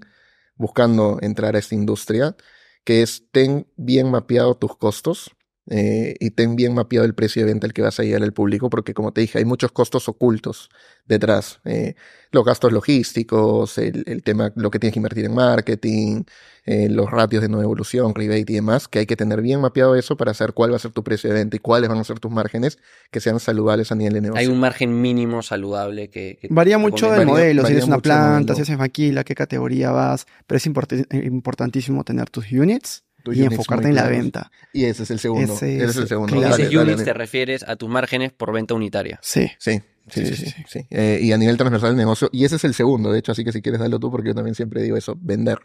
buscando 0.56 1.20
entrar 1.22 1.56
a 1.56 1.60
esta 1.60 1.76
industria 1.76 2.36
que 2.84 3.02
es 3.02 3.26
ten 3.32 3.68
bien 3.76 4.12
mapeado 4.12 4.56
tus 4.56 4.76
costos 4.78 5.32
eh, 5.70 6.16
y 6.20 6.32
ten 6.32 6.58
bien 6.58 6.74
mapeado 6.74 7.06
el 7.06 7.16
precio 7.16 7.42
de 7.42 7.46
venta 7.52 7.68
al 7.68 7.74
que 7.74 7.82
vas 7.82 8.00
a 8.00 8.04
llegar 8.04 8.22
al 8.22 8.34
público, 8.34 8.70
porque 8.70 8.94
como 8.94 9.14
te 9.14 9.22
dije, 9.22 9.38
hay 9.38 9.46
muchos 9.46 9.72
costos 9.72 10.10
ocultos 10.10 10.70
detrás. 11.06 11.62
Eh, 11.64 11.96
los 12.32 12.44
gastos 12.44 12.74
logísticos, 12.74 13.78
el, 13.78 14.24
tema, 14.24 14.52
lo 14.56 14.72
que 14.72 14.80
tienes 14.80 14.94
que 14.94 15.00
invertir 15.00 15.26
en 15.26 15.36
marketing, 15.36 16.24
eh, 16.66 16.90
los 16.90 17.10
ratios 17.10 17.42
de 17.42 17.48
nueva 17.48 17.64
evolución, 17.64 18.14
rebate 18.14 18.52
y 18.52 18.56
demás, 18.56 18.88
que 18.88 19.00
hay 19.00 19.06
que 19.06 19.16
tener 19.16 19.42
bien 19.42 19.62
mapeado 19.62 19.96
eso 19.96 20.18
para 20.18 20.34
saber 20.34 20.54
cuál 20.54 20.72
va 20.72 20.78
a 20.78 20.80
ser 20.80 20.92
tu 20.92 21.04
precio 21.04 21.30
de 21.30 21.36
venta 21.36 21.56
y 21.56 21.60
cuáles 21.60 21.90
van 21.90 22.00
a 22.00 22.04
ser 22.04 22.20
tus 22.20 22.32
márgenes 22.32 22.80
que 23.12 23.22
sean 23.22 23.40
saludables 23.40 23.92
a 23.92 23.96
nivel 23.96 24.14
de 24.14 24.22
negocio. 24.22 24.40
Hay 24.40 24.48
un 24.48 24.60
margen 24.60 25.00
mínimo 25.00 25.44
saludable 25.44 26.10
que... 26.10 26.40
varía 26.50 26.78
mucho 26.78 27.10
del 27.12 27.26
modelo, 27.26 27.66
si 27.66 27.74
eres 27.74 27.86
una 27.86 28.00
planta, 28.00 28.56
si 28.56 28.64
eres 28.64 28.78
maquila, 28.78 29.24
qué 29.24 29.36
categoría 29.36 29.92
vas, 29.92 30.26
pero 30.46 30.58
es 30.58 30.66
importantísimo 30.66 32.04
tener 32.04 32.30
tus 32.30 32.52
units 32.52 33.04
y 33.32 33.44
enfocarte 33.44 33.88
en 33.88 33.96
la 33.96 34.08
venta. 34.08 34.52
Y 34.74 34.86
ese 34.86 35.04
es 35.04 35.12
el 35.12 35.20
segundo. 35.20 35.54
Ese, 35.54 35.84
es 35.84 35.96
el 35.96 36.08
segundo. 36.08 36.36
Claro. 36.36 36.56
Ese 36.56 36.78
units 36.78 37.04
te 37.04 37.14
refieres 37.14 37.64
a 37.64 37.76
tus 37.76 37.90
márgenes 37.90 38.32
por 38.32 38.52
venta 38.52 38.74
unitaria. 38.74 39.20
Sí. 39.22 39.50
Sí. 39.60 39.82
Sí, 40.10 40.26
sí, 40.26 40.36
sí. 40.36 40.54
sí, 40.68 40.86
eh, 40.90 41.20
y 41.22 41.32
a 41.32 41.38
nivel 41.38 41.56
transversal 41.56 41.92
del 41.92 41.98
negocio, 41.98 42.28
y 42.34 42.44
ese 42.44 42.58
es 42.58 42.66
el 42.66 42.74
segundo, 42.74 43.10
de 43.10 43.20
hecho, 43.20 43.32
así 43.32 43.46
que 43.46 43.54
si 43.54 43.62
quieres 43.62 43.80
darlo 43.80 44.00
tú, 44.00 44.12
porque 44.12 44.28
yo 44.28 44.36
también 44.36 44.54
siempre 44.54 44.82
digo 44.82 44.98
eso, 44.98 45.18
vender. 45.18 45.60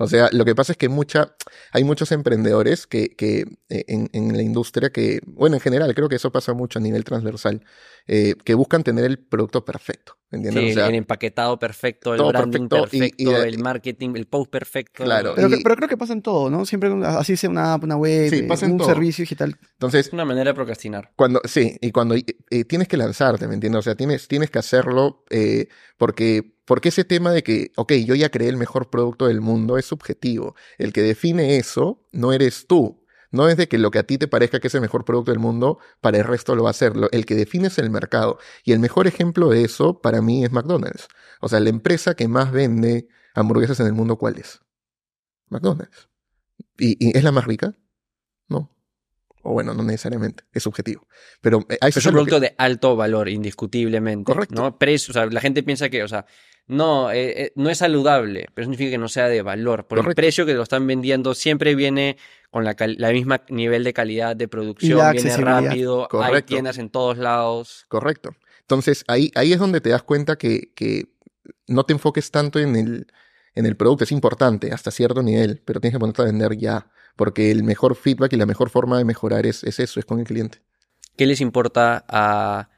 O 0.00 0.08
sea, 0.08 0.30
lo 0.32 0.46
que 0.46 0.54
pasa 0.54 0.72
es 0.72 0.78
que 0.78 0.88
mucha, 0.88 1.36
hay 1.72 1.84
muchos 1.84 2.10
emprendedores 2.10 2.86
que, 2.86 3.10
que 3.10 3.44
eh, 3.68 3.84
en, 3.86 4.08
en, 4.14 4.34
la 4.34 4.42
industria 4.42 4.90
que, 4.90 5.20
bueno, 5.26 5.56
en 5.56 5.60
general, 5.60 5.94
creo 5.94 6.08
que 6.08 6.16
eso 6.16 6.32
pasa 6.32 6.54
mucho 6.54 6.78
a 6.78 6.82
nivel 6.82 7.04
transversal, 7.04 7.62
eh, 8.06 8.34
que 8.42 8.54
buscan 8.54 8.82
tener 8.82 9.04
el 9.04 9.18
producto 9.18 9.62
perfecto. 9.62 10.16
¿Entiendes? 10.32 10.76
el 10.76 10.94
empaquetado 10.94 11.58
perfecto, 11.58 12.14
el 12.14 12.22
branding 12.22 12.68
perfecto, 12.68 13.42
el 13.42 13.58
marketing, 13.58 14.10
el 14.14 14.26
post 14.26 14.50
perfecto. 14.50 15.02
Claro. 15.02 15.34
Pero, 15.34 15.76
creo 15.76 15.88
que 15.88 15.96
pasa 15.96 16.12
en 16.12 16.22
todo, 16.22 16.48
¿no? 16.48 16.64
Siempre 16.64 16.88
así 17.04 17.36
sea 17.36 17.50
una 17.50 17.74
una 17.74 17.96
web, 17.96 18.32
un 18.48 18.84
servicio 18.84 19.24
digital. 19.24 19.58
Entonces, 19.72 20.06
es 20.06 20.12
una 20.12 20.24
manera 20.24 20.50
de 20.50 20.54
procrastinar. 20.54 21.10
Cuando, 21.16 21.42
sí, 21.44 21.76
y 21.80 21.90
cuando 21.90 22.14
tienes 22.68 22.86
que 22.86 22.96
lanzarte, 22.96 23.48
¿me 23.48 23.54
entiendes? 23.54 23.80
O 23.80 23.82
sea, 23.82 23.96
tienes, 23.96 24.28
tienes 24.28 24.50
que 24.50 24.60
hacerlo 24.60 25.24
eh, 25.30 25.66
porque, 25.98 26.54
porque 26.70 26.90
ese 26.90 27.02
tema 27.02 27.32
de 27.32 27.42
que, 27.42 27.72
ok, 27.74 27.94
yo 27.94 28.14
ya 28.14 28.28
creé 28.28 28.48
el 28.48 28.56
mejor 28.56 28.90
producto 28.90 29.26
del 29.26 29.40
mundo 29.40 29.76
es 29.76 29.86
subjetivo. 29.86 30.54
El 30.78 30.92
que 30.92 31.02
define 31.02 31.56
eso 31.56 32.06
no 32.12 32.32
eres 32.32 32.68
tú. 32.68 33.04
No 33.32 33.48
es 33.48 33.56
de 33.56 33.66
que 33.66 33.76
lo 33.76 33.90
que 33.90 33.98
a 33.98 34.04
ti 34.04 34.18
te 34.18 34.28
parezca 34.28 34.60
que 34.60 34.68
es 34.68 34.74
el 34.76 34.80
mejor 34.80 35.04
producto 35.04 35.32
del 35.32 35.40
mundo, 35.40 35.80
para 36.00 36.18
el 36.18 36.22
resto 36.22 36.54
lo 36.54 36.62
va 36.62 36.70
a 36.70 36.74
ser. 36.74 36.92
El 37.10 37.26
que 37.26 37.34
define 37.34 37.66
es 37.66 37.78
el 37.78 37.90
mercado. 37.90 38.38
Y 38.62 38.70
el 38.70 38.78
mejor 38.78 39.08
ejemplo 39.08 39.48
de 39.48 39.64
eso 39.64 40.00
para 40.00 40.22
mí 40.22 40.44
es 40.44 40.52
McDonald's. 40.52 41.08
O 41.40 41.48
sea, 41.48 41.58
la 41.58 41.70
empresa 41.70 42.14
que 42.14 42.28
más 42.28 42.52
vende 42.52 43.08
hamburguesas 43.34 43.80
en 43.80 43.86
el 43.86 43.92
mundo, 43.92 44.16
¿cuál 44.16 44.38
es? 44.38 44.60
McDonald's. 45.48 46.08
¿Y, 46.78 47.18
es 47.18 47.24
la 47.24 47.32
más 47.32 47.46
rica? 47.46 47.74
No. 48.46 48.70
O 49.42 49.54
bueno, 49.54 49.74
no 49.74 49.82
necesariamente, 49.82 50.44
es 50.52 50.62
subjetivo. 50.62 51.08
Pero 51.40 51.66
eh, 51.68 51.78
es 51.80 52.06
un 52.06 52.12
producto 52.12 52.38
de 52.38 52.54
alto 52.58 52.94
valor, 52.94 53.28
indiscutiblemente. 53.28 54.32
Correcto. 54.32 54.54
¿no? 54.54 54.78
Precio, 54.78 55.10
o 55.10 55.14
sea, 55.14 55.26
la 55.26 55.40
gente 55.40 55.64
piensa 55.64 55.88
que, 55.88 56.04
o 56.04 56.08
sea, 56.08 56.26
no, 56.70 57.10
eh, 57.10 57.42
eh, 57.42 57.52
no 57.56 57.68
es 57.68 57.78
saludable, 57.78 58.46
pero 58.54 58.62
eso 58.62 58.70
significa 58.70 58.92
que 58.92 58.98
no 58.98 59.08
sea 59.08 59.28
de 59.28 59.42
valor. 59.42 59.86
Por 59.88 59.98
el 59.98 60.14
precio 60.14 60.46
que 60.46 60.54
lo 60.54 60.62
están 60.62 60.86
vendiendo 60.86 61.34
siempre 61.34 61.74
viene 61.74 62.16
con 62.50 62.64
la, 62.64 62.76
la 62.78 63.10
misma 63.10 63.42
nivel 63.48 63.82
de 63.82 63.92
calidad 63.92 64.36
de 64.36 64.46
producción, 64.46 65.12
viene 65.12 65.36
rápido, 65.36 66.08
hay 66.22 66.42
tiendas 66.42 66.78
en 66.78 66.88
todos 66.88 67.18
lados. 67.18 67.86
Correcto. 67.88 68.36
Entonces 68.60 69.04
ahí, 69.08 69.32
ahí 69.34 69.52
es 69.52 69.58
donde 69.58 69.80
te 69.80 69.90
das 69.90 70.04
cuenta 70.04 70.36
que, 70.36 70.72
que 70.76 71.08
no 71.66 71.84
te 71.84 71.92
enfoques 71.92 72.30
tanto 72.30 72.60
en 72.60 72.76
el, 72.76 73.06
en 73.54 73.66
el 73.66 73.76
producto, 73.76 74.04
es 74.04 74.12
importante 74.12 74.72
hasta 74.72 74.92
cierto 74.92 75.22
nivel, 75.24 75.60
pero 75.64 75.80
tienes 75.80 75.96
que 75.96 76.00
ponerte 76.00 76.22
a 76.22 76.26
vender 76.26 76.56
ya, 76.56 76.88
porque 77.16 77.50
el 77.50 77.64
mejor 77.64 77.96
feedback 77.96 78.32
y 78.34 78.36
la 78.36 78.46
mejor 78.46 78.70
forma 78.70 78.96
de 78.96 79.04
mejorar 79.04 79.44
es, 79.44 79.64
es 79.64 79.80
eso, 79.80 79.98
es 79.98 80.06
con 80.06 80.20
el 80.20 80.24
cliente. 80.24 80.62
¿Qué 81.16 81.26
les 81.26 81.40
importa 81.40 82.04
a, 82.08 82.70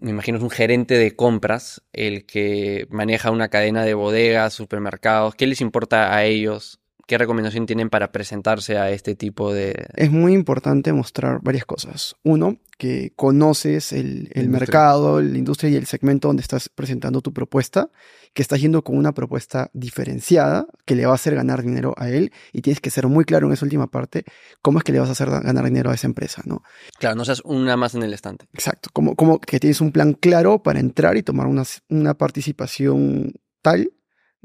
me 0.00 0.10
imagino 0.10 0.38
es 0.38 0.44
un 0.44 0.50
gerente 0.50 0.94
de 0.94 1.14
compras, 1.16 1.82
el 1.92 2.26
que 2.26 2.86
maneja 2.90 3.30
una 3.30 3.48
cadena 3.48 3.84
de 3.84 3.94
bodegas, 3.94 4.54
supermercados, 4.54 5.34
¿qué 5.34 5.46
les 5.46 5.60
importa 5.60 6.14
a 6.14 6.24
ellos 6.24 6.80
¿Qué 7.08 7.16
recomendación 7.16 7.64
tienen 7.64 7.88
para 7.88 8.12
presentarse 8.12 8.76
a 8.76 8.90
este 8.90 9.14
tipo 9.14 9.50
de...? 9.50 9.86
Es 9.96 10.10
muy 10.10 10.34
importante 10.34 10.92
mostrar 10.92 11.40
varias 11.42 11.64
cosas. 11.64 12.16
Uno, 12.22 12.58
que 12.76 13.14
conoces 13.16 13.94
el, 13.94 14.28
mercado, 14.50 15.22
la 15.22 15.38
industria 15.38 15.70
y 15.70 15.76
el 15.76 15.86
segmento 15.86 16.28
donde 16.28 16.42
estás 16.42 16.68
presentando 16.68 17.22
tu 17.22 17.32
propuesta, 17.32 17.88
que 18.34 18.42
estás 18.42 18.60
yendo 18.60 18.84
con 18.84 18.98
una 18.98 19.12
propuesta 19.12 19.70
diferenciada 19.72 20.66
que 20.84 20.96
le 20.96 21.06
va 21.06 21.12
a 21.12 21.14
hacer 21.14 21.34
ganar 21.34 21.62
dinero 21.62 21.94
a 21.96 22.10
él 22.10 22.30
y 22.52 22.60
tienes 22.60 22.82
que 22.82 22.90
ser 22.90 23.06
muy 23.06 23.24
claro 23.24 23.46
en 23.46 23.54
esa 23.54 23.64
última 23.64 23.86
parte 23.86 24.24
cómo 24.60 24.76
es 24.76 24.84
que 24.84 24.92
le 24.92 25.00
vas 25.00 25.08
a 25.08 25.12
hacer 25.12 25.30
ganar 25.30 25.64
dinero 25.64 25.90
a 25.90 25.94
esa 25.94 26.08
empresa, 26.08 26.42
¿no? 26.44 26.62
Claro, 26.98 27.16
no 27.16 27.24
seas 27.24 27.40
una 27.42 27.78
más 27.78 27.94
en 27.94 28.02
el 28.02 28.12
estante. 28.12 28.44
Exacto, 28.52 28.90
como, 28.92 29.16
como 29.16 29.40
que 29.40 29.58
tienes 29.58 29.80
un 29.80 29.92
plan 29.92 30.12
claro 30.12 30.62
para 30.62 30.78
entrar 30.78 31.16
y 31.16 31.22
tomar 31.22 31.46
una, 31.46 31.62
una 31.88 32.12
participación 32.12 33.32
tal 33.62 33.92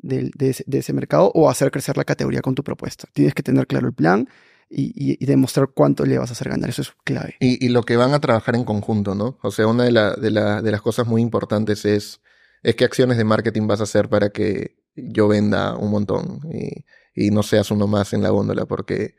de, 0.03 0.31
ese, 0.71 0.93
mercado 0.93 1.31
o 1.33 1.49
hacer 1.49 1.71
crecer 1.71 1.97
la 1.97 2.03
categoría 2.03 2.41
con 2.41 2.53
tu 2.53 2.63
propuesta. 2.63 3.07
Tienes 3.13 3.33
que 3.33 3.41
tener 3.41 3.65
claro 3.65 3.87
el 3.87 3.93
plan 3.93 4.27
y, 4.69 5.23
demostrar 5.25 5.69
cuánto 5.73 6.05
le 6.05 6.17
vas 6.17 6.29
a 6.29 6.33
hacer 6.33 6.49
ganar. 6.49 6.69
Eso 6.69 6.81
es 6.83 6.93
clave. 7.03 7.35
Y, 7.39 7.69
lo 7.69 7.83
que 7.83 7.95
van 7.95 8.13
a 8.13 8.19
trabajar 8.19 8.55
en 8.55 8.65
conjunto, 8.65 9.15
¿no? 9.15 9.37
O 9.41 9.51
sea, 9.51 9.67
una 9.67 9.85
de, 9.85 9.91
de, 9.91 10.71
las 10.71 10.81
cosas 10.81 11.07
muy 11.07 11.21
importantes 11.21 11.85
es, 11.85 12.21
es 12.61 12.75
qué 12.75 12.85
acciones 12.85 13.17
de 13.17 13.23
marketing 13.23 13.67
vas 13.67 13.79
a 13.79 13.83
hacer 13.83 14.09
para 14.09 14.29
que 14.29 14.77
yo 14.95 15.27
venda 15.27 15.75
un 15.75 15.89
montón 15.89 16.41
y, 16.53 16.85
y 17.15 17.31
no 17.31 17.43
seas 17.43 17.71
uno 17.71 17.87
más 17.87 18.13
en 18.13 18.21
la 18.21 18.29
góndola, 18.29 18.65
porque 18.65 19.15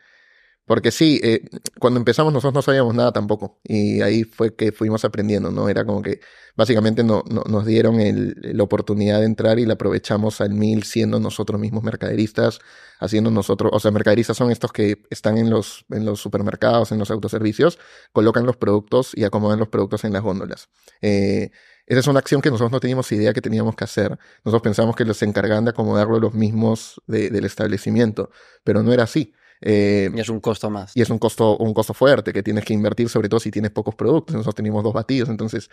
porque 0.66 0.90
sí, 0.90 1.20
eh, 1.22 1.42
cuando 1.78 1.98
empezamos 1.98 2.32
nosotros 2.32 2.54
no 2.54 2.62
sabíamos 2.62 2.94
nada 2.94 3.12
tampoco. 3.12 3.60
Y 3.64 4.00
ahí 4.00 4.24
fue 4.24 4.54
que 4.54 4.72
fuimos 4.72 5.04
aprendiendo, 5.04 5.50
¿no? 5.50 5.68
Era 5.68 5.84
como 5.84 6.00
que 6.00 6.20
básicamente 6.56 7.04
no, 7.04 7.22
nos 7.26 7.66
dieron 7.66 7.96
la 7.98 8.62
oportunidad 8.62 9.20
de 9.20 9.26
entrar 9.26 9.58
y 9.58 9.66
la 9.66 9.74
aprovechamos 9.74 10.40
al 10.40 10.50
mil 10.50 10.84
siendo 10.84 11.20
nosotros 11.20 11.60
mismos 11.60 11.82
mercaderistas, 11.82 12.60
haciendo 12.98 13.30
nosotros, 13.30 13.72
o 13.74 13.80
sea, 13.80 13.90
mercaderistas 13.90 14.36
son 14.36 14.50
estos 14.50 14.72
que 14.72 15.02
están 15.10 15.36
en 15.36 15.50
los, 15.50 15.84
en 15.90 16.06
los 16.06 16.20
supermercados, 16.20 16.92
en 16.92 16.98
los 16.98 17.10
autoservicios, 17.10 17.78
colocan 18.12 18.46
los 18.46 18.56
productos 18.56 19.12
y 19.14 19.24
acomodan 19.24 19.58
los 19.58 19.68
productos 19.68 20.04
en 20.04 20.12
las 20.12 20.22
góndolas. 20.22 20.68
Eh, 21.02 21.50
esa 21.86 22.00
es 22.00 22.06
una 22.06 22.20
acción 22.20 22.40
que 22.40 22.48
nosotros 22.48 22.72
no 22.72 22.80
teníamos 22.80 23.12
idea 23.12 23.34
que 23.34 23.42
teníamos 23.42 23.76
que 23.76 23.84
hacer. 23.84 24.18
Nosotros 24.44 24.62
pensamos 24.62 24.96
que 24.96 25.04
los 25.04 25.22
encargaban 25.22 25.64
de 25.64 25.70
acomodarlo 25.72 26.18
los 26.18 26.32
mismos 26.32 27.02
del 27.06 27.44
establecimiento, 27.44 28.30
pero 28.62 28.82
no 28.82 28.92
era 28.92 29.02
así. 29.04 29.34
Eh, 29.60 30.10
y 30.14 30.20
es 30.20 30.28
un 30.28 30.40
costo 30.40 30.68
más. 30.70 30.92
Y 30.94 31.02
es 31.02 31.10
un 31.10 31.18
costo, 31.18 31.56
un 31.56 31.72
costo 31.72 31.94
fuerte 31.94 32.32
que 32.32 32.42
tienes 32.42 32.64
que 32.64 32.74
invertir, 32.74 33.08
sobre 33.08 33.28
todo 33.28 33.40
si 33.40 33.50
tienes 33.50 33.70
pocos 33.70 33.94
productos. 33.94 34.34
Nosotros 34.34 34.56
tenemos 34.56 34.82
dos 34.82 34.92
batidos, 34.92 35.28
entonces 35.28 35.70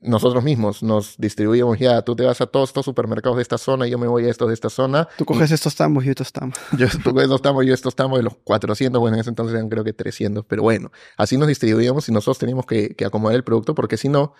nosotros 0.00 0.44
mismos 0.44 0.82
nos 0.82 1.16
distribuimos 1.18 1.78
ya. 1.78 2.02
Tú 2.02 2.16
te 2.16 2.24
vas 2.24 2.40
a 2.40 2.46
todos 2.46 2.70
estos 2.70 2.84
supermercados 2.84 3.36
de 3.36 3.42
esta 3.42 3.56
zona, 3.56 3.86
y 3.86 3.90
yo 3.90 3.98
me 3.98 4.06
voy 4.06 4.24
a 4.26 4.30
estos 4.30 4.48
de 4.48 4.54
esta 4.54 4.70
zona. 4.70 5.08
Tú 5.16 5.24
coges 5.24 5.50
estos 5.50 5.74
tambos 5.76 6.04
y 6.04 6.10
estos 6.10 6.32
tambos. 6.32 6.58
Yo, 6.78 6.88
tú 7.02 7.12
coges 7.12 7.24
estos 7.24 7.42
tambos 7.42 7.64
y 7.64 7.68
yo 7.68 7.74
estos 7.74 7.94
tambos 7.94 8.18
de 8.18 8.24
los 8.24 8.36
400, 8.36 9.00
bueno, 9.00 9.16
en 9.16 9.20
ese 9.20 9.30
entonces 9.30 9.54
eran 9.54 9.68
creo 9.68 9.84
que 9.84 9.92
300, 9.92 10.44
pero 10.46 10.62
bueno, 10.62 10.90
así 11.16 11.36
nos 11.36 11.48
distribuíamos 11.48 12.08
y 12.08 12.12
nosotros 12.12 12.38
teníamos 12.38 12.66
que, 12.66 12.94
acomodar 13.04 13.36
el 13.36 13.44
producto 13.44 13.74
porque 13.74 13.96
si 13.96 14.08
no, 14.08 14.34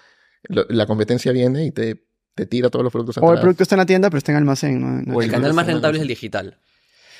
la 0.48 0.86
competencia 0.86 1.32
viene 1.32 1.64
y 1.64 1.70
te, 1.70 2.06
te 2.34 2.46
tira 2.46 2.70
todos 2.70 2.84
los 2.84 2.92
productos 2.92 3.18
O 3.18 3.32
el 3.32 3.40
producto 3.40 3.62
está 3.62 3.74
en 3.74 3.78
la 3.78 3.86
tienda, 3.86 4.10
pero 4.10 4.18
está 4.18 4.32
en 4.32 4.38
almacén. 4.38 5.12
o 5.12 5.22
el 5.22 5.30
canal 5.30 5.54
más 5.54 5.66
rentable 5.66 5.98
es 5.98 6.02
el 6.02 6.08
digital. 6.08 6.58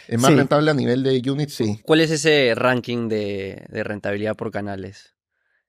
Es 0.09 0.21
más 0.21 0.35
rentable 0.35 0.71
a 0.71 0.75
nivel 0.75 1.03
de 1.03 1.31
units, 1.31 1.55
sí. 1.55 1.81
¿Cuál 1.85 2.01
es 2.01 2.11
ese 2.11 2.55
ranking 2.57 3.09
de, 3.09 3.67
de 3.69 3.85
rentabilidad 3.85 4.35
por 4.35 4.51
canales? 4.51 5.15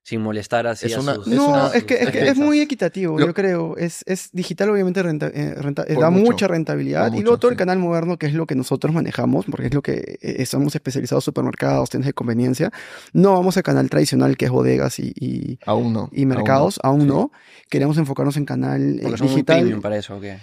sin 0.02 0.22
molestar 0.22 0.66
así 0.66 0.86
es 0.86 0.96
a 0.96 1.14
sus, 1.14 1.26
No, 1.26 1.72
es, 1.72 1.84
que, 1.84 1.94
es, 1.94 2.36
muy 2.36 2.60
equitativo, 2.60 3.18
yo 3.18 3.34
creo. 3.34 3.76
Es, 3.76 4.02
es 4.06 4.30
digital, 4.32 4.70
obviamente, 4.70 5.02
renta, 5.02 5.28
eh, 5.32 5.54
da 5.98 6.10
mucha 6.10 6.48
rentabilidad. 6.48 7.12
y 7.12 7.20
luego 7.20 7.38
todo 7.38 7.50
el 7.50 7.56
canal 7.56 7.78
moderno, 7.78 8.16
que 8.16 8.26
es 8.26 8.34
lo 8.34 8.46
que 8.46 8.54
nosotros 8.54 8.92
manejamos, 8.92 9.46
porque 9.46 9.66
es 9.66 9.74
lo 9.74 9.82
que 9.82 10.18
eh, 10.20 10.36
estamos 10.38 10.74
especializados 10.74 11.22
supermercados, 11.22 11.90
tiendas 11.90 12.06
de 12.06 12.14
conveniencia. 12.14 12.72
No 13.12 13.34
vamos 13.34 13.56
al 13.56 13.62
canal 13.62 13.88
tradicional, 13.90 14.36
que 14.36 14.46
es 14.46 14.50
bodegas 14.50 14.98
y, 14.98 15.12
y, 15.14 15.58
aún 15.66 15.92
no, 15.92 16.08
y 16.12 16.26
mercados, 16.26 16.80
aún 16.82 17.06
no. 17.06 17.30
Queremos 17.68 17.96
enfocarnos 17.98 18.36
en 18.36 18.46
canal 18.46 18.98
eh, 19.00 19.14
digital. 19.20 19.80
para 19.80 19.96
eso, 19.96 20.16
¿o 20.16 20.20
qué? 20.20 20.38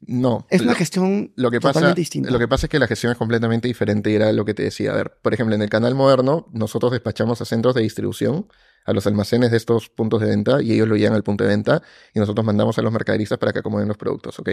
No. 0.00 0.46
Es 0.50 0.60
una 0.60 0.74
gestión 0.74 1.32
lo 1.36 1.50
que 1.50 1.58
totalmente 1.58 1.88
pasa, 1.88 1.94
distinta. 1.94 2.30
Lo 2.30 2.38
que 2.38 2.48
pasa 2.48 2.66
es 2.66 2.70
que 2.70 2.78
la 2.78 2.86
gestión 2.86 3.12
es 3.12 3.18
completamente 3.18 3.66
diferente 3.66 4.10
y 4.10 4.14
era 4.14 4.32
lo 4.32 4.44
que 4.44 4.54
te 4.54 4.62
decía. 4.62 4.92
A 4.92 4.94
ver, 4.94 5.18
por 5.22 5.32
ejemplo, 5.34 5.54
en 5.54 5.62
el 5.62 5.70
canal 5.70 5.94
moderno, 5.94 6.48
nosotros 6.52 6.92
despachamos 6.92 7.40
a 7.40 7.44
centros 7.44 7.74
de 7.74 7.82
distribución, 7.82 8.46
a 8.84 8.92
los 8.92 9.06
almacenes 9.06 9.50
de 9.50 9.56
estos 9.56 9.88
puntos 9.88 10.20
de 10.20 10.28
venta, 10.28 10.62
y 10.62 10.72
ellos 10.72 10.86
lo 10.86 10.96
llevan 10.96 11.16
al 11.16 11.24
punto 11.24 11.42
de 11.42 11.48
venta, 11.50 11.82
y 12.14 12.20
nosotros 12.20 12.46
mandamos 12.46 12.78
a 12.78 12.82
los 12.82 12.92
mercaderistas 12.92 13.36
para 13.36 13.52
que 13.52 13.58
acomoden 13.58 13.88
los 13.88 13.96
productos, 13.96 14.38
¿ok? 14.38 14.48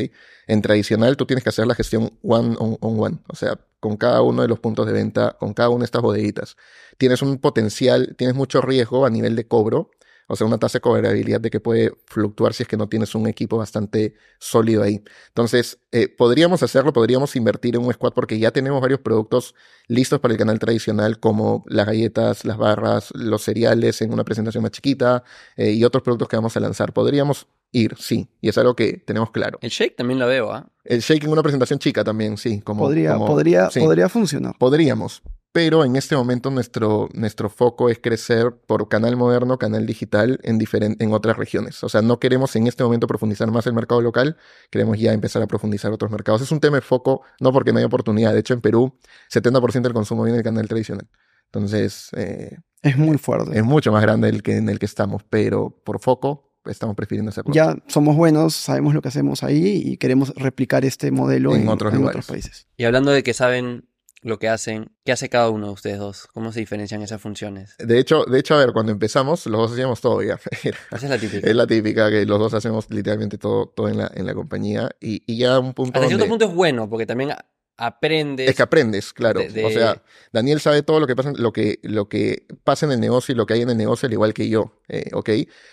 En 0.47 0.61
tradicional, 0.63 1.17
tú 1.17 1.27
tienes 1.27 1.43
que 1.43 1.49
hacer 1.49 1.67
la 1.67 1.75
gestión 1.75 2.17
one 2.23 2.55
on, 2.57 2.77
on 2.79 2.99
one, 2.99 3.19
o 3.27 3.35
sea, 3.35 3.59
con 3.79 3.95
cada 3.95 4.23
uno 4.23 4.41
de 4.41 4.47
los 4.47 4.59
puntos 4.59 4.87
de 4.87 4.93
venta, 4.93 5.37
con 5.39 5.53
cada 5.53 5.69
una 5.69 5.79
de 5.79 5.85
estas 5.85 6.01
bodeguitas. 6.01 6.57
Tienes 6.97 7.21
un 7.21 7.37
potencial, 7.37 8.15
tienes 8.17 8.35
mucho 8.35 8.59
riesgo 8.61 9.05
a 9.05 9.11
nivel 9.11 9.35
de 9.35 9.47
cobro, 9.47 9.91
o 10.27 10.35
sea, 10.35 10.47
una 10.47 10.57
tasa 10.57 10.77
de 10.77 10.81
cobrabilidad 10.81 11.41
de 11.41 11.49
que 11.49 11.59
puede 11.59 11.93
fluctuar 12.05 12.53
si 12.53 12.63
es 12.63 12.69
que 12.69 12.77
no 12.77 12.87
tienes 12.89 13.13
un 13.15 13.27
equipo 13.27 13.57
bastante 13.57 14.15
sólido 14.39 14.83
ahí. 14.83 15.03
Entonces, 15.27 15.79
eh, 15.91 16.07
podríamos 16.07 16.63
hacerlo, 16.63 16.93
podríamos 16.93 17.35
invertir 17.35 17.75
en 17.75 17.83
un 17.85 17.93
squad 17.93 18.13
porque 18.13 18.39
ya 18.39 18.51
tenemos 18.51 18.81
varios 18.81 18.99
productos 18.99 19.55
listos 19.87 20.19
para 20.19 20.33
el 20.33 20.37
canal 20.37 20.59
tradicional, 20.59 21.19
como 21.19 21.63
las 21.67 21.85
galletas, 21.85 22.45
las 22.45 22.57
barras, 22.57 23.09
los 23.15 23.41
cereales 23.43 24.01
en 24.01 24.13
una 24.13 24.23
presentación 24.23 24.63
más 24.63 24.71
chiquita 24.71 25.23
eh, 25.57 25.71
y 25.71 25.83
otros 25.83 26.03
productos 26.03 26.27
que 26.29 26.35
vamos 26.35 26.55
a 26.55 26.59
lanzar. 26.59 26.93
Podríamos 26.93 27.47
ir, 27.71 27.95
sí, 27.97 28.29
y 28.39 28.49
es 28.49 28.57
algo 28.57 28.75
que 28.75 28.97
tenemos 29.05 29.31
claro. 29.31 29.57
El 29.61 29.71
shake 29.71 29.95
también 29.95 30.19
lo 30.19 30.27
veo, 30.27 30.51
¿ah? 30.51 30.67
El 30.85 30.99
shake 31.01 31.23
en 31.23 31.31
una 31.31 31.41
presentación 31.41 31.79
chica 31.79 32.03
también, 32.03 32.37
sí. 32.37 32.61
Como, 32.61 32.83
podría, 32.83 33.13
como- 33.13 33.25
podría, 33.25 33.69
sí. 33.71 33.79
podría 33.79 34.09
funcionar. 34.09 34.55
Podríamos, 34.59 35.23
pero 35.53 35.85
en 35.85 35.95
este 35.95 36.15
momento 36.15 36.49
nuestro, 36.49 37.07
nuestro 37.13 37.47
foco 37.47 37.89
es 37.89 37.99
crecer 37.99 38.51
por 38.67 38.89
canal 38.89 39.15
moderno, 39.15 39.57
canal 39.59 39.85
digital 39.85 40.39
en, 40.43 40.59
en 40.99 41.13
otras 41.13 41.37
regiones. 41.37 41.83
O 41.83 41.89
sea, 41.89 42.01
no 42.01 42.19
queremos 42.19 42.55
en 42.55 42.67
este 42.67 42.83
momento 42.83 43.07
profundizar 43.07 43.49
más 43.51 43.65
el 43.67 43.73
mercado 43.73 44.01
local, 44.01 44.35
queremos 44.71 44.99
ya 44.99 45.13
empezar 45.13 45.41
a 45.43 45.47
profundizar 45.47 45.91
otros 45.93 46.09
mercados. 46.11 46.41
Es 46.41 46.51
un 46.51 46.59
tema 46.59 46.77
de 46.77 46.81
foco, 46.81 47.21
no 47.39 47.53
porque 47.53 47.71
no 47.71 47.77
hay 47.79 47.85
oportunidad. 47.85 48.33
De 48.33 48.39
hecho, 48.39 48.55
en 48.55 48.61
Perú, 48.61 48.97
70% 49.31 49.83
del 49.83 49.93
consumo 49.93 50.23
viene 50.23 50.37
del 50.37 50.43
canal 50.43 50.67
tradicional. 50.67 51.07
Entonces, 51.45 52.09
eh, 52.17 52.57
Es 52.81 52.97
muy 52.97 53.19
fuerte. 53.19 53.55
es 53.57 53.63
mucho 53.63 53.91
más 53.91 54.01
grande 54.01 54.29
el 54.29 54.41
que 54.41 54.57
en 54.57 54.69
el 54.69 54.79
que 54.79 54.87
estamos, 54.87 55.21
pero 55.29 55.69
por 55.85 55.99
foco 55.99 56.51
estamos 56.65 56.95
prefiriendo 56.95 57.29
hacerlo. 57.29 57.53
Ya 57.53 57.75
somos 57.87 58.15
buenos, 58.15 58.55
sabemos 58.55 58.95
lo 58.95 59.01
que 59.03 59.09
hacemos 59.09 59.43
ahí 59.43 59.83
y 59.85 59.97
queremos 59.97 60.33
replicar 60.35 60.83
este 60.83 61.11
modelo 61.11 61.53
En 61.53 61.61
en, 61.63 61.67
otros 61.67 61.93
en 61.93 61.99
lugares. 61.99 62.15
otros 62.25 62.27
países. 62.33 62.67
Y 62.75 62.85
hablando 62.85 63.11
de 63.11 63.21
que 63.21 63.33
saben 63.35 63.85
lo 64.23 64.39
que 64.39 64.49
hacen, 64.49 64.91
¿qué 65.05 65.11
hace 65.11 65.29
cada 65.29 65.49
uno 65.49 65.67
de 65.67 65.73
ustedes 65.73 65.99
dos? 65.99 66.27
¿Cómo 66.33 66.51
se 66.51 66.59
diferencian 66.61 67.01
esas 67.01 67.21
funciones? 67.21 67.75
De 67.77 67.99
hecho, 67.99 68.23
de 68.25 68.39
hecho, 68.39 68.55
a 68.55 68.59
ver, 68.59 68.73
cuando 68.73 68.91
empezamos, 68.91 69.45
los 69.45 69.59
dos 69.61 69.71
hacíamos 69.73 70.01
todo 70.01 70.21
ya. 70.23 70.39
Esa 70.63 70.75
es 70.95 71.03
la 71.03 71.17
típica. 71.19 71.47
Es 71.47 71.55
la 71.55 71.67
típica 71.67 72.09
que 72.09 72.25
los 72.25 72.39
dos 72.39 72.53
hacemos 72.53 72.89
literalmente 72.89 73.37
todo, 73.37 73.67
todo 73.67 73.87
en, 73.89 73.97
la, 73.97 74.11
en 74.15 74.25
la 74.25 74.33
compañía 74.33 74.89
y, 74.99 75.21
y 75.31 75.37
ya 75.37 75.59
un 75.59 75.73
punto 75.73 75.99
Hasta 75.99 76.07
cierto 76.07 76.23
donde- 76.25 76.29
punto 76.29 76.45
es 76.45 76.55
bueno, 76.55 76.89
porque 76.89 77.05
también 77.05 77.31
aprendes. 77.75 78.49
es 78.49 78.55
que 78.55 78.61
aprendes, 78.63 79.13
claro. 79.13 79.39
de- 79.41 79.49
de- 79.49 79.65
O 79.65 79.69
sea, 79.71 80.03
Daniel 80.31 80.59
sabe 80.59 80.83
todo 80.83 80.99
lo 80.99 81.07
que 81.07 81.15
pasa, 81.15 81.31
lo 81.35 81.51
que, 81.51 81.79
lo 81.83 82.07
que 82.07 82.45
pasa 82.63 82.85
en 82.85 82.91
el 82.93 82.99
negocio 82.99 83.33
y 83.33 83.35
lo 83.35 83.45
que 83.45 83.55
hay 83.55 83.61
en 83.61 83.69
el 83.71 83.77
negocio, 83.77 84.05
al 84.07 84.13
igual 84.13 84.33
que 84.33 84.47
yo, 84.47 84.79
eh, 84.87 85.09
¿ok? 85.13 85.29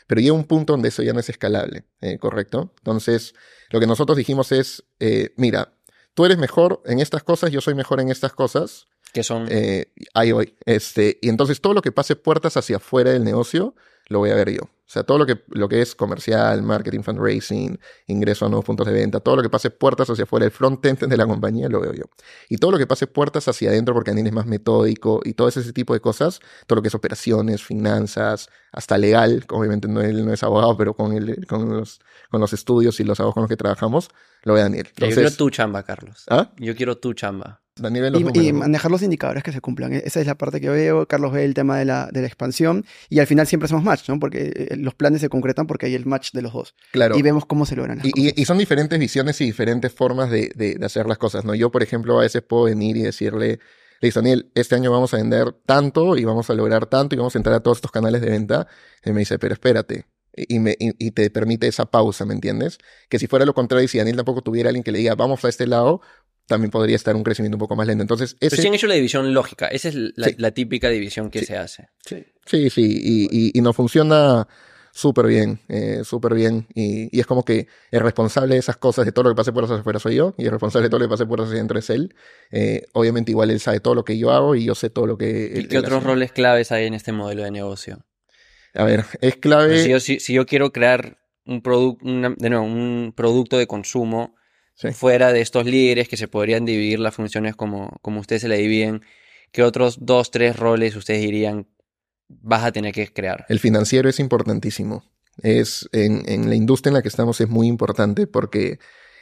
Pero 0.07 0.21
llega 0.21 0.33
un 0.33 0.45
punto 0.45 0.73
donde 0.73 0.89
eso 0.89 1.03
ya 1.03 1.13
no 1.13 1.21
es 1.21 1.29
escalable, 1.29 1.85
eh, 2.01 2.19
¿correcto? 2.19 2.73
Entonces, 2.79 3.35
lo 3.71 3.81
que 3.81 3.87
nosotros 3.87 4.17
dijimos 4.17 4.51
es, 4.51 4.83
eh, 4.99 5.35
mira, 5.37 5.75
tú 6.15 6.25
eres 6.25 6.39
mejor 6.39 6.83
en 6.85 7.01
estas 7.01 7.23
cosas, 7.23 7.51
yo 7.51 7.61
soy 7.61 7.75
mejor 7.75 8.01
en 8.01 8.11
estas 8.11 8.33
cosas, 8.33 8.87
que 9.13 9.23
son. 9.23 9.47
eh, 9.51 9.93
ahí 10.15 10.33
voy. 10.33 10.57
Este, 10.65 11.19
y 11.21 11.29
entonces 11.29 11.61
todo 11.61 11.75
lo 11.75 11.83
que 11.83 11.93
pase 11.93 12.17
puertas 12.17 12.57
hacia 12.57 12.77
afuera 12.77 13.11
del 13.11 13.25
negocio, 13.25 13.75
lo 14.11 14.19
voy 14.19 14.31
a 14.31 14.35
ver 14.35 14.51
yo. 14.51 14.63
O 14.63 14.93
sea, 14.93 15.05
todo 15.05 15.19
lo 15.19 15.27
que, 15.27 15.45
lo 15.51 15.69
que 15.69 15.81
es 15.83 15.95
comercial, 15.95 16.65
marketing, 16.65 17.03
fundraising, 17.03 17.79
ingreso 18.09 18.45
a 18.45 18.49
nuevos 18.49 18.65
puntos 18.65 18.89
de 18.89 18.93
venta, 18.93 19.21
todo 19.21 19.37
lo 19.37 19.43
que 19.43 19.49
pase 19.49 19.71
puertas 19.71 20.11
hacia 20.11 20.25
afuera, 20.25 20.45
el 20.45 20.51
front-end 20.51 20.99
de 20.99 21.17
la 21.17 21.29
compañía, 21.29 21.69
lo 21.69 21.81
veo 21.81 21.93
yo. 21.93 22.07
Y 22.49 22.57
todo 22.57 22.73
lo 22.73 22.79
que 22.79 22.89
pase 22.89 23.07
puertas 23.07 23.47
hacia 23.47 23.71
adentro, 23.71 23.95
porque 23.95 24.11
Daniel 24.11 24.27
es 24.27 24.33
más 24.33 24.47
metódico 24.47 25.21
y 25.23 25.35
todo 25.35 25.47
ese 25.47 25.73
tipo 25.73 25.95
de 25.95 26.01
cosas, 26.01 26.41
todo 26.67 26.75
lo 26.77 26.83
que 26.83 26.89
es 26.89 26.95
operaciones, 26.97 27.63
finanzas, 27.63 28.49
hasta 28.73 28.99
legal, 28.99 29.45
obviamente 29.51 29.87
no, 29.87 30.01
él 30.01 30.27
no 30.27 30.33
es 30.33 30.43
abogado, 30.43 30.77
pero 30.77 30.95
con, 30.95 31.13
el, 31.13 31.47
con, 31.47 31.69
los, 31.69 32.01
con 32.29 32.41
los 32.41 32.53
estudios 32.53 32.99
y 32.99 33.05
los 33.05 33.21
abogados 33.21 33.35
con 33.35 33.43
los 33.43 33.49
que 33.49 33.57
trabajamos, 33.57 34.09
lo 34.43 34.55
ve 34.55 34.63
Daniel. 34.63 34.89
Yo 34.97 35.07
quiero 35.09 35.31
tu 35.31 35.51
chamba, 35.51 35.85
Carlos. 35.85 36.25
¿ah? 36.29 36.51
Yo 36.57 36.75
quiero 36.75 36.99
tu 36.99 37.15
chamba. 37.15 37.60
Daniel 37.77 38.13
los 38.13 38.23
Y, 38.35 38.49
y 38.49 38.53
manejar 38.53 38.91
los 38.91 39.03
indicadores 39.03 39.43
que 39.43 39.53
se 39.53 39.61
cumplan. 39.61 39.93
E- 39.93 40.03
Esa 40.05 40.21
es 40.21 40.27
la 40.27 40.35
parte 40.37 40.61
que 40.61 40.69
veo. 40.69 41.07
Carlos 41.07 41.33
ve 41.33 41.45
el 41.45 41.55
tema 41.55 41.79
de 41.79 41.85
la, 41.85 42.09
de 42.13 42.21
la 42.21 42.27
expansión 42.27 42.85
y 43.09 43.21
al 43.21 43.27
final 43.27 43.47
siempre 43.47 43.67
hacemos 43.67 43.85
match, 43.85 44.09
¿no? 44.09 44.19
Porque 44.19 44.53
eh, 44.55 44.77
los 44.77 44.95
planes 44.95 45.21
se 45.21 45.29
concretan 45.29 45.67
porque 45.67 45.87
hay 45.87 45.95
el 45.95 46.07
match 46.07 46.33
de 46.33 46.43
los 46.43 46.53
dos. 46.53 46.75
Claro. 46.93 47.17
Y 47.17 47.23
vemos 47.23 47.47
cómo 47.47 47.65
se 47.67 47.77
logran 47.77 47.99
las 47.99 48.07
Y, 48.07 48.11
cosas. 48.13 48.33
y- 48.37 48.45
son 48.45 48.59
diferentes 48.59 48.99
visiones 48.99 49.41
y 49.41 49.45
diferentes 49.45 49.93
formas 49.93 50.31
de, 50.31 50.51
de- 50.55 50.75
de 50.75 50.87
hacer 50.87 51.07
las 51.07 51.19
cosas, 51.19 51.45
¿no? 51.45 51.55
Yo, 51.55 51.71
por 51.71 51.83
ejemplo, 51.83 52.19
a 52.19 52.23
veces 52.23 52.43
puedo 52.43 52.65
venir 52.65 52.97
y 52.97 53.03
decirle, 53.03 53.61
listo, 54.01 54.21
Daniel, 54.21 54.51
este 54.55 54.75
año 54.75 54.91
vamos 54.91 55.15
a 55.15 55.19
vender 55.19 55.53
tanto 55.65 56.17
y 56.17 56.25
vamos 56.25 56.51
a 56.51 56.55
lograr 56.55 56.87
tanto 56.87 57.15
y 57.15 57.19
vamos 57.19 57.35
a 57.35 57.39
entrar 57.39 57.55
a 57.57 57.61
todos 57.61 57.79
estos 57.79 57.91
canales 57.93 58.21
de 58.21 58.31
venta. 58.31 58.67
Y 59.05 59.13
me 59.13 59.21
dice, 59.21 59.39
pero 59.39 59.55
espérate. 59.55 60.07
Y, 60.37 60.57
y 60.57 60.59
me, 60.59 60.77
y, 60.79 60.93
y 61.07 61.11
te 61.11 61.29
permite 61.31 61.67
esa 61.67 61.87
pausa, 61.87 62.25
¿me 62.25 62.35
entiendes? 62.35 62.79
Que 63.09 63.19
si 63.19 63.27
fuera 63.27 63.45
lo 63.45 63.55
contrario 63.55 63.85
y 63.85 63.89
si 63.89 63.99
Daniel 63.99 64.17
tampoco 64.17 64.43
tuviera 64.43 64.69
alguien 64.71 64.85
que 64.85 64.93
le 64.93 64.99
diga, 64.99 65.15
vamos 65.17 65.45
a 65.45 65.49
este 65.49 65.67
lado, 65.67 66.01
también 66.51 66.71
podría 66.71 66.97
estar 66.97 67.17
un 67.17 67.23
crecimiento 67.23 67.57
un 67.57 67.61
poco 67.61 67.77
más 67.77 67.87
lento. 67.87 68.03
Entonces, 68.03 68.37
Pero 68.39 68.53
ese... 68.55 68.61
sí 68.63 68.69
han 68.69 68.75
hecho 68.75 68.87
la 68.87 68.95
división 68.95 69.33
lógica. 69.33 69.69
Esa 69.69 69.89
es 69.89 69.95
la, 69.95 70.29
Sí. 70.29 70.35
la 70.37 70.51
típica 70.51 70.91
división 70.91 71.31
que 71.31 71.39
Sí. 71.41 71.47
se 71.47 71.57
hace. 71.57 71.89
Sí, 72.45 72.69
sí, 72.69 72.83
y, 73.03 73.29
y, 73.31 73.51
y 73.55 73.61
nos 73.63 73.75
funciona 73.77 74.47
súper 74.93 75.27
bien, 75.27 75.61
eh, 75.69 76.01
súper 76.05 76.35
bien. 76.35 76.67
Y, 76.75 77.17
y 77.17 77.21
es 77.21 77.27
como 77.27 77.45
que 77.45 77.69
el 77.93 78.01
responsable 78.01 78.55
de 78.55 78.59
esas 78.61 78.77
cosas, 78.77 79.07
de 79.07 79.13
todo 79.13 79.23
lo 79.25 79.31
que 79.31 79.37
pase 79.37 79.53
por 79.53 79.63
hacia 79.65 79.77
afuera 79.77 80.01
soy 80.01 80.17
yo, 80.17 80.35
y 80.37 80.45
el 80.47 80.51
responsable 80.51 80.87
de 80.87 80.91
todo 80.91 80.99
lo 81.01 81.07
que 81.07 81.11
pase 81.11 81.27
por 81.27 81.41
hacia 81.41 81.55
adentro 81.55 81.79
es 81.79 81.89
él. 81.91 82.15
Eh, 82.51 82.83
obviamente 82.93 83.31
igual 83.31 83.51
él 83.51 83.61
sabe 83.61 83.81
todo 83.81 83.95
lo 83.95 84.05
que 84.05 84.19
yo 84.19 84.33
hago 84.33 84.57
y 84.57 84.65
yo 84.65 84.75
sé 84.75 84.91
todo 84.91 85.07
lo 85.07 85.17
que 85.17 85.53
¿Y 85.55 85.67
qué 85.69 85.77
él 85.77 85.85
otros 85.85 85.99
hace. 85.99 86.07
roles 86.09 86.33
claves 86.33 86.73
hay 86.73 86.87
en 86.87 86.95
este 86.95 87.13
modelo 87.13 87.45
de 87.45 87.53
negocio? 87.53 88.05
A 88.75 88.85
ver, 88.85 89.05
es 89.21 89.37
clave... 89.37 89.77
sea, 89.77 89.85
si, 89.85 89.91
yo, 89.91 90.01
si- 90.01 90.21
si 90.21 90.33
yo 90.35 90.45
quiero 90.47 90.73
crear 90.73 91.19
un, 91.47 91.63
producto 91.63 92.05
de 92.05 92.51
nuevo, 92.51 92.65
un 92.65 93.13
producto 93.17 93.59
de 93.59 93.67
consumo 93.69 94.35
Sí. 94.81 94.93
fuera 94.93 95.33
de 95.33 95.41
estos 95.43 95.67
líderes 95.67 96.09
que 96.09 96.17
se 96.17 96.27
podrían 96.27 96.65
dividir 96.65 97.01
las 97.01 97.15
funciones 97.15 97.55
como, 97.55 97.99
como 98.01 98.21
ustedes 98.21 98.41
se 98.43 98.49
la 98.49 98.55
dividen, 98.55 99.03
¿qué 99.53 99.63
otros 99.63 99.99
dos, 100.07 100.31
tres 100.31 100.57
roles 100.57 100.97
ustedes 100.97 101.21
dirían 101.21 101.67
vas 102.29 102.65
a 102.65 102.73
tener 102.73 102.95
que 102.95 103.13
crear? 103.13 103.45
El 103.51 103.59
financiero 103.59 104.09
es 104.09 104.19
importantísimo. 104.21 105.05
Es 105.43 105.89
en, 105.93 106.23
en 106.31 106.49
la 106.49 106.55
industria 106.55 106.91
en 106.91 106.95
la 106.95 107.03
que 107.03 107.09
estamos 107.09 107.41
es 107.43 107.49
muy 107.49 107.67
importante 107.67 108.27
porque 108.27 108.79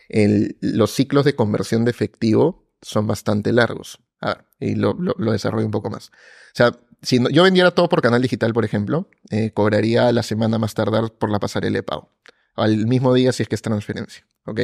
el- 0.09 0.57
los 0.61 0.93
ciclos 0.93 1.25
de 1.25 1.35
conversión 1.35 1.85
de 1.85 1.91
efectivo 1.91 2.69
son 2.81 3.07
bastante 3.09 3.53
largos. 3.53 3.99
A 4.21 4.29
ver, 4.35 4.45
y 4.61 4.75
lo, 4.77 4.95
lo, 4.95 5.15
lo 5.19 5.33
desarrollo 5.33 5.67
un 5.67 5.73
poco 5.73 5.91
más. 5.91 6.09
O 6.09 6.55
sea, 6.55 6.79
si 7.03 7.19
no- 7.19 7.31
yo 7.31 7.43
vendiera 7.43 7.73
todo 7.73 7.89
por 7.89 8.01
canal 8.03 8.23
digital, 8.23 8.53
por 8.53 8.65
ejemplo, 8.65 9.09
eh, 9.31 9.51
cobraría 9.53 10.13
la 10.13 10.23
semana 10.23 10.59
más 10.59 10.75
tardar 10.75 11.11
por 11.13 11.31
la 11.31 11.41
pasarela 11.41 11.79
de 11.79 11.83
pago. 11.83 12.11
Al 12.55 12.87
mismo 12.87 13.13
día 13.15 13.33
si 13.33 13.43
es 13.43 13.49
que 13.49 13.55
es 13.57 13.63
transferencia. 13.63 14.25
¿Ok? 14.45 14.61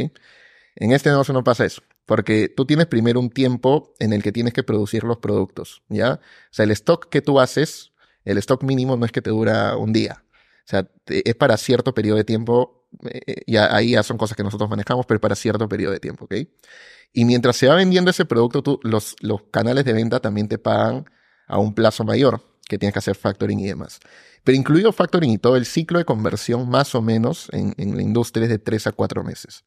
En 0.77 0.93
este 0.93 1.11
negocio 1.11 1.35
no 1.35 1.45
pasa 1.45 1.65
eso. 1.65 1.83
Porque 2.07 2.49
tú 2.55 2.67
tienes 2.67 2.87
primero 2.87 3.21
un 3.21 3.31
tiempo 3.31 3.95
en 3.99 4.13
el 4.13 4.23
que 4.23 4.33
tienes 4.33 4.53
que 4.53 4.63
producir 4.63 5.05
los 5.05 5.19
productos. 5.19 5.83
¿Ya? 5.89 6.15
O 6.15 6.21
sea, 6.51 6.65
el 6.65 6.71
stock 6.73 7.09
que 7.09 7.23
tú 7.23 7.41
haces 7.41 7.95
el 8.25 8.39
stock 8.39 8.63
mínimo 8.63 8.97
no 8.97 9.05
es 9.07 9.13
que 9.13 9.23
te 9.23 9.31
dura 9.31 9.77
un 9.77 9.93
día. 9.93 10.25
O 10.67 10.67
sea, 10.67 10.89
es 11.07 11.35
para 11.35 11.57
cierto 11.57 11.95
periodo 11.95 12.17
de 12.17 12.25
tiempo. 12.25 12.87
eh, 13.11 13.43
ya, 13.47 13.75
ahí 13.75 13.93
ya 13.93 14.03
son 14.03 14.17
cosas 14.19 14.37
que 14.37 14.43
nosotros 14.43 14.71
manejamos, 14.71 15.07
pero 15.07 15.21
para 15.21 15.35
cierto 15.35 15.69
periodo 15.69 15.93
de 15.93 16.01
tiempo, 16.01 16.25
¿ok? 16.27 16.35
Y 17.13 17.25
mientras 17.25 17.57
se 17.57 17.69
va 17.69 17.75
vendiendo 17.77 18.11
ese 18.11 18.25
producto, 18.25 18.63
tú, 18.63 18.81
los, 18.83 19.17
los 19.21 19.43
canales 19.51 19.85
de 19.85 19.93
venta 19.93 20.21
también 20.21 20.49
te 20.49 20.59
pagan 20.59 21.05
a 21.47 21.59
un 21.59 21.75
plazo 21.75 22.05
mayor, 22.05 22.41
que 22.69 22.79
tienes 22.79 22.93
que 22.93 22.99
hacer 22.99 23.17
factoring 23.17 23.61
y 23.61 23.67
demás. 23.67 24.01
Pero 24.43 24.57
incluido 24.57 24.93
factoring 24.93 25.31
y 25.31 25.39
todo 25.39 25.57
el 25.57 25.67
ciclo 25.67 25.99
de 25.99 26.05
conversión, 26.05 26.69
más 26.69 26.95
o 26.95 27.03
menos, 27.03 27.49
en, 27.53 27.75
en 27.79 27.97
la 27.97 28.03
industria 28.03 28.45
es 28.45 28.51
de 28.51 28.59
3 28.59 28.89
a 28.89 28.93
4 28.93 29.25
meses. 29.25 29.65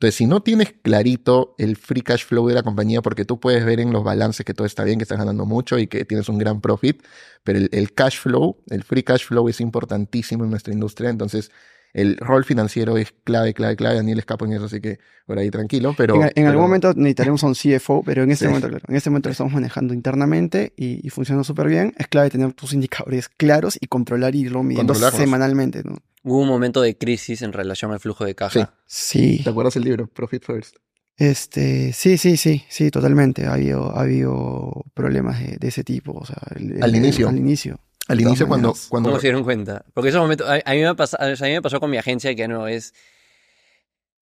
Entonces, 0.00 0.14
si 0.14 0.26
no 0.26 0.42
tienes 0.42 0.72
clarito 0.82 1.54
el 1.58 1.76
free 1.76 2.00
cash 2.00 2.24
flow 2.24 2.48
de 2.48 2.54
la 2.54 2.62
compañía, 2.62 3.02
porque 3.02 3.26
tú 3.26 3.38
puedes 3.38 3.64
ver 3.66 3.80
en 3.80 3.92
los 3.92 4.02
balances 4.02 4.46
que 4.46 4.54
todo 4.54 4.66
está 4.66 4.82
bien, 4.82 4.98
que 4.98 5.02
estás 5.02 5.18
ganando 5.18 5.44
mucho 5.44 5.78
y 5.78 5.88
que 5.88 6.06
tienes 6.06 6.28
un 6.30 6.38
gran 6.38 6.62
profit, 6.62 7.04
pero 7.44 7.58
el, 7.58 7.68
el 7.72 7.92
cash 7.92 8.18
flow, 8.18 8.62
el 8.70 8.82
free 8.82 9.02
cash 9.02 9.26
flow 9.26 9.46
es 9.50 9.60
importantísimo 9.60 10.44
en 10.44 10.50
nuestra 10.50 10.72
industria. 10.72 11.10
Entonces, 11.10 11.50
el 11.92 12.16
rol 12.18 12.44
financiero 12.44 12.96
es 12.96 13.12
clave, 13.24 13.52
clave, 13.54 13.76
clave. 13.76 13.96
Daniel 13.96 14.18
escapa 14.18 14.44
en 14.46 14.52
eso, 14.52 14.66
así 14.66 14.80
que 14.80 14.98
por 15.26 15.38
ahí 15.38 15.50
tranquilo. 15.50 15.94
Pero, 15.96 16.14
en, 16.16 16.22
en 16.22 16.30
pero- 16.34 16.48
algún 16.48 16.62
momento 16.64 16.92
necesitaremos 16.94 17.42
a 17.44 17.46
un 17.48 17.54
CFO, 17.54 18.02
pero 18.04 18.22
en 18.22 18.30
este 18.30 18.44
Sí. 18.44 18.48
momento, 18.48 18.68
claro, 18.68 18.84
en 18.88 18.96
este 18.96 19.10
momento 19.10 19.28
lo 19.28 19.32
estamos 19.32 19.52
manejando 19.52 19.92
internamente 19.94 20.72
y, 20.76 21.04
y 21.06 21.10
funciona 21.10 21.42
súper 21.44 21.68
bien. 21.68 21.92
Es 21.98 22.06
clave 22.08 22.30
tener 22.30 22.52
tus 22.52 22.72
indicadores 22.72 23.28
claros 23.28 23.76
y 23.80 23.86
controlar 23.86 24.34
y 24.34 24.40
irlo 24.42 24.62
midiendo 24.62 24.94
semanalmente, 24.94 25.82
¿no? 25.84 25.96
Hubo 26.22 26.40
un 26.42 26.48
momento 26.48 26.82
de 26.82 26.98
crisis 26.98 27.40
en 27.42 27.52
relación 27.52 27.92
al 27.92 28.00
flujo 28.00 28.24
de 28.24 28.34
caja. 28.34 28.74
Sí. 28.86 29.40
¿Te 29.42 29.48
acuerdas 29.50 29.74
el 29.76 29.84
libro? 29.84 30.06
Profit 30.06 30.44
First. 30.44 30.76
Este, 31.16 31.92
sí, 31.92 32.16
sí, 32.16 32.36
sí, 32.36 32.64
sí, 32.68 32.90
totalmente. 32.90 33.46
Ha 33.46 33.54
habido, 33.54 33.94
ha 33.96 34.02
habido 34.02 34.84
problemas 34.94 35.38
de, 35.40 35.56
de 35.58 35.68
ese 35.68 35.84
tipo. 35.84 36.12
O 36.12 36.24
sea, 36.24 36.38
el- 36.56 36.82
Al 36.82 36.90
el- 36.90 36.96
inicio. 36.96 37.28
Al 37.28 37.36
inicio. 37.36 37.78
Al 38.10 38.16
De 38.16 38.24
inicio, 38.24 38.48
cuando, 38.48 38.74
cuando 38.88 39.10
¿Cómo 39.10 39.20
se 39.20 39.28
dieron 39.28 39.44
cuenta? 39.44 39.84
Porque 39.94 40.08
esos 40.08 40.20
momentos, 40.20 40.48
a, 40.48 40.60
a 40.64 40.74
mí 40.74 40.82
me 40.82 40.96
pasó, 40.96 41.16
a 41.20 41.26
mí 41.26 41.52
me 41.52 41.62
pasó 41.62 41.78
con 41.78 41.90
mi 41.90 41.96
agencia 41.96 42.34
que 42.34 42.48
no 42.48 42.66
es, 42.66 42.92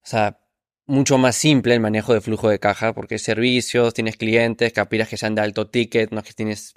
o 0.04 0.06
sea, 0.06 0.38
mucho 0.84 1.16
más 1.16 1.36
simple 1.36 1.72
el 1.72 1.80
manejo 1.80 2.12
de 2.12 2.20
flujo 2.20 2.50
de 2.50 2.58
caja, 2.58 2.92
porque 2.92 3.14
es 3.14 3.22
servicios, 3.22 3.94
tienes 3.94 4.18
clientes, 4.18 4.74
capiras 4.74 5.08
que 5.08 5.16
sean 5.16 5.34
de 5.34 5.40
alto 5.40 5.68
ticket, 5.68 6.10
no 6.10 6.18
es 6.18 6.26
que 6.26 6.34
tienes 6.34 6.74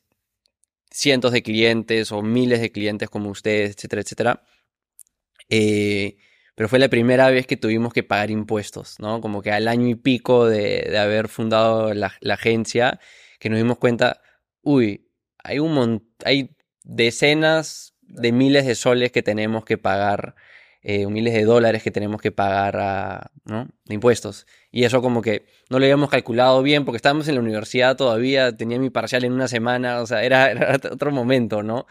cientos 0.90 1.34
de 1.34 1.44
clientes 1.44 2.14
o 2.14 2.22
miles 2.22 2.62
de 2.62 2.72
clientes 2.72 3.10
como 3.10 3.30
ustedes, 3.30 3.76
etcétera, 3.76 4.02
etcétera. 4.04 4.44
Eh, 5.50 6.16
pero 6.56 6.70
fue 6.70 6.80
la 6.80 6.88
primera 6.88 7.30
vez 7.30 7.46
que 7.46 7.58
tuvimos 7.58 7.92
que 7.92 8.04
pagar 8.04 8.32
impuestos, 8.32 9.00
¿no? 9.00 9.20
Como 9.20 9.42
que 9.42 9.52
al 9.52 9.68
año 9.68 9.90
y 9.90 9.96
pico 9.96 10.46
de, 10.46 10.98
haber 10.98 11.28
fundado 11.28 11.94
la, 11.94 12.14
agencia, 12.30 13.02
que 13.38 13.50
nos 13.50 13.60
dimos 13.60 13.80
cuenta, 13.80 14.22
uy, 14.62 15.10
hay 15.44 15.60
un 15.60 16.08
hay 16.24 16.56
decenas 16.84 17.96
de 18.02 18.32
miles 18.32 18.66
de 18.66 18.76
soles 18.76 19.12
que 19.12 19.24
tenemos 19.24 19.66
que 19.66 19.78
pagar, 19.78 20.36
eh, 20.84 21.08
miles 21.08 21.34
de 21.34 21.44
dólares 21.44 21.84
que 21.84 21.92
tenemos 21.92 22.22
que 22.22 22.32
pagar 22.32 22.78
a, 22.78 23.32
¿no? 23.46 23.68
de 23.86 23.96
impuestos. 23.96 24.48
Y 24.72 24.84
eso 24.86 25.02
como 25.02 25.22
que 25.22 25.46
no 25.70 25.80
lo 25.80 25.86
habíamos 25.86 26.10
calculado 26.10 26.62
bien 26.64 26.86
porque 26.86 26.98
estábamos 26.98 27.28
en 27.28 27.36
la 27.36 27.42
universidad 27.42 27.96
todavía, 27.98 28.56
tenía 28.56 28.80
mi 28.80 28.90
parcial 28.90 29.24
en 29.24 29.34
una 29.34 29.48
semana, 29.48 30.02
o 30.02 30.08
sea, 30.08 30.24
era, 30.24 30.80
otro 30.92 31.12
momento, 31.12 31.64
¿no? 31.64 31.88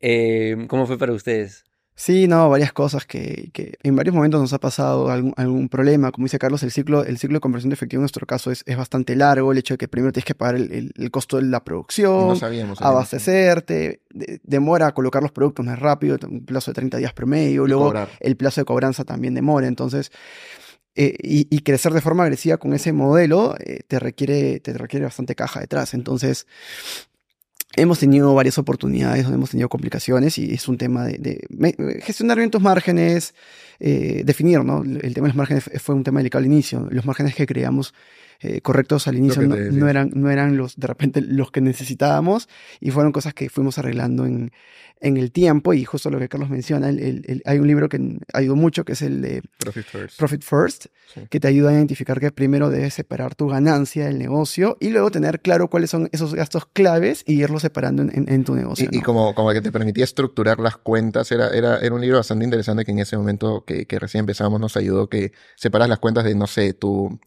Eh, 0.00 0.56
¿Cómo 0.68 0.86
fue 0.86 0.98
para 0.98 1.12
ustedes? 1.12 1.65
Sí, 1.98 2.28
no, 2.28 2.50
varias 2.50 2.74
cosas 2.74 3.06
que, 3.06 3.48
que, 3.54 3.78
en 3.82 3.96
varios 3.96 4.14
momentos 4.14 4.38
nos 4.38 4.52
ha 4.52 4.60
pasado 4.60 5.10
algún, 5.10 5.32
algún, 5.38 5.70
problema. 5.70 6.12
Como 6.12 6.26
dice 6.26 6.38
Carlos, 6.38 6.62
el 6.62 6.70
ciclo, 6.70 7.02
el 7.04 7.16
ciclo 7.16 7.36
de 7.36 7.40
conversión 7.40 7.70
de 7.70 7.74
efectivo 7.74 8.00
en 8.00 8.02
nuestro 8.02 8.26
caso 8.26 8.50
es, 8.50 8.62
es 8.66 8.76
bastante 8.76 9.16
largo. 9.16 9.50
El 9.50 9.56
hecho 9.56 9.74
de 9.74 9.78
que 9.78 9.88
primero 9.88 10.12
tienes 10.12 10.26
que 10.26 10.34
pagar 10.34 10.56
el, 10.56 10.92
el, 10.94 11.10
costo 11.10 11.38
de 11.38 11.44
la 11.44 11.64
producción, 11.64 12.36
abastecerte, 12.80 14.02
demora 14.42 14.92
colocar 14.92 15.22
los 15.22 15.32
productos 15.32 15.64
más 15.64 15.78
rápido, 15.78 16.18
un 16.28 16.44
plazo 16.44 16.70
de 16.70 16.74
30 16.74 16.98
días 16.98 17.14
promedio, 17.14 17.66
luego 17.66 17.94
el 18.20 18.36
plazo 18.36 18.60
de 18.60 18.66
cobranza 18.66 19.04
también 19.04 19.32
demora. 19.32 19.66
Entonces, 19.66 20.12
eh, 20.96 21.16
y, 21.22 21.46
y, 21.50 21.60
crecer 21.60 21.94
de 21.94 22.02
forma 22.02 22.24
agresiva 22.24 22.58
con 22.58 22.74
ese 22.74 22.92
modelo 22.92 23.54
eh, 23.58 23.80
te, 23.88 23.98
requiere, 23.98 24.60
te 24.60 24.74
requiere 24.74 25.06
bastante 25.06 25.34
caja 25.34 25.60
detrás. 25.60 25.94
Entonces, 25.94 26.46
hemos 27.76 27.98
tenido 27.98 28.34
varias 28.34 28.58
oportunidades 28.58 29.24
donde 29.24 29.36
hemos 29.36 29.50
tenido 29.50 29.68
complicaciones 29.68 30.38
y 30.38 30.54
es 30.54 30.66
un 30.66 30.78
tema 30.78 31.04
de, 31.04 31.46
gestionar 32.02 32.38
bien 32.38 32.50
tus 32.50 32.62
márgenes, 32.62 33.34
eh, 33.78 34.22
definir, 34.24 34.64
¿no? 34.64 34.82
El 34.82 35.14
tema 35.14 35.26
de 35.26 35.28
los 35.28 35.36
márgenes 35.36 35.70
fue 35.80 35.94
un 35.94 36.02
tema 36.02 36.20
delicado 36.20 36.40
al 36.40 36.46
inicio. 36.46 36.88
Los 36.90 37.04
márgenes 37.04 37.34
que 37.34 37.46
creamos 37.46 37.94
eh, 38.40 38.60
correctos 38.60 39.08
al 39.08 39.16
inicio 39.16 39.42
no, 39.42 39.88
eran, 39.88 40.10
no 40.14 40.30
eran 40.30 40.56
los, 40.56 40.76
de 40.76 40.86
repente, 40.86 41.20
los 41.20 41.50
que 41.50 41.60
necesitábamos 41.60 42.48
y 42.80 42.90
fueron 42.90 43.12
cosas 43.12 43.34
que 43.34 43.48
fuimos 43.48 43.78
arreglando 43.78 44.26
en, 44.26 44.50
en 45.00 45.16
el 45.16 45.30
tiempo 45.30 45.74
y 45.74 45.84
justo 45.84 46.10
lo 46.10 46.18
que 46.18 46.28
Carlos 46.28 46.48
menciona, 46.48 46.88
el, 46.88 47.42
hay 47.44 47.58
un 47.58 47.66
libro 47.66 47.88
que 47.88 48.18
ayudó 48.32 48.56
mucho 48.56 48.84
que 48.84 48.92
es 48.92 49.02
el 49.02 49.20
de 49.20 49.42
Profit 50.16 50.42
First, 50.42 50.86
que 51.28 51.38
te 51.38 51.48
ayuda 51.48 51.70
a 51.70 51.72
identificar 51.74 52.18
que 52.18 52.30
primero 52.30 52.70
debes 52.70 52.94
separar 52.94 53.34
tu 53.34 53.48
ganancia 53.48 54.06
del 54.06 54.18
negocio 54.18 54.76
y 54.80 54.90
luego 54.90 55.10
tener 55.10 55.40
claro 55.40 55.68
cuáles 55.68 55.90
son 55.90 56.08
esos 56.12 56.34
gastos 56.34 56.66
claves 56.72 57.24
y 57.26 57.42
irlos 57.42 57.62
separando 57.62 58.02
en, 58.02 58.44
tu 58.44 58.54
negocio. 58.54 58.88
Y, 58.90 59.00
como, 59.00 59.34
como 59.34 59.52
que 59.52 59.60
te 59.60 59.70
permitía 59.70 60.04
estructurar 60.04 60.60
las 60.60 60.76
cuentas, 60.76 61.30
era, 61.30 61.50
era, 61.50 61.78
era 61.78 61.94
un 61.94 62.00
libro 62.00 62.16
bastante 62.16 62.44
interesante 62.44 62.84
que 62.84 62.92
en 62.92 63.00
ese 63.00 63.16
momento 63.16 63.64
que, 63.66 63.86
que 63.86 63.98
recién 63.98 64.20
empezamos 64.20 64.60
nos 64.60 64.76
ayudó 64.76 65.08
que 65.08 65.32
separas 65.56 65.88
las 65.88 65.98
cuentas 65.98 66.24
de, 66.24 66.34
no 66.34 66.46
sé, 66.46 66.72
tu 66.72 67.18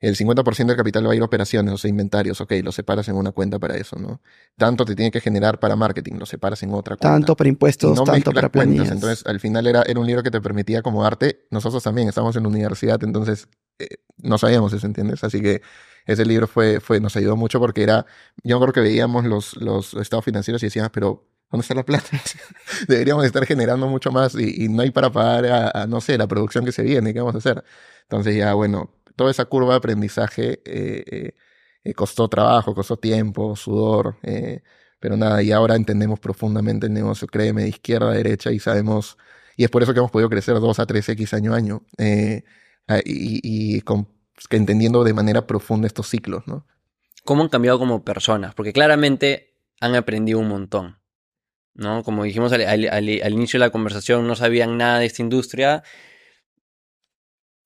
el 0.00 0.16
50% 0.16 0.66
del 0.66 0.76
capital 0.76 1.06
va 1.06 1.12
a 1.12 1.14
ir 1.14 1.22
a 1.22 1.26
operaciones, 1.26 1.74
o 1.74 1.78
sea, 1.78 1.90
inventarios, 1.90 2.40
ok, 2.40 2.52
lo 2.64 2.72
separas 2.72 3.08
en 3.08 3.16
una 3.16 3.32
cuenta 3.32 3.58
para 3.58 3.76
eso, 3.76 3.96
¿no? 3.98 4.20
Tanto 4.56 4.84
te 4.86 4.96
tiene 4.96 5.10
que 5.10 5.20
generar 5.20 5.60
para 5.60 5.76
marketing, 5.76 6.14
lo 6.14 6.24
separas 6.26 6.62
en 6.62 6.72
otra 6.72 6.96
cuenta. 6.96 7.14
Tanto 7.14 7.36
para 7.36 7.48
impuestos, 7.48 8.02
tanto 8.04 8.32
para 8.32 8.50
planillas. 8.50 8.90
Entonces, 8.90 9.26
al 9.26 9.40
final 9.40 9.66
era, 9.66 9.82
era 9.82 10.00
un 10.00 10.06
libro 10.06 10.22
que 10.22 10.30
te 10.30 10.40
permitía 10.40 10.78
acomodarte. 10.78 11.46
Nosotros 11.50 11.82
también 11.82 12.08
estamos 12.08 12.34
en 12.36 12.44
la 12.44 12.48
universidad, 12.48 13.02
entonces 13.04 13.48
eh, 13.78 13.96
no 14.16 14.38
sabíamos 14.38 14.72
eso, 14.72 14.86
¿entiendes? 14.86 15.22
Así 15.22 15.40
que 15.42 15.60
ese 16.06 16.24
libro 16.24 16.46
fue, 16.46 16.80
fue, 16.80 16.98
nos 17.00 17.14
ayudó 17.16 17.36
mucho 17.36 17.60
porque 17.60 17.82
era, 17.82 18.06
yo 18.42 18.58
creo 18.58 18.72
que 18.72 18.80
veíamos 18.80 19.24
los, 19.26 19.56
los 19.56 19.94
estados 19.94 20.24
financieros 20.24 20.62
y 20.62 20.66
decíamos, 20.66 20.90
pero 20.92 21.26
¿dónde 21.50 21.62
está 21.62 21.74
la 21.74 21.84
plata? 21.84 22.08
Deberíamos 22.88 23.24
estar 23.24 23.44
generando 23.44 23.86
mucho 23.86 24.10
más 24.12 24.34
y, 24.34 24.68
no 24.68 24.82
hay 24.82 24.90
para 24.90 25.10
pagar 25.10 25.72
a, 25.74 25.86
no 25.86 26.00
sé, 26.00 26.16
la 26.16 26.26
producción 26.26 26.64
que 26.64 26.72
se 26.72 26.82
viene, 26.82 27.12
¿qué 27.12 27.20
vamos 27.20 27.34
a 27.34 27.38
hacer? 27.38 27.64
Entonces 28.02 28.36
ya, 28.36 28.54
bueno, 28.54 28.90
toda 29.20 29.32
esa 29.32 29.44
curva 29.44 29.72
de 29.72 29.76
aprendizaje 29.76 30.62
eh, 30.64 31.04
eh, 31.06 31.34
eh, 31.84 31.92
costó 31.92 32.26
trabajo, 32.26 32.74
costó 32.74 32.96
tiempo, 32.96 33.54
sudor, 33.54 34.16
pero 34.98 35.14
nada, 35.18 35.42
y 35.42 35.52
ahora 35.52 35.76
entendemos 35.76 36.18
profundamente 36.18 36.86
el 36.86 36.94
negocio, 36.94 37.28
créeme, 37.28 37.64
de 37.64 37.68
izquierda 37.68 38.12
a 38.12 38.14
derecha 38.14 38.50
y 38.50 38.58
sabemos, 38.58 39.18
y 39.58 39.64
es 39.64 39.68
por 39.68 39.82
eso 39.82 39.92
que 39.92 39.98
hemos 39.98 40.10
podido 40.10 40.30
crecer 40.30 40.58
2 40.58 40.78
a 40.78 40.86
3X 40.86 41.34
año 41.34 41.52
a 41.52 41.56
año, 41.56 41.82
y, 43.04 43.82
entendiendo 44.48 45.04
de 45.04 45.12
manera 45.12 45.46
profunda 45.46 45.86
estos 45.86 46.08
ciclos, 46.08 46.46
¿no? 46.46 46.66
¿Cómo 47.22 47.42
han 47.42 47.50
cambiado 47.50 47.78
como 47.78 48.02
personas? 48.02 48.54
Porque 48.54 48.72
claramente 48.72 49.54
han 49.82 49.96
aprendido 49.96 50.38
un 50.38 50.48
montón. 50.48 50.96
¿no? 51.74 52.02
Como 52.04 52.24
dijimos 52.24 52.54
al, 52.54 53.32
inicio 53.32 53.60
de 53.60 53.66
la 53.66 53.70
conversación, 53.70 54.26
no 54.26 54.34
sabían 54.34 54.78
nada 54.78 54.98
de 54.98 55.04
esta 55.04 55.20
industria 55.20 55.82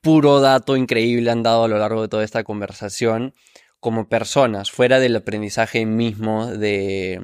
puro 0.04 0.40
dato 0.40 0.76
increíble 0.76 1.30
han 1.30 1.42
dado 1.42 1.64
a 1.64 1.68
lo 1.68 1.78
largo 1.78 2.02
de 2.02 2.08
toda 2.08 2.22
esta 2.22 2.44
conversación 2.44 3.34
como 3.80 4.08
personas, 4.08 4.70
fuera 4.70 5.00
del 5.00 5.16
aprendizaje 5.16 5.84
mismo 5.84 6.46
de 6.46 7.20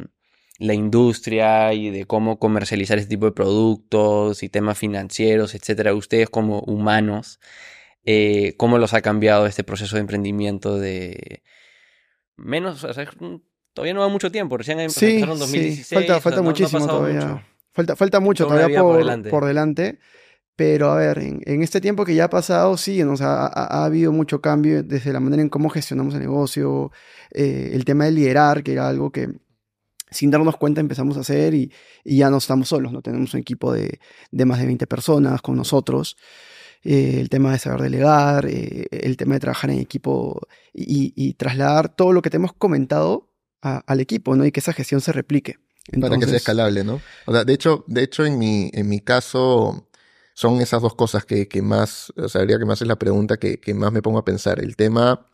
la 0.59 0.75
industria 0.75 1.73
y 1.73 1.91
de 1.91 2.05
cómo 2.07 2.39
comercializar 2.39 2.99
este 2.99 3.11
tipo 3.11 3.27
de 3.27 3.33
productos 3.33 4.43
y 4.43 4.49
temas 4.49 4.77
financieros, 4.77 5.55
etcétera, 5.55 5.95
ustedes 5.95 6.29
como 6.29 6.61
humanos, 6.61 7.41
eh, 8.05 8.55
cómo 8.57 8.79
los 8.79 8.93
ha 8.93 9.01
cambiado 9.01 9.47
este 9.47 9.65
proceso 9.65 9.97
de 9.97 10.01
emprendimiento 10.01 10.79
de 10.79 11.43
menos, 12.37 12.87
todavía 13.73 13.95
no 13.95 14.01
va 14.01 14.09
mucho 14.09 14.31
tiempo, 14.31 14.57
recién 14.59 14.81
empezaron 14.81 15.31
en 15.33 15.39
2016. 15.39 15.87
Sí, 15.87 15.95
falta, 15.95 16.21
falta 16.21 16.43
muchísimo 16.43 16.87
todavía. 16.87 17.47
Falta, 17.73 17.97
falta 17.97 18.21
mucho 18.21 18.47
todavía, 18.47 18.83
por, 18.83 19.47
delante. 19.47 19.99
Pero 20.61 20.91
a 20.91 20.97
ver, 20.97 21.21
en, 21.21 21.63
este 21.63 21.81
tiempo 21.81 22.05
que 22.05 22.15
ya 22.15 22.25
ha 22.25 22.29
pasado, 22.29 22.77
sí, 22.77 23.03
o 23.03 23.17
sea, 23.17 23.47
ha, 23.47 23.83
habido 23.87 24.13
mucho 24.13 24.43
cambio 24.43 24.83
desde 24.83 25.11
la 25.11 25.19
manera 25.19 25.41
en 25.41 25.49
cómo 25.49 25.71
gestionamos 25.71 26.13
el 26.13 26.21
negocio, 26.21 26.93
eh, 27.31 27.71
el 27.73 27.87
tema 27.87 28.05
de 28.05 28.11
liderar, 28.11 28.63
que 28.63 28.75
era 28.75 28.87
algo 28.87 29.11
que 29.11 29.31
sin 30.11 30.31
darnos 30.31 30.59
cuenta 30.59 30.83
empezamos 30.83 31.17
a 31.17 31.21
hacer 31.21 31.55
y, 31.55 31.73
ya 32.05 32.29
no 32.29 32.37
estamos 32.37 32.69
solos, 32.69 32.93
¿no? 32.93 33.01
Tenemos 33.01 33.33
un 33.33 33.41
equipo 33.41 33.73
de, 33.73 34.01
más 34.45 34.59
de 34.59 34.67
20 34.67 34.87
personas 34.87 35.41
con 35.41 35.57
nosotros. 35.57 36.19
Eh, 36.85 37.17
el 37.21 37.31
tema 37.31 37.53
de 37.53 37.59
saber 37.59 37.81
delegar, 37.81 38.45
eh, 38.45 38.85
el 38.91 39.17
tema 39.17 39.37
de 39.37 39.41
trabajar 39.41 39.71
en 39.71 39.79
equipo 39.79 40.47
y, 40.75 41.33
trasladar 41.39 41.89
todo 41.89 42.13
lo 42.13 42.21
que 42.21 42.29
te 42.29 42.37
hemos 42.37 42.53
comentado 42.53 43.31
al 43.63 44.01
equipo, 44.01 44.37
¿no? 44.37 44.45
Y 44.45 44.53
que 44.53 44.61
esa 44.61 44.75
gestión 44.75 45.01
se 45.01 45.13
replique. 45.13 45.57
Para 45.99 46.19
que 46.19 46.27
sea 46.27 46.37
escalable, 46.37 46.85
¿no? 46.85 47.01
O 47.25 47.33
sea, 47.33 47.45
de 47.45 47.55
hecho, 47.55 47.83
de 47.87 48.03
hecho 48.03 48.27
en 48.27 48.39
mi, 48.39 48.71
en 48.75 48.91
mi 48.91 49.01
caso, 49.01 49.87
son 50.41 50.63
esas 50.63 50.81
dos 50.81 50.95
cosas 50.95 51.27
que, 51.27 51.49
que 51.49 51.61
más, 51.61 52.15
o 52.17 52.27
sea, 52.31 52.47
que 52.47 52.65
más 52.65 52.81
es 52.81 52.89
la 52.89 52.97
pregunta 52.97 53.37
que, 53.37 53.61
que, 53.61 53.75
más 53.75 53.93
me 53.93 54.01
pongo 54.01 54.19
a 54.19 54.25
pensar. 54.25 54.59
El 54.59 54.75
tema 54.75 55.27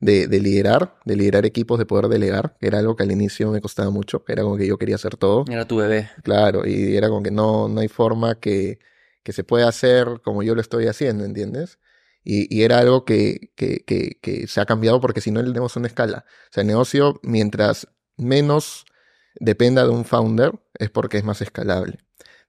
de, 0.00 0.26
de, 0.26 0.40
liderar, 0.40 0.96
de 1.04 1.16
liderar 1.16 1.44
equipos, 1.44 1.78
de 1.78 1.84
poder 1.84 2.08
delegar, 2.08 2.56
que 2.58 2.68
era 2.68 2.78
algo 2.78 2.96
que 2.96 3.02
al 3.02 3.12
inicio 3.12 3.50
me 3.50 3.60
costaba 3.60 3.90
mucho, 3.90 4.24
era 4.26 4.42
como 4.42 4.56
que 4.56 4.66
yo 4.66 4.78
quería 4.78 4.94
hacer 4.94 5.18
todo. 5.18 5.44
Era 5.50 5.66
tu 5.68 5.76
bebé. 5.76 6.08
Claro, 6.22 6.66
y 6.66 6.96
era 6.96 7.10
como 7.10 7.22
que 7.22 7.30
no, 7.30 7.68
no 7.68 7.82
hay 7.82 7.88
forma 7.88 8.40
que, 8.40 8.78
que 9.22 9.34
se 9.34 9.44
pueda 9.44 9.68
hacer 9.68 10.22
como 10.24 10.42
yo 10.42 10.54
lo 10.54 10.62
estoy 10.62 10.86
haciendo, 10.86 11.26
¿entiendes? 11.26 11.78
Y, 12.24 12.48
y 12.48 12.62
era 12.62 12.78
algo 12.78 13.04
que, 13.04 13.52
que, 13.56 13.84
que, 13.84 14.18
que 14.22 14.46
se 14.46 14.62
ha 14.62 14.64
cambiado 14.64 14.98
porque 14.98 15.20
si 15.20 15.30
no 15.30 15.40
el 15.40 15.52
negocio 15.52 15.78
no 15.78 15.86
escala. 15.86 16.24
O 16.48 16.54
sea, 16.54 16.62
el 16.62 16.68
negocio, 16.68 17.20
mientras 17.22 17.86
menos 18.16 18.86
dependa 19.34 19.84
de 19.84 19.90
un 19.90 20.06
founder, 20.06 20.52
es 20.78 20.88
porque 20.88 21.18
es 21.18 21.24
más 21.24 21.42
escalable. 21.42 22.03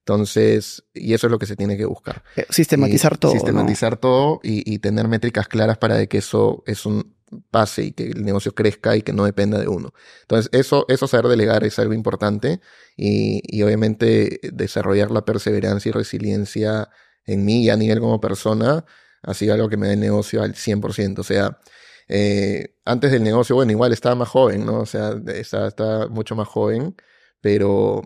Entonces, 0.07 0.84
y 0.94 1.15
eso 1.15 1.26
es 1.26 1.32
lo 1.32 1.40
que 1.40 1.48
se 1.48 1.56
tiene 1.56 1.77
que 1.77 1.86
buscar. 1.86 2.23
Eh, 2.36 2.45
sistematizar 2.52 3.18
todo. 3.18 3.32
Sistematizar 3.32 3.98
todo 3.98 4.40
y, 4.44 4.77
tener 4.77 5.07
métricas 5.07 5.48
claras 5.48 5.80
para 5.80 6.06
que 6.06 6.19
eso 6.19 6.64
es 6.68 6.86
un 6.86 7.15
pase 7.49 7.86
y 7.86 7.91
que 7.91 8.11
el 8.11 8.23
negocio 8.23 8.53
crezca 8.53 8.95
y 8.95 9.02
que 9.02 9.14
no 9.14 9.26
dependa 9.26 9.57
de 9.57 9.68
uno. 9.68 9.95
Entonces, 10.22 10.52
eso, 10.53 10.86
eso 10.90 11.07
saber 11.07 11.27
delegar 11.27 11.64
es 11.64 11.80
algo 11.80 11.95
importante 11.95 12.61
y, 12.95 13.41
y 13.45 13.64
obviamente 13.64 14.40
desarrollar 14.53 15.10
la 15.10 15.26
perseverancia 15.26 15.90
y 15.90 15.94
resiliencia 15.94 16.90
en 17.26 17.44
mí 17.44 17.64
y 17.64 17.72
a 17.72 17.76
nivel 17.76 17.99
como 17.99 18.22
persona 18.22 18.86
ha 19.23 19.34
sido 19.34 19.56
algo 19.56 19.69
que 19.69 19.77
me 19.77 19.88
da 19.88 19.94
el 19.94 19.99
negocio 19.99 20.44
al 20.44 20.53
100%. 20.53 21.18
O 21.18 21.23
sea, 21.23 21.57
eh, 22.07 22.76
antes 22.86 23.11
del 23.11 23.23
negocio, 23.23 23.56
bueno, 23.56 23.72
igual 23.72 23.91
estaba 23.91 24.14
más 24.14 24.30
joven, 24.30 24.68
¿no? 24.68 24.82
O 24.82 24.86
sea, 24.86 25.15
estaba, 25.34 25.68
estaba 25.68 26.07
mucho 26.10 26.36
más 26.36 26.48
joven, 26.48 26.95
pero, 27.41 28.03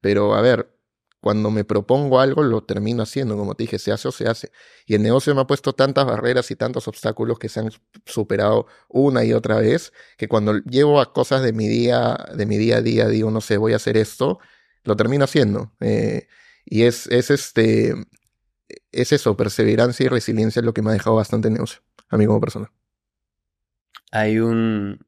pero 0.00 0.34
a 0.34 0.40
ver, 0.40 0.75
cuando 1.20 1.50
me 1.50 1.64
propongo 1.64 2.20
algo, 2.20 2.42
lo 2.42 2.62
termino 2.64 3.02
haciendo. 3.02 3.36
Como 3.36 3.54
te 3.54 3.64
dije, 3.64 3.78
se 3.78 3.92
hace 3.92 4.08
o 4.08 4.12
se 4.12 4.28
hace. 4.28 4.52
Y 4.86 4.94
el 4.94 5.02
negocio 5.02 5.34
me 5.34 5.40
ha 5.40 5.46
puesto 5.46 5.72
tantas 5.72 6.06
barreras 6.06 6.50
y 6.50 6.56
tantos 6.56 6.88
obstáculos 6.88 7.38
que 7.38 7.48
se 7.48 7.60
han 7.60 7.70
superado 8.04 8.66
una 8.88 9.24
y 9.24 9.32
otra 9.32 9.58
vez, 9.58 9.92
que 10.18 10.28
cuando 10.28 10.58
llevo 10.60 11.00
a 11.00 11.12
cosas 11.12 11.42
de 11.42 11.52
mi 11.52 11.68
día, 11.68 12.16
de 12.34 12.46
mi 12.46 12.58
día 12.58 12.78
a 12.78 12.82
día, 12.82 13.08
digo, 13.08 13.30
no 13.30 13.40
sé, 13.40 13.56
voy 13.56 13.72
a 13.72 13.76
hacer 13.76 13.96
esto, 13.96 14.38
lo 14.84 14.96
termino 14.96 15.24
haciendo. 15.24 15.72
Eh, 15.80 16.28
y 16.64 16.82
es, 16.82 17.06
es 17.08 17.30
este, 17.30 17.94
es 18.92 19.12
eso, 19.12 19.36
perseverancia 19.36 20.04
y 20.04 20.08
resiliencia 20.08 20.60
es 20.60 20.66
lo 20.66 20.74
que 20.74 20.82
me 20.82 20.90
ha 20.90 20.94
dejado 20.94 21.16
bastante 21.16 21.50
negocio, 21.50 21.80
a 22.08 22.16
mí 22.16 22.26
como 22.26 22.40
persona. 22.40 22.70
Hay 24.12 24.38
un. 24.38 25.00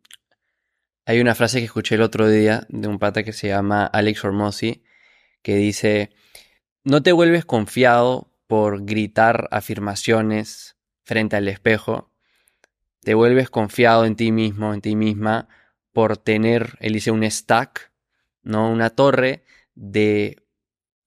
Hay 1.07 1.21
una 1.21 1.35
frase 1.35 1.59
que 1.61 1.65
escuché 1.65 1.95
el 1.95 2.03
otro 2.03 2.29
día 2.29 2.67
de 2.69 2.87
un 2.87 2.99
pata 2.99 3.23
que 3.23 3.33
se 3.33 3.49
llama 3.49 3.87
Alex 3.87 4.25
Hormozzi, 4.25 4.85
que 5.49 5.57
dice: 5.57 6.11
No 6.85 7.03
te 7.03 7.11
vuelves 7.11 7.47
confiado 7.47 8.31
por 8.47 8.85
gritar 8.85 9.49
afirmaciones 9.51 10.77
frente 11.05 11.37
al 11.37 11.49
espejo. 11.49 12.13
Te 13.01 13.15
vuelves 13.15 13.49
confiado 13.49 14.05
en 14.05 14.15
ti 14.15 14.31
mismo, 14.31 14.75
en 14.75 14.83
ti 14.83 14.95
misma, 14.95 15.49
por 15.95 16.19
tener, 16.19 16.77
él 16.81 16.93
dice, 16.93 17.13
un 17.13 17.25
stack, 17.25 17.91
¿no? 18.43 18.71
Una 18.71 18.91
torre 18.91 19.43
de 19.75 20.45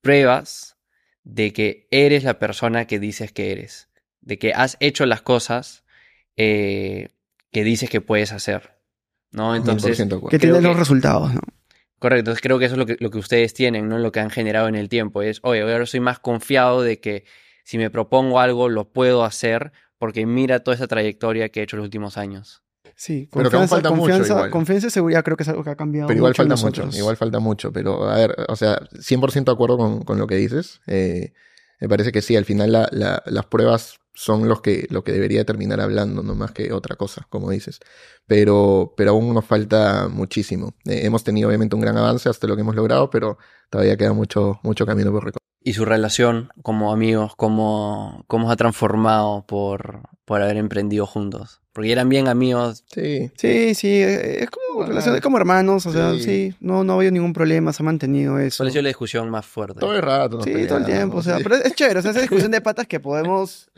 pruebas 0.00 0.76
de 1.22 1.52
que 1.52 1.86
eres 1.92 2.24
la 2.24 2.40
persona 2.40 2.88
que 2.88 2.98
dices 2.98 3.30
que 3.30 3.52
eres, 3.52 3.90
de 4.22 4.40
que 4.40 4.54
has 4.54 4.76
hecho 4.80 5.06
las 5.06 5.22
cosas 5.22 5.84
eh, 6.36 7.10
que 7.52 7.62
dices 7.62 7.88
que 7.88 8.00
puedes 8.00 8.32
hacer, 8.32 8.76
¿no? 9.30 9.54
Entonces, 9.54 10.04
que 10.30 10.38
tienes 10.40 10.64
los 10.64 10.76
resultados, 10.76 11.32
¿no? 11.32 11.42
Correcto, 12.02 12.18
entonces 12.18 12.42
creo 12.42 12.58
que 12.58 12.64
eso 12.64 12.74
es 12.74 12.78
lo 12.80 12.84
que, 12.86 12.96
lo 12.98 13.10
que 13.10 13.18
ustedes 13.18 13.54
tienen, 13.54 13.88
¿no? 13.88 13.96
Lo 13.96 14.10
que 14.10 14.18
han 14.18 14.28
generado 14.28 14.66
en 14.66 14.74
el 14.74 14.88
tiempo 14.88 15.22
es, 15.22 15.38
oye, 15.44 15.62
ahora 15.62 15.86
soy 15.86 16.00
más 16.00 16.18
confiado 16.18 16.82
de 16.82 16.98
que 16.98 17.24
si 17.62 17.78
me 17.78 17.90
propongo 17.90 18.40
algo 18.40 18.68
lo 18.68 18.90
puedo 18.90 19.22
hacer 19.22 19.70
porque 19.98 20.26
mira 20.26 20.64
toda 20.64 20.74
esa 20.74 20.88
trayectoria 20.88 21.50
que 21.50 21.60
he 21.60 21.62
hecho 21.62 21.76
los 21.76 21.84
últimos 21.84 22.18
años. 22.18 22.64
Sí, 22.96 23.28
confianza, 23.28 23.76
falta 23.76 23.90
confianza, 23.90 24.50
confianza 24.50 24.88
y 24.88 24.90
seguridad 24.90 25.22
creo 25.22 25.36
que 25.36 25.44
es 25.44 25.48
algo 25.48 25.62
que 25.62 25.70
ha 25.70 25.76
cambiado. 25.76 26.08
Pero 26.08 26.18
igual 26.18 26.34
falta 26.34 26.56
mucho, 26.56 26.88
igual 26.92 27.16
falta 27.16 27.38
mucho. 27.38 27.72
Pero 27.72 28.08
a 28.08 28.16
ver, 28.16 28.34
o 28.48 28.56
sea, 28.56 28.80
100% 28.94 29.44
de 29.44 29.52
acuerdo 29.52 29.78
con, 29.78 30.02
con, 30.02 30.18
lo 30.18 30.26
que 30.26 30.34
dices. 30.34 30.80
Eh, 30.88 31.32
me 31.78 31.88
parece 31.88 32.10
que 32.10 32.20
sí, 32.20 32.34
al 32.34 32.44
final 32.44 32.72
la, 32.72 32.88
las 32.90 33.46
pruebas 33.46 34.00
son 34.14 34.48
los 34.48 34.60
que, 34.60 34.86
lo 34.90 35.04
que 35.04 35.12
debería 35.12 35.44
terminar 35.44 35.80
hablando, 35.80 36.22
no 36.22 36.34
más 36.34 36.52
que 36.52 36.72
otra 36.72 36.96
cosa, 36.96 37.26
como 37.30 37.50
dices. 37.50 37.80
Pero, 38.26 38.94
pero 38.96 39.12
aún 39.12 39.32
nos 39.32 39.44
falta 39.44 40.08
muchísimo. 40.08 40.74
Eh, 40.84 41.00
hemos 41.04 41.24
tenido 41.24 41.48
obviamente 41.48 41.74
un 41.74 41.82
gran 41.82 41.96
avance 41.96 42.28
hasta 42.28 42.46
lo 42.46 42.54
que 42.54 42.62
hemos 42.62 42.74
logrado, 42.74 43.10
pero 43.10 43.38
todavía 43.70 43.96
queda 43.96 44.12
mucho, 44.12 44.60
mucho 44.62 44.86
camino 44.86 45.10
por 45.10 45.24
recorrer. 45.24 45.42
¿Y 45.64 45.74
su 45.74 45.84
relación 45.84 46.50
como 46.62 46.92
amigos, 46.92 47.34
cómo, 47.36 48.24
cómo 48.26 48.48
se 48.48 48.52
ha 48.52 48.56
transformado 48.56 49.46
por, 49.46 50.02
por 50.24 50.42
haber 50.42 50.56
emprendido 50.56 51.06
juntos? 51.06 51.61
Porque 51.72 51.90
eran 51.90 52.10
bien 52.10 52.28
amigos. 52.28 52.84
Sí, 52.92 53.30
sí, 53.34 53.74
sí. 53.74 54.02
Es 54.02 54.50
como 54.50 54.84
relación, 54.84 55.18
como 55.20 55.38
hermanos, 55.38 55.86
o 55.86 55.92
sea, 55.92 56.12
sí, 56.18 56.54
no, 56.60 56.84
no 56.84 56.92
ha 56.92 56.96
habido 56.96 57.12
ningún 57.12 57.32
problema, 57.32 57.72
se 57.72 57.82
ha 57.82 57.86
mantenido 57.86 58.38
eso. 58.38 58.58
¿Cuál 58.58 58.68
ha 58.68 58.72
sido 58.72 58.82
la 58.82 58.88
discusión 58.88 59.30
más 59.30 59.46
fuerte? 59.46 59.80
Todo 59.80 59.96
el 59.96 60.02
rato. 60.02 60.42
Sí, 60.42 60.66
todo 60.66 60.78
el 60.78 60.84
tiempo, 60.84 61.18
o 61.18 61.22
sea, 61.22 61.38
pero 61.38 61.56
es 61.56 61.74
chévere, 61.74 62.00
o 62.00 62.02
sea, 62.02 62.10
esa 62.10 62.20
discusión 62.20 62.50
de 62.50 62.60
patas 62.60 62.86
que 62.86 63.00
podemos 63.00 63.70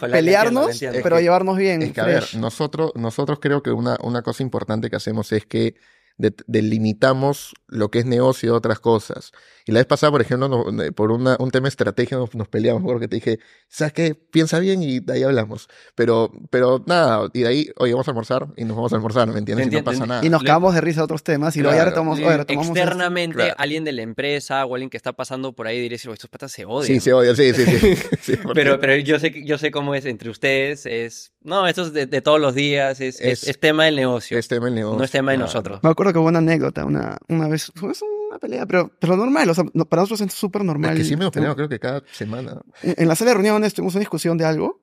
pelearnos, 0.00 0.80
pero 1.02 1.20
llevarnos 1.20 1.58
bien. 1.58 1.82
Es 1.82 1.92
que, 1.92 2.00
a 2.00 2.06
ver, 2.06 2.24
nosotros, 2.38 2.92
nosotros 2.94 3.38
creo 3.40 3.62
que 3.62 3.70
una, 3.70 3.98
una 4.02 4.22
cosa 4.22 4.42
importante 4.42 4.88
que 4.88 4.96
hacemos 4.96 5.30
es 5.32 5.44
que 5.44 5.74
delimitamos 6.18 7.54
lo 7.66 7.90
que 7.90 8.00
es 8.00 8.06
negocio 8.06 8.48
y 8.48 8.50
otras 8.50 8.80
cosas. 8.80 9.32
Y 9.64 9.72
la 9.72 9.80
vez 9.80 9.86
pasada, 9.86 10.10
por 10.10 10.20
ejemplo, 10.20 10.66
por 10.94 11.12
un 11.12 11.50
tema 11.50 11.68
estratégico 11.68 12.28
nos, 12.34 12.48
peleamos, 12.48 12.82
porque 12.82 13.08
te 13.08 13.16
dije, 13.16 13.38
¿sabes 13.68 13.92
qué? 13.92 14.14
Piensa 14.14 14.58
bien 14.58 14.82
y 14.82 15.00
de 15.00 15.12
ahí 15.12 15.22
hablamos. 15.22 15.68
Pero, 15.94 16.32
pero 16.50 16.82
nada, 16.86 17.28
y 17.32 17.42
de 17.42 17.48
ahí, 17.48 17.68
oye, 17.78 17.92
vamos 17.92 18.08
a 18.08 18.10
almorzar 18.10 18.48
y 18.56 18.64
nos 18.64 18.76
vamos 18.76 18.92
a 18.92 18.96
almorzar, 18.96 19.28
¿me 19.28 19.38
entiendes? 19.38 19.68
Y 19.68 19.70
no 19.70 19.84
pasa 19.84 20.06
nada. 20.06 20.24
Y 20.24 20.30
nos 20.30 20.42
cagamos 20.42 20.74
de 20.74 20.80
risa 20.80 21.02
a 21.02 21.04
otros 21.04 21.22
temas 21.22 21.56
y 21.56 21.60
luego 21.60 21.76
ya 21.76 21.84
retomamos, 21.84 22.18
Externamente, 22.48 23.52
alguien 23.56 23.84
de 23.84 23.92
la 23.92 24.02
empresa 24.02 24.64
o 24.64 24.74
alguien 24.74 24.90
que 24.90 24.96
está 24.96 25.12
pasando 25.12 25.52
por 25.52 25.66
ahí 25.66 25.80
diría, 25.80 25.96
estos 25.96 26.28
patas 26.28 26.52
se 26.52 26.64
odian. 26.64 26.86
Sí, 26.86 27.00
se 27.00 27.12
odian, 27.12 27.36
sí, 27.36 27.52
sí, 27.54 27.96
sí. 28.20 28.32
pero, 28.54 28.80
pero 28.80 28.96
yo 28.96 29.18
sé, 29.18 29.44
yo 29.44 29.58
sé 29.58 29.70
cómo 29.70 29.94
es 29.94 30.04
entre 30.06 30.30
ustedes, 30.30 30.86
es, 30.86 31.32
no, 31.42 31.66
esto 31.66 31.82
es 31.82 31.92
de, 31.92 32.20
todos 32.20 32.40
los 32.40 32.54
días, 32.54 33.00
es, 33.00 33.20
es, 33.20 33.58
tema 33.60 33.84
del 33.84 33.96
negocio. 33.96 34.38
Es 34.38 34.48
tema 34.48 34.66
del 34.66 34.74
negocio. 34.74 34.98
No 34.98 35.04
es 35.04 35.10
tema 35.10 35.32
de 35.32 35.38
nosotros. 35.38 35.80
Me 35.82 35.90
acuerdo 36.02 36.12
que 36.12 36.18
hubo 36.18 36.28
una 36.28 36.38
anécdota, 36.38 36.84
una, 36.84 37.18
una 37.28 37.48
vez, 37.48 37.72
fue 37.74 37.92
una 38.28 38.38
pelea, 38.38 38.66
pero, 38.66 38.90
pero 38.98 39.16
normal, 39.16 39.48
o 39.50 39.54
sea, 39.54 39.64
para 39.64 40.02
nosotros 40.02 40.20
es 40.20 40.32
súper 40.32 40.64
normal. 40.64 40.92
Es 40.92 40.98
que 40.98 41.04
sí 41.04 41.16
me 41.16 41.30
peleado, 41.30 41.56
creo 41.56 41.68
que 41.68 41.78
cada 41.78 42.02
semana. 42.12 42.60
En, 42.82 43.08
la 43.08 43.14
sala 43.14 43.30
de 43.30 43.34
reuniones 43.34 43.74
tuvimos 43.74 43.94
una 43.94 44.00
discusión 44.00 44.36
de 44.38 44.44
algo, 44.44 44.82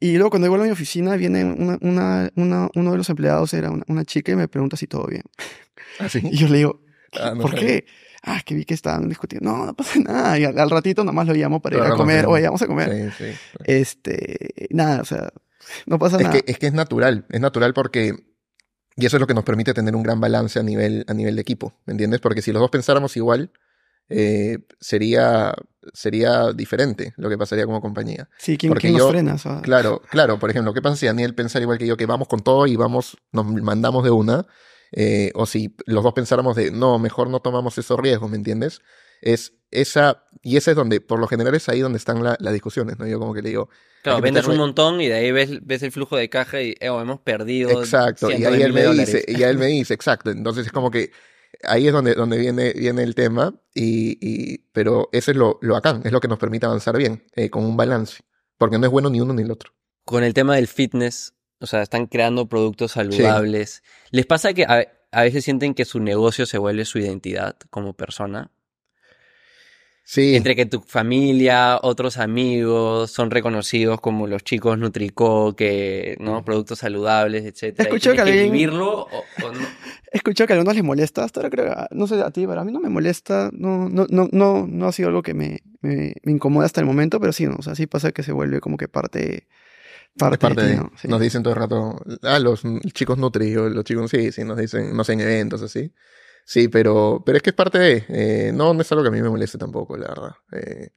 y 0.00 0.14
luego 0.14 0.30
cuando 0.30 0.48
vuelvo 0.48 0.64
a 0.64 0.66
mi 0.66 0.72
oficina 0.72 1.16
viene 1.16 1.44
una, 1.44 1.78
una, 1.80 2.30
una, 2.36 2.68
uno 2.74 2.90
de 2.92 2.96
los 2.96 3.08
empleados, 3.10 3.54
era 3.54 3.70
una, 3.70 4.04
chica, 4.04 4.32
y 4.32 4.36
me 4.36 4.48
pregunta 4.48 4.76
si 4.76 4.86
todo 4.86 5.06
bien. 5.06 5.22
¿Ah, 5.98 6.08
sí? 6.08 6.20
Y 6.22 6.36
yo 6.36 6.48
le 6.48 6.58
digo, 6.58 6.80
ah, 7.20 7.34
¿por 7.40 7.54
qué? 7.54 7.86
Ah, 8.22 8.40
que 8.44 8.54
vi 8.54 8.64
que 8.64 8.74
estaban 8.74 9.08
discutiendo. 9.08 9.50
No, 9.50 9.66
no 9.66 9.74
pasa 9.74 9.98
nada. 10.00 10.38
Y 10.38 10.44
al, 10.44 10.70
ratito 10.70 11.04
nomás 11.04 11.26
lo 11.26 11.34
llamo 11.34 11.60
para 11.60 11.76
ir 11.76 11.82
a 11.82 11.90
comer. 11.90 12.26
Oye, 12.26 12.44
vamos 12.44 12.62
a 12.62 12.66
comer. 12.66 13.12
Sí, 13.12 13.24
sí, 13.24 13.38
Este, 13.64 14.68
nada, 14.70 15.02
o 15.02 15.04
sea, 15.04 15.30
no 15.84 15.98
pasa 15.98 16.16
es 16.16 16.22
nada. 16.22 16.32
Que, 16.40 16.50
es 16.50 16.58
que 16.58 16.66
es 16.66 16.72
natural. 16.72 17.26
Es 17.28 17.40
natural 17.40 17.74
porque 17.74 18.33
y 18.96 19.06
eso 19.06 19.16
es 19.16 19.20
lo 19.20 19.26
que 19.26 19.34
nos 19.34 19.44
permite 19.44 19.74
tener 19.74 19.96
un 19.96 20.02
gran 20.02 20.20
balance 20.20 20.58
a 20.58 20.62
nivel, 20.62 21.04
a 21.08 21.14
nivel 21.14 21.34
de 21.34 21.42
equipo, 21.42 21.74
¿me 21.86 21.92
entiendes? 21.92 22.20
Porque 22.20 22.42
si 22.42 22.52
los 22.52 22.60
dos 22.60 22.70
pensáramos 22.70 23.16
igual, 23.16 23.50
eh, 24.08 24.58
sería, 24.80 25.54
sería 25.92 26.52
diferente 26.52 27.14
lo 27.16 27.28
que 27.28 27.38
pasaría 27.38 27.64
como 27.64 27.80
compañía. 27.80 28.28
Sí, 28.38 28.58
¿quién, 28.58 28.72
Porque 28.72 28.90
nos 28.90 29.10
frena? 29.10 29.36
Claro, 29.62 30.02
claro. 30.10 30.38
Por 30.38 30.50
ejemplo, 30.50 30.74
¿qué 30.74 30.82
pasa 30.82 30.96
si 30.96 31.06
Daniel 31.06 31.34
pensara 31.34 31.62
igual 31.62 31.78
que 31.78 31.86
yo, 31.86 31.96
que 31.96 32.06
vamos 32.06 32.28
con 32.28 32.40
todo 32.40 32.66
y 32.66 32.76
vamos, 32.76 33.16
nos 33.32 33.46
mandamos 33.46 34.04
de 34.04 34.10
una? 34.10 34.46
Eh, 34.92 35.32
o 35.34 35.46
si 35.46 35.74
los 35.86 36.04
dos 36.04 36.12
pensáramos 36.12 36.54
de, 36.54 36.70
no, 36.70 36.98
mejor 36.98 37.28
no 37.28 37.40
tomamos 37.40 37.78
esos 37.78 37.98
riesgos, 37.98 38.30
¿me 38.30 38.36
entiendes? 38.36 38.80
Es 39.22 39.54
esa, 39.70 40.24
y 40.42 40.56
ese 40.56 40.72
es 40.72 40.76
donde, 40.76 41.00
por 41.00 41.18
lo 41.18 41.26
general 41.26 41.54
es 41.54 41.68
ahí 41.68 41.80
donde 41.80 41.98
están 41.98 42.22
las 42.22 42.52
discusiones, 42.52 42.98
¿no? 42.98 43.06
Yo 43.06 43.18
como 43.18 43.34
que 43.34 43.42
le 43.42 43.48
digo, 43.48 43.70
Claro, 44.04 44.20
vendes 44.20 44.46
un 44.46 44.58
montón 44.58 45.00
y 45.00 45.08
de 45.08 45.14
ahí 45.14 45.32
ves, 45.32 45.66
ves 45.66 45.82
el 45.82 45.90
flujo 45.90 46.14
de 46.18 46.28
caja 46.28 46.60
y 46.60 46.76
oh, 46.90 47.00
hemos 47.00 47.20
perdido. 47.20 47.80
Exacto, 47.80 48.30
y 48.30 48.44
ahí 48.44 48.60
él 48.60 48.74
me 48.74 48.86
dice, 48.86 49.24
y 49.26 49.42
él 49.42 49.56
me 49.56 49.64
dice, 49.64 49.94
exacto. 49.94 50.30
Entonces 50.30 50.66
es 50.66 50.72
como 50.72 50.90
que 50.90 51.10
ahí 51.62 51.86
es 51.86 51.92
donde, 51.94 52.14
donde 52.14 52.36
viene, 52.36 52.74
viene 52.74 53.02
el 53.02 53.14
tema, 53.14 53.54
y, 53.74 54.18
y 54.20 54.58
pero 54.72 55.08
eso 55.10 55.30
es 55.30 55.38
lo, 55.38 55.58
lo 55.62 55.74
acá, 55.74 56.02
es 56.04 56.12
lo 56.12 56.20
que 56.20 56.28
nos 56.28 56.38
permite 56.38 56.66
avanzar 56.66 56.98
bien, 56.98 57.24
eh, 57.34 57.48
con 57.48 57.64
un 57.64 57.78
balance, 57.78 58.22
porque 58.58 58.78
no 58.78 58.84
es 58.84 58.92
bueno 58.92 59.08
ni 59.08 59.22
uno 59.22 59.32
ni 59.32 59.40
el 59.40 59.50
otro. 59.50 59.72
Con 60.04 60.22
el 60.22 60.34
tema 60.34 60.56
del 60.56 60.68
fitness, 60.68 61.32
o 61.60 61.66
sea, 61.66 61.80
están 61.80 62.06
creando 62.06 62.46
productos 62.46 62.92
saludables. 62.92 63.82
¿Les 64.10 64.26
pasa 64.26 64.52
que 64.52 64.64
a, 64.64 64.86
a 65.12 65.22
veces 65.22 65.44
sienten 65.44 65.72
que 65.72 65.86
su 65.86 65.98
negocio 65.98 66.44
se 66.44 66.58
vuelve 66.58 66.84
su 66.84 66.98
identidad 66.98 67.56
como 67.70 67.94
persona? 67.94 68.50
Sí. 70.06 70.36
Entre 70.36 70.54
que 70.54 70.66
tu 70.66 70.82
familia, 70.82 71.78
otros 71.82 72.18
amigos 72.18 73.10
son 73.10 73.30
reconocidos 73.30 74.02
como 74.02 74.26
los 74.26 74.44
chicos 74.44 74.78
Nutrico, 74.78 75.56
que, 75.56 76.16
¿no? 76.20 76.44
Productos 76.44 76.80
saludables, 76.80 77.46
etcétera. 77.46 77.88
Escucho 77.88 78.12
que, 78.12 78.20
alguien... 78.20 78.52
vivirlo 78.52 79.06
o, 79.06 79.24
Escucho 80.12 80.46
que 80.46 80.52
a 80.52 80.56
algunos 80.56 80.74
les 80.74 80.84
molesta, 80.84 81.24
hasta 81.24 81.40
ahora 81.40 81.50
creo, 81.50 81.74
no 81.90 82.06
sé 82.06 82.20
a 82.20 82.30
ti, 82.30 82.46
pero 82.46 82.60
a 82.60 82.64
mí 82.64 82.70
no 82.70 82.80
me 82.80 82.90
molesta, 82.90 83.50
no, 83.54 83.88
no, 83.88 84.06
no, 84.10 84.28
no, 84.30 84.66
no 84.68 84.86
ha 84.86 84.92
sido 84.92 85.08
algo 85.08 85.22
que 85.22 85.32
me, 85.32 85.62
me, 85.80 86.14
incomoda 86.24 86.66
hasta 86.66 86.80
el 86.80 86.86
momento, 86.86 87.18
pero 87.18 87.32
sí, 87.32 87.46
¿no? 87.46 87.56
o 87.58 87.62
sea, 87.62 87.74
sí 87.74 87.86
pasa 87.86 88.12
que 88.12 88.22
se 88.22 88.32
vuelve 88.32 88.60
como 88.60 88.76
que 88.76 88.88
parte, 88.88 89.48
parte, 90.18 90.62
de, 90.62 90.80
Nos 91.08 91.20
dicen 91.20 91.42
todo 91.42 91.54
el 91.54 91.60
rato, 91.60 92.00
ah, 92.22 92.38
los 92.38 92.62
chicos 92.92 93.16
Nutri, 93.16 93.56
o 93.56 93.70
los 93.70 93.84
chicos, 93.84 94.10
sí, 94.10 94.30
sí, 94.32 94.44
nos 94.44 94.58
dicen, 94.58 94.94
no 94.94 95.02
sé, 95.02 95.14
en 95.14 95.20
eventos 95.20 95.62
así. 95.62 95.92
Sí, 96.44 96.68
pero, 96.68 97.22
pero 97.24 97.36
es 97.36 97.42
que 97.42 97.50
es 97.50 97.56
parte 97.56 97.78
de. 97.78 98.04
Eh, 98.08 98.52
no, 98.52 98.74
no 98.74 98.82
es 98.82 98.92
algo 98.92 99.02
que 99.02 99.08
a 99.08 99.12
mí 99.12 99.22
me 99.22 99.30
moleste 99.30 99.58
tampoco, 99.58 99.96
la 99.96 100.08
verdad. 100.08 100.32
Eh, 100.52 100.90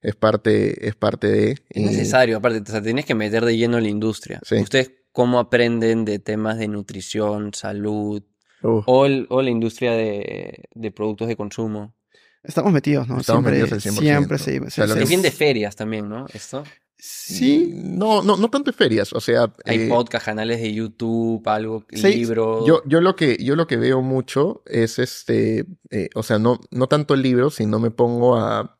es 0.00 0.14
parte, 0.14 0.86
es 0.86 0.94
parte 0.94 1.28
de. 1.28 1.50
Es 1.68 1.82
necesario, 1.82 2.38
aparte, 2.38 2.60
o 2.60 2.66
sea, 2.66 2.82
tienes 2.82 3.04
que 3.04 3.14
meter 3.14 3.44
de 3.44 3.56
lleno 3.56 3.76
en 3.76 3.84
la 3.84 3.90
industria. 3.90 4.40
¿Ustedes 4.50 4.92
cómo 5.12 5.38
aprenden 5.38 6.04
de 6.04 6.18
temas 6.18 6.58
de 6.58 6.68
nutrición, 6.68 7.52
salud 7.54 8.22
o, 8.62 9.42
la 9.42 9.50
industria 9.50 9.92
de, 9.92 10.92
productos 10.94 11.28
de 11.28 11.36
consumo? 11.36 11.94
Estamos 12.42 12.72
metidos, 12.72 13.08
¿no? 13.08 13.18
Estamos 13.18 13.42
metidos 13.42 13.72
el 13.72 13.80
100%. 13.80 13.98
Siempre, 13.98 14.38
sí. 14.38 14.60
es 14.66 15.08
bien 15.08 15.22
de 15.22 15.32
ferias 15.32 15.74
también, 15.74 16.08
¿no? 16.08 16.26
Esto. 16.32 16.62
Sí. 16.98 17.70
No, 17.74 18.22
no, 18.22 18.36
no 18.36 18.48
tanto 18.48 18.72
ferias, 18.72 19.12
o 19.12 19.20
sea... 19.20 19.52
Hay 19.64 19.82
eh, 19.82 19.88
podcast, 19.88 20.24
canales 20.24 20.60
de 20.60 20.72
YouTube, 20.72 21.46
algo, 21.46 21.84
libros... 21.90 22.66
Yo, 22.66 22.82
yo, 22.86 23.00
lo 23.00 23.16
que, 23.16 23.36
yo 23.40 23.54
lo 23.54 23.66
que 23.66 23.76
veo 23.76 24.00
mucho 24.00 24.62
es 24.66 24.98
este, 24.98 25.66
eh, 25.90 26.08
o 26.14 26.22
sea, 26.22 26.38
no, 26.38 26.60
no 26.70 26.86
tanto 26.86 27.14
libros, 27.14 27.56
sino 27.56 27.78
me 27.78 27.90
pongo 27.90 28.36
a, 28.36 28.75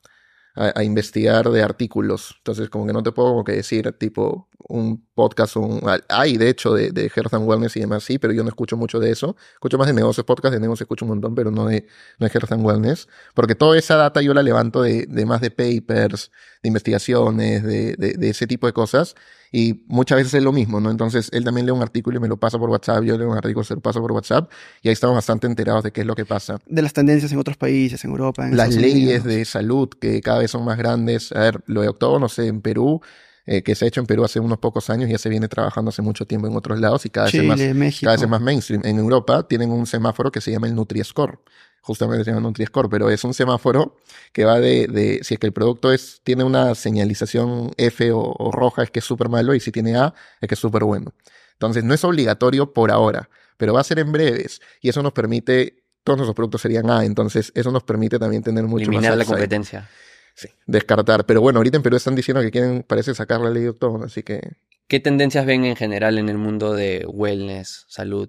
a, 0.56 0.82
investigar 0.82 1.50
de 1.50 1.62
artículos. 1.62 2.34
Entonces, 2.38 2.70
como 2.70 2.86
que 2.86 2.92
no 2.92 3.02
te 3.02 3.12
puedo 3.12 3.28
como 3.28 3.44
que 3.44 3.52
decir, 3.52 3.92
tipo, 3.92 4.48
un 4.68 5.06
podcast, 5.14 5.56
un, 5.56 5.80
hay 6.08 6.38
de 6.38 6.48
hecho 6.48 6.74
de, 6.74 6.90
de 6.90 7.12
Health 7.14 7.34
and 7.34 7.46
Wellness 7.46 7.76
y 7.76 7.80
demás, 7.80 8.02
sí, 8.04 8.18
pero 8.18 8.32
yo 8.32 8.42
no 8.42 8.48
escucho 8.48 8.76
mucho 8.76 8.98
de 8.98 9.10
eso. 9.10 9.36
Escucho 9.52 9.76
más 9.76 9.86
de 9.86 9.92
negocios, 9.92 10.24
podcast 10.24 10.54
de 10.54 10.60
negocios 10.60 10.86
escucho 10.86 11.04
un 11.04 11.10
montón, 11.10 11.34
pero 11.34 11.50
no 11.50 11.66
de, 11.66 11.86
no 12.18 12.26
de 12.26 12.32
Health 12.32 12.52
and 12.52 12.64
Wellness. 12.64 13.06
Porque 13.34 13.54
toda 13.54 13.78
esa 13.78 13.96
data 13.96 14.22
yo 14.22 14.32
la 14.32 14.42
levanto 14.42 14.82
de, 14.82 15.06
de 15.06 15.26
más 15.26 15.42
de 15.42 15.50
papers, 15.50 16.30
de 16.62 16.68
investigaciones, 16.68 17.62
de, 17.62 17.94
de, 17.96 18.14
de 18.14 18.28
ese 18.30 18.46
tipo 18.46 18.66
de 18.66 18.72
cosas. 18.72 19.14
Y 19.56 19.84
muchas 19.86 20.18
veces 20.18 20.34
es 20.34 20.42
lo 20.42 20.52
mismo, 20.52 20.80
¿no? 20.80 20.90
Entonces 20.90 21.30
él 21.32 21.42
también 21.42 21.64
lee 21.64 21.72
un 21.72 21.80
artículo 21.80 22.18
y 22.18 22.20
me 22.20 22.28
lo 22.28 22.36
pasa 22.36 22.58
por 22.58 22.68
WhatsApp, 22.68 23.02
yo 23.04 23.16
leo 23.16 23.30
un 23.30 23.38
artículo 23.38 23.62
y 23.62 23.64
se 23.64 23.74
lo 23.74 23.80
paso 23.80 24.02
por 24.02 24.12
WhatsApp 24.12 24.50
y 24.82 24.88
ahí 24.88 24.92
estamos 24.92 25.16
bastante 25.16 25.46
enterados 25.46 25.82
de 25.82 25.92
qué 25.92 26.02
es 26.02 26.06
lo 26.06 26.14
que 26.14 26.26
pasa. 26.26 26.58
De 26.66 26.82
las 26.82 26.92
tendencias 26.92 27.32
en 27.32 27.38
otros 27.38 27.56
países, 27.56 28.04
en 28.04 28.10
Europa. 28.10 28.46
En 28.46 28.54
las 28.54 28.74
leyes 28.74 29.24
de 29.24 29.46
salud 29.46 29.88
que 29.88 30.20
cada 30.20 30.40
vez 30.40 30.50
son 30.50 30.62
más 30.66 30.76
grandes. 30.76 31.32
A 31.32 31.40
ver, 31.40 31.62
lo 31.64 31.80
de 31.80 31.88
octubre, 31.88 32.20
no 32.20 32.28
sé, 32.28 32.48
en 32.48 32.60
Perú 32.60 33.00
eh, 33.46 33.62
que 33.62 33.74
se 33.74 33.86
ha 33.86 33.88
hecho 33.88 34.00
en 34.00 34.06
Perú 34.06 34.24
hace 34.24 34.40
unos 34.40 34.58
pocos 34.58 34.90
años, 34.90 35.08
ya 35.08 35.16
se 35.16 35.30
viene 35.30 35.48
trabajando 35.48 35.88
hace 35.88 36.02
mucho 36.02 36.26
tiempo 36.26 36.48
en 36.48 36.54
otros 36.54 36.78
lados 36.78 37.06
y 37.06 37.10
cada, 37.10 37.30
vez, 37.30 37.42
más, 37.42 37.58
cada 38.00 38.12
vez 38.12 38.22
es 38.22 38.28
más 38.28 38.40
mainstream. 38.42 38.82
En 38.84 38.98
Europa 38.98 39.48
tienen 39.48 39.70
un 39.70 39.86
semáforo 39.86 40.30
que 40.30 40.42
se 40.42 40.50
llama 40.50 40.66
el 40.66 40.74
Nutri-Score, 40.74 41.38
justamente 41.86 42.24
se 42.24 42.32
llama 42.32 42.48
Nutri-Score, 42.48 42.88
pero 42.90 43.10
es 43.10 43.22
un 43.22 43.32
semáforo 43.32 43.96
que 44.32 44.44
va 44.44 44.58
de, 44.58 44.88
de, 44.88 45.20
si 45.22 45.34
es 45.34 45.40
que 45.40 45.46
el 45.46 45.52
producto 45.52 45.92
es, 45.92 46.20
tiene 46.24 46.42
una 46.42 46.74
señalización 46.74 47.70
F 47.76 48.10
o, 48.12 48.50
roja 48.50 48.82
es 48.82 48.90
que 48.90 48.98
es 48.98 49.04
súper 49.04 49.28
malo 49.28 49.54
y 49.54 49.60
si 49.60 49.70
tiene 49.70 49.96
A 49.96 50.12
es 50.40 50.48
que 50.48 50.56
es 50.56 50.58
súper 50.58 50.82
bueno. 50.82 51.14
Entonces 51.52 51.84
no 51.84 51.94
es 51.94 52.02
obligatorio 52.02 52.72
por 52.72 52.90
ahora, 52.90 53.30
pero 53.56 53.72
va 53.72 53.82
a 53.82 53.84
ser 53.84 54.00
en 54.00 54.10
breves 54.10 54.60
y 54.80 54.88
eso 54.88 55.00
nos 55.00 55.12
permite 55.12 55.84
todos 56.02 56.18
nuestros 56.18 56.34
productos 56.34 56.60
serían 56.60 56.90
A, 56.90 57.04
entonces 57.04 57.52
eso 57.54 57.70
nos 57.70 57.84
permite 57.84 58.18
también 58.18 58.42
tener 58.42 58.64
mucho 58.64 58.82
Eliminar 58.82 59.16
la 59.16 59.24
competencia. 59.24 59.88
Sí, 60.34 60.48
descartar. 60.66 61.24
Pero 61.24 61.40
bueno, 61.40 61.60
ahorita 61.60 61.76
en 61.76 61.84
Perú 61.84 61.96
están 61.96 62.16
diciendo 62.16 62.42
que 62.42 62.50
quieren, 62.50 62.82
parece 62.82 63.14
sacar 63.14 63.40
la 63.40 63.50
ley 63.50 63.62
de 63.62 63.72
todo, 63.72 64.04
así 64.04 64.24
que... 64.24 64.56
¿Qué 64.88 64.98
tendencias 64.98 65.46
ven 65.46 65.64
en 65.64 65.76
general 65.76 66.18
en 66.18 66.28
el 66.28 66.36
mundo 66.36 66.74
de 66.74 67.06
wellness, 67.08 67.86
salud? 67.88 68.28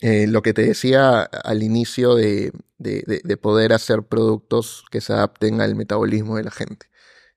Eh, 0.00 0.26
lo 0.26 0.42
que 0.42 0.52
te 0.52 0.62
decía 0.62 1.22
al 1.22 1.62
inicio 1.62 2.14
de, 2.14 2.52
de, 2.78 3.36
poder 3.36 3.72
hacer 3.72 4.02
productos 4.02 4.84
que 4.90 5.00
se 5.00 5.14
adapten 5.14 5.60
al 5.60 5.74
metabolismo 5.74 6.36
de 6.36 6.44
la 6.44 6.50
gente. 6.50 6.86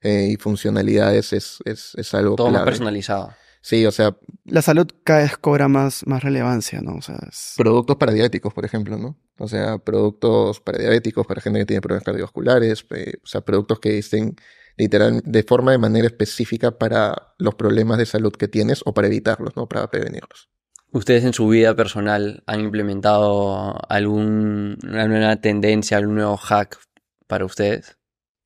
Eh, 0.01 0.29
y 0.31 0.35
funcionalidades 0.37 1.33
es, 1.33 1.59
es, 1.65 1.93
es 1.95 2.13
algo 2.13 2.35
Todo 2.35 2.51
más 2.51 2.63
personalizado. 2.63 3.33
Sí, 3.61 3.85
o 3.85 3.91
sea... 3.91 4.15
La 4.45 4.61
salud 4.61 4.87
cada 5.03 5.21
vez 5.21 5.37
cobra 5.37 5.67
más, 5.67 6.07
más 6.07 6.23
relevancia, 6.23 6.81
¿no? 6.81 6.95
O 6.95 7.01
sea, 7.01 7.19
Productos 7.57 7.97
para 7.97 8.13
diabéticos, 8.13 8.53
por 8.53 8.65
ejemplo, 8.65 8.97
¿no? 8.97 9.17
O 9.37 9.47
sea, 9.47 9.77
productos 9.77 10.61
para 10.61 10.77
diabéticos, 10.77 11.27
para 11.27 11.41
gente 11.41 11.59
que 11.59 11.65
tiene 11.65 11.81
problemas 11.81 12.05
cardiovasculares, 12.05 12.85
eh, 12.91 13.13
o 13.21 13.27
sea, 13.27 13.41
productos 13.41 13.79
que 13.79 13.97
estén 13.97 14.35
literal 14.77 15.21
de 15.25 15.43
forma 15.43 15.71
de 15.71 15.77
manera 15.77 16.07
específica 16.07 16.77
para 16.77 17.33
los 17.37 17.55
problemas 17.55 17.97
de 17.97 18.05
salud 18.05 18.31
que 18.31 18.47
tienes 18.47 18.81
o 18.85 18.93
para 18.93 19.07
evitarlos, 19.07 19.55
¿no? 19.57 19.67
Para 19.67 19.89
prevenirlos. 19.89 20.49
¿Ustedes 20.91 21.23
en 21.23 21.33
su 21.33 21.47
vida 21.47 21.75
personal 21.75 22.43
han 22.47 22.61
implementado 22.61 23.77
alguna 23.89 25.07
nueva 25.07 25.35
tendencia, 25.35 25.97
algún 25.97 26.15
nuevo 26.15 26.37
hack 26.37 26.79
para 27.27 27.45
ustedes? 27.45 27.99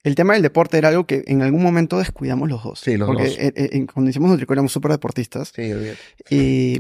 el 0.03 0.15
tema 0.15 0.34
del 0.34 0.41
deporte 0.41 0.78
era 0.78 0.90
algo 0.90 1.06
que 1.06 1.24
en 1.28 1.41
algún 1.41 1.64
momento 1.64 1.98
descuidamos 1.98 2.49
los 2.49 2.61
dos. 2.61 2.80
Sí, 2.80 2.98
los 2.98 3.07
porque 3.07 3.24
dos. 3.24 3.38
Porque 3.38 3.88
cuando 3.94 4.10
hicimos 4.10 4.30
Nutrico 4.30 4.53
éramos 4.53 4.74
súper 4.74 4.91
deportistas. 4.91 5.53
Sí. 5.56 5.72
Y, 6.30 6.78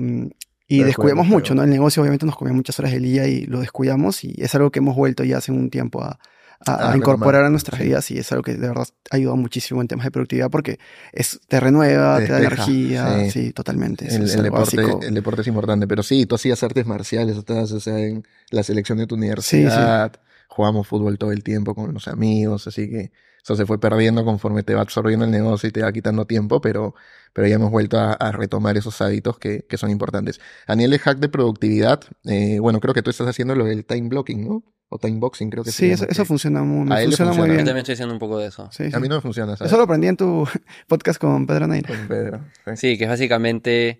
y 0.67 0.83
descuidamos 0.83 1.27
mucho, 1.27 1.55
¿no? 1.55 1.63
El 1.63 1.69
negocio 1.69 2.01
obviamente 2.01 2.25
nos 2.25 2.35
comía 2.35 2.53
muchas 2.53 2.77
horas 2.79 2.91
del 2.91 3.03
día 3.03 3.27
y 3.27 3.45
lo 3.45 3.61
descuidamos 3.61 4.23
y 4.25 4.35
es 4.37 4.53
algo 4.55 4.71
que 4.71 4.79
hemos 4.79 4.95
vuelto 4.95 5.23
ya 5.23 5.37
hace 5.37 5.53
un 5.53 5.69
tiempo 5.69 6.03
a, 6.03 6.19
a, 6.65 6.95
incorporar 6.95 7.45
a 7.45 7.49
nuestras 7.49 7.79
vidas 7.79 8.09
y 8.11 8.17
es 8.17 8.31
algo 8.31 8.43
que 8.43 8.53
de 8.53 8.67
verdad 8.67 8.87
ha 9.11 9.15
ayudado 9.15 9.37
muchísimo 9.37 9.81
en 9.81 9.87
temas 9.87 10.05
de 10.05 10.11
productividad 10.11 10.49
porque 10.49 10.79
es, 11.11 11.39
te 11.47 11.59
renueva, 11.59 12.17
te, 12.17 12.27
da 12.27 12.39
energía, 12.39 13.29
sí, 13.29 13.51
totalmente. 13.51 14.07
El, 14.13 14.25
deporte, 14.43 14.77
el, 15.01 15.13
deporte, 15.13 15.41
es 15.41 15.47
importante, 15.47 15.87
pero 15.87 16.03
sí, 16.03 16.25
tú 16.25 16.35
hacías 16.35 16.63
artes 16.63 16.85
marciales, 16.85 17.37
o 17.37 17.79
sea, 17.79 17.99
en 17.99 18.25
la 18.49 18.63
selección 18.63 18.97
de 18.97 19.07
tu 19.07 19.15
universidad. 19.15 20.11
Sí, 20.13 20.19
jugamos 20.47 20.87
fútbol 20.87 21.17
todo 21.17 21.31
el 21.31 21.43
tiempo 21.43 21.73
con 21.73 21.93
los 21.93 22.07
amigos, 22.07 22.67
así 22.67 22.89
que 22.89 23.11
eso 23.43 23.55
se 23.55 23.65
fue 23.65 23.79
perdiendo 23.79 24.23
conforme 24.23 24.63
te 24.63 24.73
va 24.73 24.81
absorbiendo 24.81 25.25
el 25.25 25.31
negocio 25.31 25.67
y 25.67 25.71
te 25.71 25.81
va 25.81 25.91
quitando 25.91 26.25
tiempo, 26.25 26.61
pero, 26.61 26.95
pero 27.33 27.47
ya 27.47 27.55
hemos 27.55 27.71
vuelto 27.71 27.99
a, 27.99 28.31
retomar 28.31 28.77
esos 28.77 29.01
hábitos 29.01 29.37
que, 29.39 29.65
que, 29.67 29.77
son 29.77 29.89
importantes. 29.89 30.39
A 30.67 30.75
nivel 30.75 30.91
de 30.91 30.99
hack 30.99 31.17
de 31.17 31.29
productividad, 31.29 32.01
eh, 32.25 32.59
bueno, 32.59 32.79
creo 32.79 32.93
que 32.93 33.01
tú 33.01 33.09
estás 33.09 33.27
haciendo 33.27 33.55
lo 33.55 33.65
del 33.65 33.85
time 33.85 34.07
blocking, 34.07 34.47
¿no? 34.47 34.63
O 34.89 34.99
time 34.99 35.19
boxing, 35.19 35.49
creo 35.49 35.63
que 35.63 35.71
sí. 35.71 35.95
Sí, 35.95 36.05
eso, 36.07 36.25
funciona, 36.25 36.61
muy, 36.61 36.87
funciona, 36.87 37.33
muy 37.33 37.49
bien. 37.49 37.61
Yo 37.61 37.65
también 37.65 37.77
estoy 37.77 37.93
haciendo 37.93 38.13
un 38.13 38.19
poco 38.19 38.37
de 38.37 38.47
eso. 38.47 38.69
A 38.93 38.99
mí 38.99 39.07
no 39.07 39.15
me 39.15 39.21
funciona, 39.21 39.57
¿sabes? 39.57 39.71
Eso 39.71 39.77
lo 39.77 39.83
aprendí 39.83 40.07
en 40.07 40.17
tu 40.17 40.47
podcast 40.87 41.19
con 41.19 41.47
Pedro 41.47 41.67
Neira. 41.67 41.89
Con 41.89 42.07
Pedro. 42.07 42.45
Sí, 42.75 42.97
que 42.97 43.05
es 43.05 43.09
básicamente 43.09 43.99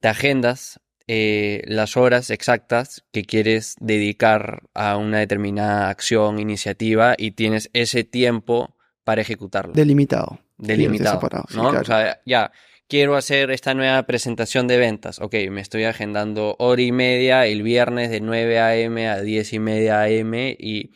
te 0.00 0.08
agendas 0.08 0.80
eh, 1.06 1.62
las 1.66 1.96
horas 1.96 2.30
exactas 2.30 3.04
que 3.12 3.24
quieres 3.24 3.76
dedicar 3.80 4.64
a 4.74 4.96
una 4.96 5.18
determinada 5.18 5.88
acción, 5.90 6.38
iniciativa 6.38 7.14
y 7.16 7.30
tienes 7.32 7.70
ese 7.72 8.04
tiempo 8.04 8.76
para 9.04 9.22
ejecutarlo. 9.22 9.72
Delimitado. 9.72 10.40
Delimitado. 10.58 11.20
¿no? 11.54 11.68
O 11.68 11.84
sea, 11.84 12.20
ya, 12.26 12.52
quiero 12.88 13.16
hacer 13.16 13.50
esta 13.50 13.74
nueva 13.74 14.02
presentación 14.04 14.66
de 14.66 14.76
ventas. 14.76 15.20
Ok, 15.20 15.34
me 15.50 15.60
estoy 15.60 15.84
agendando 15.84 16.56
hora 16.58 16.82
y 16.82 16.92
media 16.92 17.46
el 17.46 17.62
viernes 17.62 18.10
de 18.10 18.20
9 18.20 18.58
a.m. 18.58 19.08
a 19.08 19.20
10 19.20 19.52
y 19.52 19.58
media 19.58 20.00
a.m. 20.02 20.56
y 20.58 20.90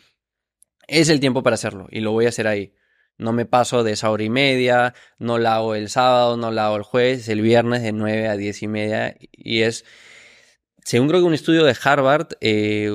es 0.89 1.09
el 1.09 1.20
tiempo 1.20 1.43
para 1.43 1.55
hacerlo 1.55 1.86
y 1.90 2.01
lo 2.01 2.12
voy 2.12 2.26
a 2.26 2.30
hacer 2.30 2.47
ahí. 2.47 2.74
No 3.18 3.32
me 3.32 3.47
paso 3.47 3.84
de 3.84 3.93
esa 3.93 4.10
hora 4.10 4.24
y 4.24 4.30
media, 4.30 4.94
no 5.18 5.39
la 5.39 5.56
hago 5.56 5.74
el 5.74 5.89
sábado, 5.90 6.36
no 6.36 6.51
la 6.51 6.66
hago 6.66 6.76
el 6.76 6.82
jueves, 6.82 7.28
el 7.28 7.40
viernes 7.40 7.82
de 7.82 7.93
9 7.93 8.28
a 8.28 8.36
10 8.36 8.62
y 8.62 8.68
media. 8.68 9.16
Y 9.30 9.62
es, 9.62 9.84
según 10.84 11.09
creo 11.09 11.20
que 11.20 11.26
un 11.26 11.34
estudio 11.34 11.64
de 11.64 11.76
Harvard, 11.80 12.28
eh, 12.40 12.90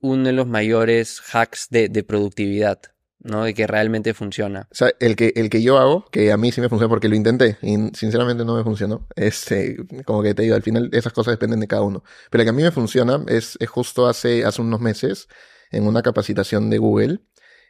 uno 0.00 0.24
de 0.24 0.32
los 0.32 0.46
mayores 0.46 1.20
hacks 1.20 1.68
de, 1.68 1.88
productividad. 2.04 2.80
¿No? 3.22 3.44
De 3.44 3.54
que 3.54 3.66
realmente 3.66 4.14
funciona. 4.14 4.68
O 4.70 4.74
sea, 4.74 4.92
el 4.98 5.16
que, 5.16 5.32
el 5.36 5.50
que 5.50 5.62
yo 5.62 5.78
hago, 5.78 6.06
que 6.10 6.32
a 6.32 6.36
mí 6.36 6.52
sí 6.52 6.60
me 6.60 6.68
funciona 6.68 6.88
porque 6.88 7.08
lo 7.08 7.16
intenté 7.16 7.58
y 7.62 7.76
sinceramente 7.94 8.44
no 8.44 8.56
me 8.56 8.64
funcionó. 8.64 9.06
Este, 9.16 9.76
como 10.04 10.22
que 10.22 10.34
te 10.34 10.42
digo, 10.42 10.54
al 10.54 10.62
final 10.62 10.90
esas 10.92 11.12
cosas 11.12 11.32
dependen 11.32 11.60
de 11.60 11.68
cada 11.68 11.82
uno. 11.82 12.02
Pero 12.30 12.42
el 12.42 12.46
que 12.46 12.50
a 12.50 12.54
mí 12.54 12.62
me 12.62 12.70
funciona 12.70 13.22
es, 13.28 13.56
es 13.60 13.68
justo 13.68 14.06
hace, 14.06 14.44
hace 14.44 14.62
unos 14.62 14.80
meses, 14.80 15.28
en 15.70 15.86
una 15.86 16.02
capacitación 16.02 16.70
de 16.70 16.78
Google, 16.78 17.20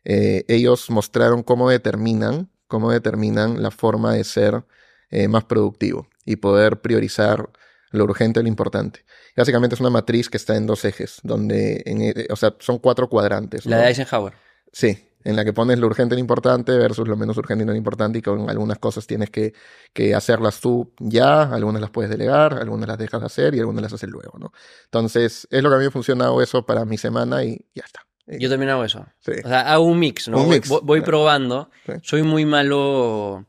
eh, 0.05 0.45
ellos 0.49 0.89
mostraron 0.91 1.43
cómo 1.43 1.69
determinan, 1.69 2.51
cómo 2.67 2.91
determinan 2.91 3.63
la 3.63 3.71
forma 3.71 4.15
de 4.15 4.25
ser 4.25 4.65
eh, 5.11 5.29
más 5.29 5.45
productivo 5.45 6.09
y 6.25 6.37
poder 6.37 6.81
priorizar 6.81 7.51
lo 7.91 8.05
urgente 8.05 8.41
y 8.41 8.45
lo 8.45 8.49
importante. 8.49 9.05
básicamente 9.37 9.75
es 9.75 9.81
una 9.81 9.91
matriz 9.91 10.31
que 10.31 10.37
está 10.37 10.57
en 10.57 10.67
dos 10.67 10.85
ejes, 10.85 11.19
donde, 11.23 11.83
eh, 11.85 12.29
o 12.31 12.37
sea, 12.37 12.55
son 12.61 12.79
cuatro 12.79 13.09
cuadrantes. 13.09 13.67
La 13.67 13.79
de 13.79 13.89
Eisenhower. 13.89 14.35
Sí, 14.73 15.10
en 15.25 15.37
la 15.37 15.45
que 15.45 15.53
pones 15.53 15.79
lo 15.79 15.87
urgente 15.87 16.15
y 16.15 16.17
lo 16.17 16.21
importante 16.21 16.73
versus 16.77 17.07
lo 17.07 17.17
menos 17.17 17.37
urgente 17.37 17.65
y 17.65 17.67
lo 17.67 17.75
importante 17.75 18.19
y 18.19 18.23
con 18.23 18.49
algunas 18.49 18.79
cosas 18.79 19.07
tienes 19.07 19.31
que, 19.31 19.53
que, 19.93 20.15
hacerlas 20.15 20.61
tú 20.61 20.93
ya, 20.99 21.43
algunas 21.43 21.81
las 21.81 21.91
puedes 21.91 22.11
delegar, 22.11 22.55
algunas 22.55 22.89
las 22.89 22.99
dejas 22.99 23.21
de 23.21 23.27
hacer 23.27 23.55
y 23.55 23.61
algunas 23.61 23.83
las 23.83 23.93
haces 23.93 24.09
luego, 24.09 24.39
¿no? 24.39 24.53
Entonces, 24.85 25.47
es 25.51 25.63
lo 25.63 25.69
que 25.69 25.75
a 25.75 25.79
mí 25.79 25.85
me 25.85 25.89
ha 25.89 25.93
funcionado 25.93 26.41
eso 26.43 26.65
para 26.65 26.85
mi 26.85 26.99
semana 26.99 27.45
y 27.45 27.67
ya 27.75 27.85
está. 27.85 28.07
Yo 28.39 28.49
también 28.49 28.71
hago 28.71 28.85
eso. 28.85 29.07
O 29.27 29.49
sea, 29.49 29.73
hago 29.73 29.85
un 29.85 29.99
mix, 29.99 30.29
¿no? 30.29 30.45
voy, 30.83 31.01
probando. 31.01 31.71
Soy 32.03 32.23
muy 32.23 32.45
malo, 32.45 33.47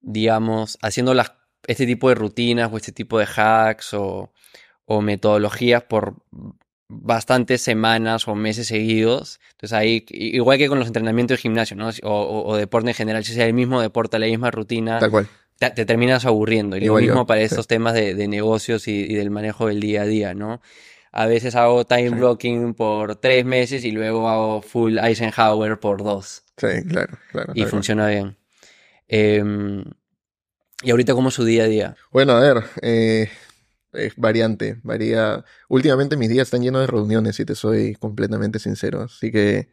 digamos, 0.00 0.78
haciendo 0.82 1.14
las, 1.14 1.32
este 1.66 1.84
tipo 1.84 2.08
de 2.08 2.14
rutinas 2.14 2.70
o 2.72 2.76
este 2.76 2.92
tipo 2.92 3.18
de 3.18 3.26
hacks 3.26 3.94
o, 3.94 4.32
o 4.84 5.00
metodologías 5.00 5.82
por 5.82 6.14
bastantes 6.88 7.62
semanas 7.62 8.28
o 8.28 8.34
meses 8.34 8.66
seguidos. 8.66 9.40
Entonces 9.52 9.72
ahí, 9.76 10.04
igual 10.08 10.58
que 10.58 10.68
con 10.68 10.78
los 10.78 10.88
entrenamientos 10.88 11.38
de 11.38 11.42
gimnasio, 11.42 11.76
¿no? 11.76 11.90
O, 12.02 12.56
deporte 12.56 12.90
en 12.90 12.94
general, 12.94 13.24
si 13.24 13.34
sea 13.34 13.46
el 13.46 13.54
mismo 13.54 13.80
deporte, 13.80 14.18
la 14.18 14.26
misma 14.26 14.50
rutina. 14.50 14.98
Tal 14.98 15.10
cual. 15.10 15.28
Te, 15.58 15.70
terminas 15.86 16.26
aburriendo. 16.26 16.76
Y 16.76 16.80
lo 16.80 16.96
mismo 16.96 17.26
para 17.26 17.40
estos 17.40 17.66
temas 17.66 17.94
de, 17.94 18.28
negocios 18.28 18.88
y, 18.88 19.04
y, 19.04 19.14
del 19.14 19.30
manejo 19.30 19.68
del 19.68 19.80
día 19.80 20.02
a 20.02 20.06
día, 20.06 20.34
¿no? 20.34 20.60
A 21.12 21.26
veces 21.26 21.54
hago 21.54 21.86
time 21.86 22.10
blocking 22.10 22.74
por 22.74 23.14
tres 23.16 23.44
meses 23.44 23.84
y 23.84 23.92
luego 23.92 24.28
hago 24.28 24.62
full 24.62 24.98
Eisenhower 24.98 25.78
por 25.78 26.02
dos. 26.02 26.42
Sí, 26.56 26.84
claro, 26.88 27.18
claro. 27.30 27.52
Y 27.54 27.64
funciona 27.66 28.08
bien. 28.08 28.36
Em, 29.06 29.84
¿Y 30.82 30.90
ahorita 30.90 31.14
cómo 31.14 31.28
es 31.28 31.34
su 31.34 31.44
día 31.44 31.64
a 31.64 31.66
día? 31.66 31.96
Bueno, 32.10 32.32
a 32.32 32.40
ver, 32.40 32.64
eh, 32.82 33.30
es 33.94 34.16
variante, 34.16 34.80
varía. 34.82 35.44
Últimamente 35.68 36.16
mis 36.16 36.28
días 36.28 36.48
están 36.48 36.62
llenos 36.62 36.82
de 36.82 36.86
reuniones, 36.86 37.36
si 37.36 37.44
te 37.44 37.54
soy 37.54 37.94
completamente 37.94 38.58
sincero. 38.58 39.02
Así 39.02 39.30
que 39.32 39.70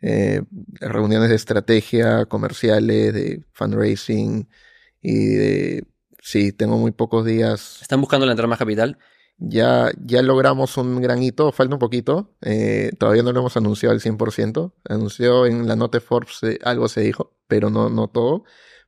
eh, 0.00 0.42
reuniones 0.80 1.30
de 1.30 1.36
estrategia, 1.36 2.26
comerciales, 2.26 3.14
de 3.14 3.44
fundraising 3.52 4.48
y 5.00 5.26
de... 5.34 5.84
Sí, 6.20 6.52
tengo 6.52 6.78
muy 6.78 6.90
pocos 6.92 7.24
días. 7.24 7.82
¿Están 7.82 8.00
buscando 8.00 8.26
la 8.26 8.32
entrada 8.32 8.48
más 8.48 8.58
capital? 8.58 8.98
Ya, 9.38 9.90
ya 10.04 10.22
logramos 10.22 10.76
un 10.76 11.00
gran 11.02 11.22
hito, 11.22 11.50
falta 11.52 11.74
un 11.74 11.78
poquito, 11.80 12.34
eh, 12.40 12.92
todavía 12.98 13.22
no 13.22 13.32
lo 13.32 13.40
hemos 13.40 13.56
anunciado 13.56 13.92
al 13.92 14.00
100%, 14.00 14.72
anunció 14.88 15.46
en 15.46 15.66
la 15.66 15.74
nota 15.74 16.00
Forbes 16.00 16.42
eh, 16.44 16.58
algo 16.62 16.88
se 16.88 17.00
dijo, 17.00 17.34
pero 17.48 17.68
no, 17.68 17.90
no 17.90 18.08
todo, 18.08 18.44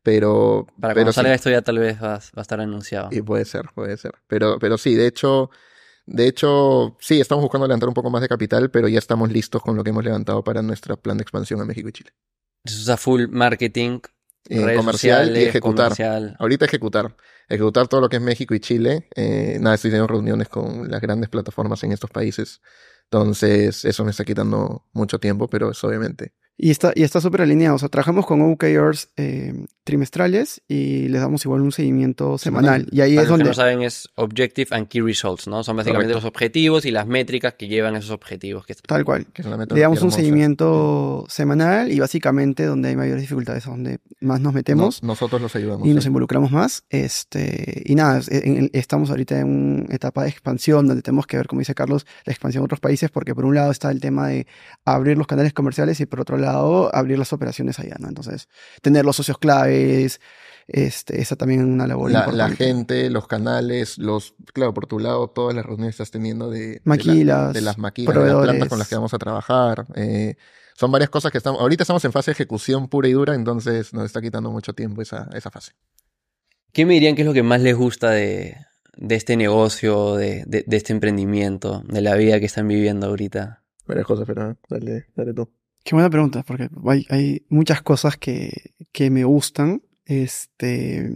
pero... 0.07 0.69
Para 0.79 0.95
cuando 0.95 1.13
salga 1.13 1.35
esto 1.35 1.51
ya 1.51 1.63
tal 1.63 1.81
vez 1.81 2.01
va, 2.01 2.15
a 2.15 2.41
estar 2.41 2.61
anunciado. 2.61 3.09
Y 3.11 3.23
puede 3.23 3.45
ser, 3.45 3.71
puede 3.75 3.97
ser, 3.97 4.13
pero, 4.29 4.57
pero 4.61 4.79
sí, 4.79 4.95
de 4.95 5.09
hecho, 5.09 5.51
de 6.07 6.29
hecho, 6.29 6.97
sí, 7.01 7.21
estamos 7.21 7.43
buscando 7.43 7.67
levantar 7.67 7.89
un 7.89 7.95
poco 7.95 8.09
más 8.09 8.23
de 8.23 8.29
capital, 8.29 8.71
pero 8.71 8.87
ya 8.87 9.01
estamos 9.01 9.33
listos 9.33 9.61
con 9.63 9.75
lo 9.75 9.83
que 9.83 9.91
hemos 9.91 10.05
levantado 10.05 10.45
para 10.45 10.63
nuestro 10.63 10.97
plan 10.97 11.17
de 11.17 11.23
expansión 11.23 11.61
a 11.61 11.65
México 11.65 11.89
y 11.89 11.93
Chile. 11.93 12.11
Eso 12.63 12.83
es 12.83 12.89
a 12.89 12.97
full 12.97 13.27
marketing 13.29 13.99
eh, 14.49 14.77
comercial 14.77 15.37
y 15.37 15.43
ejecutar. 15.43 15.93
Ahorita 16.39 16.67
ejecutar. 16.67 17.17
Ejecutar 17.49 17.89
todo 17.89 18.01
lo 18.01 18.09
que 18.09 18.17
es 18.17 18.23
México 18.23 18.55
y 18.55 18.61
Chile. 18.61 19.09
Eh, 19.17 19.59
nada, 19.61 19.75
estoy 19.75 19.91
teniendo 19.91 20.07
reuniones 20.07 20.49
con 20.49 20.89
las 20.89 21.01
grandes 21.01 21.31
plataformas 21.31 21.83
en 21.83 21.91
estos 21.91 22.11
países. 22.11 22.61
Entonces, 23.11 23.85
eso 23.85 24.05
me 24.05 24.13
está 24.13 24.25
quitando 24.25 24.85
mucho 24.93 25.19
tiempo, 25.19 25.49
pero 25.49 25.73
es 25.73 25.83
obviamente 25.83 26.33
y 26.59 26.71
está 26.71 26.93
y 26.95 27.03
está 27.03 27.21
súper 27.21 27.43
alineado. 27.43 27.77
O 27.77 27.79
sea, 27.79 27.89
trabajamos 27.89 28.25
con 28.25 28.41
OKRs 28.41 29.11
eh, 29.17 29.67
trimestrales 29.85 30.63
y 30.67 31.09
les 31.09 31.21
damos 31.21 31.45
igual 31.45 31.61
un 31.61 31.73
seguimiento 31.73 32.39
semanal. 32.39 32.87
Y 32.91 33.03
ahí 33.03 33.19
es 33.19 33.29
donde. 33.29 33.45
Que 33.45 33.51
no 33.51 33.55
saben 33.55 33.83
es 33.83 34.09
Objective 34.15 34.75
and 34.75 34.89
Key 34.89 35.03
Results, 35.03 35.49
¿no? 35.49 35.63
Son 35.63 35.77
básicamente 35.77 36.15
los 36.15 36.25
objetivos 36.25 36.87
y 36.87 36.91
las 36.91 37.07
métricas 37.07 37.55
que 37.55 37.69
llevan 37.69 37.95
esos 37.97 38.11
objetivos. 38.11 38.65
Que... 38.65 38.75
Tal 38.75 39.05
cual. 39.05 39.27
le 39.75 39.81
damos 39.81 40.01
un 40.03 40.11
seguimiento 40.11 41.27
semanal 41.29 41.93
y 41.93 42.01
básicamente 42.01 42.65
donde 42.65 42.89
hay 42.89 42.97
mayores 42.97 43.21
dificultades 43.21 43.65
es 43.65 43.71
donde 43.71 43.99
más 44.21 44.41
nos 44.41 44.55
metemos. 44.55 45.03
nosotros 45.03 45.41
los 45.43 45.55
ayudamos. 45.57 45.87
Y 45.87 45.93
nos 45.93 46.07
involucramos 46.07 46.53
más. 46.53 46.85
Este, 46.89 47.83
y 47.85 47.95
nada, 47.95 48.23
estamos 48.73 49.11
ahorita 49.11 49.39
en 49.41 49.85
una 49.85 49.95
etapa 49.95 50.23
de 50.23 50.31
expansión 50.31 50.87
donde 50.87 51.03
tenemos 51.03 51.27
que 51.27 51.37
ver, 51.37 51.47
como 51.47 51.61
dice 51.61 51.75
Carlos, 51.75 52.07
la 52.25 52.33
expansión 52.33 52.63
a 52.63 52.65
otros 52.65 52.81
países, 52.81 53.11
porque 53.11 53.35
por 53.35 53.45
un 53.45 53.55
lado 53.55 53.71
está 53.71 53.91
el 53.91 54.01
tema 54.01 54.29
de 54.29 54.47
abrir 54.85 55.19
los 55.19 55.27
canales 55.27 55.53
comerciales 55.53 56.01
y 56.01 56.07
por 56.07 56.21
otro 56.21 56.39
lado 56.39 56.46
abrir 56.47 57.19
las 57.19 57.33
operaciones 57.33 57.79
allá, 57.79 57.97
¿no? 57.99 58.09
Entonces, 58.09 58.49
tener 58.83 59.05
los 59.05 59.17
socios 59.17 59.39
claves, 59.39 60.21
este, 60.69 61.21
esa 61.21 61.37
también 61.37 61.61
es 61.61 61.67
una 61.67 61.87
labor 61.87 62.11
la, 62.11 62.21
importante. 62.21 62.39
La 62.39 62.57
gente, 62.57 63.11
los 63.11 63.27
canales, 63.27 63.99
los, 63.99 64.35
claro, 64.53 64.75
por 64.75 64.87
tu 64.87 64.99
lado, 64.99 65.29
todas 65.29 65.55
las 65.55 65.65
reuniones 65.65 65.95
estás 65.95 66.11
teniendo 66.11 66.51
de, 66.51 66.81
maquilas, 66.85 67.53
de, 67.53 67.61
las 67.61 67.79
maquilas, 67.79 68.15
de 68.15 68.25
las 68.25 68.43
plantas 68.43 68.69
con 68.69 68.79
las 68.79 68.89
que 68.89 68.95
vamos 68.97 69.15
a 69.15 69.19
trabajar. 69.19 69.87
Eh, 69.95 70.37
son 70.75 70.91
varias 70.91 71.11
cosas 71.11 71.31
que 71.31 71.39
estamos, 71.39 71.61
ahorita 71.61 71.85
estamos 71.85 72.05
en 72.05 72.13
fase 72.13 72.31
de 72.31 72.33
ejecución 72.33 72.89
pura 72.89 73.09
y 73.09 73.13
dura, 73.13 73.35
entonces 73.35 73.95
nos 73.95 74.05
está 74.05 74.21
quitando 74.21 74.51
mucho 74.51 74.75
tiempo 74.75 75.03
esa, 75.03 75.29
esa 75.35 75.51
fase. 75.51 75.73
¿Qué 76.73 76.85
me 76.85 76.95
dirían 76.95 77.15
que 77.15 77.23
es 77.23 77.27
lo 77.27 77.33
que 77.33 77.45
más 77.45 77.61
les 77.63 77.77
gusta 77.77 78.11
de, 78.11 78.57
de 78.97 79.15
este 79.15 79.37
negocio, 79.37 80.17
de, 80.17 80.45
de, 80.47 80.65
de, 80.67 80.77
este 80.77 80.93
emprendimiento, 80.93 81.83
de 81.87 82.03
la 82.03 82.17
vida 82.17 82.41
que 82.41 82.47
están 82.47 82.67
viviendo 82.67 83.07
ahorita? 83.07 83.63
Varias 83.87 84.07
cosas, 84.07 84.27
pero 84.27 84.57
dale, 84.69 85.07
dale 85.15 85.33
tú. 85.33 85.49
Qué 85.87 85.95
buena 85.95 86.11
pregunta, 86.11 86.43
porque 86.43 86.69
hay, 87.11 87.47
muchas 87.49 87.81
cosas 87.81 88.17
que, 88.17 88.73
que, 88.91 89.09
me 89.09 89.23
gustan. 89.23 89.83
Este, 90.05 91.13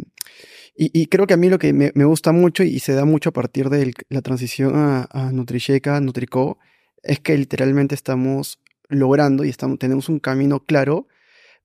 y, 0.77 1.03
y, 1.03 1.07
creo 1.07 1.27
que 1.27 1.35
a 1.35 1.37
mí 1.37 1.49
lo 1.49 1.59
que 1.59 1.73
me, 1.73 1.91
me, 1.97 2.05
gusta 2.05 2.31
mucho 2.31 2.63
y 2.63 2.79
se 2.79 2.93
da 2.93 3.05
mucho 3.05 3.31
a 3.31 3.33
partir 3.33 3.69
de 3.69 3.93
la 4.11 4.23
transición 4.23 4.77
a, 4.77 5.09
a 5.11 5.33
Nutricheca, 5.33 6.01
Nutrico, 6.01 6.61
es 7.03 7.19
que 7.19 7.37
literalmente 7.37 7.97
estamos 7.97 8.61
logrando 8.89 9.45
y 9.45 9.49
estamos, 9.49 9.77
tenemos 9.81 10.09
un 10.09 10.21
camino 10.21 10.61
claro 10.61 11.09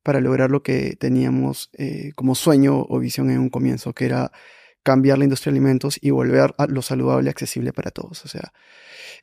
para 0.01 0.19
lograr 0.19 0.49
lo 0.49 0.63
que 0.63 0.95
teníamos 0.95 1.69
eh, 1.73 2.11
como 2.15 2.33
sueño 2.33 2.87
o 2.89 2.97
visión 2.97 3.29
en 3.29 3.37
un 3.37 3.49
comienzo, 3.51 3.93
que 3.93 4.05
era 4.05 4.31
cambiar 4.85 5.17
la 5.17 5.23
industria 5.25 5.51
de 5.51 5.57
alimentos 5.57 5.97
y 5.99 6.11
volver 6.11 6.53
a 6.59 6.67
lo 6.67 6.83
saludable 6.83 7.31
accesible 7.31 7.73
para 7.73 7.89
todos. 7.89 8.23
O 8.23 8.27
sea, 8.27 8.53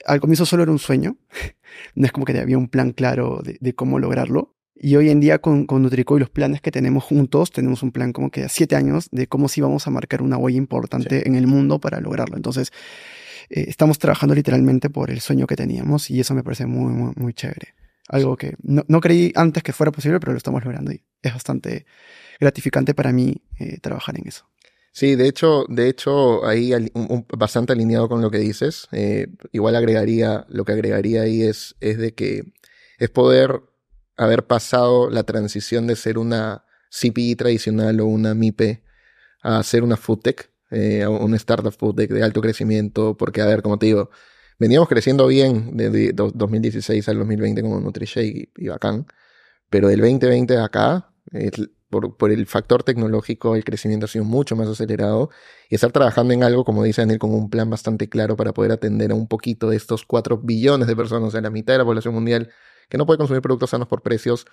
al 0.04 0.20
comienzo 0.20 0.44
solo 0.44 0.64
era 0.64 0.72
un 0.72 0.80
sueño, 0.80 1.16
no 1.94 2.04
es 2.04 2.12
como 2.12 2.26
que 2.26 2.36
había 2.36 2.58
un 2.58 2.68
plan 2.68 2.90
claro 2.90 3.40
de, 3.42 3.74
cómo 3.74 3.98
lograrlo. 4.00 4.56
Y 4.74 4.96
hoy 4.96 5.10
en 5.10 5.20
día 5.20 5.38
con, 5.38 5.66
con, 5.66 5.82
Nutrico 5.82 6.16
y 6.16 6.20
los 6.20 6.30
planes 6.30 6.60
que 6.60 6.72
tenemos 6.72 7.04
juntos, 7.04 7.52
tenemos 7.52 7.84
un 7.84 7.92
plan 7.92 8.12
como 8.12 8.30
que 8.30 8.42
a 8.42 8.48
siete 8.48 8.74
años 8.74 9.08
de 9.12 9.28
cómo 9.28 9.48
sí 9.48 9.60
vamos 9.60 9.86
a 9.86 9.90
marcar 9.90 10.20
una 10.20 10.36
huella 10.36 10.58
importante 10.58 11.28
en 11.28 11.36
el 11.36 11.46
mundo 11.46 11.78
para 11.78 12.00
lograrlo. 12.00 12.36
Entonces, 12.36 12.72
eh, 13.48 13.66
estamos 13.68 14.00
trabajando 14.00 14.34
literalmente 14.34 14.90
por 14.90 15.12
el 15.12 15.20
sueño 15.20 15.46
que 15.46 15.54
teníamos 15.54 16.10
y 16.10 16.18
eso 16.18 16.34
me 16.34 16.42
parece 16.42 16.66
muy, 16.66 16.92
muy, 16.92 17.12
muy 17.14 17.34
chévere. 17.34 17.74
Algo 18.08 18.36
que 18.36 18.56
no, 18.62 18.82
no, 18.88 19.00
creí 19.00 19.32
antes 19.36 19.62
que 19.62 19.72
fuera 19.72 19.92
posible, 19.92 20.18
pero 20.18 20.32
lo 20.32 20.38
estamos 20.38 20.64
logrando 20.64 20.90
y 20.90 21.04
es 21.22 21.32
bastante 21.32 21.86
gratificante 22.40 22.94
para 22.94 23.12
mí 23.12 23.42
eh, 23.60 23.78
trabajar 23.78 24.18
en 24.18 24.26
eso. 24.26 24.51
Sí, 24.94 25.16
de 25.16 25.26
hecho, 25.26 25.64
de 25.68 25.88
hecho, 25.88 26.44
ahí 26.46 26.72
bastante 27.36 27.72
alineado 27.72 28.08
con 28.08 28.20
lo 28.20 28.30
que 28.30 28.38
dices. 28.38 28.88
Eh, 28.92 29.28
igual 29.50 29.74
agregaría, 29.74 30.44
lo 30.50 30.64
que 30.66 30.72
agregaría 30.72 31.22
ahí 31.22 31.42
es, 31.42 31.74
es 31.80 31.96
de 31.96 32.14
que 32.14 32.52
es 32.98 33.08
poder 33.10 33.62
haber 34.16 34.46
pasado 34.46 35.08
la 35.10 35.24
transición 35.24 35.86
de 35.86 35.96
ser 35.96 36.18
una 36.18 36.64
CPI 36.90 37.36
tradicional 37.36 38.00
o 38.00 38.06
una 38.06 38.34
MIPE 38.34 38.82
a 39.42 39.62
ser 39.62 39.82
una 39.82 39.96
foodtech, 39.96 40.50
eh, 40.70 41.06
una 41.06 41.36
startup 41.36 41.72
foodtech 41.72 42.10
de 42.10 42.22
alto 42.22 42.42
crecimiento, 42.42 43.16
porque 43.16 43.40
a 43.40 43.46
ver, 43.46 43.62
como 43.62 43.78
te 43.78 43.86
digo, 43.86 44.10
veníamos 44.58 44.88
creciendo 44.88 45.26
bien 45.26 45.76
de 45.76 46.12
2016 46.12 47.08
al 47.08 47.18
2020 47.18 47.62
como 47.62 47.80
NutriShake 47.80 48.50
y, 48.56 48.64
y 48.64 48.68
bacán, 48.68 49.06
pero 49.70 49.88
del 49.88 50.00
2020 50.00 50.58
acá, 50.58 51.12
por, 52.00 52.32
el 52.32 52.46
factor 52.46 52.82
tecnológico, 52.82 53.54
el 53.54 53.64
crecimiento 53.64 54.06
ha 54.06 54.08
sido 54.08 54.24
mucho 54.24 54.56
más 54.56 54.66
acelerado 54.68 55.30
y 55.68 55.74
estar 55.74 55.92
trabajando 55.92 56.32
en 56.32 56.42
algo, 56.42 56.64
como 56.64 56.82
dice 56.82 57.02
Daniel, 57.02 57.18
con 57.18 57.34
un 57.34 57.50
plan 57.50 57.68
bastante 57.68 58.08
claro 58.08 58.36
para 58.36 58.52
poder 58.54 58.72
atender 58.72 59.12
a 59.12 59.14
un 59.14 59.28
poquito 59.28 59.68
de 59.68 59.76
estos 59.76 60.06
4 60.06 60.38
billones 60.38 60.88
de 60.88 60.96
personas, 60.96 61.28
o 61.28 61.30
sea, 61.30 61.42
la 61.42 61.50
mitad 61.50 61.74
de 61.74 61.78
la 61.78 61.84
población 61.84 62.14
mundial 62.14 62.50
que 62.88 62.98
no 62.98 63.06
puede 63.06 63.18
consumir 63.18 63.42
productos 63.42 63.70
sanos 63.70 63.88
por 63.88 64.02
precios, 64.02 64.46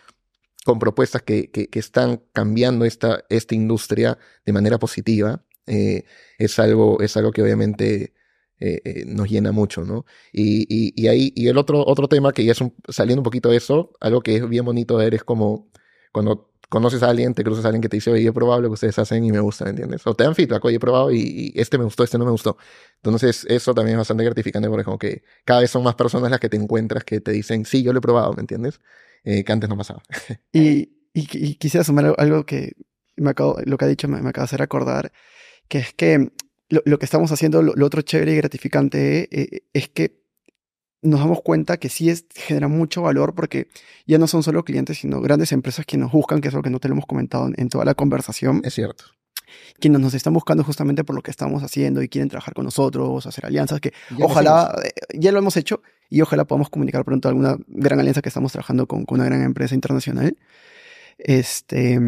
con 0.65 0.79
propuestas 0.79 1.21
que, 1.21 1.49
que, 1.49 1.69
están 1.79 2.21
cambiando 2.33 2.85
esta, 2.85 3.23
esta 3.29 3.55
industria 3.55 4.17
de 4.45 4.53
manera 4.53 4.77
positiva, 4.77 5.45
eh, 5.65 6.03
es, 6.37 6.59
algo, 6.59 7.01
es 7.01 7.15
algo 7.15 7.31
que 7.31 7.41
obviamente 7.41 8.13
eh, 8.59 8.81
eh, 8.83 9.03
nos 9.05 9.29
llena 9.29 9.53
mucho, 9.53 9.85
¿no? 9.85 10.05
Y, 10.33 10.63
y, 10.69 10.93
y, 11.01 11.07
ahí, 11.07 11.31
y 11.35 11.47
el 11.47 11.57
otro, 11.57 11.85
otro 11.85 12.09
tema 12.09 12.33
que 12.33 12.43
ya 12.43 12.51
es 12.51 12.59
saliendo 12.89 13.21
un 13.21 13.23
poquito 13.23 13.49
de 13.49 13.57
eso, 13.57 13.93
algo 14.01 14.21
que 14.21 14.35
es 14.35 14.49
bien 14.49 14.65
bonito 14.65 14.97
ver 14.97 15.15
es 15.15 15.23
como 15.23 15.69
cuando 16.11 16.48
conoces 16.69 17.01
a 17.03 17.09
alguien, 17.09 17.33
te 17.33 17.43
cruzas 17.43 17.65
a 17.65 17.69
alguien 17.69 17.81
que 17.81 17.89
te 17.89 17.97
dice, 17.97 18.11
oye, 18.11 18.27
he 18.27 18.31
probado 18.31 18.61
lo 18.61 18.69
que 18.69 18.73
ustedes 18.75 18.97
hacen 18.99 19.23
y 19.25 19.31
me 19.31 19.39
gusta, 19.39 19.65
¿me 19.65 19.71
entiendes? 19.71 20.05
O 20.05 20.13
te 20.13 20.23
dan 20.23 20.35
feedback, 20.35 20.63
oye, 20.63 20.77
he 20.77 20.79
probado 20.79 21.11
y, 21.11 21.51
este 21.55 21.77
me 21.77 21.83
gustó, 21.83 22.03
este 22.03 22.17
no 22.17 22.25
me 22.25 22.31
gustó. 22.31 22.57
Entonces, 22.97 23.45
eso 23.49 23.73
también 23.73 23.95
es 23.95 23.99
bastante 23.99 24.23
gratificante 24.23 24.69
porque 24.69 24.83
como 24.83 24.99
que 24.99 25.23
cada 25.43 25.61
vez 25.61 25.71
son 25.71 25.83
más 25.83 25.95
personas 25.95 26.29
las 26.29 26.39
que 26.39 26.47
te 26.47 26.57
encuentras 26.57 27.03
que 27.03 27.19
te 27.21 27.31
dicen, 27.31 27.65
sí, 27.65 27.83
yo 27.83 27.91
lo 27.91 27.99
he 27.99 28.01
probado, 28.01 28.33
¿me 28.33 28.41
entiendes? 28.41 28.79
Eh, 29.23 29.43
que 29.43 29.51
antes 29.51 29.69
no 29.69 29.77
pasaba. 29.77 30.01
y, 30.53 30.91
y, 31.13 31.55
quisiera 31.55 31.83
sumar 31.83 32.13
algo 32.17 32.45
que 32.45 32.73
me 33.15 33.31
acabo, 33.31 33.57
lo 33.65 33.77
que 33.77 33.85
ha 33.85 33.87
dicho 33.87 34.07
me, 34.07 34.17
acaba 34.17 34.43
de 34.43 34.45
hacer 34.45 34.61
acordar, 34.61 35.11
que 35.67 35.79
es 35.79 35.93
que 35.93 36.31
lo, 36.69 36.99
que 36.99 37.05
estamos 37.05 37.31
haciendo, 37.31 37.63
lo, 37.63 37.85
otro 37.85 38.03
chévere 38.03 38.33
y 38.33 38.37
gratificante 38.37 39.27
eh, 39.31 39.63
es 39.73 39.89
que 39.89 40.21
nos 41.01 41.19
damos 41.19 41.41
cuenta 41.41 41.77
que 41.77 41.89
sí 41.89 42.09
es, 42.09 42.25
genera 42.35 42.67
mucho 42.67 43.01
valor 43.01 43.33
porque 43.33 43.67
ya 44.05 44.17
no 44.17 44.27
son 44.27 44.43
solo 44.43 44.63
clientes, 44.63 44.99
sino 44.99 45.21
grandes 45.21 45.51
empresas 45.51 45.85
que 45.85 45.97
nos 45.97 46.11
buscan, 46.11 46.41
que 46.41 46.49
es 46.49 46.53
lo 46.53 46.61
que 46.61 46.69
no 46.69 46.79
te 46.79 46.87
lo 46.87 46.93
hemos 46.93 47.05
comentado 47.05 47.49
en, 47.55 47.69
toda 47.69 47.85
la 47.85 47.93
conversación. 47.93 48.61
Es 48.63 48.73
cierto. 48.73 49.05
Quienes 49.79 49.99
nos 50.01 50.13
están 50.13 50.33
buscando 50.33 50.63
justamente 50.63 51.03
por 51.03 51.15
lo 51.15 51.21
que 51.21 51.31
estamos 51.31 51.63
haciendo 51.63 52.03
y 52.03 52.09
quieren 52.09 52.29
trabajar 52.29 52.53
con 52.53 52.65
nosotros, 52.65 53.25
hacer 53.25 53.45
alianzas, 53.45 53.79
que 53.79 53.93
ojalá, 54.21 54.75
eh, 54.83 54.91
ya 55.17 55.31
lo 55.31 55.39
hemos 55.39 55.57
hecho 55.57 55.81
y 56.09 56.21
ojalá 56.21 56.45
podamos 56.45 56.69
comunicar 56.69 57.03
pronto 57.03 57.29
alguna 57.29 57.57
gran 57.67 57.99
alianza 57.99 58.21
que 58.21 58.29
estamos 58.29 58.51
trabajando 58.51 58.85
con, 58.85 59.05
con 59.05 59.19
una 59.19 59.25
gran 59.25 59.41
empresa 59.41 59.73
internacional. 59.73 60.37
Este, 61.19 61.99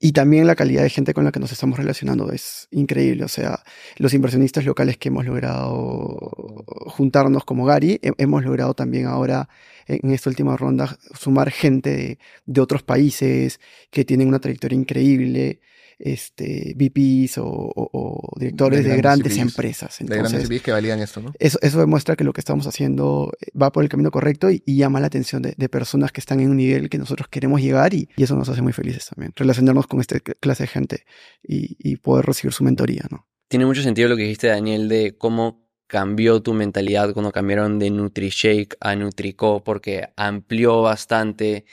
y 0.00 0.12
también 0.12 0.46
la 0.46 0.56
calidad 0.56 0.82
de 0.82 0.90
gente 0.90 1.12
con 1.12 1.24
la 1.24 1.32
que 1.32 1.40
nos 1.40 1.52
estamos 1.52 1.78
relacionando 1.78 2.32
es 2.32 2.66
increíble. 2.70 3.24
O 3.24 3.28
sea, 3.28 3.62
los 3.98 4.14
inversionistas 4.14 4.64
locales 4.64 4.96
que 4.96 5.08
hemos 5.08 5.26
logrado 5.26 6.64
juntarnos 6.86 7.44
como 7.44 7.66
Gary, 7.66 8.00
hemos 8.02 8.44
logrado 8.44 8.74
también 8.74 9.06
ahora 9.06 9.48
en 9.86 10.10
esta 10.10 10.30
última 10.30 10.56
ronda 10.56 10.98
sumar 11.14 11.50
gente 11.50 11.90
de, 11.90 12.18
de 12.46 12.60
otros 12.60 12.82
países 12.82 13.60
que 13.90 14.04
tienen 14.04 14.28
una 14.28 14.40
trayectoria 14.40 14.78
increíble 14.78 15.60
este, 15.98 16.74
VPs 16.76 17.38
o, 17.38 18.32
directores 18.36 18.84
de, 18.84 18.96
grandes, 18.96 19.36
empresas. 19.38 19.96
de 20.00 20.16
grandes 20.16 20.48
VPs 20.48 20.62
que 20.62 20.72
valían 20.72 21.00
esto, 21.00 21.20
¿no? 21.20 21.32
Eso, 21.38 21.58
eso 21.62 21.78
demuestra 21.78 22.16
que 22.16 22.24
lo 22.24 22.32
que 22.32 22.40
estamos 22.40 22.66
haciendo 22.66 23.32
eh, 23.40 23.46
va 23.60 23.72
por 23.72 23.82
el 23.82 23.88
camino 23.88 24.10
correcto 24.10 24.50
y, 24.50 24.62
llama 24.66 25.00
la 25.00 25.06
atención 25.06 25.42
de, 25.42 25.68
personas 25.68 26.12
que 26.12 26.20
están 26.20 26.40
en 26.40 26.50
un 26.50 26.56
nivel 26.58 26.90
que 26.90 26.98
nosotros 26.98 27.28
queremos 27.28 27.60
llegar 27.60 27.94
y, 27.94 28.08
eso 28.16 28.36
nos 28.36 28.48
hace 28.48 28.62
muy 28.62 28.72
felices 28.72 29.06
también. 29.06 29.32
Relacionarnos 29.34 29.86
con 29.86 30.00
esta 30.00 30.20
clase 30.20 30.64
de 30.64 30.68
gente 30.68 31.04
y, 31.42 31.96
poder 31.96 32.26
recibir 32.26 32.52
su 32.52 32.62
mentoría, 32.62 33.04
¿no? 33.10 33.26
Tiene 33.48 33.64
mucho 33.64 33.82
sentido 33.82 34.08
lo 34.08 34.16
que 34.16 34.22
dijiste, 34.22 34.48
Daniel, 34.48 34.88
de 34.88 35.16
cómo 35.16 35.66
cambió 35.86 36.42
tu 36.42 36.52
mentalidad 36.52 37.12
cuando 37.14 37.32
cambiaron 37.32 37.78
de 37.78 37.90
NutriShake 37.90 38.76
a 38.80 38.94
NutriCo, 38.96 39.62
porque 39.64 40.08
amplió 40.16 40.82
bastante 40.82 41.64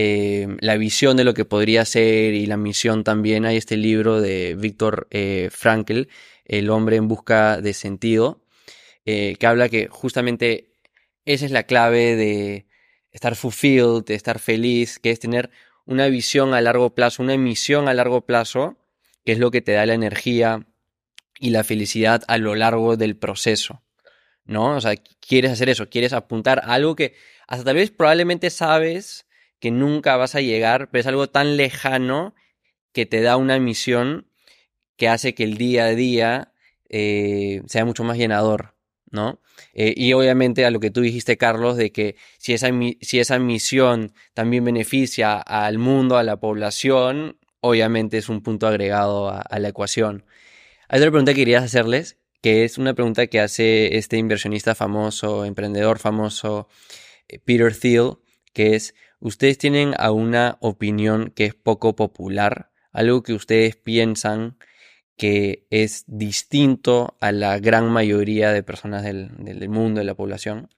eh, 0.00 0.46
la 0.60 0.76
visión 0.76 1.16
de 1.16 1.24
lo 1.24 1.34
que 1.34 1.44
podría 1.44 1.84
ser 1.84 2.32
y 2.32 2.46
la 2.46 2.56
misión 2.56 3.02
también. 3.02 3.44
Hay 3.44 3.56
este 3.56 3.76
libro 3.76 4.20
de 4.20 4.54
Víctor 4.56 5.08
eh, 5.10 5.48
Frankl, 5.50 6.02
El 6.44 6.70
hombre 6.70 6.94
en 6.94 7.08
busca 7.08 7.60
de 7.60 7.74
sentido, 7.74 8.40
eh, 9.06 9.34
que 9.40 9.46
habla 9.48 9.68
que 9.68 9.88
justamente 9.88 10.68
esa 11.24 11.46
es 11.46 11.50
la 11.50 11.64
clave 11.64 12.14
de 12.14 12.66
estar 13.10 13.34
fulfilled, 13.34 14.04
de 14.04 14.14
estar 14.14 14.38
feliz, 14.38 15.00
que 15.00 15.10
es 15.10 15.18
tener 15.18 15.50
una 15.84 16.06
visión 16.06 16.54
a 16.54 16.60
largo 16.60 16.94
plazo, 16.94 17.24
una 17.24 17.36
misión 17.36 17.88
a 17.88 17.94
largo 17.94 18.24
plazo, 18.24 18.76
que 19.24 19.32
es 19.32 19.40
lo 19.40 19.50
que 19.50 19.62
te 19.62 19.72
da 19.72 19.84
la 19.84 19.94
energía 19.94 20.64
y 21.40 21.50
la 21.50 21.64
felicidad 21.64 22.22
a 22.28 22.38
lo 22.38 22.54
largo 22.54 22.96
del 22.96 23.16
proceso. 23.16 23.82
¿No? 24.44 24.76
O 24.76 24.80
sea, 24.80 24.94
quieres 25.18 25.50
hacer 25.50 25.68
eso, 25.68 25.90
quieres 25.90 26.12
apuntar 26.12 26.60
a 26.60 26.74
algo 26.74 26.94
que 26.94 27.16
hasta 27.48 27.64
tal 27.64 27.74
vez 27.74 27.90
probablemente 27.90 28.48
sabes 28.50 29.24
que 29.60 29.70
nunca 29.70 30.16
vas 30.16 30.34
a 30.34 30.40
llegar, 30.40 30.90
pero 30.90 31.00
es 31.00 31.06
algo 31.06 31.28
tan 31.28 31.56
lejano 31.56 32.34
que 32.92 33.06
te 33.06 33.20
da 33.20 33.36
una 33.36 33.58
misión 33.58 34.28
que 34.96 35.08
hace 35.08 35.34
que 35.34 35.44
el 35.44 35.58
día 35.58 35.84
a 35.86 35.94
día 35.94 36.52
eh, 36.88 37.62
sea 37.66 37.84
mucho 37.84 38.04
más 38.04 38.18
llenador, 38.18 38.74
¿no? 39.10 39.40
Eh, 39.74 39.94
y 39.96 40.12
obviamente 40.12 40.64
a 40.64 40.70
lo 40.70 40.80
que 40.80 40.90
tú 40.90 41.00
dijiste, 41.00 41.36
Carlos, 41.36 41.76
de 41.76 41.92
que 41.92 42.16
si 42.38 42.52
esa, 42.52 42.70
si 43.00 43.20
esa 43.20 43.38
misión 43.38 44.12
también 44.34 44.64
beneficia 44.64 45.36
al 45.36 45.78
mundo, 45.78 46.16
a 46.16 46.22
la 46.22 46.38
población, 46.38 47.38
obviamente 47.60 48.18
es 48.18 48.28
un 48.28 48.42
punto 48.42 48.66
agregado 48.66 49.30
a, 49.30 49.58
la 49.58 49.68
ecuación. 49.68 50.24
Hay 50.88 51.00
otra 51.00 51.10
pregunta 51.10 51.32
que 51.32 51.40
querías 51.40 51.64
hacerles, 51.64 52.18
que 52.40 52.64
es 52.64 52.78
una 52.78 52.94
pregunta 52.94 53.26
que 53.26 53.40
hace 53.40 53.96
este 53.96 54.16
inversionista 54.16 54.74
famoso, 54.74 55.44
emprendedor 55.44 55.98
famoso, 55.98 56.68
eh, 57.28 57.38
Peter 57.38 57.74
Thiel, 57.76 58.14
que 58.52 58.74
es, 58.74 58.94
¿ustedes 59.20 59.58
tienen 59.58 59.94
alguna 59.98 60.58
opinión 60.60 61.32
que 61.34 61.46
es 61.46 61.54
poco 61.54 61.96
popular? 61.96 62.70
Algo 62.92 63.22
que 63.22 63.32
ustedes 63.32 63.76
piensan 63.76 64.56
que 65.16 65.66
es 65.70 66.04
distinto 66.06 67.16
a 67.20 67.32
la 67.32 67.58
gran 67.58 67.90
mayoría 67.90 68.52
de 68.52 68.62
personas 68.62 69.02
del, 69.02 69.68
mundo, 69.68 69.98
de 69.98 70.04
la 70.04 70.14
población. 70.14 70.68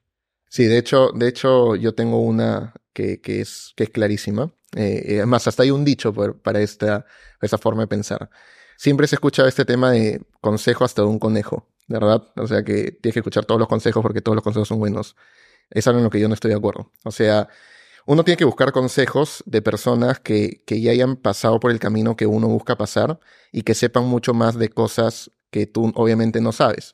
Sí, 0.48 0.64
de 0.64 0.78
hecho, 0.78 1.10
de 1.14 1.28
hecho 1.28 1.76
yo 1.76 1.94
tengo 1.94 2.20
una 2.20 2.74
que, 2.92 3.20
es, 3.24 3.72
que 3.76 3.84
es 3.84 3.90
clarísima. 3.90 4.52
Eh, 4.76 5.16
además, 5.18 5.46
hasta 5.46 5.62
hay 5.62 5.70
un 5.70 5.84
dicho 5.84 6.14
para 6.42 6.60
esta, 6.60 7.04
esa 7.40 7.58
forma 7.58 7.82
de 7.82 7.88
pensar. 7.88 8.30
Siempre 8.76 9.06
se 9.06 9.16
escucha 9.16 9.46
este 9.46 9.66
tema 9.66 9.90
de 9.90 10.22
consejo 10.40 10.84
hasta 10.84 11.04
un 11.04 11.18
conejo, 11.18 11.68
¿verdad? 11.86 12.22
O 12.36 12.46
sea 12.46 12.64
que 12.64 12.92
tienes 12.92 13.12
que 13.12 13.20
escuchar 13.20 13.44
todos 13.44 13.58
los 13.58 13.68
consejos 13.68 14.02
porque 14.02 14.22
todos 14.22 14.36
los 14.36 14.42
consejos 14.42 14.68
son 14.68 14.78
buenos. 14.78 15.16
Es 15.68 15.86
algo 15.86 15.98
en 15.98 16.04
lo 16.04 16.10
que 16.10 16.18
yo 16.18 16.28
no 16.28 16.34
estoy 16.34 16.50
de 16.50 16.56
acuerdo. 16.56 16.90
O 17.04 17.10
sea, 17.10 17.48
uno 18.10 18.24
tiene 18.24 18.36
que 18.38 18.44
buscar 18.44 18.72
consejos 18.72 19.44
de 19.46 19.62
personas 19.62 20.18
que, 20.18 20.64
que 20.66 20.80
ya 20.80 20.90
hayan 20.90 21.14
pasado 21.14 21.60
por 21.60 21.70
el 21.70 21.78
camino 21.78 22.16
que 22.16 22.26
uno 22.26 22.48
busca 22.48 22.76
pasar 22.76 23.20
y 23.52 23.62
que 23.62 23.72
sepan 23.72 24.04
mucho 24.06 24.34
más 24.34 24.58
de 24.58 24.68
cosas 24.68 25.30
que 25.52 25.66
tú 25.66 25.92
obviamente 25.94 26.40
no 26.40 26.50
sabes. 26.50 26.92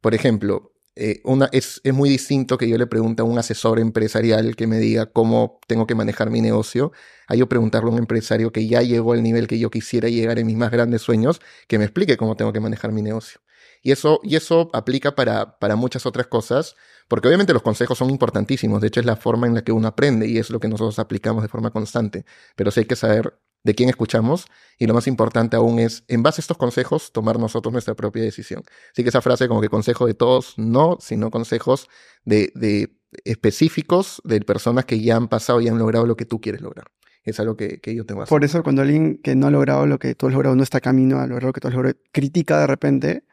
Por 0.00 0.14
ejemplo, 0.14 0.72
eh, 0.94 1.20
es, 1.50 1.80
es, 1.82 1.92
muy 1.92 2.08
distinto 2.08 2.58
que 2.58 2.68
yo 2.68 2.78
le 2.78 2.86
pregunte 2.86 3.22
a 3.22 3.24
un 3.24 3.40
asesor 3.40 3.80
empresarial 3.80 4.54
que 4.54 4.68
me 4.68 4.78
diga 4.78 5.06
cómo 5.06 5.58
tengo 5.66 5.88
que 5.88 5.96
manejar 5.96 6.30
mi 6.30 6.40
negocio, 6.40 6.92
a 7.26 7.34
yo 7.34 7.48
preguntarle 7.48 7.90
a 7.90 7.94
un 7.94 7.98
empresario 7.98 8.52
que 8.52 8.68
ya 8.68 8.82
llegó 8.82 9.14
al 9.14 9.24
nivel 9.24 9.48
que 9.48 9.58
yo 9.58 9.68
quisiera 9.68 10.08
llegar 10.10 10.38
en 10.38 10.46
mis 10.46 10.56
más 10.56 10.70
grandes 10.70 11.02
sueños, 11.02 11.40
que 11.66 11.78
me 11.78 11.84
explique 11.86 12.16
cómo 12.16 12.36
tengo 12.36 12.52
que 12.52 12.60
manejar 12.60 12.92
mi 12.92 13.02
negocio. 13.02 13.40
Y 13.82 13.90
eso, 13.90 14.20
y 14.22 14.36
eso 14.36 14.70
aplica 14.74 15.16
para, 15.16 15.58
para 15.58 15.74
muchas 15.74 16.06
otras 16.06 16.28
cosas, 16.28 16.76
porque 17.08 17.28
obviamente 17.28 17.52
los 17.52 17.62
consejos 17.62 17.98
son 17.98 18.10
importantísimos, 18.10 18.80
de 18.80 18.88
hecho 18.88 19.00
es 19.00 19.06
la 19.06 19.16
forma 19.16 19.46
en 19.46 19.54
la 19.54 19.62
que 19.62 19.72
uno 19.72 19.88
aprende 19.88 20.26
y 20.26 20.38
es 20.38 20.50
lo 20.50 20.60
que 20.60 20.68
nosotros 20.68 20.98
aplicamos 20.98 21.42
de 21.42 21.48
forma 21.48 21.70
constante, 21.70 22.24
pero 22.56 22.70
sí 22.70 22.80
hay 22.80 22.86
que 22.86 22.96
saber 22.96 23.38
de 23.64 23.74
quién 23.74 23.88
escuchamos 23.88 24.46
y 24.78 24.86
lo 24.86 24.94
más 24.94 25.06
importante 25.06 25.56
aún 25.56 25.78
es, 25.78 26.04
en 26.08 26.22
base 26.22 26.40
a 26.40 26.42
estos 26.42 26.56
consejos, 26.56 27.12
tomar 27.12 27.38
nosotros 27.38 27.72
nuestra 27.72 27.94
propia 27.94 28.22
decisión. 28.22 28.62
Así 28.92 29.02
que 29.02 29.08
esa 29.08 29.22
frase 29.22 29.48
como 29.48 29.60
que 29.60 29.68
consejo 29.68 30.06
de 30.06 30.14
todos, 30.14 30.54
no, 30.58 30.98
sino 31.00 31.30
consejos 31.30 31.88
de, 32.24 32.52
de 32.54 32.96
específicos 33.24 34.20
de 34.24 34.40
personas 34.40 34.84
que 34.84 35.00
ya 35.00 35.16
han 35.16 35.28
pasado 35.28 35.60
y 35.60 35.68
han 35.68 35.78
logrado 35.78 36.06
lo 36.06 36.16
que 36.16 36.24
tú 36.24 36.40
quieres 36.40 36.60
lograr. 36.60 36.90
Es 37.24 37.38
algo 37.38 37.56
que, 37.56 37.80
que 37.80 37.94
yo 37.94 38.04
tengo. 38.04 38.24
Por 38.24 38.44
eso 38.44 38.62
cuando 38.64 38.82
alguien 38.82 39.18
que 39.18 39.36
no 39.36 39.46
ha 39.46 39.50
logrado 39.50 39.86
lo 39.86 39.98
que 39.98 40.14
tú 40.16 40.26
has 40.26 40.32
logrado, 40.32 40.56
no 40.56 40.64
está 40.64 40.80
camino 40.80 41.18
a 41.18 41.26
lograr 41.26 41.44
lo 41.44 41.52
que 41.52 41.60
tú 41.60 41.68
has 41.68 41.74
logrado, 41.74 41.96
critica 42.10 42.58
de 42.58 42.66
repente, 42.66 43.24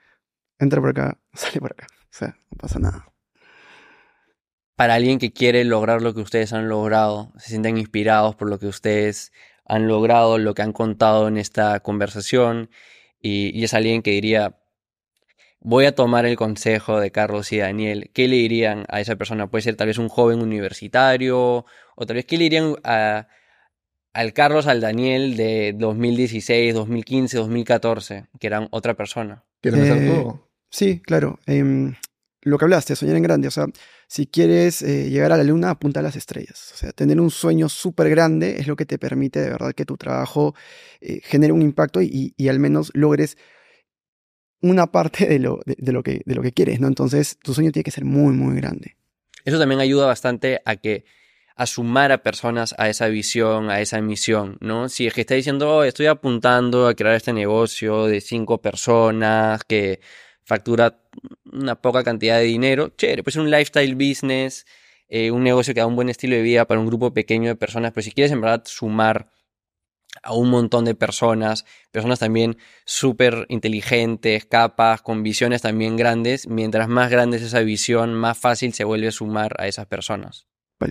entra 0.60 0.80
por 0.80 0.92
acá, 0.92 1.20
sale 1.34 1.60
por 1.60 1.72
acá. 1.72 1.88
O 1.92 2.12
sea, 2.12 2.38
no 2.52 2.58
pasa 2.58 2.80
nada. 2.80 3.12
Para 4.80 4.94
alguien 4.94 5.20
que 5.20 5.34
quiere 5.34 5.66
lograr 5.66 6.02
lo 6.02 6.14
que 6.14 6.22
ustedes 6.22 6.54
han 6.54 6.70
logrado, 6.70 7.34
se 7.38 7.50
sienten 7.50 7.78
inspirados 7.78 8.36
por 8.36 8.50
lo 8.50 8.60
que 8.60 8.68
ustedes 8.68 9.34
han 9.66 9.90
logrado, 9.90 10.38
lo 10.38 10.54
que 10.54 10.62
han 10.62 10.72
contado 10.72 11.28
en 11.28 11.38
esta 11.38 11.82
conversación, 11.82 12.70
y, 13.22 13.62
es 13.62 13.74
alguien 13.74 14.02
que 14.02 14.12
diría, 14.12 14.56
voy 15.60 15.84
a 15.84 15.96
tomar 15.96 16.26
el 16.26 16.38
consejo 16.38 16.98
de 17.02 17.12
Carlos 17.12 17.52
y 17.52 17.58
Daniel, 17.58 18.10
¿qué 18.14 18.30
le 18.30 18.38
dirían 18.38 18.86
a 18.88 19.02
esa 19.02 19.18
persona? 19.18 19.48
Puede 19.48 19.64
ser 19.64 19.76
tal 19.76 19.88
vez 19.88 19.98
un 19.98 20.08
joven 20.08 20.42
universitario, 20.42 21.66
o 21.98 22.06
tal 22.06 22.16
vez, 22.16 22.24
¿qué 22.24 22.38
le 22.38 22.46
dirían 22.46 22.78
al 22.86 24.34
Carlos, 24.34 24.66
al 24.66 24.80
Daniel 24.80 25.36
de 25.36 25.76
2016, 25.78 26.74
2015, 26.74 27.36
2014, 27.38 28.28
que 28.40 28.48
eran 28.48 28.70
otra 28.72 28.94
persona? 28.94 29.44
¿Quieres 29.60 29.90
eh, 29.90 30.24
Sí, 30.70 31.02
claro. 31.02 31.38
Em, 31.48 31.96
lo 32.44 32.58
que 32.58 32.64
hablaste, 32.64 32.96
soñar 32.96 33.18
en 33.18 33.24
grande. 33.24 33.50
O 33.50 33.52
sea, 33.52 33.66
si 34.10 34.26
quieres 34.26 34.82
eh, 34.82 35.12
llegar 35.12 35.32
a 35.32 35.38
la 35.38 35.44
luna, 35.44 35.70
apunta 35.70 36.00
a 36.00 36.04
las 36.04 36.16
estrellas. 36.16 36.72
O 36.74 36.78
sea, 36.78 36.92
tener 36.92 37.22
un 37.22 37.30
sueño 37.30 37.70
súper 37.70 38.10
grande 38.10 38.58
es 38.58 38.66
lo 38.66 38.76
que 38.76 38.88
te 38.88 38.98
permite 38.98 39.40
de 39.40 39.52
verdad 39.52 39.74
que 39.76 39.86
tu 39.86 39.98
trabajo 39.98 40.56
eh, 41.00 41.22
genere 41.24 41.54
un 41.54 41.62
impacto 41.62 42.02
y, 42.02 42.34
al 42.50 42.58
menos 42.58 42.90
logres 42.96 43.38
una 44.62 44.88
parte 44.88 45.28
de 45.28 45.38
lo, 45.38 45.60
de, 45.64 45.92
lo 45.92 46.02
que, 46.02 46.24
de 46.26 46.36
lo 46.36 46.42
que 46.42 46.52
quieres, 46.52 46.80
¿no? 46.80 46.88
Entonces, 46.88 47.38
tu 47.44 47.54
sueño 47.54 47.72
tiene 47.72 47.84
que 47.84 47.92
ser 47.92 48.04
muy, 48.04 48.34
muy 48.34 48.56
grande. 48.56 48.98
Eso 49.46 49.60
también 49.60 49.80
ayuda 49.80 50.08
bastante 50.08 50.60
a 50.66 50.76
que 50.76 51.06
a 51.56 51.68
sumar 51.68 52.12
a 52.12 52.24
personas 52.24 52.74
a 52.80 52.90
esa 52.90 53.10
visión, 53.10 53.70
a 53.70 53.80
esa 53.80 54.02
misión, 54.02 54.58
¿no? 54.60 54.90
Si 54.90 55.06
es 55.06 55.14
que 55.14 55.22
está 55.22 55.36
diciendo, 55.36 55.70
oh, 55.70 55.84
estoy 55.84 56.08
apuntando 56.08 56.88
a 56.88 56.96
crear 56.96 57.14
este 57.14 57.32
negocio 57.32 58.08
de 58.08 58.22
cinco 58.22 58.60
personas 58.60 59.64
que 59.66 60.00
factura 60.50 61.00
una 61.46 61.76
poca 61.76 62.04
cantidad 62.04 62.40
de 62.40 62.46
dinero, 62.46 62.90
chévere, 62.98 63.24
pues 63.24 63.36
un 63.36 63.52
lifestyle 63.52 63.94
business, 63.94 64.66
eh, 65.08 65.30
un 65.30 65.44
negocio 65.44 65.76
que 65.76 65.80
da 65.80 65.86
un 65.86 65.96
buen 65.96 66.10
estilo 66.10 66.36
de 66.36 66.42
vida 66.42 66.66
para 66.66 66.80
un 66.80 66.88
grupo 66.88 67.14
pequeño 67.14 67.50
de 67.50 67.56
personas, 67.56 67.92
pero 67.94 68.04
si 68.04 68.12
quieres 68.12 68.32
en 68.32 68.42
verdad 68.42 68.64
sumar 68.66 69.30
a 70.24 70.34
un 70.34 70.50
montón 70.50 70.86
de 70.86 70.96
personas, 70.96 71.66
personas 71.92 72.18
también 72.18 72.58
súper 72.84 73.46
inteligentes, 73.50 74.46
capas, 74.46 75.04
con 75.04 75.22
visiones 75.22 75.62
también 75.62 75.96
grandes, 75.96 76.48
mientras 76.48 76.88
más 76.88 77.12
grande 77.12 77.38
es 77.38 77.44
esa 77.44 77.60
visión, 77.60 78.16
más 78.16 78.38
fácil 78.38 78.74
se 78.74 78.84
vuelve 78.84 79.10
a 79.10 79.12
sumar 79.12 79.54
a 79.60 79.68
esas 79.68 79.86
personas. 79.86 80.48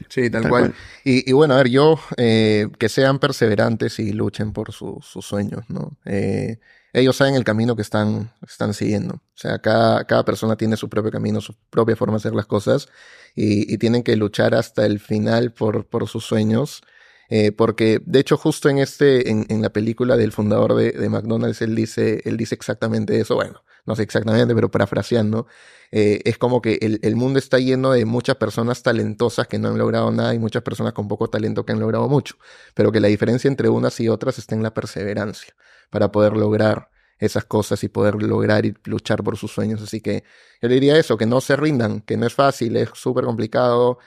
Sí, 0.08 0.30
tal, 0.30 0.48
cual. 0.48 0.74
Y, 1.04 1.32
bueno, 1.32 1.54
a 1.54 1.58
ver, 1.58 1.68
yo, 1.68 1.98
eh, 2.16 2.68
que 2.78 2.88
sean 2.88 3.18
perseverantes 3.18 3.98
y 3.98 4.12
luchen 4.12 4.52
por 4.52 4.72
sus 4.72 5.24
sueños, 5.24 5.64
¿no? 5.68 5.96
Eh, 6.04 6.58
ellos 6.92 7.16
saben 7.16 7.34
el 7.34 7.44
camino 7.44 7.76
que 7.76 7.82
están, 7.82 8.32
están 8.46 8.74
siguiendo. 8.74 9.14
O 9.16 9.22
sea, 9.34 9.58
cada, 9.60 10.04
cada 10.04 10.24
persona 10.24 10.56
tiene 10.56 10.76
su 10.76 10.88
propio 10.88 11.10
camino, 11.10 11.40
su 11.40 11.54
propia 11.70 11.96
forma 11.96 12.14
de 12.14 12.18
hacer 12.18 12.34
las 12.34 12.46
cosas 12.46 12.88
y, 13.34 13.72
y 13.72 13.78
tienen 13.78 14.02
que 14.02 14.16
luchar 14.16 14.54
hasta 14.54 14.86
el 14.86 14.98
final 15.00 15.52
por, 15.52 15.86
por 15.86 16.08
sus 16.08 16.24
sueños. 16.24 16.82
Eh, 17.30 17.52
porque, 17.52 18.00
de 18.04 18.20
hecho, 18.20 18.36
justo 18.36 18.68
en 18.68 18.78
este, 18.78 19.30
en, 19.30 19.62
la 19.62 19.70
película 19.70 20.16
del 20.16 20.32
fundador 20.32 20.74
de, 20.74 21.08
McDonald's, 21.10 21.60
él 21.60 21.74
dice, 21.74 22.22
él 22.24 22.36
dice 22.36 22.54
exactamente 22.54 23.20
eso. 23.20 23.34
Bueno, 23.34 23.62
no 23.86 23.96
sé 23.96 24.02
exactamente, 24.02 24.54
pero 24.54 24.70
parafraseando, 24.70 25.46
eh, 25.90 26.20
es 26.24 26.38
como 26.38 26.62
que 26.62 26.78
el, 27.02 27.16
mundo 27.16 27.38
está 27.38 27.58
lleno 27.58 27.92
de 27.92 28.04
muchas 28.04 28.36
personas 28.36 28.82
talentosas 28.82 29.46
que 29.46 29.58
no 29.58 29.68
han 29.68 29.78
logrado 29.78 30.10
nada 30.10 30.34
y 30.34 30.38
muchas 30.38 30.62
personas 30.62 30.92
con 30.94 31.08
poco 31.08 31.28
talento 31.28 31.64
que 31.66 31.72
han 31.72 31.80
logrado 31.80 32.08
mucho. 32.08 32.36
Pero 32.74 32.92
que 32.92 33.00
la 33.00 33.08
diferencia 33.08 33.48
entre 33.48 33.68
unas 33.68 33.98
y 34.00 34.08
otras 34.08 34.38
está 34.38 34.54
en 34.54 34.62
la 34.62 34.72
perseverancia 34.74 35.54
para 35.90 36.10
poder 36.12 36.34
lograr 36.36 36.90
esas 37.18 37.44
cosas 37.44 37.82
y 37.84 37.88
poder 37.88 38.22
lograr 38.22 38.64
y 38.64 38.74
luchar 38.84 39.22
por 39.22 39.36
sus 39.36 39.52
sueños. 39.52 39.82
Así 39.82 40.00
que 40.00 40.24
yo 40.62 40.68
diría 40.68 40.96
eso, 40.98 41.16
que 41.16 41.26
no 41.26 41.40
se 41.40 41.56
rindan, 41.56 42.00
que 42.00 42.16
no 42.16 42.26
es 42.26 42.34
fácil, 42.34 42.76
es 42.76 42.90
súper 42.94 43.24
complicado. 43.24 43.98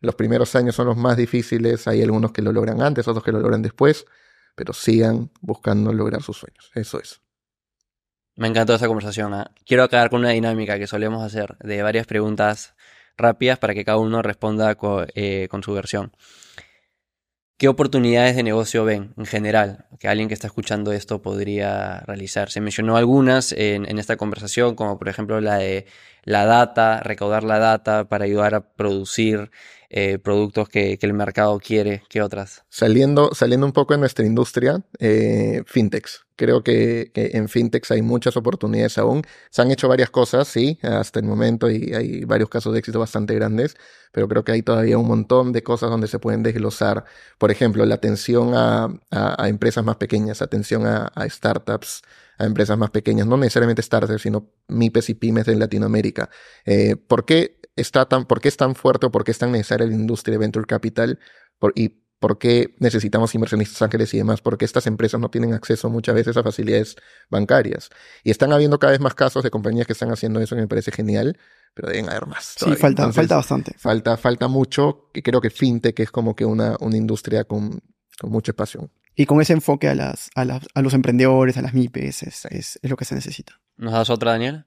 Los 0.00 0.14
primeros 0.14 0.54
años 0.56 0.74
son 0.74 0.86
los 0.86 0.96
más 0.96 1.16
difíciles, 1.16 1.86
hay 1.86 2.02
algunos 2.02 2.32
que 2.32 2.42
lo 2.42 2.52
logran 2.52 2.80
antes, 2.80 3.06
otros 3.06 3.22
que 3.22 3.32
lo 3.32 3.40
logran 3.40 3.62
después, 3.62 4.06
pero 4.54 4.72
sigan 4.72 5.30
buscando 5.40 5.92
lograr 5.92 6.22
sus 6.22 6.38
sueños. 6.38 6.70
Eso 6.74 7.00
es. 7.00 7.20
Me 8.36 8.48
encantó 8.48 8.74
esta 8.74 8.86
conversación. 8.86 9.34
¿ah? 9.34 9.50
Quiero 9.66 9.82
acabar 9.82 10.08
con 10.08 10.20
una 10.20 10.30
dinámica 10.30 10.78
que 10.78 10.86
solemos 10.86 11.22
hacer 11.22 11.56
de 11.60 11.82
varias 11.82 12.06
preguntas 12.06 12.74
rápidas 13.16 13.58
para 13.58 13.74
que 13.74 13.84
cada 13.84 13.98
uno 13.98 14.22
responda 14.22 14.76
eh, 15.14 15.48
con 15.50 15.62
su 15.62 15.74
versión. 15.74 16.12
¿Qué 17.60 17.68
oportunidades 17.68 18.36
de 18.36 18.42
negocio 18.42 18.86
ven 18.86 19.12
en 19.18 19.26
general 19.26 19.84
que 19.98 20.08
alguien 20.08 20.28
que 20.28 20.34
está 20.34 20.46
escuchando 20.46 20.92
esto 20.92 21.20
podría 21.20 22.00
realizar? 22.06 22.50
Se 22.50 22.62
mencionó 22.62 22.96
algunas 22.96 23.52
en, 23.52 23.98
esta 23.98 24.16
conversación, 24.16 24.74
como 24.74 24.98
por 24.98 25.10
ejemplo 25.10 25.42
la 25.42 25.58
de 25.58 25.84
la 26.24 26.46
data, 26.46 27.00
recaudar 27.00 27.44
la 27.44 27.58
data 27.58 28.08
para 28.08 28.24
ayudar 28.24 28.54
a 28.54 28.62
producir 28.62 29.50
eh, 29.90 30.18
productos 30.18 30.70
que, 30.70 30.98
el 31.02 31.12
mercado 31.12 31.60
quiere 31.60 32.02
que 32.08 32.22
otras. 32.22 32.64
Saliendo, 32.70 33.34
saliendo 33.34 33.66
un 33.66 33.72
poco 33.72 33.92
de 33.92 34.00
nuestra 34.00 34.24
industria, 34.24 34.82
eh, 34.98 35.62
fintechs. 35.66 36.24
Creo 36.40 36.62
que, 36.62 37.10
en 37.14 37.50
fintechs 37.50 37.90
hay 37.90 38.00
muchas 38.00 38.34
oportunidades 38.34 38.96
aún. 38.96 39.24
Se 39.50 39.60
han 39.60 39.70
hecho 39.70 39.88
varias 39.88 40.08
cosas, 40.08 40.48
sí, 40.48 40.78
hasta 40.82 41.20
el 41.20 41.26
momento 41.26 41.70
y 41.70 41.92
hay 41.92 42.24
varios 42.24 42.48
casos 42.48 42.72
de 42.72 42.78
éxito 42.78 42.98
bastante 42.98 43.34
grandes, 43.34 43.76
pero 44.10 44.26
creo 44.26 44.42
que 44.42 44.52
hay 44.52 44.62
todavía 44.62 44.96
un 44.96 45.06
montón 45.06 45.52
de 45.52 45.62
cosas 45.62 45.90
donde 45.90 46.08
se 46.08 46.18
pueden 46.18 46.42
desglosar. 46.42 47.04
Por 47.36 47.50
ejemplo, 47.50 47.84
la 47.84 47.96
atención 47.96 48.52
a, 48.54 48.88
empresas 49.46 49.84
más 49.84 49.96
pequeñas, 49.96 50.40
atención 50.40 50.86
a, 50.86 51.12
startups, 51.28 52.00
a 52.38 52.46
empresas 52.46 52.78
más 52.78 52.88
pequeñas, 52.88 53.26
no 53.26 53.36
necesariamente 53.36 53.82
startups, 53.82 54.22
sino 54.22 54.50
MIPES 54.68 55.10
y 55.10 55.14
pymes 55.16 55.46
en 55.46 55.58
Latinoamérica. 55.58 56.30
Eh, 56.64 56.96
¿Por 56.96 57.26
qué 57.26 57.60
está 57.76 58.06
tan, 58.06 58.24
por 58.24 58.40
qué 58.40 58.48
es 58.48 58.56
tan 58.56 58.74
fuerte 58.74 59.04
o 59.04 59.10
por 59.10 59.24
qué 59.24 59.32
es 59.32 59.38
tan 59.38 59.52
necesaria 59.52 59.86
la 59.86 59.92
industria 59.92 60.32
de 60.32 60.38
venture 60.38 60.64
capital? 60.66 61.18
y 61.74 61.99
por 62.20 62.38
qué 62.38 62.74
necesitamos 62.78 63.34
inversionistas 63.34 63.80
ángeles 63.82 64.12
y 64.14 64.18
demás, 64.18 64.42
porque 64.42 64.66
estas 64.66 64.86
empresas 64.86 65.18
no 65.20 65.30
tienen 65.30 65.54
acceso 65.54 65.88
muchas 65.88 66.14
veces 66.14 66.36
a 66.36 66.42
facilidades 66.42 66.96
bancarias. 67.30 67.88
Y 68.22 68.30
están 68.30 68.52
habiendo 68.52 68.78
cada 68.78 68.92
vez 68.92 69.00
más 69.00 69.14
casos 69.14 69.42
de 69.42 69.50
compañías 69.50 69.86
que 69.86 69.94
están 69.94 70.12
haciendo 70.12 70.38
eso, 70.40 70.54
que 70.54 70.60
me 70.60 70.68
parece 70.68 70.92
genial, 70.92 71.38
pero 71.74 71.88
deben 71.88 72.10
haber 72.10 72.26
más. 72.26 72.54
Sí, 72.58 72.76
falta, 72.76 73.10
falta 73.12 73.36
bastante. 73.36 73.74
Falta, 73.78 74.16
falta 74.18 74.48
mucho, 74.48 75.10
y 75.14 75.22
creo 75.22 75.40
que 75.40 75.50
FinTech 75.50 75.98
es 75.98 76.10
como 76.10 76.36
que 76.36 76.44
una, 76.44 76.76
una 76.80 76.96
industria 76.96 77.44
con, 77.44 77.80
con 78.20 78.30
mucho 78.30 78.52
espacio. 78.52 78.90
Y 79.16 79.24
con 79.24 79.40
ese 79.40 79.54
enfoque 79.54 79.88
a, 79.88 79.94
las, 79.94 80.30
a, 80.34 80.42
a 80.74 80.82
los 80.82 80.94
emprendedores, 80.94 81.56
a 81.56 81.62
las 81.62 81.72
MIPES, 81.72 82.22
es, 82.22 82.44
es, 82.46 82.78
es, 82.82 82.90
lo 82.90 82.96
que 82.96 83.06
se 83.06 83.14
necesita. 83.14 83.60
¿Nos 83.76 83.92
das 83.92 84.10
otra, 84.10 84.32
Daniel? 84.32 84.66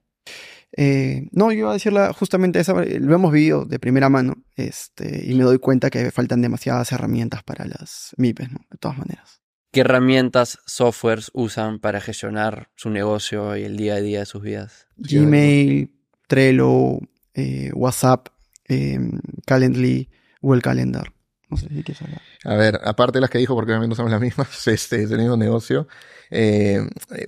Eh, 0.76 1.28
no, 1.30 1.52
yo 1.52 1.58
iba 1.58 1.70
a 1.70 1.74
decirla 1.74 2.12
justamente 2.12 2.58
esa, 2.58 2.72
lo 2.72 3.14
hemos 3.14 3.32
vivido 3.32 3.64
de 3.64 3.78
primera 3.78 4.08
mano, 4.08 4.44
este, 4.56 5.24
y 5.24 5.34
me 5.34 5.44
doy 5.44 5.58
cuenta 5.58 5.88
que 5.88 6.10
faltan 6.10 6.42
demasiadas 6.42 6.90
herramientas 6.92 7.42
para 7.44 7.64
las 7.64 8.12
MIPES, 8.16 8.52
¿no? 8.52 8.58
De 8.70 8.78
todas 8.78 8.98
maneras. 8.98 9.40
¿Qué 9.70 9.80
herramientas, 9.80 10.58
softwares 10.66 11.30
usan 11.34 11.80
para 11.80 12.00
gestionar 12.00 12.70
su 12.76 12.90
negocio 12.90 13.56
y 13.56 13.64
el 13.64 13.76
día 13.76 13.94
a 13.94 14.00
día 14.00 14.20
de 14.20 14.26
sus 14.26 14.42
vidas? 14.42 14.86
Gmail, 14.96 15.92
Trello, 16.28 16.98
eh, 17.34 17.70
WhatsApp, 17.74 18.28
eh, 18.68 18.98
Calendly, 19.46 20.08
Google 20.40 20.62
Calendar. 20.62 21.12
No 21.50 21.56
sé 21.56 21.68
si 21.68 21.82
quieres 21.82 22.02
hablar. 22.02 22.22
A 22.44 22.54
ver, 22.54 22.80
aparte 22.84 23.18
de 23.18 23.20
las 23.20 23.30
que 23.30 23.38
dijo, 23.38 23.54
porque 23.54 23.72
también 23.72 23.90
usamos 23.90 24.10
las 24.10 24.20
mismas, 24.20 24.48
este, 24.68 25.02
el 25.02 25.18
mismo 25.18 25.36
negocio. 25.36 25.88
Eh, 26.30 26.80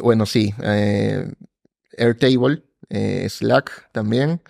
bueno, 0.02 0.26
sí. 0.26 0.54
Eh, 0.62 1.28
Airtable, 1.98 2.62
eh, 2.88 3.28
Slack 3.28 3.90
también, 3.92 4.40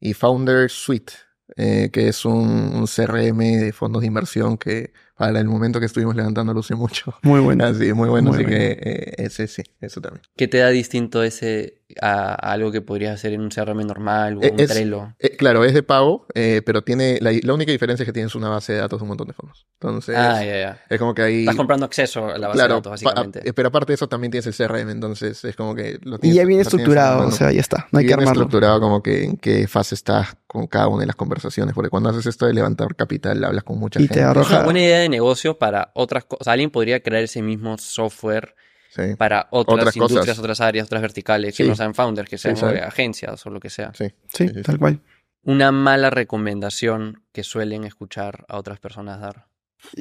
y 0.00 0.14
Founder 0.14 0.70
Suite, 0.70 1.12
eh, 1.56 1.90
que 1.92 2.08
es 2.08 2.24
un, 2.24 2.48
un, 2.74 2.86
CRM 2.86 3.38
de 3.38 3.72
fondos 3.72 4.02
de 4.02 4.08
inversión 4.08 4.58
que 4.58 4.92
para 5.18 5.40
el 5.40 5.48
momento 5.48 5.80
que 5.80 5.86
estuvimos 5.86 6.14
levantando 6.14 6.54
luce 6.54 6.76
mucho. 6.76 7.12
Muy 7.22 7.40
bueno. 7.40 7.64
Así, 7.66 7.92
muy 7.92 8.08
bueno, 8.08 8.30
muy 8.30 8.38
así 8.38 8.44
bueno. 8.44 8.58
que 8.58 8.78
eh, 8.80 9.14
ese 9.18 9.48
sí, 9.48 9.62
eso 9.80 10.00
también. 10.00 10.22
¿Qué 10.36 10.46
te 10.46 10.58
da 10.58 10.68
distinto 10.68 11.24
ese 11.24 11.82
a, 12.00 12.30
a 12.34 12.52
algo 12.52 12.70
que 12.70 12.82
podrías 12.82 13.14
hacer 13.14 13.32
en 13.32 13.40
un 13.40 13.48
CRM 13.48 13.84
normal 13.86 14.36
o 14.36 14.40
un 14.40 14.60
es, 14.60 14.70
Trello? 14.70 15.14
Eh, 15.18 15.36
claro, 15.36 15.64
es 15.64 15.74
de 15.74 15.82
pago, 15.82 16.26
eh, 16.34 16.62
pero 16.64 16.82
tiene 16.82 17.18
la, 17.20 17.32
la, 17.42 17.52
única 17.52 17.72
diferencia 17.72 18.04
es 18.04 18.06
que 18.06 18.12
tienes 18.12 18.34
una 18.34 18.48
base 18.48 18.74
de 18.74 18.78
datos 18.78 19.00
de 19.00 19.02
un 19.02 19.08
montón 19.08 19.26
de 19.26 19.34
fondos. 19.34 19.66
Entonces, 19.80 20.16
ah, 20.16 20.44
ya, 20.44 20.58
ya. 20.58 20.80
es 20.88 20.98
como 20.98 21.14
que 21.14 21.22
ahí... 21.22 21.40
Estás 21.40 21.56
comprando 21.56 21.86
acceso 21.86 22.26
a 22.26 22.38
la 22.38 22.48
base 22.48 22.58
claro, 22.58 22.74
de 22.74 22.78
datos, 22.78 22.90
básicamente. 22.92 23.40
Pa, 23.40 23.52
pero 23.54 23.68
aparte 23.68 23.92
de 23.92 23.94
eso 23.94 24.08
también 24.08 24.30
tienes 24.30 24.46
el 24.46 24.54
CRM, 24.54 24.90
entonces 24.90 25.44
es 25.44 25.56
como 25.56 25.74
que 25.74 25.98
lo 26.02 26.18
tienes. 26.18 26.36
Y 26.36 26.38
ya 26.38 26.44
viene 26.44 26.62
estructurado, 26.62 27.26
o 27.26 27.30
sea, 27.32 27.50
ya 27.50 27.60
está, 27.60 27.88
no 27.90 27.98
hay 27.98 28.06
que 28.06 28.12
armarlo. 28.12 28.32
estructurado 28.32 28.80
como 28.80 29.02
que 29.02 29.24
en 29.24 29.36
qué 29.36 29.66
fase 29.66 29.94
estás 29.94 30.36
con 30.46 30.66
cada 30.66 30.88
una 30.88 31.00
de 31.00 31.06
las 31.06 31.16
conversaciones, 31.16 31.74
porque 31.74 31.90
cuando 31.90 32.08
haces 32.10 32.26
esto 32.26 32.46
de 32.46 32.54
levantar 32.54 32.94
capital, 32.96 33.42
hablas 33.44 33.64
con 33.64 33.78
mucha 33.78 34.00
y 34.00 34.04
gente. 34.04 34.14
Te 34.14 34.22
arroja... 34.22 34.48
Es 34.48 34.54
una 34.54 34.64
buena 34.64 34.80
idea 34.80 34.98
de 35.00 35.07
negocio 35.08 35.58
para 35.58 35.90
otras 35.94 36.24
cosas. 36.24 36.48
Alguien 36.48 36.70
podría 36.70 37.00
crear 37.02 37.22
ese 37.22 37.42
mismo 37.42 37.76
software 37.78 38.54
Sí. 38.90 39.02
para 39.18 39.48
otras, 39.50 39.80
Otras 39.80 39.96
industrias, 39.96 40.22
cosas. 40.24 40.38
otras 40.38 40.60
áreas, 40.62 40.86
otras 40.86 41.02
verticales, 41.02 41.56
que 41.56 41.62
Sí. 41.64 41.68
no 41.68 41.76
sean 41.76 41.94
founders, 41.94 42.28
que 42.28 42.38
sean 42.38 42.56
Sí, 42.56 42.64
agencias 42.64 43.44
o 43.46 43.50
lo 43.50 43.60
que 43.60 43.68
sea. 43.70 43.92
Sí. 43.94 44.06
Sí, 44.32 44.48
tal 44.62 44.78
cual. 44.78 45.00
Una 45.42 45.70
mala 45.72 46.10
recomendación 46.10 47.22
que 47.32 47.42
suelen 47.44 47.84
escuchar 47.84 48.44
a 48.48 48.56
otras 48.58 48.80
personas 48.80 49.20
dar. 49.20 49.46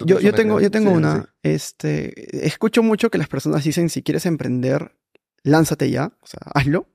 Yo, 0.06 0.20
yo 0.20 0.34
tengo, 0.34 0.60
yo 0.60 0.72
tengo 0.72 0.92
Sí, 0.92 0.96
una. 0.98 1.22
sí. 1.22 1.28
Este, 1.44 2.46
escucho 2.48 2.82
mucho 2.82 3.10
que 3.12 3.18
las 3.18 3.28
personas 3.28 3.64
dicen, 3.64 3.90
si 3.90 4.02
quieres 4.02 4.26
emprender, 4.26 4.96
lánzate 5.44 5.92
ya, 5.92 6.14
o 6.22 6.26
sea, 6.28 6.40
hazlo. 6.56 6.88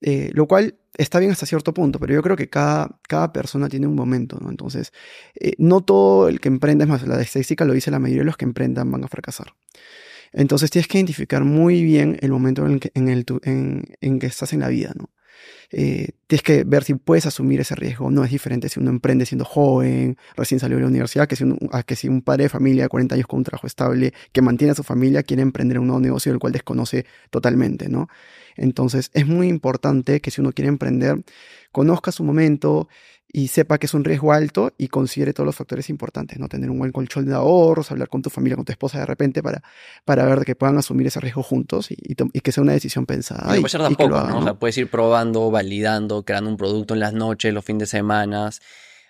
Eh, 0.00 0.30
lo 0.32 0.46
cual 0.46 0.76
está 0.96 1.18
bien 1.18 1.32
hasta 1.32 1.46
cierto 1.46 1.74
punto, 1.74 1.98
pero 1.98 2.14
yo 2.14 2.22
creo 2.22 2.36
que 2.36 2.48
cada, 2.48 3.00
cada 3.08 3.32
persona 3.32 3.68
tiene 3.68 3.86
un 3.86 3.94
momento, 3.94 4.38
¿no? 4.40 4.50
Entonces, 4.50 4.92
eh, 5.34 5.54
no 5.58 5.80
todo 5.80 6.28
el 6.28 6.40
que 6.40 6.48
emprenda, 6.48 6.84
es 6.84 6.88
más, 6.88 7.06
la 7.06 7.20
estadística 7.20 7.64
lo 7.64 7.72
dice, 7.72 7.90
la 7.90 7.98
mayoría 7.98 8.22
de 8.22 8.26
los 8.26 8.36
que 8.36 8.44
emprendan 8.44 8.90
van 8.90 9.04
a 9.04 9.08
fracasar. 9.08 9.54
Entonces 10.32 10.70
tienes 10.70 10.88
que 10.88 10.98
identificar 10.98 11.44
muy 11.44 11.82
bien 11.82 12.18
el 12.20 12.30
momento 12.30 12.66
en 12.66 12.80
que, 12.80 12.90
en 12.94 13.08
el, 13.08 13.24
en, 13.44 13.84
en 14.00 14.18
que 14.18 14.26
estás 14.26 14.52
en 14.52 14.60
la 14.60 14.68
vida, 14.68 14.92
¿no? 14.96 15.10
Eh, 15.70 16.12
tienes 16.26 16.42
que 16.42 16.64
ver 16.64 16.82
si 16.82 16.94
puedes 16.94 17.26
asumir 17.26 17.60
ese 17.60 17.74
riesgo. 17.74 18.10
No 18.10 18.24
es 18.24 18.30
diferente 18.30 18.68
si 18.68 18.80
uno 18.80 18.90
emprende 18.90 19.26
siendo 19.26 19.44
joven, 19.44 20.16
recién 20.36 20.60
salió 20.60 20.76
de 20.76 20.82
la 20.82 20.88
universidad, 20.88 21.28
que 21.28 21.36
si, 21.36 21.44
un, 21.44 21.58
a 21.72 21.82
que 21.82 21.96
si 21.96 22.08
un 22.08 22.22
padre 22.22 22.44
de 22.44 22.48
familia 22.48 22.84
de 22.84 22.88
40 22.88 23.14
años 23.14 23.26
con 23.26 23.38
un 23.38 23.44
trabajo 23.44 23.66
estable, 23.66 24.14
que 24.32 24.42
mantiene 24.42 24.72
a 24.72 24.74
su 24.74 24.82
familia, 24.82 25.22
quiere 25.22 25.42
emprender 25.42 25.78
un 25.78 25.88
nuevo 25.88 26.00
negocio 26.00 26.32
del 26.32 26.38
cual 26.38 26.52
desconoce 26.52 27.04
totalmente, 27.30 27.88
¿no? 27.88 28.08
Entonces 28.56 29.10
es 29.14 29.26
muy 29.26 29.48
importante 29.48 30.20
que 30.20 30.30
si 30.30 30.40
uno 30.40 30.52
quiere 30.52 30.68
emprender, 30.68 31.22
conozca 31.70 32.12
su 32.12 32.24
momento 32.24 32.88
y 33.30 33.48
sepa 33.48 33.78
que 33.78 33.86
es 33.86 33.94
un 33.94 34.04
riesgo 34.04 34.32
alto 34.32 34.72
y 34.78 34.88
considere 34.88 35.34
todos 35.34 35.46
los 35.46 35.54
factores 35.54 35.90
importantes, 35.90 36.38
¿no? 36.38 36.48
Tener 36.48 36.70
un 36.70 36.78
buen 36.78 36.92
colchón 36.92 37.26
de 37.26 37.34
ahorros, 37.34 37.90
hablar 37.90 38.08
con 38.08 38.22
tu 38.22 38.30
familia, 38.30 38.56
con 38.56 38.64
tu 38.64 38.72
esposa 38.72 38.98
de 38.98 39.06
repente 39.06 39.42
para, 39.42 39.62
para 40.04 40.24
ver 40.24 40.44
que 40.44 40.54
puedan 40.54 40.78
asumir 40.78 41.06
ese 41.06 41.20
riesgo 41.20 41.42
juntos 41.42 41.90
y, 41.90 41.94
y, 41.94 42.16
y 42.32 42.40
que 42.40 42.52
sea 42.52 42.62
una 42.62 42.72
decisión 42.72 43.04
pensada. 43.04 43.54
Y 43.54 43.58
y, 43.58 43.60
puede 43.60 43.70
ser 43.70 43.82
de 43.82 43.86
a 43.88 43.90
y 43.90 43.96
que 43.96 44.04
lo 44.04 44.08
poco, 44.10 44.18
hagan, 44.20 44.30
¿no? 44.32 44.38
O 44.38 44.44
sea, 44.44 44.54
puedes 44.54 44.78
ir 44.78 44.90
probando, 44.90 45.50
validando, 45.50 46.24
creando 46.24 46.50
un 46.50 46.56
producto 46.56 46.94
en 46.94 47.00
las 47.00 47.12
noches, 47.12 47.52
los 47.52 47.64
fines 47.64 47.80
de 47.80 47.86
semana, 47.86 48.50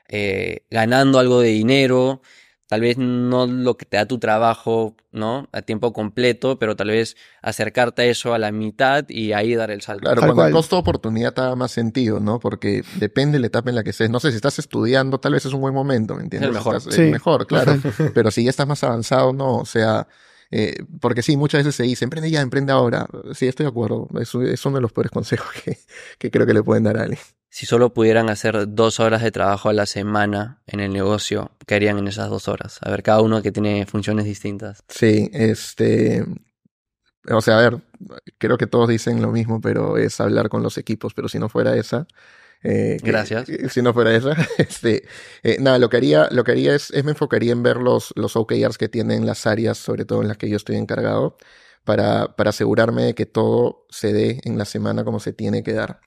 eh, 0.08 0.62
ganando 0.70 1.20
algo 1.20 1.40
de 1.40 1.50
dinero. 1.50 2.20
Tal 2.68 2.82
vez 2.82 2.98
no 2.98 3.46
lo 3.46 3.78
que 3.78 3.86
te 3.86 3.96
da 3.96 4.04
tu 4.04 4.18
trabajo, 4.18 4.94
¿no? 5.10 5.48
A 5.52 5.62
tiempo 5.62 5.94
completo, 5.94 6.58
pero 6.58 6.76
tal 6.76 6.88
vez 6.88 7.16
acercarte 7.40 8.02
a 8.02 8.04
eso 8.04 8.34
a 8.34 8.38
la 8.38 8.52
mitad 8.52 9.06
y 9.08 9.32
ahí 9.32 9.54
dar 9.54 9.70
el 9.70 9.80
salto. 9.80 10.02
Claro, 10.02 10.20
cuando 10.20 10.44
el 10.44 10.52
costo 10.52 10.76
de 10.76 10.80
oportunidad 10.80 11.32
te 11.32 11.40
da 11.40 11.56
más 11.56 11.70
sentido, 11.72 12.20
¿no? 12.20 12.38
Porque 12.40 12.82
depende 12.96 13.38
de 13.38 13.40
la 13.40 13.46
etapa 13.46 13.70
en 13.70 13.76
la 13.76 13.82
que 13.84 13.90
estés. 13.90 14.10
No 14.10 14.20
sé, 14.20 14.30
si 14.30 14.36
estás 14.36 14.58
estudiando, 14.58 15.18
tal 15.18 15.32
vez 15.32 15.46
es 15.46 15.52
un 15.54 15.62
buen 15.62 15.72
momento, 15.72 16.14
¿me 16.14 16.22
entiendes? 16.24 16.48
el 16.48 16.54
mejor. 16.54 16.76
Estás- 16.76 16.94
Sí. 16.94 17.00
el 17.02 17.10
mejor, 17.10 17.46
claro. 17.46 17.74
Pero 18.14 18.30
si 18.30 18.44
ya 18.44 18.50
estás 18.50 18.66
más 18.68 18.84
avanzado, 18.84 19.32
no. 19.32 19.56
O 19.56 19.64
sea, 19.64 20.06
eh, 20.50 20.74
porque 21.00 21.22
sí, 21.22 21.38
muchas 21.38 21.60
veces 21.60 21.74
se 21.74 21.84
dice, 21.84 22.04
emprende 22.04 22.30
ya, 22.30 22.42
emprende 22.42 22.72
ahora. 22.72 23.06
Sí, 23.32 23.46
estoy 23.48 23.64
de 23.64 23.70
acuerdo. 23.70 24.08
Es, 24.20 24.34
es 24.34 24.66
uno 24.66 24.76
de 24.76 24.82
los 24.82 24.92
peores 24.92 25.10
consejos 25.10 25.48
que, 25.64 25.78
que 26.18 26.30
creo 26.30 26.46
que 26.46 26.52
le 26.52 26.62
pueden 26.62 26.84
dar 26.84 26.98
a 26.98 27.02
alguien. 27.04 27.20
Si 27.50 27.64
solo 27.66 27.94
pudieran 27.94 28.28
hacer 28.28 28.66
dos 28.74 29.00
horas 29.00 29.22
de 29.22 29.30
trabajo 29.30 29.68
a 29.68 29.72
la 29.72 29.86
semana 29.86 30.60
en 30.66 30.80
el 30.80 30.92
negocio, 30.92 31.52
¿qué 31.66 31.76
harían 31.76 31.98
en 31.98 32.06
esas 32.08 32.28
dos 32.28 32.46
horas? 32.46 32.78
A 32.82 32.90
ver, 32.90 33.02
cada 33.02 33.22
uno 33.22 33.40
que 33.42 33.52
tiene 33.52 33.86
funciones 33.86 34.26
distintas. 34.26 34.82
Sí, 34.88 35.30
este. 35.32 36.24
O 37.30 37.40
sea, 37.42 37.58
a 37.58 37.62
ver, 37.62 37.78
creo 38.38 38.56
que 38.58 38.66
todos 38.66 38.88
dicen 38.88 39.20
lo 39.20 39.32
mismo, 39.32 39.60
pero 39.60 39.98
es 39.98 40.20
hablar 40.20 40.48
con 40.48 40.62
los 40.62 40.78
equipos. 40.78 41.14
Pero 41.14 41.28
si 41.28 41.38
no 41.38 41.48
fuera 41.48 41.76
esa. 41.76 42.06
eh, 42.62 42.98
que- 43.02 43.06
Gracias. 43.10 43.48
Si 43.70 43.82
no 43.82 43.92
fuera 43.94 44.14
esa, 44.14 44.32
este, 44.58 45.04
eh, 45.42 45.56
nada, 45.60 45.78
lo 45.78 45.88
que 45.88 45.96
haría, 45.98 46.28
lo 46.30 46.44
que 46.44 46.52
haría 46.52 46.74
es, 46.74 46.90
es 46.90 47.04
me 47.04 47.12
enfocaría 47.12 47.52
en 47.52 47.62
ver 47.62 47.78
los, 47.78 48.12
los 48.16 48.36
OKRs 48.36 48.78
que 48.78 48.88
tienen 48.88 49.26
las 49.26 49.46
áreas, 49.46 49.78
sobre 49.78 50.04
todo 50.04 50.22
en 50.22 50.28
las 50.28 50.36
que 50.38 50.48
yo 50.48 50.56
estoy 50.56 50.76
encargado, 50.76 51.36
para, 51.84 52.36
para 52.36 52.50
asegurarme 52.50 53.02
de 53.04 53.14
que 53.14 53.26
todo 53.26 53.86
se 53.90 54.12
dé 54.12 54.40
en 54.44 54.58
la 54.58 54.64
semana 54.64 55.04
como 55.04 55.20
se 55.20 55.32
tiene 55.32 55.62
que 55.62 55.72
dar. 55.72 56.00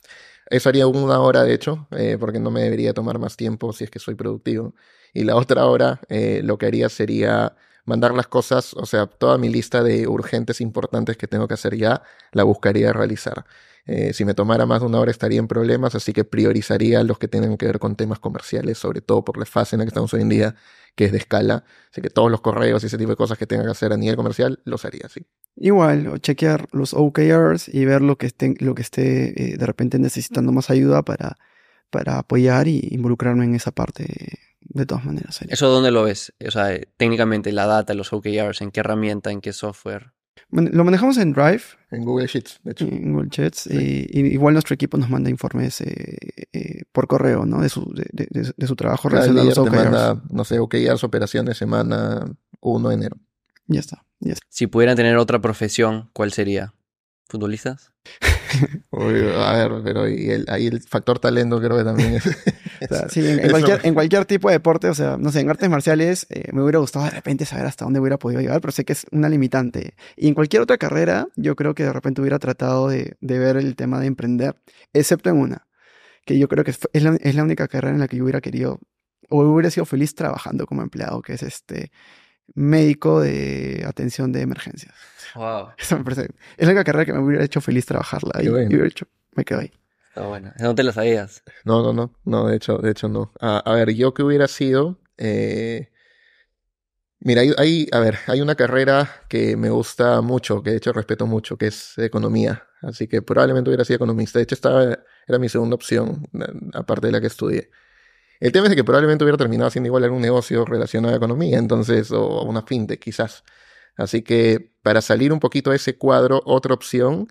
Eso 0.51 0.67
haría 0.67 0.85
una 0.85 1.21
hora, 1.21 1.43
de 1.45 1.53
hecho, 1.53 1.87
eh, 1.91 2.17
porque 2.19 2.37
no 2.39 2.51
me 2.51 2.61
debería 2.61 2.93
tomar 2.93 3.17
más 3.19 3.37
tiempo 3.37 3.71
si 3.71 3.85
es 3.85 3.89
que 3.89 3.99
soy 3.99 4.15
productivo. 4.15 4.75
Y 5.13 5.23
la 5.23 5.37
otra 5.37 5.65
hora, 5.65 6.01
eh, 6.09 6.41
lo 6.43 6.57
que 6.57 6.65
haría 6.65 6.89
sería 6.89 7.55
mandar 7.85 8.13
las 8.13 8.27
cosas, 8.27 8.73
o 8.73 8.85
sea, 8.85 9.07
toda 9.07 9.37
mi 9.37 9.47
lista 9.47 9.81
de 9.81 10.07
urgentes 10.07 10.59
importantes 10.59 11.15
que 11.15 11.27
tengo 11.27 11.47
que 11.47 11.53
hacer 11.53 11.77
ya, 11.77 12.03
la 12.33 12.43
buscaría 12.43 12.91
realizar. 12.91 13.45
Eh, 13.85 14.11
si 14.13 14.25
me 14.25 14.33
tomara 14.33 14.65
más 14.65 14.81
de 14.81 14.87
una 14.87 14.99
hora 14.99 15.11
estaría 15.11 15.39
en 15.39 15.47
problemas, 15.47 15.95
así 15.95 16.11
que 16.11 16.25
priorizaría 16.25 17.01
los 17.03 17.17
que 17.17 17.29
tengan 17.29 17.55
que 17.57 17.65
ver 17.67 17.79
con 17.79 17.95
temas 17.95 18.19
comerciales, 18.19 18.77
sobre 18.77 18.99
todo 19.01 19.23
por 19.23 19.37
la 19.37 19.45
fase 19.45 19.75
en 19.75 19.79
la 19.79 19.85
que 19.85 19.89
estamos 19.89 20.13
hoy 20.13 20.21
en 20.21 20.29
día, 20.29 20.55
que 20.95 21.05
es 21.05 21.11
de 21.11 21.17
escala. 21.17 21.63
Así 21.91 22.01
que 22.01 22.09
todos 22.09 22.31
los 22.31 22.41
correos 22.41 22.83
y 22.83 22.87
ese 22.87 22.97
tipo 22.97 23.11
de 23.11 23.15
cosas 23.15 23.37
que 23.37 23.47
tenga 23.47 23.63
que 23.63 23.71
hacer 23.71 23.93
a 23.93 23.97
nivel 23.97 24.15
comercial, 24.15 24.59
los 24.65 24.85
haría 24.85 25.01
así. 25.05 25.25
Igual, 25.55 26.07
o 26.07 26.17
chequear 26.17 26.67
los 26.71 26.93
OKRs 26.93 27.67
y 27.67 27.85
ver 27.85 28.01
lo 28.01 28.17
que 28.17 28.27
esté, 28.27 28.55
lo 28.59 28.75
que 28.75 28.81
esté 28.81 29.53
eh, 29.53 29.57
de 29.57 29.65
repente 29.65 29.99
necesitando 29.99 30.51
más 30.51 30.69
ayuda 30.69 31.03
para, 31.03 31.37
para 31.89 32.17
apoyar 32.17 32.67
y 32.67 32.87
involucrarme 32.91 33.45
en 33.45 33.55
esa 33.55 33.71
parte 33.71 34.39
de 34.61 34.85
todas 34.85 35.05
maneras. 35.05 35.35
sería. 35.35 35.53
¿Eso 35.53 35.69
dónde 35.69 35.91
lo 35.91 36.03
ves? 36.03 36.33
O 36.45 36.51
sea, 36.51 36.73
eh, 36.73 36.87
técnicamente 36.97 37.51
la 37.51 37.65
data, 37.65 37.93
los 37.93 38.13
OKRs, 38.13 38.61
¿en 38.61 38.71
qué 38.71 38.79
herramienta, 38.79 39.31
en 39.31 39.41
qué 39.41 39.53
software? 39.53 40.13
Lo 40.51 40.83
manejamos 40.83 41.17
en 41.17 41.31
Drive, 41.33 41.61
En 41.91 42.03
Google 42.03 42.27
Sheets, 42.27 42.59
de 42.63 42.71
hecho. 42.71 42.85
en 42.85 43.13
Google 43.13 43.29
Chats, 43.29 43.67
y, 43.67 44.07
y 44.11 44.19
igual 44.33 44.53
nuestro 44.53 44.73
equipo 44.75 44.97
nos 44.97 45.09
manda 45.09 45.29
informes 45.29 45.79
eh, 45.81 46.17
eh, 46.51 46.83
por 46.91 47.07
correo, 47.07 47.45
¿no? 47.45 47.61
De 47.61 47.69
su, 47.69 47.85
de, 47.93 48.05
de- 48.11 48.27
de- 48.29 48.53
de 48.55 48.67
su 48.67 48.75
trabajo 48.75 49.07
Cada 49.09 49.21
relacionado 49.21 49.41
a 49.43 49.45
los 49.45 49.53
te 49.55 49.61
OKRs. 49.61 49.83
manda, 49.91 50.23
no 50.29 50.43
sé, 50.43 50.59
OKRs, 50.59 51.03
operaciones, 51.03 51.57
semana 51.57 52.25
1 52.59 52.89
de 52.89 52.95
enero. 52.95 53.17
Ya 53.67 53.79
está, 53.79 54.03
ya 54.19 54.33
está. 54.33 54.45
Si 54.49 54.67
pudieran 54.67 54.95
tener 54.97 55.15
otra 55.17 55.39
profesión, 55.39 56.09
¿cuál 56.13 56.33
sería? 56.33 56.73
¿Futbolistas? 57.31 57.93
A 58.91 59.53
ver, 59.53 59.71
pero 59.85 60.05
el- 60.05 60.45
ahí 60.49 60.67
el 60.67 60.81
factor 60.81 61.17
talento 61.19 61.59
creo 61.61 61.77
que 61.77 61.83
también 61.85 62.15
es... 62.15 62.25
O 62.89 62.93
sea, 62.95 63.07
sí, 63.09 63.25
en, 63.25 63.39
cualquier, 63.51 63.79
en 63.83 63.93
cualquier 63.93 64.25
tipo 64.25 64.49
de 64.49 64.55
deporte, 64.55 64.89
o 64.89 64.93
sea, 64.95 65.15
no 65.15 65.31
sé, 65.31 65.39
en 65.39 65.49
artes 65.49 65.69
marciales 65.69 66.25
eh, 66.29 66.49
me 66.51 66.61
hubiera 66.63 66.79
gustado 66.79 67.05
de 67.05 67.11
repente 67.11 67.45
saber 67.45 67.67
hasta 67.67 67.85
dónde 67.85 67.99
hubiera 68.01 68.17
podido 68.17 68.41
llegar, 68.41 68.59
pero 68.59 68.71
sé 68.71 68.83
que 68.83 68.93
es 68.93 69.05
una 69.11 69.29
limitante. 69.29 69.93
Y 70.17 70.27
en 70.27 70.33
cualquier 70.33 70.63
otra 70.63 70.77
carrera, 70.77 71.27
yo 71.35 71.55
creo 71.55 71.73
que 71.75 71.83
de 71.83 71.93
repente 71.93 72.19
hubiera 72.21 72.39
tratado 72.39 72.89
de, 72.89 73.15
de 73.21 73.39
ver 73.39 73.55
el 73.57 73.75
tema 73.75 73.99
de 74.01 74.07
emprender, 74.07 74.55
excepto 74.93 75.29
en 75.29 75.37
una, 75.37 75.67
que 76.25 76.37
yo 76.39 76.47
creo 76.49 76.63
que 76.65 76.73
fue- 76.73 76.89
es 76.93 77.03
la, 77.03 77.15
es 77.21 77.35
la 77.35 77.43
única 77.43 77.67
carrera 77.67 77.93
en 77.93 77.99
la 77.99 78.07
que 78.07 78.17
yo 78.17 78.23
hubiera 78.23 78.41
querido, 78.41 78.79
o 79.29 79.41
hubiera 79.43 79.69
sido 79.69 79.85
feliz 79.85 80.15
trabajando 80.15 80.65
como 80.65 80.81
empleado, 80.81 81.21
que 81.21 81.33
es 81.33 81.43
este, 81.43 81.91
médico 82.55 83.21
de 83.21 83.83
atención 83.87 84.31
de 84.31 84.41
emergencias. 84.41 84.93
Wow. 85.35 85.69
Eso 85.77 85.97
me 85.97 86.03
parece, 86.03 86.29
es 86.57 86.67
la 86.67 86.73
única 86.73 86.83
carrera 86.83 87.05
que 87.05 87.13
me 87.13 87.19
hubiera 87.19 87.43
hecho 87.43 87.61
feliz 87.61 87.85
trabajarla. 87.85 88.43
Y, 88.43 88.49
hubiera 88.49 88.87
hecho, 88.87 89.07
me 89.35 89.45
quedo 89.45 89.59
ahí. 89.59 89.71
Está 90.09 90.27
bueno. 90.27 90.51
No 90.59 90.75
te 90.75 90.83
lo 90.83 90.91
sabías. 90.91 91.41
No, 91.63 91.81
no, 91.81 91.93
no. 91.93 92.13
No, 92.25 92.47
de 92.47 92.57
hecho, 92.57 92.77
de 92.79 92.91
hecho 92.91 93.07
no. 93.07 93.31
a 93.39 93.73
ver, 93.73 93.91
yo 93.93 94.13
que 94.13 94.23
hubiera 94.23 94.47
sido. 94.47 94.99
Eh, 95.17 95.91
Mira, 97.23 97.41
hay, 97.59 97.87
a 97.91 97.99
ver, 97.99 98.17
hay 98.25 98.41
una 98.41 98.55
carrera 98.55 99.07
que 99.29 99.55
me 99.55 99.69
gusta 99.69 100.21
mucho, 100.21 100.63
que 100.63 100.71
de 100.71 100.77
hecho 100.77 100.91
respeto 100.91 101.27
mucho, 101.27 101.55
que 101.55 101.67
es 101.67 101.95
economía. 101.99 102.67
Así 102.81 103.07
que 103.07 103.21
probablemente 103.21 103.69
hubiera 103.69 103.85
sido 103.85 103.97
economista. 103.97 104.39
De 104.39 104.43
hecho, 104.43 104.55
estaba, 104.55 104.97
era 105.27 105.37
mi 105.37 105.47
segunda 105.47 105.75
opción, 105.75 106.27
aparte 106.73 107.07
de 107.07 107.13
la 107.13 107.21
que 107.21 107.27
estudié. 107.27 107.69
El 108.41 108.51
tema 108.51 108.67
es 108.67 108.75
que 108.75 108.83
probablemente 108.83 109.23
hubiera 109.23 109.37
terminado 109.37 109.67
haciendo 109.67 109.87
igual 109.87 110.03
algún 110.03 110.21
negocio 110.21 110.65
relacionado 110.65 111.13
a 111.13 111.17
economía, 111.17 111.59
entonces, 111.59 112.11
o 112.11 112.41
una 112.43 112.63
fintech 112.63 112.99
quizás. 112.99 113.43
Así 113.95 114.23
que 114.23 114.73
para 114.81 115.01
salir 115.01 115.31
un 115.31 115.39
poquito 115.39 115.69
de 115.69 115.75
ese 115.75 115.95
cuadro, 115.95 116.41
otra 116.45 116.73
opción 116.73 117.27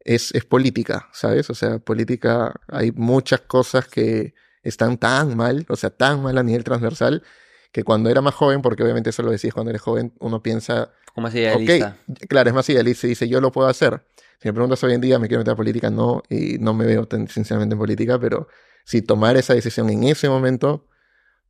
es, 0.00 0.34
es 0.34 0.44
política, 0.44 1.08
¿sabes? 1.12 1.48
O 1.48 1.54
sea, 1.54 1.78
política, 1.78 2.60
hay 2.66 2.90
muchas 2.90 3.42
cosas 3.42 3.86
que 3.86 4.34
están 4.64 4.98
tan 4.98 5.36
mal, 5.36 5.64
o 5.68 5.76
sea, 5.76 5.90
tan 5.90 6.22
mal 6.24 6.36
a 6.36 6.42
nivel 6.42 6.64
transversal, 6.64 7.22
que 7.70 7.84
cuando 7.84 8.10
era 8.10 8.20
más 8.20 8.34
joven, 8.34 8.60
porque 8.60 8.82
obviamente 8.82 9.10
eso 9.10 9.22
lo 9.22 9.30
decís 9.30 9.54
cuando 9.54 9.70
eres 9.70 9.82
joven, 9.82 10.12
uno 10.18 10.42
piensa... 10.42 10.90
Como 11.14 11.28
más 11.28 11.36
idealista. 11.36 11.96
claro, 12.28 12.48
es 12.48 12.54
más 12.54 12.68
idealista 12.68 13.06
y 13.06 13.10
dice, 13.10 13.28
yo 13.28 13.40
lo 13.40 13.52
puedo 13.52 13.68
hacer. 13.68 14.02
Si 14.40 14.48
me 14.48 14.52
preguntas 14.52 14.82
hoy 14.82 14.94
en 14.94 15.00
día, 15.00 15.20
¿me 15.20 15.28
quiero 15.28 15.40
meter 15.40 15.52
a 15.52 15.56
política? 15.56 15.88
No, 15.88 16.24
y 16.28 16.58
no 16.58 16.74
me 16.74 16.84
veo 16.84 17.06
tan 17.06 17.28
sinceramente 17.28 17.74
en 17.74 17.78
política, 17.78 18.18
pero 18.18 18.48
si 18.88 19.02
tomar 19.02 19.36
esa 19.36 19.52
decisión 19.52 19.90
en 19.90 20.04
ese 20.04 20.30
momento, 20.30 20.88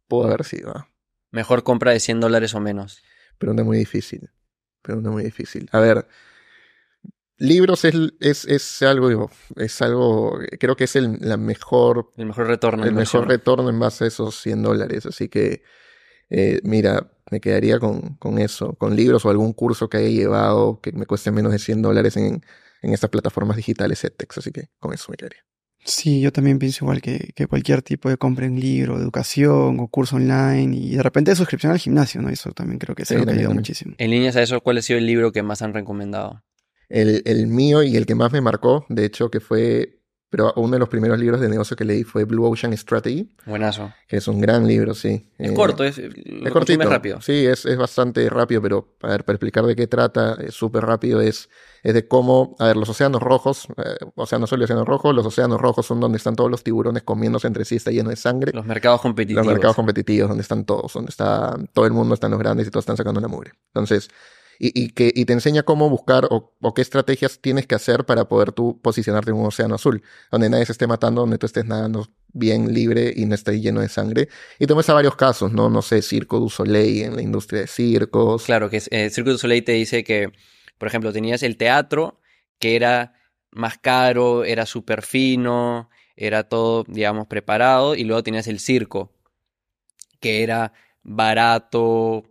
pudo 0.09 0.27
haber 0.27 0.43
sido. 0.43 0.89
Mejor 1.31 1.63
compra 1.63 1.93
de 1.93 2.01
100 2.01 2.19
dólares 2.19 2.53
o 2.57 2.59
menos. 2.59 3.01
Pregunta 3.39 3.63
muy 3.63 3.79
difícil. 3.79 4.29
Pregunta 4.83 5.11
muy 5.11 5.23
difícil. 5.23 5.69
A 5.71 5.79
ver, 5.79 6.09
libros 7.37 7.85
es, 7.85 7.95
es, 8.19 8.45
es, 8.45 8.83
algo, 8.83 9.31
es 9.55 9.81
algo, 9.83 10.37
creo 10.59 10.75
que 10.75 10.83
es 10.83 10.97
el 10.97 11.17
la 11.21 11.37
mejor... 11.37 12.13
El 12.17 12.27
mejor 12.27 12.49
retorno. 12.49 12.85
El 12.85 12.95
mejor 12.95 13.29
retorno 13.29 13.71
en 13.71 13.79
base 13.79 14.03
a 14.03 14.09
esos 14.09 14.35
100 14.41 14.61
dólares. 14.65 15.07
Así 15.07 15.29
que 15.29 15.63
eh, 16.31 16.59
mira, 16.65 17.13
me 17.31 17.41
quedaría 17.41 17.79
con, 17.79 18.17
con, 18.17 18.41
eso, 18.41 18.73
con 18.73 18.97
libros 18.97 19.25
o 19.25 19.31
algún 19.31 19.53
curso 19.53 19.89
que 19.89 19.99
haya 19.99 20.09
llevado 20.09 20.81
que 20.81 20.91
me 20.91 21.07
cueste 21.07 21.31
menos 21.31 21.53
de 21.53 21.61
100 21.61 21.83
dólares 21.83 22.17
en, 22.17 22.43
en 22.83 22.93
estas 22.93 23.11
plataformas 23.11 23.57
digitales 23.57 24.03
edtech, 24.03 24.37
así 24.37 24.51
que 24.51 24.71
con 24.81 24.93
eso 24.93 25.13
me 25.13 25.17
quedaría. 25.17 25.48
Sí, 25.89 26.21
yo 26.21 26.31
también 26.33 26.59
pienso 26.59 26.85
igual 26.85 27.01
que, 27.01 27.33
que, 27.35 27.47
cualquier 27.47 27.81
tipo 27.81 28.11
de 28.11 28.19
compra 28.19 28.45
en 28.45 28.61
libro, 28.61 28.99
educación 28.99 29.81
o 29.81 29.89
curso 29.89 30.17
online 30.17 30.77
y 30.77 30.97
de 30.97 31.03
repente 31.03 31.35
suscripción 31.35 31.73
al 31.73 31.79
gimnasio, 31.79 32.21
¿no? 32.21 32.29
Eso 32.29 32.53
también 32.53 32.79
creo 32.79 32.95
que 32.95 33.07
se 33.07 33.17
ha 33.17 33.21
ayudado 33.21 33.55
muchísimo. 33.55 33.95
En 33.97 34.11
líneas 34.11 34.37
a 34.37 34.43
eso, 34.43 34.61
¿cuál 34.61 34.77
ha 34.77 34.83
sido 34.83 34.99
el 34.99 35.07
libro 35.07 35.33
que 35.33 35.43
más 35.43 35.63
han 35.63 35.73
recomendado? 35.73 36.45
El, 36.91 37.23
el 37.25 37.47
mío 37.47 37.83
y 37.83 37.97
el 37.97 38.05
que 38.05 38.15
más 38.15 38.33
me 38.33 38.43
marcó, 38.43 38.85
de 38.91 39.07
hecho, 39.07 39.31
que 39.31 39.41
fue 39.41 39.98
pero 40.31 40.53
uno 40.57 40.73
de 40.73 40.79
los 40.79 40.89
primeros 40.89 41.19
libros 41.19 41.41
de 41.41 41.49
negocio 41.49 41.75
que 41.77 41.85
leí 41.85 42.05
fue 42.05 42.25
Blue 42.25 42.45
Ocean 42.45 42.77
Strategy. 42.77 43.31
Buenazo. 43.47 43.93
Que 44.07 44.19
es 44.19 44.29
un 44.29 44.41
gran 44.41 44.67
libro, 44.67 44.95
sí. 44.95 45.27
Es 45.39 45.53
corto, 45.53 45.85
es, 45.85 45.99
es 45.99 46.53
cortito. 46.53 46.89
rápido. 46.89 47.21
Sí, 47.23 47.47
es, 47.47 47.65
es, 47.65 47.79
bastante 47.79 48.29
rápido, 48.29 48.61
pero 48.61 48.97
a 49.03 49.09
ver, 49.09 49.25
para 49.25 49.35
explicar 49.35 49.65
de 49.65 49.75
qué 49.75 49.87
trata, 49.87 50.37
es 50.41 50.55
súper 50.55 50.85
rápido, 50.85 51.23
es, 51.23 51.49
es 51.83 51.95
de 51.95 52.07
cómo, 52.07 52.57
a 52.59 52.67
ver, 52.67 52.77
los 52.77 52.91
océanos 52.91 53.23
rojos, 53.23 53.69
eh, 53.79 54.05
océano 54.17 54.45
azul 54.45 54.61
y 54.61 54.65
océano 54.65 54.85
rojo, 54.85 55.15
los 55.15 55.25
océanos 55.25 55.61
rojos 55.61 55.87
son 55.87 55.99
donde 55.99 56.19
están 56.19 56.37
todos 56.37 56.51
los 56.51 56.63
tiburones 56.63 57.05
comiéndose 57.05 57.47
entre 57.47 57.65
sí, 57.65 57.77
está 57.77 57.91
lleno 57.91 58.11
de 58.11 58.17
sangre. 58.17 58.53
Los 58.53 58.67
mercados 58.67 59.01
competitivos. 59.01 59.47
Los 59.47 59.55
mercados 59.55 59.77
competitivos, 59.77 60.29
donde 60.29 60.43
están 60.43 60.67
todos, 60.67 60.93
donde 60.93 61.09
está 61.09 61.57
todo 61.73 61.87
el 61.87 61.93
mundo, 61.93 62.15
están 62.15 62.31
los 62.31 62.41
grandes 62.41 62.67
y 62.67 62.71
todos 62.71 62.83
están 62.83 62.99
sacando 62.99 63.21
la 63.21 63.29
mugre. 63.29 63.53
Entonces, 63.69 64.11
y, 64.59 64.91
que, 64.91 65.13
y 65.15 65.25
te 65.25 65.33
enseña 65.33 65.63
cómo 65.63 65.89
buscar 65.89 66.27
o, 66.31 66.53
qué 66.75 66.83
estrategias 66.83 67.41
tienes 67.41 67.67
que 67.67 67.77
hacer 67.77 68.05
para 68.05 68.29
poder 68.29 68.53
tú 68.53 68.81
posicionarte 68.83 69.31
en 69.31 69.37
un 69.37 69.47
océano 69.47 69.77
azul, 69.77 70.03
donde 70.33 70.51
nadie 70.51 70.67
se 70.67 70.73
esté 70.73 70.87
matando, 70.87 71.21
donde 71.21 71.39
tú 71.39 71.47
estés 71.47 71.65
nadando 71.65 72.09
bien 72.33 72.75
libre 72.75 73.13
y 73.15 73.25
no 73.27 73.35
estés 73.35 73.61
lleno 73.61 73.81
de 73.81 73.89
sangre. 73.89 74.29
Y 74.59 74.67
te 74.67 74.75
muestra 74.75 74.95
varios 74.95 75.15
casos, 75.17 75.53
¿no? 75.53 75.71
No 75.71 75.81
sé, 75.81 76.03
Circo 76.03 76.41
du 76.41 76.51
Soleil 76.51 77.05
en 77.05 77.17
la 77.17 77.23
industria 77.23 77.63
de 77.63 77.67
circos. 77.69 78.45
Claro, 78.45 78.69
que 78.69 78.83
eh, 78.91 79.11
Circo 79.11 79.31
du 79.31 79.39
Soleil 79.39 79.65
te 79.65 79.73
dice 79.73 80.03
que, 80.03 80.33
por 80.77 80.89
ejemplo, 80.89 81.13
tenías 81.13 81.43
el 81.45 81.57
teatro, 81.57 82.21
que 82.59 82.75
era 82.75 83.15
más 83.53 83.79
caro, 83.79 84.45
era 84.45 84.67
súper 84.67 85.03
fino, 85.03 85.89
era 86.17 86.49
todo, 86.49 86.85
digamos, 86.89 87.29
preparado, 87.29 87.95
y 87.95 88.03
luego 88.03 88.25
tenías 88.25 88.49
el 88.49 88.59
circo, 88.59 89.13
que 90.21 90.43
era 90.43 90.73
barato, 91.03 92.25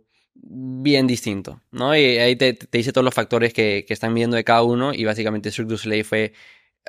bien 0.50 1.06
distinto, 1.06 1.60
¿no? 1.70 1.94
Y 1.94 2.18
ahí 2.18 2.36
te, 2.36 2.54
te 2.54 2.78
dice 2.78 2.92
todos 2.92 3.04
los 3.04 3.14
factores 3.14 3.52
que, 3.52 3.84
que, 3.86 3.92
están 3.92 4.14
viendo 4.14 4.36
de 4.36 4.44
cada 4.44 4.62
uno 4.62 4.94
y 4.94 5.04
básicamente 5.04 5.50
Cirque 5.50 5.70
du 5.70 5.78
Soleil 5.78 6.04
fue 6.04 6.32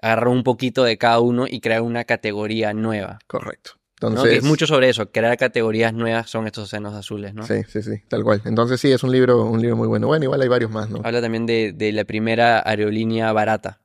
agarrar 0.02 0.30
un 0.30 0.44
poquito 0.44 0.84
de 0.84 0.98
cada 0.98 1.19
uno 1.19 1.45
y 1.48 1.60
crear 1.60 1.81
una 1.81 2.06
categoría 2.06 2.73
nueva. 2.73 3.19
Correcto. 3.27 3.72
Entonces, 4.02 4.38
es 4.38 4.44
mucho 4.44 4.65
sobre 4.65 4.88
eso, 4.88 5.11
crear 5.11 5.38
categorías 5.38 5.94
nuevas 5.94 6.30
son 6.30 6.48
estos 6.48 6.65
océanos 6.65 6.94
azules, 6.94 7.34
¿no? 7.34 7.45
Sí, 7.45 7.64
sí, 7.68 7.84
sí, 7.84 8.02
tal 8.07 8.23
cual. 8.23 8.41
Entonces 8.45 8.80
sí, 8.80 8.90
es 8.90 9.03
un 9.03 9.11
libro, 9.11 9.44
un 9.44 9.61
libro 9.61 9.76
muy 9.76 9.90
bueno. 9.90 10.07
Bueno, 10.07 10.23
igual 10.23 10.41
hay 10.41 10.48
varios 10.48 10.72
más, 10.72 10.90
¿no? 10.90 11.02
Habla 11.03 11.22
también 11.22 11.45
de, 11.45 11.73
de 11.73 11.91
la 11.91 12.06
primera 12.06 12.64
aerolínea 12.65 13.34
barata, 13.34 13.81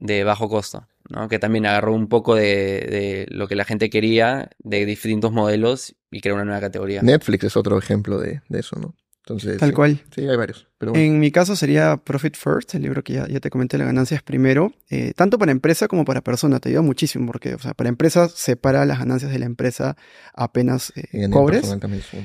de 0.00 0.24
bajo 0.24 0.48
costo, 0.48 0.88
¿no? 1.10 1.28
Que 1.28 1.38
también 1.38 1.66
agarró 1.66 1.92
un 1.92 2.08
poco 2.08 2.34
de, 2.34 2.42
de 2.42 3.26
lo 3.30 3.48
que 3.48 3.56
la 3.56 3.64
gente 3.64 3.90
quería, 3.90 4.50
de 4.58 4.86
distintos 4.86 5.32
modelos, 5.32 5.94
y 6.10 6.20
creó 6.20 6.34
una 6.34 6.44
nueva 6.44 6.60
categoría. 6.60 7.02
Netflix 7.02 7.44
es 7.44 7.56
otro 7.56 7.78
ejemplo 7.78 8.18
de, 8.18 8.42
de 8.48 8.60
eso, 8.60 8.76
¿no? 8.78 8.94
Entonces, 9.18 9.58
Tal 9.58 9.72
cual. 9.74 10.00
Sí, 10.14 10.26
hay 10.26 10.36
varios. 10.36 10.66
En 10.80 11.18
mi 11.18 11.30
caso 11.30 11.56
sería 11.56 11.98
Profit 11.98 12.36
First, 12.36 12.74
el 12.74 12.82
libro 12.82 13.04
que 13.04 13.12
ya, 13.12 13.28
ya 13.28 13.38
te 13.38 13.50
comenté, 13.50 13.76
la 13.76 13.84
ganancia 13.84 14.16
es 14.16 14.22
primero, 14.22 14.72
eh, 14.88 15.12
tanto 15.14 15.38
para 15.38 15.52
empresa 15.52 15.88
como 15.88 16.06
para 16.06 16.22
persona, 16.22 16.58
te 16.58 16.70
ayuda 16.70 16.80
muchísimo, 16.80 17.26
porque, 17.26 17.54
o 17.54 17.58
sea, 17.58 17.74
para 17.74 17.90
empresa 17.90 18.28
separa 18.28 18.86
las 18.86 18.98
ganancias 18.98 19.30
de 19.30 19.38
la 19.38 19.44
empresa 19.44 19.96
apenas 20.34 20.92
eh, 20.96 21.28
cobres, 21.30 21.76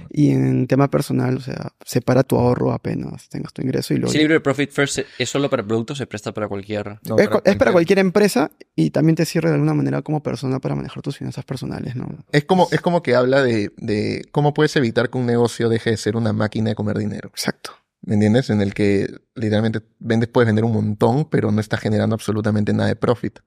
y 0.10 0.30
en 0.32 0.68
tema 0.68 0.90
personal, 0.90 1.36
o 1.36 1.42
sea, 1.42 1.74
separa 1.84 2.24
tu 2.24 2.38
ahorro 2.38 2.72
apenas 2.72 3.28
tengas 3.28 3.52
tu 3.52 3.62
ingreso 3.62 3.94
y 3.94 3.98
luego... 3.98 4.14
el 4.14 4.20
libro 4.20 4.34
de 4.36 4.40
Profit 4.40 4.72
First 4.72 5.00
es 5.20 5.30
solo 5.30 5.50
para 5.50 5.64
productos, 5.64 5.98
se 5.98 6.08
presta 6.08 6.34
para 6.34 6.48
cualquier... 6.48 7.00
es, 7.44 7.56
para, 7.58 7.74
cualquier 7.74 8.00
empresa 8.00 8.52
y 8.74 8.92
también 8.92 9.16
te 9.16 9.26
sirve 9.26 9.50
de 9.50 9.56
alguna 9.56 9.74
manera 9.74 10.02
como 10.02 10.24
persona 10.24 10.60
para 10.60 10.76
manejar 10.76 11.02
tus 11.04 11.18
finanzas 11.18 11.44
personales, 11.44 11.96
¿no? 11.96 12.08
Es 12.32 12.46
como, 12.46 12.70
es 12.72 12.80
como 12.80 13.04
que 13.04 13.16
habla 13.16 13.44
de, 13.44 13.72
de 13.78 14.24
cómo 14.32 14.54
puedes 14.54 14.76
evitar 14.78 15.10
que 15.10 15.18
un 15.18 15.26
negocio 15.26 15.68
deje 15.68 15.92
de 15.92 15.98
ser 15.98 16.16
una 16.16 16.32
máquina 16.32 16.70
de 16.70 16.76
comer 16.76 16.98
dinero. 16.98 17.30
Exacto. 17.30 17.85
¿Me 18.06 18.14
entiendes? 18.14 18.52
En 18.52 18.62
el 18.62 18.74
que 18.74 19.08
literalmente 19.34 19.82
vendes, 20.00 20.30
puedes 20.30 20.46
vender 20.46 20.64
un 20.64 20.74
montón, 20.74 21.28
pero 21.30 21.52
no 21.52 21.60
estás 21.60 21.80
generando 21.80 22.14
absolutamente 22.14 22.72
nada 22.72 22.88
de 22.88 22.96
profit. 22.96 23.40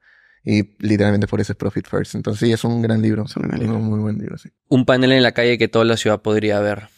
Y 0.45 0.77
literalmente 0.79 1.27
por 1.27 1.41
eso 1.41 1.53
es 1.53 1.57
Profit 1.57 1.87
First. 1.87 2.15
Entonces 2.17 2.41
sí, 2.41 2.53
es 2.53 2.65
un 2.65 2.83
gran 2.83 3.01
libro. 3.01 3.25
Es 3.25 3.37
un, 3.37 3.49
libro. 3.57 3.79
muy 3.79 4.01
buen 4.01 4.19
libro, 4.19 4.37
sí. 4.37 4.51
Un 4.69 4.85
panel 4.85 5.13
en 5.13 5.23
la 5.23 5.33
calle 5.33 5.59
que 5.59 5.69
toda 5.69 5.85
la 5.85 5.97
ciudad 5.97 6.23
podría 6.23 6.59
ver. 6.61 6.89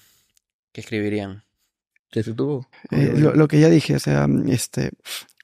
¿Qué 0.73 0.81
escribirían? 0.81 1.45
¿Qué 2.11 2.23
se 2.23 2.32
tuvo? 2.32 2.69
Eh, 2.91 3.15
lo, 3.16 3.47
que 3.47 3.61
ya 3.61 3.69
dije, 3.69 3.95
o 3.95 4.01
sea, 4.01 4.27
este, 4.49 4.91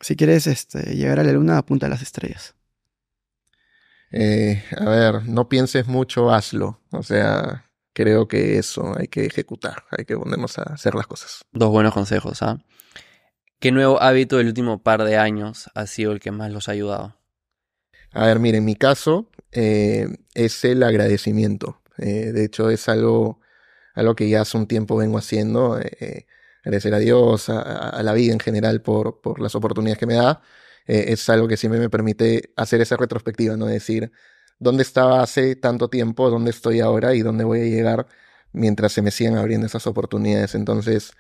si 0.00 0.16
quieres 0.16 0.46
este, 0.46 0.94
llegar 0.96 1.20
a 1.20 1.22
la 1.22 1.32
luna, 1.32 1.58
apunta 1.58 1.86
a 1.86 1.88
las 1.88 2.02
estrellas. 2.02 2.54
Eh, 4.10 4.62
a 4.76 4.84
ver, 4.84 5.28
no 5.28 5.48
pienses 5.48 5.86
mucho, 5.86 6.32
hazlo. 6.32 6.80
O 6.90 7.02
sea, 7.02 7.65
creo 7.96 8.28
que 8.28 8.58
eso 8.58 8.92
hay 8.98 9.08
que 9.08 9.24
ejecutar, 9.24 9.84
hay 9.90 10.04
que 10.04 10.18
ponernos 10.18 10.58
a 10.58 10.64
hacer 10.64 10.94
las 10.94 11.06
cosas. 11.06 11.46
Dos 11.52 11.70
buenos 11.70 11.94
consejos, 11.94 12.42
¿ah? 12.42 12.58
¿Qué 13.58 13.72
nuevo 13.72 14.02
hábito 14.02 14.36
del 14.36 14.48
último 14.48 14.82
par 14.82 15.02
de 15.02 15.16
años 15.16 15.70
ha 15.74 15.86
sido 15.86 16.12
el 16.12 16.20
que 16.20 16.30
más 16.30 16.52
los 16.52 16.68
ha 16.68 16.72
ayudado? 16.72 17.16
A 18.12 18.26
ver, 18.26 18.38
mire, 18.38 18.58
en 18.58 18.66
mi 18.66 18.76
caso 18.76 19.30
eh, 19.50 20.08
es 20.34 20.62
el 20.66 20.82
agradecimiento. 20.82 21.80
Eh, 21.96 22.32
de 22.32 22.44
hecho, 22.44 22.68
es 22.68 22.86
algo, 22.90 23.40
algo 23.94 24.14
que 24.14 24.28
ya 24.28 24.42
hace 24.42 24.58
un 24.58 24.66
tiempo 24.66 24.98
vengo 24.98 25.16
haciendo. 25.16 25.80
Eh, 25.80 26.26
agradecer 26.64 26.92
a 26.92 26.98
Dios, 26.98 27.48
a, 27.48 28.02
la 28.02 28.12
vida 28.12 28.34
en 28.34 28.40
general 28.40 28.82
por, 28.82 29.22
por 29.22 29.40
las 29.40 29.54
oportunidades 29.54 29.98
que 29.98 30.06
me 30.06 30.16
da. 30.16 30.42
es 30.86 31.26
algo 31.30 31.48
que 31.48 31.56
siempre 31.56 31.80
me 31.80 31.88
permite 31.88 32.52
hacer 32.56 32.82
esa 32.82 32.98
retrospectiva, 32.98 33.56
¿no? 33.56 33.64
Decir, 33.64 34.12
dónde 34.58 34.82
estaba 34.82 35.22
hace 35.22 35.56
tanto 35.56 35.88
tiempo, 35.88 36.30
dónde 36.30 36.50
estoy 36.50 36.80
ahora 36.80 37.14
y 37.14 37.22
dónde 37.22 37.44
voy 37.44 37.60
a 37.60 37.64
llegar 37.64 38.06
mientras 38.52 38.92
se 38.92 39.02
me 39.02 39.10
sigan 39.10 39.36
abriendo 39.36 39.66
esas 39.66 39.86
oportunidades. 39.86 40.54
Entonces, 40.54 41.12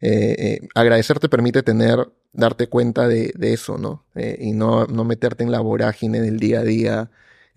eh, 0.00 0.34
eh, 0.38 0.68
agradecer 0.74 1.18
te 1.18 1.28
permite 1.28 1.62
tener, 1.62 2.10
darte 2.32 2.68
cuenta 2.68 3.06
de, 3.06 3.32
eso, 3.40 3.76
¿no? 3.78 4.06
Eh, 4.14 4.38
y 4.40 4.52
no, 4.52 4.86
no 4.86 5.04
meterte 5.04 5.44
en 5.44 5.52
la 5.52 5.60
vorágine 5.60 6.20
del 6.20 6.38
día 6.38 6.60
a 6.60 6.64
día. 6.64 7.10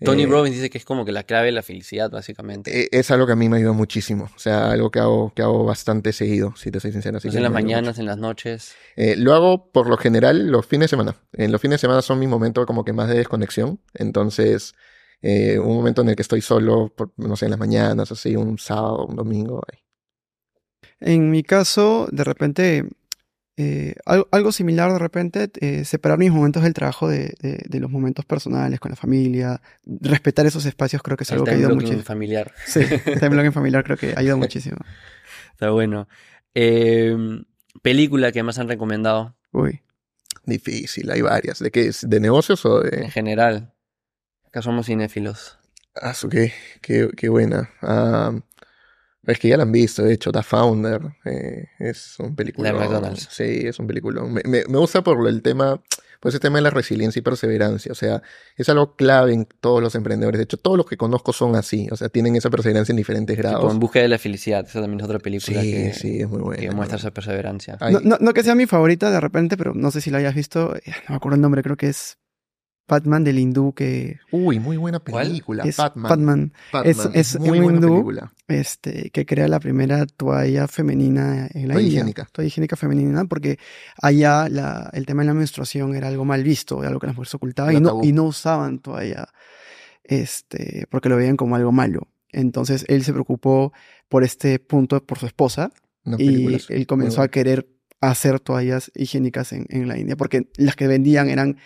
Tony 0.04 0.26
Robbins 0.26 0.56
dice 0.56 0.68
que 0.68 0.76
es 0.76 0.84
como 0.84 1.06
que 1.06 1.12
la 1.12 1.22
clave 1.22 1.46
de 1.46 1.52
la 1.52 1.62
felicidad, 1.62 2.10
básicamente. 2.10 2.88
es 2.94 3.10
algo 3.10 3.26
que 3.26 3.32
a 3.32 3.36
mí 3.36 3.48
me 3.48 3.56
ayuda 3.56 3.72
muchísimo. 3.72 4.28
O 4.36 4.38
sea, 4.38 4.70
algo 4.72 4.90
que 4.90 4.98
hago, 4.98 5.32
que 5.34 5.40
hago 5.40 5.64
bastante 5.64 6.12
seguido, 6.12 6.54
si 6.56 6.70
te 6.70 6.78
soy 6.80 6.92
sincero. 6.92 7.18
en 7.22 7.42
las 7.42 7.52
mañanas, 7.52 7.98
en 7.98 8.04
las 8.04 8.18
noches. 8.18 8.74
lo 8.96 9.32
hago 9.32 9.70
por 9.72 9.88
lo 9.88 9.96
general 9.96 10.48
los 10.48 10.66
fines 10.66 10.86
de 10.86 10.88
semana. 10.90 11.16
En 11.32 11.50
los 11.50 11.60
fines 11.60 11.76
de 11.76 11.86
semana 11.86 12.02
son 12.02 12.18
mi 12.18 12.26
momento 12.26 12.66
como 12.66 12.84
que 12.84 12.92
más 12.92 13.08
de 13.08 13.16
desconexión. 13.16 13.80
Entonces, 13.94 14.74
eh, 15.22 15.58
un 15.58 15.74
momento 15.74 16.02
en 16.02 16.10
el 16.10 16.16
que 16.16 16.22
estoy 16.22 16.40
solo, 16.40 16.94
no 17.16 17.36
sé, 17.36 17.46
en 17.46 17.50
las 17.52 17.60
mañanas, 17.60 18.12
así, 18.12 18.36
un 18.36 18.58
sábado, 18.58 19.06
un 19.06 19.16
domingo. 19.16 19.62
Ahí. 19.70 19.78
En 21.00 21.30
mi 21.30 21.42
caso, 21.42 22.08
de 22.10 22.24
repente, 22.24 22.88
eh, 23.56 23.94
algo, 24.06 24.52
similar 24.52 24.92
de 24.92 24.98
repente, 24.98 25.50
eh, 25.60 25.84
separar 25.84 26.18
mis 26.18 26.32
momentos 26.32 26.62
del 26.62 26.74
trabajo 26.74 27.08
de, 27.08 27.36
los 27.70 27.90
momentos 27.90 28.24
personales 28.24 28.80
con 28.80 28.90
la 28.90 28.96
familia, 28.96 29.60
respetar 29.84 30.46
esos 30.46 30.64
espacios 30.66 31.02
creo 31.02 31.16
que 31.16 31.24
es 31.24 31.32
algo 31.32 31.44
que 31.44 31.52
ha 31.52 31.54
ayudado 31.54 31.74
muchísimo. 31.74 32.02
familiar. 32.02 32.52
Sí, 32.66 32.80
el 32.80 33.20
time 33.20 33.52
familiar 33.52 33.84
creo 33.84 33.96
que 33.96 34.14
ha 34.16 34.20
ayudado 34.20 34.38
muchísimo. 34.38 34.78
Está 35.52 35.70
bueno. 35.70 36.08
Eh, 36.54 37.16
¿Película 37.82 38.32
que 38.32 38.42
más 38.42 38.58
han 38.58 38.68
recomendado? 38.68 39.36
Uy. 39.52 39.82
Difícil, 40.46 41.10
hay 41.10 41.20
varias. 41.20 41.58
¿De 41.58 41.70
qué 41.70 41.86
es? 41.86 42.08
¿De 42.08 42.20
negocios 42.20 42.64
o 42.64 42.80
de...? 42.80 43.04
En 43.04 43.10
general. 43.10 43.73
Acá 44.54 44.62
somos 44.62 44.86
cinéfilos. 44.86 45.58
Ah, 46.00 46.14
qué, 46.30 46.52
qué, 46.80 47.10
qué 47.16 47.28
buena. 47.28 47.70
Ah, 47.82 48.32
es 49.26 49.40
que 49.40 49.48
ya 49.48 49.56
la 49.56 49.64
han 49.64 49.72
visto, 49.72 50.04
de 50.04 50.14
hecho, 50.14 50.30
The 50.30 50.44
Founder 50.44 51.00
eh, 51.24 51.64
es 51.80 52.14
un 52.20 52.36
película. 52.36 52.70
De 52.70 52.78
McDonald's. 52.78 53.26
Sí, 53.32 53.62
es 53.64 53.80
un 53.80 53.88
película. 53.88 54.22
Me, 54.22 54.42
me, 54.44 54.62
gusta 54.78 55.02
por 55.02 55.26
el 55.26 55.42
tema, 55.42 55.82
pues 56.20 56.36
ese 56.36 56.40
tema 56.40 56.58
de 56.58 56.62
la 56.62 56.70
resiliencia 56.70 57.18
y 57.18 57.22
perseverancia. 57.24 57.90
O 57.90 57.96
sea, 57.96 58.22
es 58.56 58.68
algo 58.68 58.94
clave 58.94 59.32
en 59.32 59.48
todos 59.60 59.82
los 59.82 59.96
emprendedores. 59.96 60.38
De 60.38 60.44
hecho, 60.44 60.56
todos 60.56 60.76
los 60.76 60.86
que 60.86 60.96
conozco 60.96 61.32
son 61.32 61.56
así. 61.56 61.88
O 61.90 61.96
sea, 61.96 62.08
tienen 62.08 62.36
esa 62.36 62.48
perseverancia 62.48 62.92
en 62.92 62.98
diferentes 62.98 63.36
grados. 63.36 63.58
Como 63.58 63.72
en 63.72 63.80
busca 63.80 63.98
de 63.98 64.06
la 64.06 64.18
felicidad. 64.18 64.64
Esa 64.64 64.80
también 64.80 65.00
es 65.00 65.06
otra 65.06 65.18
película 65.18 65.60
sí, 65.62 65.72
que, 65.72 65.92
sí, 65.94 66.20
es 66.20 66.28
muy 66.28 66.38
buena, 66.38 66.62
que 66.62 66.70
muestra 66.70 66.98
esa 66.98 67.10
perseverancia. 67.10 67.76
No, 67.90 67.98
no, 67.98 68.18
no, 68.20 68.32
que 68.32 68.44
sea 68.44 68.54
mi 68.54 68.66
favorita 68.66 69.10
de 69.10 69.18
repente, 69.18 69.56
pero 69.56 69.74
no 69.74 69.90
sé 69.90 70.00
si 70.00 70.12
la 70.12 70.18
hayas 70.18 70.36
visto. 70.36 70.74
No 70.86 70.92
me 71.08 71.16
acuerdo 71.16 71.34
el 71.34 71.40
nombre, 71.40 71.64
creo 71.64 71.76
que 71.76 71.88
es 71.88 72.18
Batman 72.86 73.24
del 73.24 73.38
hindú 73.38 73.72
que... 73.72 74.18
Uy, 74.30 74.60
muy 74.60 74.76
buena 74.76 75.00
película. 75.00 75.64
Es 75.64 75.78
Batman. 75.78 76.52
Es, 76.84 77.38
muy 77.40 77.60
un 77.60 77.76
hindú 77.76 78.12
este, 78.46 79.10
que 79.10 79.24
crea 79.24 79.48
la 79.48 79.58
primera 79.58 80.04
toalla 80.04 80.68
femenina 80.68 81.48
en 81.52 81.68
la 81.68 81.74
toalla 81.74 81.88
higiénica. 81.88 82.28
Toalla 82.30 82.46
higiénica 82.48 82.76
femenina 82.76 83.24
porque 83.24 83.58
allá 84.00 84.48
la, 84.50 84.90
el 84.92 85.06
tema 85.06 85.22
de 85.22 85.28
la 85.28 85.34
menstruación 85.34 85.94
era 85.94 86.08
algo 86.08 86.26
mal 86.26 86.44
visto, 86.44 86.80
era 86.80 86.88
algo 86.88 87.00
que 87.00 87.06
las 87.06 87.16
mujeres 87.16 87.34
ocultaban 87.34 87.74
y 87.74 87.80
no, 87.80 88.00
y 88.02 88.12
no, 88.12 88.24
usaban 88.24 88.80
toalla 88.80 89.28
este, 90.02 90.86
porque 90.90 91.08
lo 91.08 91.16
veían 91.16 91.36
como 91.36 91.56
algo 91.56 91.72
malo. 91.72 92.08
Entonces 92.32 92.84
él 92.88 93.02
se 93.04 93.12
preocupó 93.12 93.72
por 94.08 94.24
este 94.24 94.58
punto 94.58 95.02
por 95.04 95.18
su 95.18 95.26
esposa 95.26 95.70
y 96.18 96.58
él 96.68 96.86
comenzó 96.86 97.22
a 97.22 97.28
querer 97.28 97.66
hacer 98.00 98.40
toallas 98.40 98.92
higiénicas 98.94 99.54
en, 99.54 99.66
en 99.70 99.88
la 99.88 99.96
India 99.96 100.16
porque 100.16 100.50
las 100.56 100.76
que 100.76 100.86
vendían 100.86 101.30
eran 101.30 101.56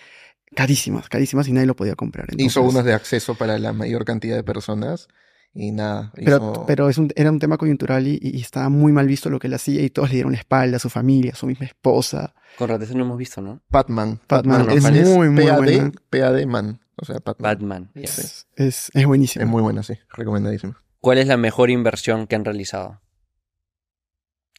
carísimas, 0.54 1.08
carísimas 1.08 1.48
y 1.48 1.52
nadie 1.52 1.66
lo 1.66 1.76
podía 1.76 1.94
comprar. 1.94 2.28
hizo 2.36 2.62
unas 2.62 2.84
de 2.84 2.92
acceso 2.92 3.34
para 3.34 3.58
la 3.58 3.72
mayor 3.72 4.04
cantidad 4.04 4.36
de 4.36 4.42
personas 4.42 5.08
y 5.54 5.72
nada. 5.72 6.12
Pero, 6.14 6.64
pero 6.66 6.88
es 6.88 6.98
un, 6.98 7.12
era 7.16 7.30
un 7.30 7.38
tema 7.38 7.56
coyuntural 7.56 8.06
y, 8.06 8.40
estaba 8.40 8.68
muy 8.68 8.92
mal 8.92 9.06
visto 9.06 9.30
lo 9.30 9.38
que 9.38 9.46
él 9.48 9.54
hacía 9.54 9.82
y 9.82 9.90
todos 9.90 10.10
le 10.10 10.16
dieron 10.16 10.32
la 10.32 10.38
espalda 10.38 10.76
a 10.76 10.80
su 10.80 10.90
familia, 10.90 11.32
a 11.32 11.36
su 11.36 11.46
misma 11.46 11.66
esposa. 11.66 12.34
Con 12.56 12.70
eso 12.70 12.94
no 12.94 13.04
hemos 13.04 13.18
visto, 13.18 13.40
¿no? 13.40 13.62
Batman. 13.68 14.20
Batman, 14.28 14.70
es 14.70 15.08
muy, 15.08 15.28
muy 15.28 15.46
PAD, 15.46 15.92
PAD 16.10 16.46
Man. 16.46 16.80
O 16.96 17.04
sea, 17.04 17.16
Batman. 17.24 17.36
Batman, 17.38 17.90
es, 17.94 18.46
es, 18.56 18.90
es 18.92 19.06
buenísimo. 19.06 19.44
Es 19.44 19.50
muy 19.50 19.62
buena, 19.62 19.82
sí. 19.82 19.94
Recomendadísimo. 20.10 20.74
¿Cuál 21.00 21.18
es 21.18 21.28
la 21.28 21.36
mejor 21.36 21.70
inversión 21.70 22.26
que 22.26 22.34
han 22.34 22.44
realizado? 22.44 23.00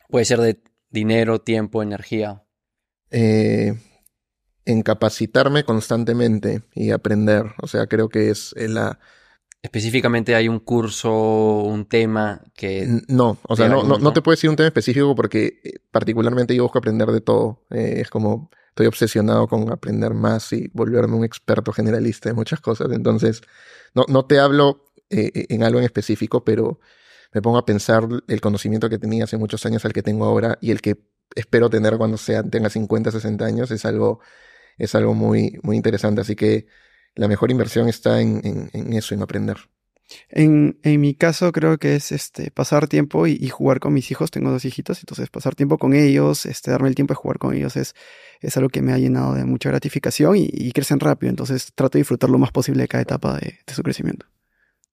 Puede 0.09 0.25
ser 0.25 0.39
de 0.39 0.61
dinero, 0.89 1.41
tiempo, 1.41 1.83
energía. 1.83 2.43
Eh, 3.11 3.77
en 4.69 4.83
capacitarme 4.83 5.63
constantemente 5.63 6.61
y 6.75 6.91
aprender. 6.91 7.55
O 7.59 7.67
sea, 7.67 7.87
creo 7.87 8.07
que 8.07 8.29
es 8.29 8.53
la... 8.55 8.99
Específicamente 9.63 10.35
hay 10.35 10.47
un 10.47 10.59
curso, 10.59 11.11
un 11.63 11.85
tema 11.85 12.43
que... 12.53 12.87
No, 13.07 13.39
o 13.41 13.55
sea, 13.55 13.67
no, 13.67 13.83
no, 13.83 14.13
te 14.13 14.21
puedo 14.21 14.35
decir 14.35 14.47
un 14.47 14.55
tema 14.55 14.67
específico 14.67 15.15
porque 15.15 15.59
eh, 15.63 15.79
particularmente 15.89 16.55
yo 16.55 16.63
busco 16.63 16.77
aprender 16.77 17.07
de 17.09 17.19
todo. 17.19 17.65
Eh, 17.71 17.95
es 18.01 18.11
como 18.11 18.51
estoy 18.69 18.85
obsesionado 18.85 19.47
con 19.47 19.71
aprender 19.71 20.13
más 20.13 20.53
y 20.53 20.69
volverme 20.71 21.15
un 21.15 21.25
experto 21.25 21.73
generalista 21.73 22.29
de 22.29 22.35
muchas 22.35 22.61
cosas. 22.61 22.91
Entonces, 22.91 23.41
no, 23.95 24.05
no 24.07 24.25
te 24.25 24.37
hablo 24.37 24.93
eh, 25.09 25.47
en 25.49 25.63
algo 25.63 25.79
en 25.79 25.85
específico, 25.85 26.45
pero 26.45 26.79
me 27.33 27.41
pongo 27.41 27.57
a 27.57 27.65
pensar 27.65 28.07
el 28.27 28.39
conocimiento 28.39 28.87
que 28.87 28.99
tenía 28.99 29.23
hace 29.23 29.37
muchos 29.37 29.65
años 29.65 29.83
al 29.83 29.93
que 29.93 30.03
tengo 30.03 30.25
ahora 30.25 30.59
y 30.61 30.69
el 30.69 30.79
que 30.79 30.99
espero 31.35 31.71
tener 31.71 31.97
cuando 31.97 32.17
sea, 32.17 32.43
tenga 32.43 32.69
50, 32.69 33.11
60 33.11 33.43
años. 33.43 33.71
Es 33.71 33.83
algo 33.83 34.19
es 34.79 34.95
algo 34.95 35.13
muy, 35.13 35.59
muy 35.61 35.75
interesante. 35.75 36.21
Así 36.21 36.35
que 36.35 36.65
la 37.15 37.27
mejor 37.27 37.51
inversión 37.51 37.87
está 37.87 38.21
en, 38.21 38.69
eso, 38.93 39.13
en 39.13 39.21
aprender. 39.21 39.57
En, 40.29 40.79
mi 40.83 41.13
caso 41.13 41.51
creo 41.51 41.77
que 41.77 41.95
es 41.95 42.11
este, 42.11 42.49
pasar 42.49 42.87
tiempo 42.87 43.27
y, 43.27 43.47
jugar 43.49 43.79
con 43.79 43.93
mis 43.93 44.09
hijos. 44.09 44.31
Tengo 44.31 44.49
dos 44.49 44.65
hijitos, 44.65 44.99
entonces 44.99 45.29
pasar 45.29 45.53
tiempo 45.53 45.77
con 45.77 45.93
ellos, 45.93 46.45
este, 46.45 46.71
darme 46.71 46.87
el 46.89 46.95
tiempo 46.95 47.13
de 47.13 47.17
jugar 47.17 47.37
con 47.37 47.53
ellos 47.53 47.75
es, 47.75 47.93
es 48.39 48.57
algo 48.57 48.69
que 48.69 48.81
me 48.81 48.93
ha 48.93 48.97
llenado 48.97 49.35
de 49.35 49.45
mucha 49.45 49.69
gratificación 49.69 50.35
y, 50.37 50.71
crecen 50.71 50.99
rápido. 50.99 51.29
Entonces 51.29 51.71
trato 51.75 51.97
de 51.97 52.01
disfrutar 52.01 52.29
lo 52.29 52.39
más 52.39 52.51
posible 52.51 52.83
de 52.83 52.87
cada 52.87 53.03
etapa 53.03 53.37
de, 53.37 53.59
su 53.67 53.83
crecimiento. 53.83 54.25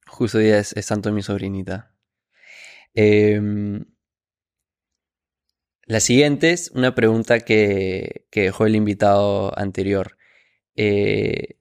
Justo 0.07 0.39
día 0.39 0.59
es, 0.59 0.73
es 0.75 0.87
tanto 0.87 1.13
mi 1.13 1.23
sobrinita. 1.23 1.93
Eh, 2.95 3.41
la 5.87 6.01
siguiente 6.01 6.51
es 6.51 6.71
una 6.75 6.95
pregunta 6.95 7.41
que, 7.41 8.27
dejó 8.33 8.67
el 8.67 8.75
invitado 8.75 9.57
anterior. 9.59 10.19
Eh, 10.75 11.59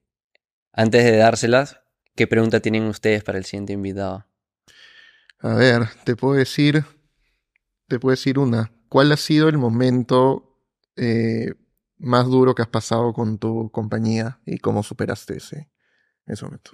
antes 0.73 1.03
de 1.03 1.15
dárselas, 1.15 1.79
¿qué 2.15 2.27
pregunta 2.27 2.59
tienen 2.59 2.83
ustedes 2.83 3.23
para 3.23 3.37
el 3.37 3.45
siguiente 3.45 3.73
invitado? 3.73 4.25
A 5.39 5.53
ver, 5.53 5.83
te 6.03 6.15
puedo 6.15 6.33
decir, 6.33 6.83
te 7.87 7.99
puedo 7.99 8.11
decir 8.11 8.39
una. 8.39 8.71
¿Cuál 8.89 9.11
ha 9.11 9.17
sido 9.17 9.47
el 9.47 9.59
momento 9.59 10.59
eh, 10.95 11.53
más 11.97 12.25
duro 12.25 12.55
que 12.55 12.63
has 12.63 12.67
pasado 12.67 13.13
con 13.13 13.37
tu 13.37 13.69
compañía 13.71 14.39
y 14.45 14.57
cómo 14.57 14.81
superaste 14.81 15.37
ese, 15.37 15.69
ese 16.25 16.45
momento? 16.45 16.71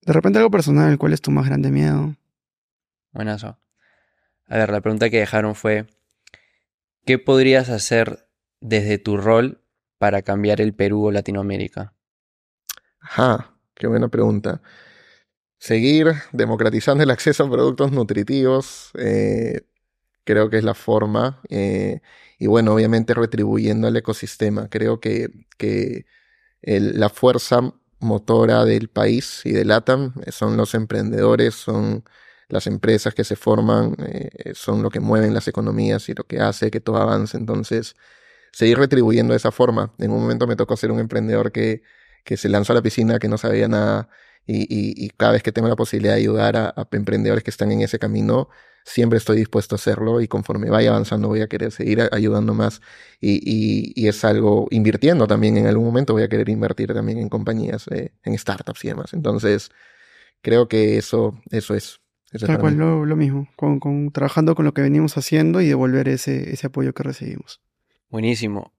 De 0.00 0.12
repente 0.12 0.38
algo 0.38 0.50
personal, 0.50 0.96
¿cuál 0.96 1.12
es 1.12 1.20
tu 1.20 1.30
más 1.30 1.46
grande 1.46 1.70
miedo? 1.70 2.16
Buenazo. 3.12 3.58
A 4.46 4.56
ver, 4.56 4.70
la 4.70 4.80
pregunta 4.80 5.10
que 5.10 5.18
dejaron 5.18 5.54
fue, 5.54 5.86
¿Qué 7.04 7.18
podrías 7.18 7.68
hacer 7.68 8.28
desde 8.60 8.98
tu 8.98 9.18
rol 9.18 9.62
para 9.98 10.22
cambiar 10.22 10.60
el 10.60 10.74
Perú 10.74 11.06
o 11.06 11.12
Latinoamérica? 11.12 11.94
Ajá, 12.98 13.58
qué 13.74 13.86
buena 13.86 14.08
pregunta. 14.08 14.62
Seguir 15.58 16.14
democratizando 16.32 17.04
el 17.04 17.10
acceso 17.10 17.44
a 17.44 17.50
productos 17.50 17.92
nutritivos, 17.92 18.90
eh, 18.98 19.62
creo 20.24 20.48
que 20.48 20.58
es 20.58 20.64
la 20.64 20.74
forma. 20.74 21.42
Eh, 21.50 22.00
y 22.38 22.46
bueno, 22.46 22.74
obviamente 22.74 23.12
retribuyendo 23.12 23.86
al 23.88 23.96
ecosistema. 23.96 24.68
Creo 24.68 24.98
que, 25.00 25.28
que 25.58 26.06
la 26.62 27.10
fuerza 27.10 27.74
motora 28.00 28.64
del 28.64 28.88
país 28.88 29.42
y 29.44 29.52
del 29.52 29.70
ATAM 29.72 30.14
son 30.30 30.56
los 30.56 30.74
emprendedores, 30.74 31.54
son 31.54 32.04
las 32.48 32.66
empresas 32.66 33.14
que 33.14 33.24
se 33.24 33.36
forman 33.36 33.96
eh, 34.06 34.52
son 34.54 34.82
lo 34.82 34.90
que 34.90 35.00
mueven 35.00 35.34
las 35.34 35.48
economías 35.48 36.08
y 36.08 36.14
lo 36.14 36.24
que 36.24 36.40
hace 36.40 36.70
que 36.70 36.80
todo 36.80 36.96
avance. 36.96 37.36
Entonces, 37.36 37.96
seguir 38.52 38.78
retribuyendo 38.78 39.32
de 39.32 39.38
esa 39.38 39.52
forma. 39.52 39.94
En 39.98 40.10
un 40.12 40.20
momento 40.22 40.46
me 40.46 40.56
tocó 40.56 40.76
ser 40.76 40.90
un 40.92 41.00
emprendedor 41.00 41.52
que, 41.52 41.82
que 42.24 42.36
se 42.36 42.48
lanzó 42.48 42.72
a 42.72 42.76
la 42.76 42.82
piscina, 42.82 43.18
que 43.18 43.28
no 43.28 43.38
sabía 43.38 43.68
nada, 43.68 44.08
y, 44.46 44.66
y, 45.04 45.08
cada 45.10 45.32
vez 45.32 45.42
que 45.42 45.52
tengo 45.52 45.68
la 45.68 45.76
posibilidad 45.76 46.14
de 46.14 46.20
ayudar 46.20 46.56
a, 46.56 46.74
emprendedores 46.92 47.42
que 47.44 47.50
están 47.50 47.72
en 47.72 47.80
ese 47.82 47.98
camino, 47.98 48.48
siempre 48.84 49.16
estoy 49.18 49.38
dispuesto 49.38 49.74
a 49.74 49.76
hacerlo 49.76 50.20
y 50.20 50.28
conforme 50.28 50.68
vaya 50.70 50.90
avanzando 50.90 51.28
voy 51.28 51.40
a 51.40 51.48
querer 51.48 51.72
seguir 51.72 52.08
ayudando 52.12 52.52
más 52.54 52.82
y, 53.20 53.92
y, 53.96 54.08
es 54.08 54.24
algo 54.24 54.68
invirtiendo 54.70 55.26
también 55.26 55.56
en 55.56 55.66
algún 55.66 55.86
momento 55.86 56.12
voy 56.12 56.24
a 56.24 56.28
querer 56.28 56.50
invertir 56.50 56.92
también 56.92 57.18
en 57.18 57.28
compañías, 57.30 57.86
eh, 57.88 58.12
en 58.22 58.38
startups 58.38 58.84
y 58.84 58.88
demás. 58.88 59.14
Entonces, 59.14 59.70
creo 60.42 60.68
que 60.68 60.98
eso, 60.98 61.40
eso 61.50 61.74
es. 61.74 62.00
Tal 62.40 62.58
cual, 62.58 62.76
lo, 62.76 63.16
mismo, 63.16 63.48
con, 63.56 64.10
trabajando 64.10 64.54
con 64.54 64.64
lo 64.64 64.74
que 64.74 64.82
venimos 64.82 65.16
haciendo 65.16 65.60
y 65.60 65.66
devolver 65.66 66.08
ese, 66.08 66.52
ese 66.52 66.66
apoyo 66.66 66.92
que 66.92 67.02
recibimos. 67.04 67.60
Buenísimo. 68.10 68.72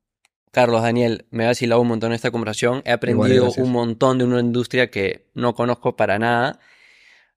Carlos, 0.51 0.81
Daniel, 0.81 1.25
me 1.31 1.43
ha 1.43 1.47
vacilado 1.47 1.81
un 1.81 1.87
montón 1.89 2.13
esta 2.13 2.31
conversación. 2.31 2.81
He 2.85 2.91
aprendido 2.91 3.51
un 3.57 3.71
montón 3.71 4.17
de 4.17 4.23
una 4.23 4.39
industria 4.39 4.89
que 4.89 5.27
no 5.33 5.53
conozco 5.53 5.95
para 5.95 6.17
nada. 6.17 6.59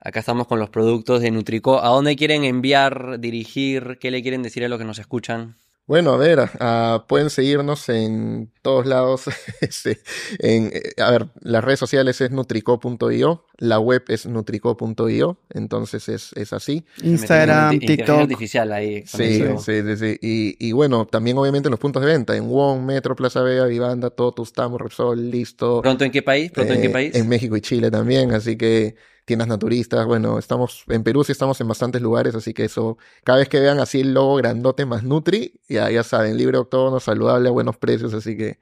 Acá 0.00 0.20
estamos 0.20 0.46
con 0.46 0.60
los 0.60 0.70
productos 0.70 1.20
de 1.20 1.32
Nutrico. 1.32 1.82
¿A 1.82 1.88
dónde 1.88 2.14
quieren 2.14 2.44
enviar, 2.44 3.18
dirigir? 3.18 3.98
¿Qué 4.00 4.12
le 4.12 4.22
quieren 4.22 4.42
decir 4.42 4.64
a 4.64 4.68
los 4.68 4.78
que 4.78 4.84
nos 4.84 5.00
escuchan? 5.00 5.56
Bueno, 5.88 6.12
a 6.12 6.18
ver, 6.18 6.50
ah, 6.60 7.06
pueden 7.08 7.30
seguirnos 7.30 7.88
en 7.88 8.52
todos 8.60 8.84
lados. 8.84 9.22
Este, 9.60 9.98
en, 10.38 10.70
eh, 10.72 11.02
a 11.02 11.10
ver, 11.10 11.28
las 11.40 11.64
redes 11.64 11.80
sociales 11.80 12.20
es 12.20 12.30
nutrico.io, 12.30 13.44
la 13.56 13.80
web 13.80 14.04
es 14.08 14.26
nutrico.io, 14.26 15.38
entonces 15.50 16.08
es, 16.08 16.32
es 16.34 16.52
así. 16.52 16.84
Instagram, 17.02 17.78
TikTok. 17.78 18.20
artificial 18.20 18.72
ahí. 18.72 19.04
Sí, 19.06 19.42
sí, 19.58 19.96
sí, 19.96 20.18
Y, 20.20 20.72
bueno, 20.72 21.06
también 21.06 21.38
obviamente 21.38 21.68
en 21.68 21.72
los 21.72 21.80
puntos 21.80 22.02
de 22.02 22.08
venta, 22.08 22.36
en 22.36 22.48
Wong, 22.48 22.82
Metro, 22.82 23.16
Plaza 23.16 23.42
Vega, 23.42 23.64
Vivanda, 23.64 24.10
Totus, 24.10 24.52
Tamo, 24.52 24.76
Repsol, 24.76 25.30
listo. 25.30 25.80
¿Pronto 25.80 26.04
en 26.04 26.10
qué 26.10 26.22
país? 26.22 26.50
¿Pronto 26.52 26.74
en 26.74 26.82
qué 26.82 26.88
eh, 26.88 26.90
país? 26.90 27.14
En 27.14 27.28
México 27.28 27.56
y 27.56 27.62
Chile 27.62 27.90
también, 27.90 28.32
así 28.32 28.56
que 28.56 28.94
tiendas 29.28 29.46
naturistas, 29.46 30.06
bueno, 30.06 30.38
estamos 30.38 30.84
en 30.88 31.04
Perú 31.04 31.22
sí 31.22 31.32
estamos 31.32 31.60
en 31.60 31.68
bastantes 31.68 32.02
lugares, 32.02 32.34
así 32.34 32.54
que 32.54 32.64
eso, 32.64 32.98
cada 33.22 33.38
vez 33.38 33.48
que 33.48 33.60
vean 33.60 33.78
así 33.78 34.00
el 34.00 34.14
logo 34.14 34.36
grandote 34.36 34.86
más 34.86 35.04
Nutri, 35.04 35.60
ya, 35.68 35.90
ya 35.90 36.02
saben, 36.02 36.36
libre 36.36 36.58
octógono, 36.58 36.98
saludable, 36.98 37.50
a 37.50 37.52
buenos 37.52 37.76
precios, 37.76 38.14
así 38.14 38.36
que 38.36 38.58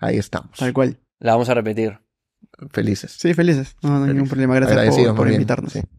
ahí 0.00 0.18
estamos. 0.18 0.58
Tal 0.58 0.72
cual. 0.72 0.98
La 1.20 1.32
vamos 1.32 1.48
a 1.48 1.54
repetir. 1.54 1.98
Felices. 2.70 3.12
Sí, 3.12 3.32
felices. 3.34 3.76
No, 3.80 3.98
no 3.98 4.04
hay 4.04 4.12
ningún 4.12 4.28
problema. 4.28 4.54
Gracias 4.56 5.06
por, 5.06 5.16
por 5.16 5.30
invitarnos. 5.30 5.74